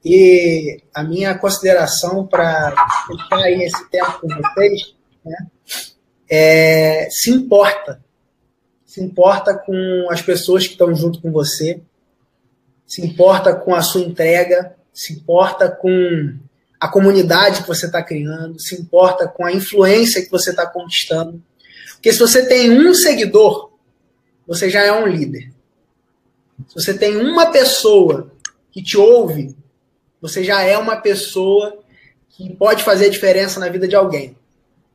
E 0.04 0.80
a 0.94 1.02
minha 1.02 1.36
consideração 1.36 2.26
para 2.26 2.74
ficar 3.06 3.50
esse 3.50 3.90
tempo 3.90 4.20
com 4.20 4.28
vocês, 4.28 4.94
né, 5.24 5.46
é, 6.30 7.08
se 7.10 7.30
importa. 7.30 8.02
Se 8.84 9.02
importa 9.02 9.54
com 9.54 10.08
as 10.10 10.22
pessoas 10.22 10.66
que 10.66 10.72
estão 10.72 10.94
junto 10.94 11.20
com 11.20 11.30
você, 11.30 11.80
se 12.86 13.04
importa 13.04 13.54
com 13.54 13.74
a 13.74 13.82
sua 13.82 14.00
entrega, 14.00 14.74
se 14.92 15.12
importa 15.12 15.70
com 15.70 16.38
a 16.80 16.88
comunidade 16.88 17.62
que 17.62 17.68
você 17.68 17.86
está 17.86 18.02
criando, 18.02 18.58
se 18.60 18.80
importa 18.80 19.26
com 19.26 19.44
a 19.44 19.52
influência 19.52 20.22
que 20.22 20.30
você 20.30 20.50
está 20.50 20.66
conquistando. 20.66 21.42
Porque 21.94 22.12
se 22.12 22.18
você 22.18 22.46
tem 22.46 22.70
um 22.70 22.94
seguidor, 22.94 23.72
você 24.46 24.70
já 24.70 24.84
é 24.84 24.92
um 24.92 25.06
líder. 25.06 25.52
Se 26.68 26.74
você 26.74 26.94
tem 26.94 27.16
uma 27.16 27.50
pessoa 27.50 28.32
que 28.70 28.82
te 28.82 28.96
ouve, 28.96 29.54
você 30.20 30.43
já 30.45 30.62
é 30.62 30.77
uma 30.77 30.97
pessoa 30.97 31.78
que 32.31 32.55
pode 32.55 32.82
fazer 32.82 33.07
a 33.07 33.11
diferença 33.11 33.59
na 33.59 33.69
vida 33.69 33.86
de 33.86 33.97
alguém. 33.97 34.36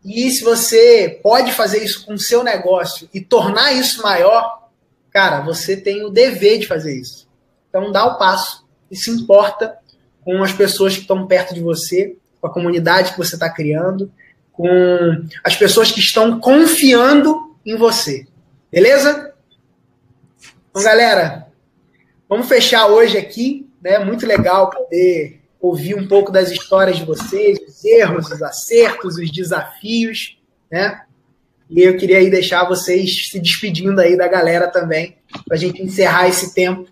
E 0.04 0.30
se 0.32 0.44
você 0.44 1.20
pode 1.24 1.52
fazer 1.54 1.84
isso 1.84 2.06
com 2.06 2.14
o 2.14 2.20
seu 2.20 2.44
negócio 2.44 3.10
e 3.14 3.22
tornar 3.22 3.72
isso 3.72 4.02
maior, 4.02 4.70
cara, 5.12 5.41
você 5.41 5.78
tem 5.78 6.06
o 6.06 6.10
dever 6.10 6.60
de 6.60 6.68
fazer 6.68 7.00
isso. 7.00 7.28
Então 7.70 7.91
dá 7.91 8.06
o 8.06 8.18
passo 8.18 8.66
e 8.91 8.95
se 8.95 9.10
importa 9.10 9.78
com 10.24 10.44
as 10.44 10.52
pessoas 10.52 10.95
que 10.95 11.02
estão 11.02 11.26
perto 11.26 11.54
de 11.54 11.62
você, 11.62 12.18
com 12.40 12.48
a 12.48 12.54
comunidade 12.54 13.12
que 13.12 13.18
você 13.18 13.36
está 13.36 13.50
criando, 13.50 14.12
com 14.52 15.26
as 15.44 15.56
pessoas 15.56 15.91
que 15.91 16.00
estão 16.00 16.40
confiando 16.40 17.56
em 17.66 17.76
você. 17.76 18.28
Beleza? 18.72 19.34
Então, 20.70 20.84
galera, 20.84 21.48
vamos 22.28 22.48
fechar 22.48 22.88
hoje 22.88 23.18
aqui, 23.18 23.62
né? 23.84 23.99
Muito 23.99 24.26
legal 24.26 24.69
poder 24.69 25.41
ouvir 25.60 25.95
um 25.95 26.07
pouco 26.07 26.31
das 26.31 26.51
histórias 26.51 26.97
de 26.97 27.05
vocês, 27.05 27.60
os 27.68 27.84
erros, 27.84 28.31
os 28.31 28.41
acertos, 28.41 29.18
os 29.18 29.31
desafios, 29.31 30.38
né? 30.72 31.01
E 31.69 31.81
eu 31.81 31.97
queria 31.97 32.18
aí 32.18 32.30
deixar 32.30 32.68
vocês 32.68 33.30
se 33.30 33.39
despedindo 33.39 33.99
aí 33.99 34.18
da 34.18 34.27
galera 34.27 34.68
também, 34.68 35.18
para 35.45 35.55
a 35.55 35.60
gente 35.60 35.81
encerrar 35.81 36.27
esse 36.27 36.53
tempo 36.53 36.88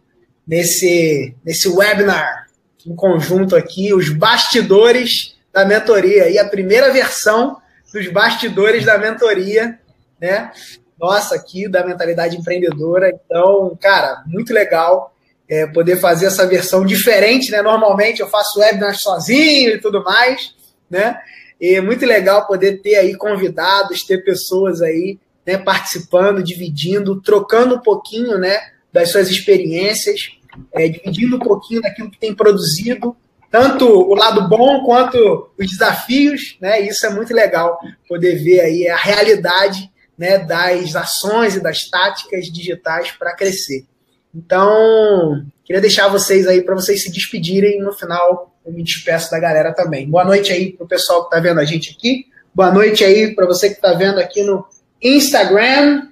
nesse, 0.47 1.35
nesse 1.45 1.68
webinar 1.69 2.47
em 2.85 2.95
conjunto 2.95 3.55
aqui, 3.55 3.93
os 3.93 4.09
bastidores 4.09 5.38
da 5.53 5.65
mentoria. 5.65 6.30
E 6.30 6.39
a 6.39 6.47
primeira 6.47 6.91
versão 6.91 7.57
dos 7.93 8.07
bastidores 8.07 8.85
da 8.85 8.97
mentoria, 8.97 9.77
né? 10.19 10.51
Nossa, 10.99 11.35
aqui 11.35 11.68
da 11.68 11.85
mentalidade 11.85 12.38
empreendedora. 12.38 13.09
Então, 13.09 13.77
cara, 13.80 14.23
muito 14.26 14.53
legal 14.53 15.10
é, 15.52 15.68
poder 15.68 15.98
fazer 15.98 16.28
essa 16.28 16.48
versão 16.48 16.86
diferente, 16.86 17.52
né? 17.52 17.61
Normalmente 17.61 18.22
eu 18.22 18.30
faço 18.30 18.57
webinar 18.57 18.95
sozinho 18.95 19.72
e 19.72 19.82
tudo 19.82 20.02
mais, 20.02 20.56
né? 20.90 21.19
E 21.60 21.76
é 21.76 21.82
muito 21.82 22.06
legal 22.06 22.48
poder 22.48 22.82
ter 22.82 22.95
aí 22.95 23.18
convidados, 23.18 24.06
ter 24.06 24.23
pessoas 24.23 24.82
aí 24.82 25.19
né, 25.45 25.57
participando, 25.57 26.41
dividindo, 26.41 27.22
trocando 27.22 27.76
um 27.76 27.82
pouquinho, 27.82 28.38
né, 28.38 28.60
das 28.94 29.11
suas 29.11 29.30
experiências, 29.30 30.30
é, 30.73 30.88
dividindo 30.88 31.36
um 31.36 31.40
pouquinho 31.40 31.82
daquilo 31.82 32.10
que 32.10 32.19
tem 32.19 32.34
produzido, 32.34 33.14
tanto 33.49 33.86
o 33.86 34.15
lado 34.15 34.48
bom 34.48 34.86
quanto 34.86 35.49
os 35.60 35.68
desafios, 35.68 36.57
né? 36.61 36.80
Isso 36.80 37.06
é 37.06 37.10
muito 37.10 37.34
legal 37.34 37.78
poder 38.07 38.41
ver 38.41 38.61
aí 38.61 38.88
a 38.88 38.95
realidade, 38.95 39.91
né, 40.18 40.38
das 40.38 40.95
ações 40.95 41.57
e 41.57 41.60
das 41.60 41.90
táticas 41.90 42.45
digitais 42.45 43.11
para 43.11 43.36
crescer. 43.36 43.86
Então, 44.34 45.45
queria 45.66 45.82
deixar 45.82 46.08
vocês 46.08 46.48
aí 46.48 46.62
para 46.62 46.76
vocês 46.76 47.03
se 47.03 47.12
despedirem. 47.12 47.82
No 47.82 47.91
final, 47.91 48.56
eu 48.66 48.72
me 48.72 48.84
despeço 48.84 49.30
da 49.30 49.40
galera 49.40 49.74
também. 49.74 50.10
Boa 50.10 50.24
noite 50.24 50.52
aí 50.52 50.72
para 50.72 50.86
o 50.86 50.88
pessoal 50.88 51.22
que 51.22 51.36
está 51.36 51.40
vendo 51.40 51.60
a 51.60 51.66
gente 51.66 51.95
aqui. 51.98 52.26
Boa 52.53 52.72
noite 52.72 53.03
aí 53.03 53.36
para 53.36 53.45
você 53.45 53.70
que 53.70 53.76
está 53.76 53.94
vendo 53.94 54.20
aqui 54.20 54.44
no 54.44 54.66
Instagram. 55.02 56.08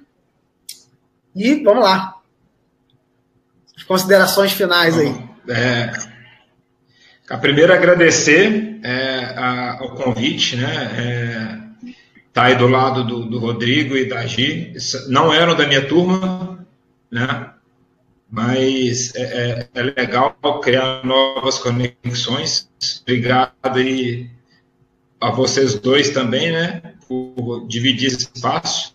E 1.34 1.62
vamos 1.62 1.82
lá. 1.82 2.16
As 3.76 3.82
considerações 3.84 4.52
finais 4.52 4.98
aí. 4.98 5.14
É, 5.48 5.90
a 7.28 7.38
primeira 7.38 7.74
agradecer 7.74 8.80
é, 8.82 9.34
a, 9.36 9.78
ao 9.80 9.94
convite, 9.94 10.56
né? 10.56 10.90
É, 10.98 11.94
tá 12.32 12.44
aí 12.44 12.56
do 12.56 12.66
lado 12.66 13.04
do, 13.04 13.24
do 13.24 13.38
Rodrigo 13.38 13.96
e 13.96 14.08
da 14.08 14.26
Gi. 14.26 14.74
Não 15.08 15.32
eram 15.32 15.54
da 15.54 15.66
minha 15.66 15.86
turma, 15.86 16.66
né? 17.10 17.49
Mas 18.30 19.14
é, 19.14 19.22
é, 19.22 19.68
é, 19.74 19.82
legal 19.82 20.34
criar 20.62 21.04
novas 21.04 21.58
conexões. 21.58 22.70
Obrigado 23.02 23.54
aí 23.76 24.30
a 25.20 25.30
vocês 25.30 25.74
dois 25.74 26.10
também, 26.10 26.52
né, 26.52 26.94
por 27.08 27.66
dividir 27.66 28.06
esse 28.06 28.30
espaço. 28.32 28.92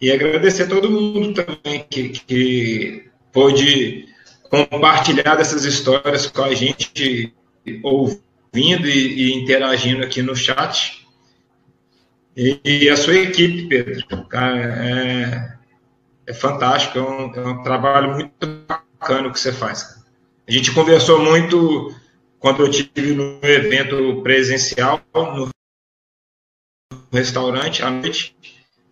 E 0.00 0.12
agradecer 0.12 0.64
a 0.64 0.68
todo 0.68 0.90
mundo 0.90 1.42
também 1.42 1.86
que, 1.88 2.10
que 2.10 3.04
pôde 3.32 4.06
compartilhar 4.50 5.36
dessas 5.36 5.64
histórias 5.64 6.26
com 6.26 6.42
a 6.42 6.54
gente, 6.54 7.32
ouvindo 7.82 8.86
e, 8.86 9.30
e 9.30 9.34
interagindo 9.34 10.04
aqui 10.04 10.20
no 10.20 10.36
chat. 10.36 11.04
E, 12.36 12.60
e, 12.64 12.90
a 12.90 12.96
sua 12.96 13.14
equipe, 13.14 13.68
Pedro. 13.68 14.26
Cara, 14.26 14.58
é, 14.58 15.54
é 16.26 16.32
fantástico, 16.32 16.98
é 16.98 17.02
um, 17.02 17.34
é 17.34 17.46
um 17.46 17.62
trabalho 17.62 18.12
muito 18.12 18.46
bacana 18.66 19.30
que 19.30 19.38
você 19.38 19.52
faz. 19.52 20.02
A 20.46 20.50
gente 20.52 20.72
conversou 20.72 21.22
muito 21.22 21.94
quando 22.38 22.62
eu 22.62 22.70
tive 22.70 23.14
no 23.14 23.38
evento 23.42 24.20
presencial, 24.22 25.00
no 25.14 25.48
restaurante 27.12 27.82
à 27.82 27.90
noite, 27.90 28.36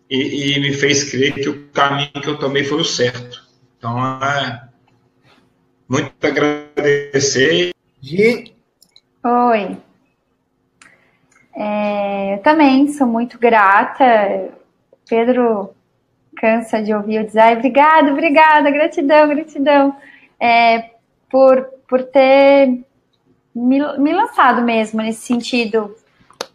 e, 0.09 0.55
e, 0.55 0.59
me 0.59 0.73
fez 0.73 1.09
crer 1.09 1.33
que 1.33 1.49
o 1.49 1.67
caminho 1.69 2.11
que 2.11 2.27
eu 2.27 2.37
tomei 2.37 2.63
foi 2.63 2.81
o 2.81 2.85
certo. 2.85 3.43
Então, 3.77 3.99
é 4.23 4.69
muito 5.87 6.13
agradecer. 6.21 7.73
Gi? 8.01 8.55
Oi. 9.23 9.77
É, 11.55 12.35
eu 12.35 12.39
também 12.39 12.91
sou 12.91 13.07
muito 13.07 13.37
grata. 13.37 14.51
Pedro 15.07 15.75
cansa 16.43 16.83
de 16.83 16.93
ouvir 16.93 17.15
eu 17.15 17.23
dizer, 17.23 17.57
obrigada, 17.57 18.11
obrigada, 18.11 18.69
gratidão, 18.69 19.29
gratidão, 19.29 19.95
é, 20.37 20.89
por, 21.29 21.69
por 21.87 22.03
ter 22.03 22.83
me, 23.55 23.97
me 23.97 24.11
lançado 24.11 24.61
mesmo 24.61 25.01
nesse 25.01 25.25
sentido. 25.25 25.95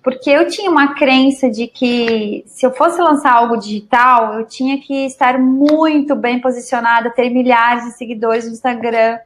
Porque 0.02 0.28
eu 0.28 0.46
tinha 0.46 0.70
uma 0.70 0.94
crença 0.94 1.48
de 1.48 1.66
que 1.66 2.44
se 2.46 2.66
eu 2.66 2.70
fosse 2.70 3.00
lançar 3.00 3.32
algo 3.32 3.56
digital, 3.56 4.34
eu 4.34 4.46
tinha 4.46 4.78
que 4.78 5.06
estar 5.06 5.38
muito 5.38 6.14
bem 6.14 6.38
posicionada, 6.38 7.10
ter 7.10 7.30
milhares 7.30 7.84
de 7.84 7.92
seguidores 7.92 8.44
no 8.44 8.52
Instagram. 8.52 9.18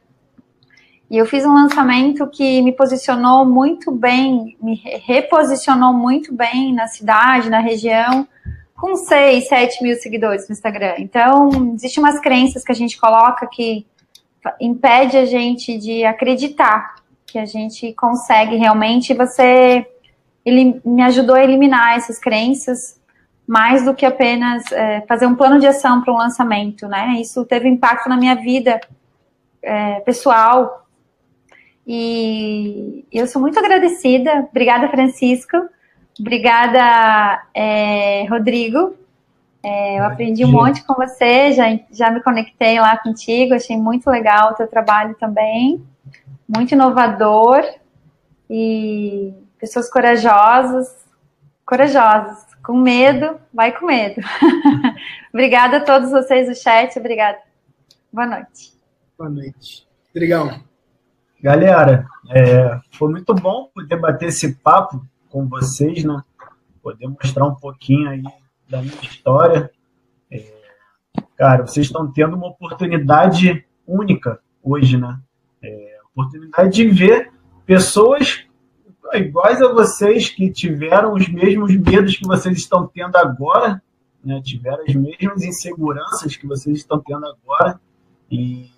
E 1.11 1.17
eu 1.17 1.25
fiz 1.25 1.45
um 1.45 1.53
lançamento 1.53 2.25
que 2.27 2.61
me 2.61 2.71
posicionou 2.71 3.45
muito 3.45 3.91
bem, 3.91 4.57
me 4.61 4.75
reposicionou 5.05 5.93
muito 5.93 6.33
bem 6.33 6.73
na 6.73 6.87
cidade, 6.87 7.49
na 7.49 7.59
região, 7.59 8.25
com 8.83 8.97
6, 8.97 9.47
7 9.47 9.81
mil 9.81 9.95
seguidores 9.95 10.49
no 10.49 10.51
Instagram. 10.51 10.95
Então, 10.97 11.73
existem 11.73 12.03
umas 12.03 12.19
crenças 12.19 12.65
que 12.65 12.71
a 12.73 12.75
gente 12.75 12.99
coloca 12.99 13.47
que 13.47 13.87
impede 14.59 15.15
a 15.15 15.23
gente 15.23 15.77
de 15.77 16.03
acreditar 16.03 16.95
que 17.25 17.39
a 17.39 17.45
gente 17.45 17.93
consegue 17.93 18.57
realmente. 18.57 19.13
Você 19.13 19.87
ele 20.45 20.81
me 20.83 21.01
ajudou 21.01 21.33
a 21.33 21.43
eliminar 21.45 21.95
essas 21.95 22.19
crenças 22.19 22.99
mais 23.47 23.85
do 23.85 23.93
que 23.93 24.05
apenas 24.05 24.69
é, 24.73 24.99
fazer 25.07 25.27
um 25.27 25.35
plano 25.35 25.61
de 25.61 25.65
ação 25.65 26.01
para 26.01 26.13
um 26.13 26.17
lançamento, 26.17 26.85
né? 26.85 27.21
Isso 27.21 27.45
teve 27.45 27.69
impacto 27.69 28.09
na 28.09 28.17
minha 28.17 28.35
vida 28.35 28.81
é, 29.61 30.01
pessoal 30.01 30.85
e 31.87 33.05
eu 33.13 33.27
sou 33.27 33.41
muito 33.41 33.57
agradecida. 33.57 34.45
Obrigada, 34.51 34.89
Francisco 34.89 35.55
Obrigada, 36.19 37.43
é, 37.53 38.25
Rodrigo. 38.29 38.95
É, 39.63 39.99
eu 39.99 40.03
aprendi 40.03 40.43
um 40.43 40.51
monte 40.51 40.83
com 40.83 40.93
você, 40.93 41.53
já, 41.53 41.63
já 41.89 42.11
me 42.11 42.21
conectei 42.21 42.79
lá 42.79 42.97
contigo, 42.97 43.53
achei 43.53 43.77
muito 43.77 44.09
legal 44.09 44.51
o 44.51 44.55
teu 44.55 44.67
trabalho 44.67 45.15
também, 45.15 45.81
muito 46.47 46.73
inovador. 46.73 47.63
e 48.49 49.33
pessoas 49.57 49.89
corajosas, 49.89 51.05
corajosas, 51.65 52.45
com 52.61 52.73
medo, 52.73 53.39
vai 53.53 53.71
com 53.71 53.85
medo. 53.85 54.21
obrigada 55.33 55.77
a 55.77 55.81
todos 55.81 56.11
vocês 56.11 56.49
do 56.49 56.55
chat, 56.55 56.99
obrigada. 56.99 57.37
Boa 58.11 58.27
noite. 58.27 58.73
Boa 59.17 59.29
noite. 59.29 59.87
Obrigado. 60.11 60.61
Galera, 61.41 62.05
é, 62.29 62.77
foi 62.91 63.09
muito 63.09 63.33
bom 63.33 63.69
poder 63.73 63.95
bater 63.95 64.27
esse 64.27 64.55
papo 64.55 65.01
com 65.33 65.47
vocês, 65.47 66.03
né? 66.03 66.23
Poder 66.83 67.07
mostrar 67.07 67.47
um 67.47 67.55
pouquinho 67.55 68.07
aí 68.07 68.21
da 68.69 68.83
minha 68.83 69.01
história. 69.01 69.71
É, 70.31 70.53
cara, 71.35 71.65
vocês 71.65 71.87
estão 71.87 72.11
tendo 72.11 72.35
uma 72.35 72.49
oportunidade 72.49 73.65
única 73.87 74.39
hoje, 74.61 74.95
né? 74.95 75.19
É, 75.59 75.97
oportunidade 76.13 76.69
de 76.69 76.87
ver 76.87 77.31
pessoas 77.65 78.45
iguais 79.13 79.59
a 79.59 79.73
vocês 79.73 80.29
que 80.29 80.51
tiveram 80.51 81.13
os 81.13 81.27
mesmos 81.27 81.75
medos 81.75 82.15
que 82.15 82.27
vocês 82.27 82.55
estão 82.57 82.87
tendo 82.87 83.15
agora, 83.15 83.81
né? 84.23 84.39
tiveram 84.43 84.83
as 84.83 84.93
mesmas 84.93 85.41
inseguranças 85.41 86.35
que 86.35 86.45
vocês 86.45 86.77
estão 86.77 86.99
tendo 86.99 87.25
agora 87.25 87.79
e, 88.29 88.69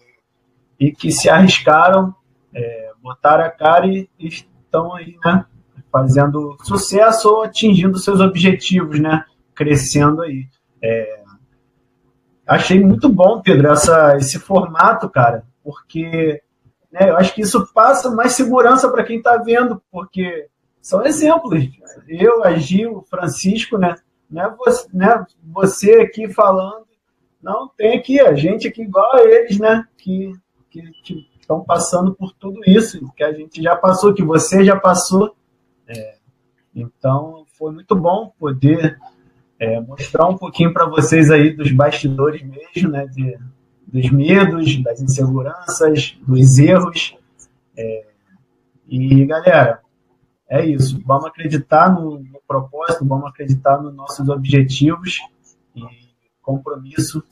e 0.79 0.91
que 0.91 1.11
se 1.11 1.29
arriscaram, 1.29 2.15
é, 2.53 2.91
botaram 3.01 3.43
a 3.43 3.49
cara 3.49 3.87
e 3.87 4.09
estão 4.19 4.93
aí, 4.93 5.17
né? 5.23 5.45
Fazendo 5.95 6.57
sucesso 6.61 7.29
ou 7.29 7.43
atingindo 7.43 7.97
seus 7.97 8.19
objetivos, 8.19 8.99
né? 8.99 9.23
Crescendo 9.53 10.23
aí. 10.23 10.45
É, 10.83 11.23
achei 12.45 12.83
muito 12.83 13.07
bom, 13.07 13.41
Pedro, 13.41 13.71
essa, 13.71 14.17
esse 14.17 14.37
formato, 14.37 15.09
cara, 15.09 15.45
porque 15.63 16.41
né, 16.91 17.09
eu 17.09 17.15
acho 17.15 17.33
que 17.33 17.41
isso 17.41 17.65
passa 17.73 18.11
mais 18.11 18.33
segurança 18.33 18.89
para 18.91 19.05
quem 19.05 19.19
está 19.19 19.37
vendo, 19.37 19.81
porque 19.89 20.47
são 20.81 21.05
exemplos. 21.05 21.63
Eu, 22.09 22.43
a 22.43 22.55
Gil, 22.55 22.97
o 22.97 23.01
Francisco, 23.03 23.77
né? 23.77 23.95
Não 24.29 24.43
é 24.43 24.55
você, 24.55 24.87
né, 24.93 25.25
você 25.43 25.93
aqui 26.01 26.27
falando. 26.27 26.85
Não, 27.41 27.69
tem 27.77 27.97
aqui 27.97 28.19
a 28.19 28.33
gente 28.33 28.67
aqui 28.67 28.81
igual 28.81 29.15
a 29.15 29.23
eles, 29.23 29.59
né? 29.59 29.85
Que 29.97 30.33
estão 31.39 31.63
passando 31.63 32.13
por 32.13 32.33
tudo 32.33 32.59
isso, 32.67 32.99
que 33.15 33.23
a 33.23 33.31
gente 33.31 33.61
já 33.61 33.75
passou, 33.75 34.13
que 34.13 34.23
você 34.23 34.63
já 34.63 34.75
passou. 34.75 35.35
É, 35.87 36.17
então, 36.75 37.45
foi 37.57 37.71
muito 37.71 37.95
bom 37.95 38.33
poder 38.37 38.99
é, 39.59 39.79
mostrar 39.79 40.27
um 40.27 40.37
pouquinho 40.37 40.73
para 40.73 40.85
vocês 40.85 41.31
aí 41.31 41.55
dos 41.55 41.71
bastidores 41.71 42.41
mesmo, 42.43 42.91
né, 42.91 43.07
de, 43.07 43.37
dos 43.87 44.11
medos, 44.11 44.83
das 44.83 45.01
inseguranças, 45.01 46.17
dos 46.27 46.57
erros. 46.57 47.15
É, 47.77 48.05
e, 48.87 49.25
galera, 49.25 49.81
é 50.49 50.65
isso. 50.65 51.01
Vamos 51.05 51.25
acreditar 51.25 51.93
no, 51.93 52.19
no, 52.19 52.41
propósito, 52.47 53.05
vamos 53.05 53.27
acreditar 53.27 53.81
nos 53.81 53.93
nossos 53.93 54.27
objetivos 54.29 55.19
e 55.75 55.81
compromisso. 56.41 57.23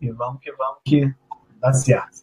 E 0.00 0.10
vamos 0.10 0.40
que 0.40 0.52
vamos 0.52 0.78
que 0.84 1.12
dá 1.60 1.72
certo. 1.72 2.18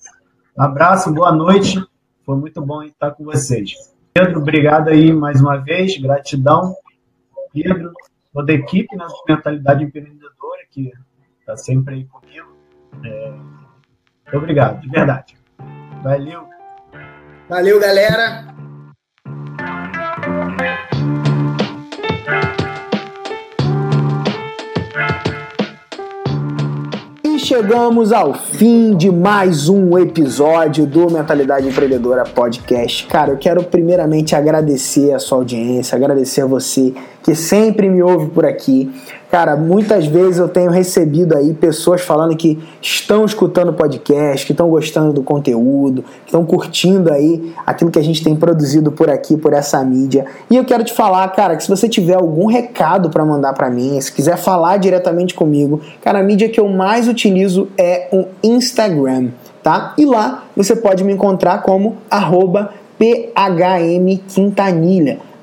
Um 0.57 0.63
abraço, 0.63 1.13
boa 1.13 1.33
noite. 1.33 1.83
Foi 2.25 2.37
muito 2.37 2.61
bom 2.61 2.81
estar 2.83 3.11
com 3.11 3.25
vocês. 3.25 3.94
Pedro, 4.17 4.39
obrigado 4.39 4.87
aí 4.87 5.11
mais 5.11 5.41
uma 5.41 5.57
vez, 5.57 5.97
gratidão. 6.01 6.73
Pedro, 7.51 7.91
toda 8.33 8.53
a 8.53 8.55
equipe 8.55 8.95
na 8.95 9.07
né, 9.07 9.13
mentalidade 9.27 9.83
empreendedora 9.83 10.61
que 10.71 10.89
está 11.41 11.57
sempre 11.57 11.95
aí 11.95 12.05
comigo. 12.05 12.55
É, 13.03 14.37
obrigado, 14.37 14.79
de 14.79 14.87
verdade. 14.87 15.35
Valeu. 16.01 16.47
Valeu, 17.49 17.77
galera. 17.77 18.55
Chegamos 27.55 28.11
ao 28.11 28.33
fim 28.33 28.97
de 28.97 29.09
mais 29.09 29.69
um 29.69 29.97
episódio 29.97 30.85
do 30.85 31.09
Mentalidade 31.09 31.65
Empreendedora 31.65 32.25
Podcast. 32.25 33.07
Cara, 33.07 33.31
eu 33.31 33.37
quero 33.37 33.63
primeiramente 33.63 34.35
agradecer 34.35 35.13
a 35.13 35.19
sua 35.19 35.37
audiência, 35.37 35.95
agradecer 35.95 36.41
a 36.41 36.45
você 36.45 36.93
que 37.25 37.33
sempre 37.33 37.89
me 37.89 38.03
ouve 38.03 38.27
por 38.27 38.45
aqui. 38.45 38.93
Cara, 39.31 39.55
muitas 39.55 40.05
vezes 40.05 40.37
eu 40.37 40.47
tenho 40.47 40.69
recebido 40.69 41.35
aí 41.35 41.55
pessoas 41.55 42.01
falando 42.01 42.37
que 42.37 42.63
estão 42.79 43.25
escutando 43.25 43.69
o 43.69 43.73
podcast, 43.73 44.45
que 44.45 44.51
estão 44.51 44.69
gostando 44.69 45.11
do 45.11 45.23
conteúdo, 45.23 46.03
que 46.03 46.27
estão 46.27 46.45
curtindo 46.45 47.11
aí 47.11 47.51
aquilo 47.65 47.89
que 47.89 47.97
a 47.97 48.03
gente 48.03 48.23
tem 48.23 48.35
produzido 48.35 48.91
por 48.91 49.09
aqui, 49.09 49.35
por 49.35 49.53
essa 49.53 49.83
mídia. 49.83 50.27
E 50.51 50.55
eu 50.55 50.63
quero 50.63 50.83
te 50.83 50.93
falar, 50.93 51.27
cara, 51.29 51.55
que 51.55 51.63
se 51.63 51.69
você 51.69 51.89
tiver 51.89 52.13
algum 52.13 52.45
recado 52.45 53.09
para 53.09 53.25
mandar 53.25 53.53
para 53.53 53.71
mim, 53.71 53.99
se 53.99 54.11
quiser 54.11 54.37
falar 54.37 54.77
diretamente 54.77 55.33
comigo, 55.33 55.81
cara, 56.03 56.19
a 56.19 56.23
mídia 56.23 56.47
que 56.47 56.59
eu 56.59 56.67
mais 56.67 57.07
utilizo 57.07 57.69
é 57.75 58.07
o 58.13 58.25
Instagram, 58.43 59.29
tá? 59.63 59.95
E 59.97 60.05
lá 60.05 60.43
você 60.55 60.75
pode 60.75 61.03
me 61.03 61.11
encontrar 61.11 61.63
como 61.63 61.97
arroba. 62.07 62.69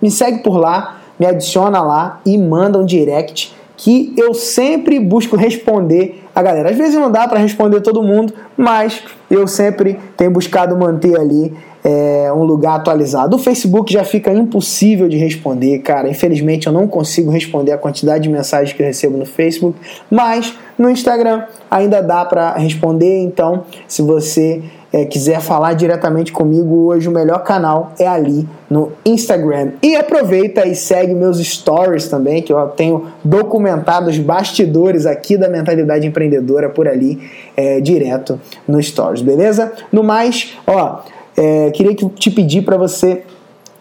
Me 0.01 0.11
segue 0.11 0.43
por 0.43 0.57
lá, 0.57 1.02
me 1.23 1.27
adiciona 1.29 1.81
lá 1.81 2.21
e 2.27 2.37
manda 2.37 2.77
um 2.81 2.85
direct 2.85 3.55
que 3.77 4.13
eu 4.17 4.35
sempre 4.35 4.99
busco 4.99 5.37
responder 5.37 6.25
a 6.35 6.43
galera. 6.43 6.71
Às 6.71 6.77
vezes 6.77 6.95
não 6.95 7.13
dá 7.13 7.29
para 7.29 7.39
responder 7.39 7.81
todo 7.81 8.03
mundo, 8.03 8.33
mas 8.57 9.05
eu 9.31 9.47
sempre 9.47 9.99
tenho 10.17 10.33
buscado 10.33 10.77
manter 10.77 11.19
ali 11.19 11.55
é, 11.85 12.33
um 12.33 12.43
lugar 12.43 12.75
atualizado. 12.77 13.37
O 13.37 13.39
Facebook 13.39 13.93
já 13.93 14.03
fica 14.03 14.33
impossível 14.33 15.09
de 15.09 15.17
responder, 15.17 15.79
cara. 15.79 16.09
Infelizmente 16.09 16.67
eu 16.67 16.73
não 16.73 16.89
consigo 16.89 17.31
responder 17.31 17.71
a 17.71 17.79
quantidade 17.79 18.25
de 18.25 18.29
mensagens 18.29 18.73
que 18.73 18.83
eu 18.83 18.87
recebo 18.87 19.17
no 19.17 19.27
Facebook, 19.27 19.79
mas 20.11 20.55
no 20.77 20.91
Instagram 20.91 21.45
ainda 21.71 22.03
dá 22.03 22.25
para 22.25 22.55
responder. 22.55 23.21
Então, 23.21 23.63
se 23.87 24.03
você 24.03 24.61
é, 24.93 25.05
quiser 25.07 25.41
falar 25.41 25.73
diretamente 25.73 26.33
comigo 26.33 26.87
hoje, 26.87 27.09
o 27.09 27.13
melhor 27.13 27.43
canal 27.43 27.93
é 27.99 28.07
ali 28.07 28.47
no 28.69 28.93
Instagram. 29.05 29.73
E 29.83 29.97
aproveita 29.97 30.67
e 30.67 30.75
segue 30.75 31.15
meus 31.15 31.39
stories 31.39 32.09
também, 32.09 32.43
que 32.43 32.53
eu 32.53 32.69
tenho 32.69 33.07
documentado 33.25 34.11
os 34.11 34.19
bastidores 34.19 35.07
aqui 35.07 35.39
da 35.39 35.49
mentalidade 35.49 36.07
empreendedora 36.07 36.69
por 36.69 36.87
ali, 36.87 37.19
é, 37.57 37.81
direto 37.81 38.39
no 38.69 38.83
stories, 38.83 39.23
beleza? 39.23 39.73
No 39.91 40.03
mais, 40.03 40.57
ó, 40.67 41.01
é, 41.37 41.71
queria 41.71 41.95
te 41.95 42.31
pedir 42.31 42.63
para 42.63 42.77
você 42.77 43.23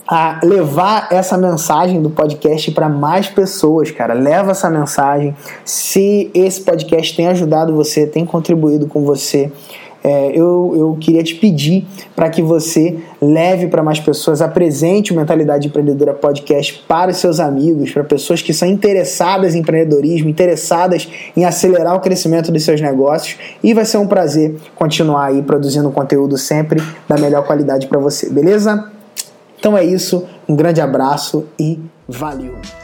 a 0.07 0.41
levar 0.43 1.07
essa 1.09 1.37
mensagem 1.37 2.01
do 2.01 2.09
podcast 2.09 2.69
para 2.71 2.89
mais 2.89 3.27
pessoas, 3.27 3.91
cara. 3.91 4.13
Leva 4.13 4.51
essa 4.51 4.69
mensagem. 4.69 5.33
Se 5.63 6.29
esse 6.33 6.61
podcast 6.61 7.15
tem 7.15 7.27
ajudado 7.27 7.73
você, 7.73 8.05
tem 8.05 8.25
contribuído 8.25 8.87
com 8.87 9.05
você, 9.05 9.49
é, 10.03 10.31
eu, 10.31 10.73
eu 10.75 10.97
queria 10.99 11.23
te 11.23 11.35
pedir 11.35 11.85
para 12.15 12.29
que 12.29 12.41
você 12.41 12.97
leve 13.21 13.67
para 13.67 13.83
mais 13.83 13.99
pessoas, 13.99 14.41
apresente 14.41 15.13
o 15.13 15.15
Mentalidade 15.15 15.67
Empreendedora 15.67 16.13
Podcast 16.13 16.83
para 16.87 17.11
os 17.11 17.17
seus 17.17 17.39
amigos, 17.39 17.91
para 17.91 18.03
pessoas 18.03 18.41
que 18.41 18.53
são 18.53 18.67
interessadas 18.67 19.53
em 19.53 19.59
empreendedorismo, 19.59 20.29
interessadas 20.29 21.07
em 21.37 21.45
acelerar 21.45 21.95
o 21.95 21.99
crescimento 21.99 22.51
dos 22.51 22.63
seus 22.63 22.81
negócios 22.81 23.37
e 23.63 23.73
vai 23.73 23.85
ser 23.85 23.97
um 23.97 24.07
prazer 24.07 24.55
continuar 24.75 25.27
aí 25.27 25.41
produzindo 25.41 25.91
conteúdo 25.91 26.37
sempre 26.37 26.81
da 27.07 27.17
melhor 27.17 27.45
qualidade 27.45 27.87
para 27.87 27.99
você, 27.99 28.29
beleza? 28.29 28.91
Então 29.59 29.77
é 29.77 29.85
isso, 29.85 30.25
um 30.49 30.55
grande 30.55 30.81
abraço 30.81 31.45
e 31.59 31.79
valeu! 32.07 32.80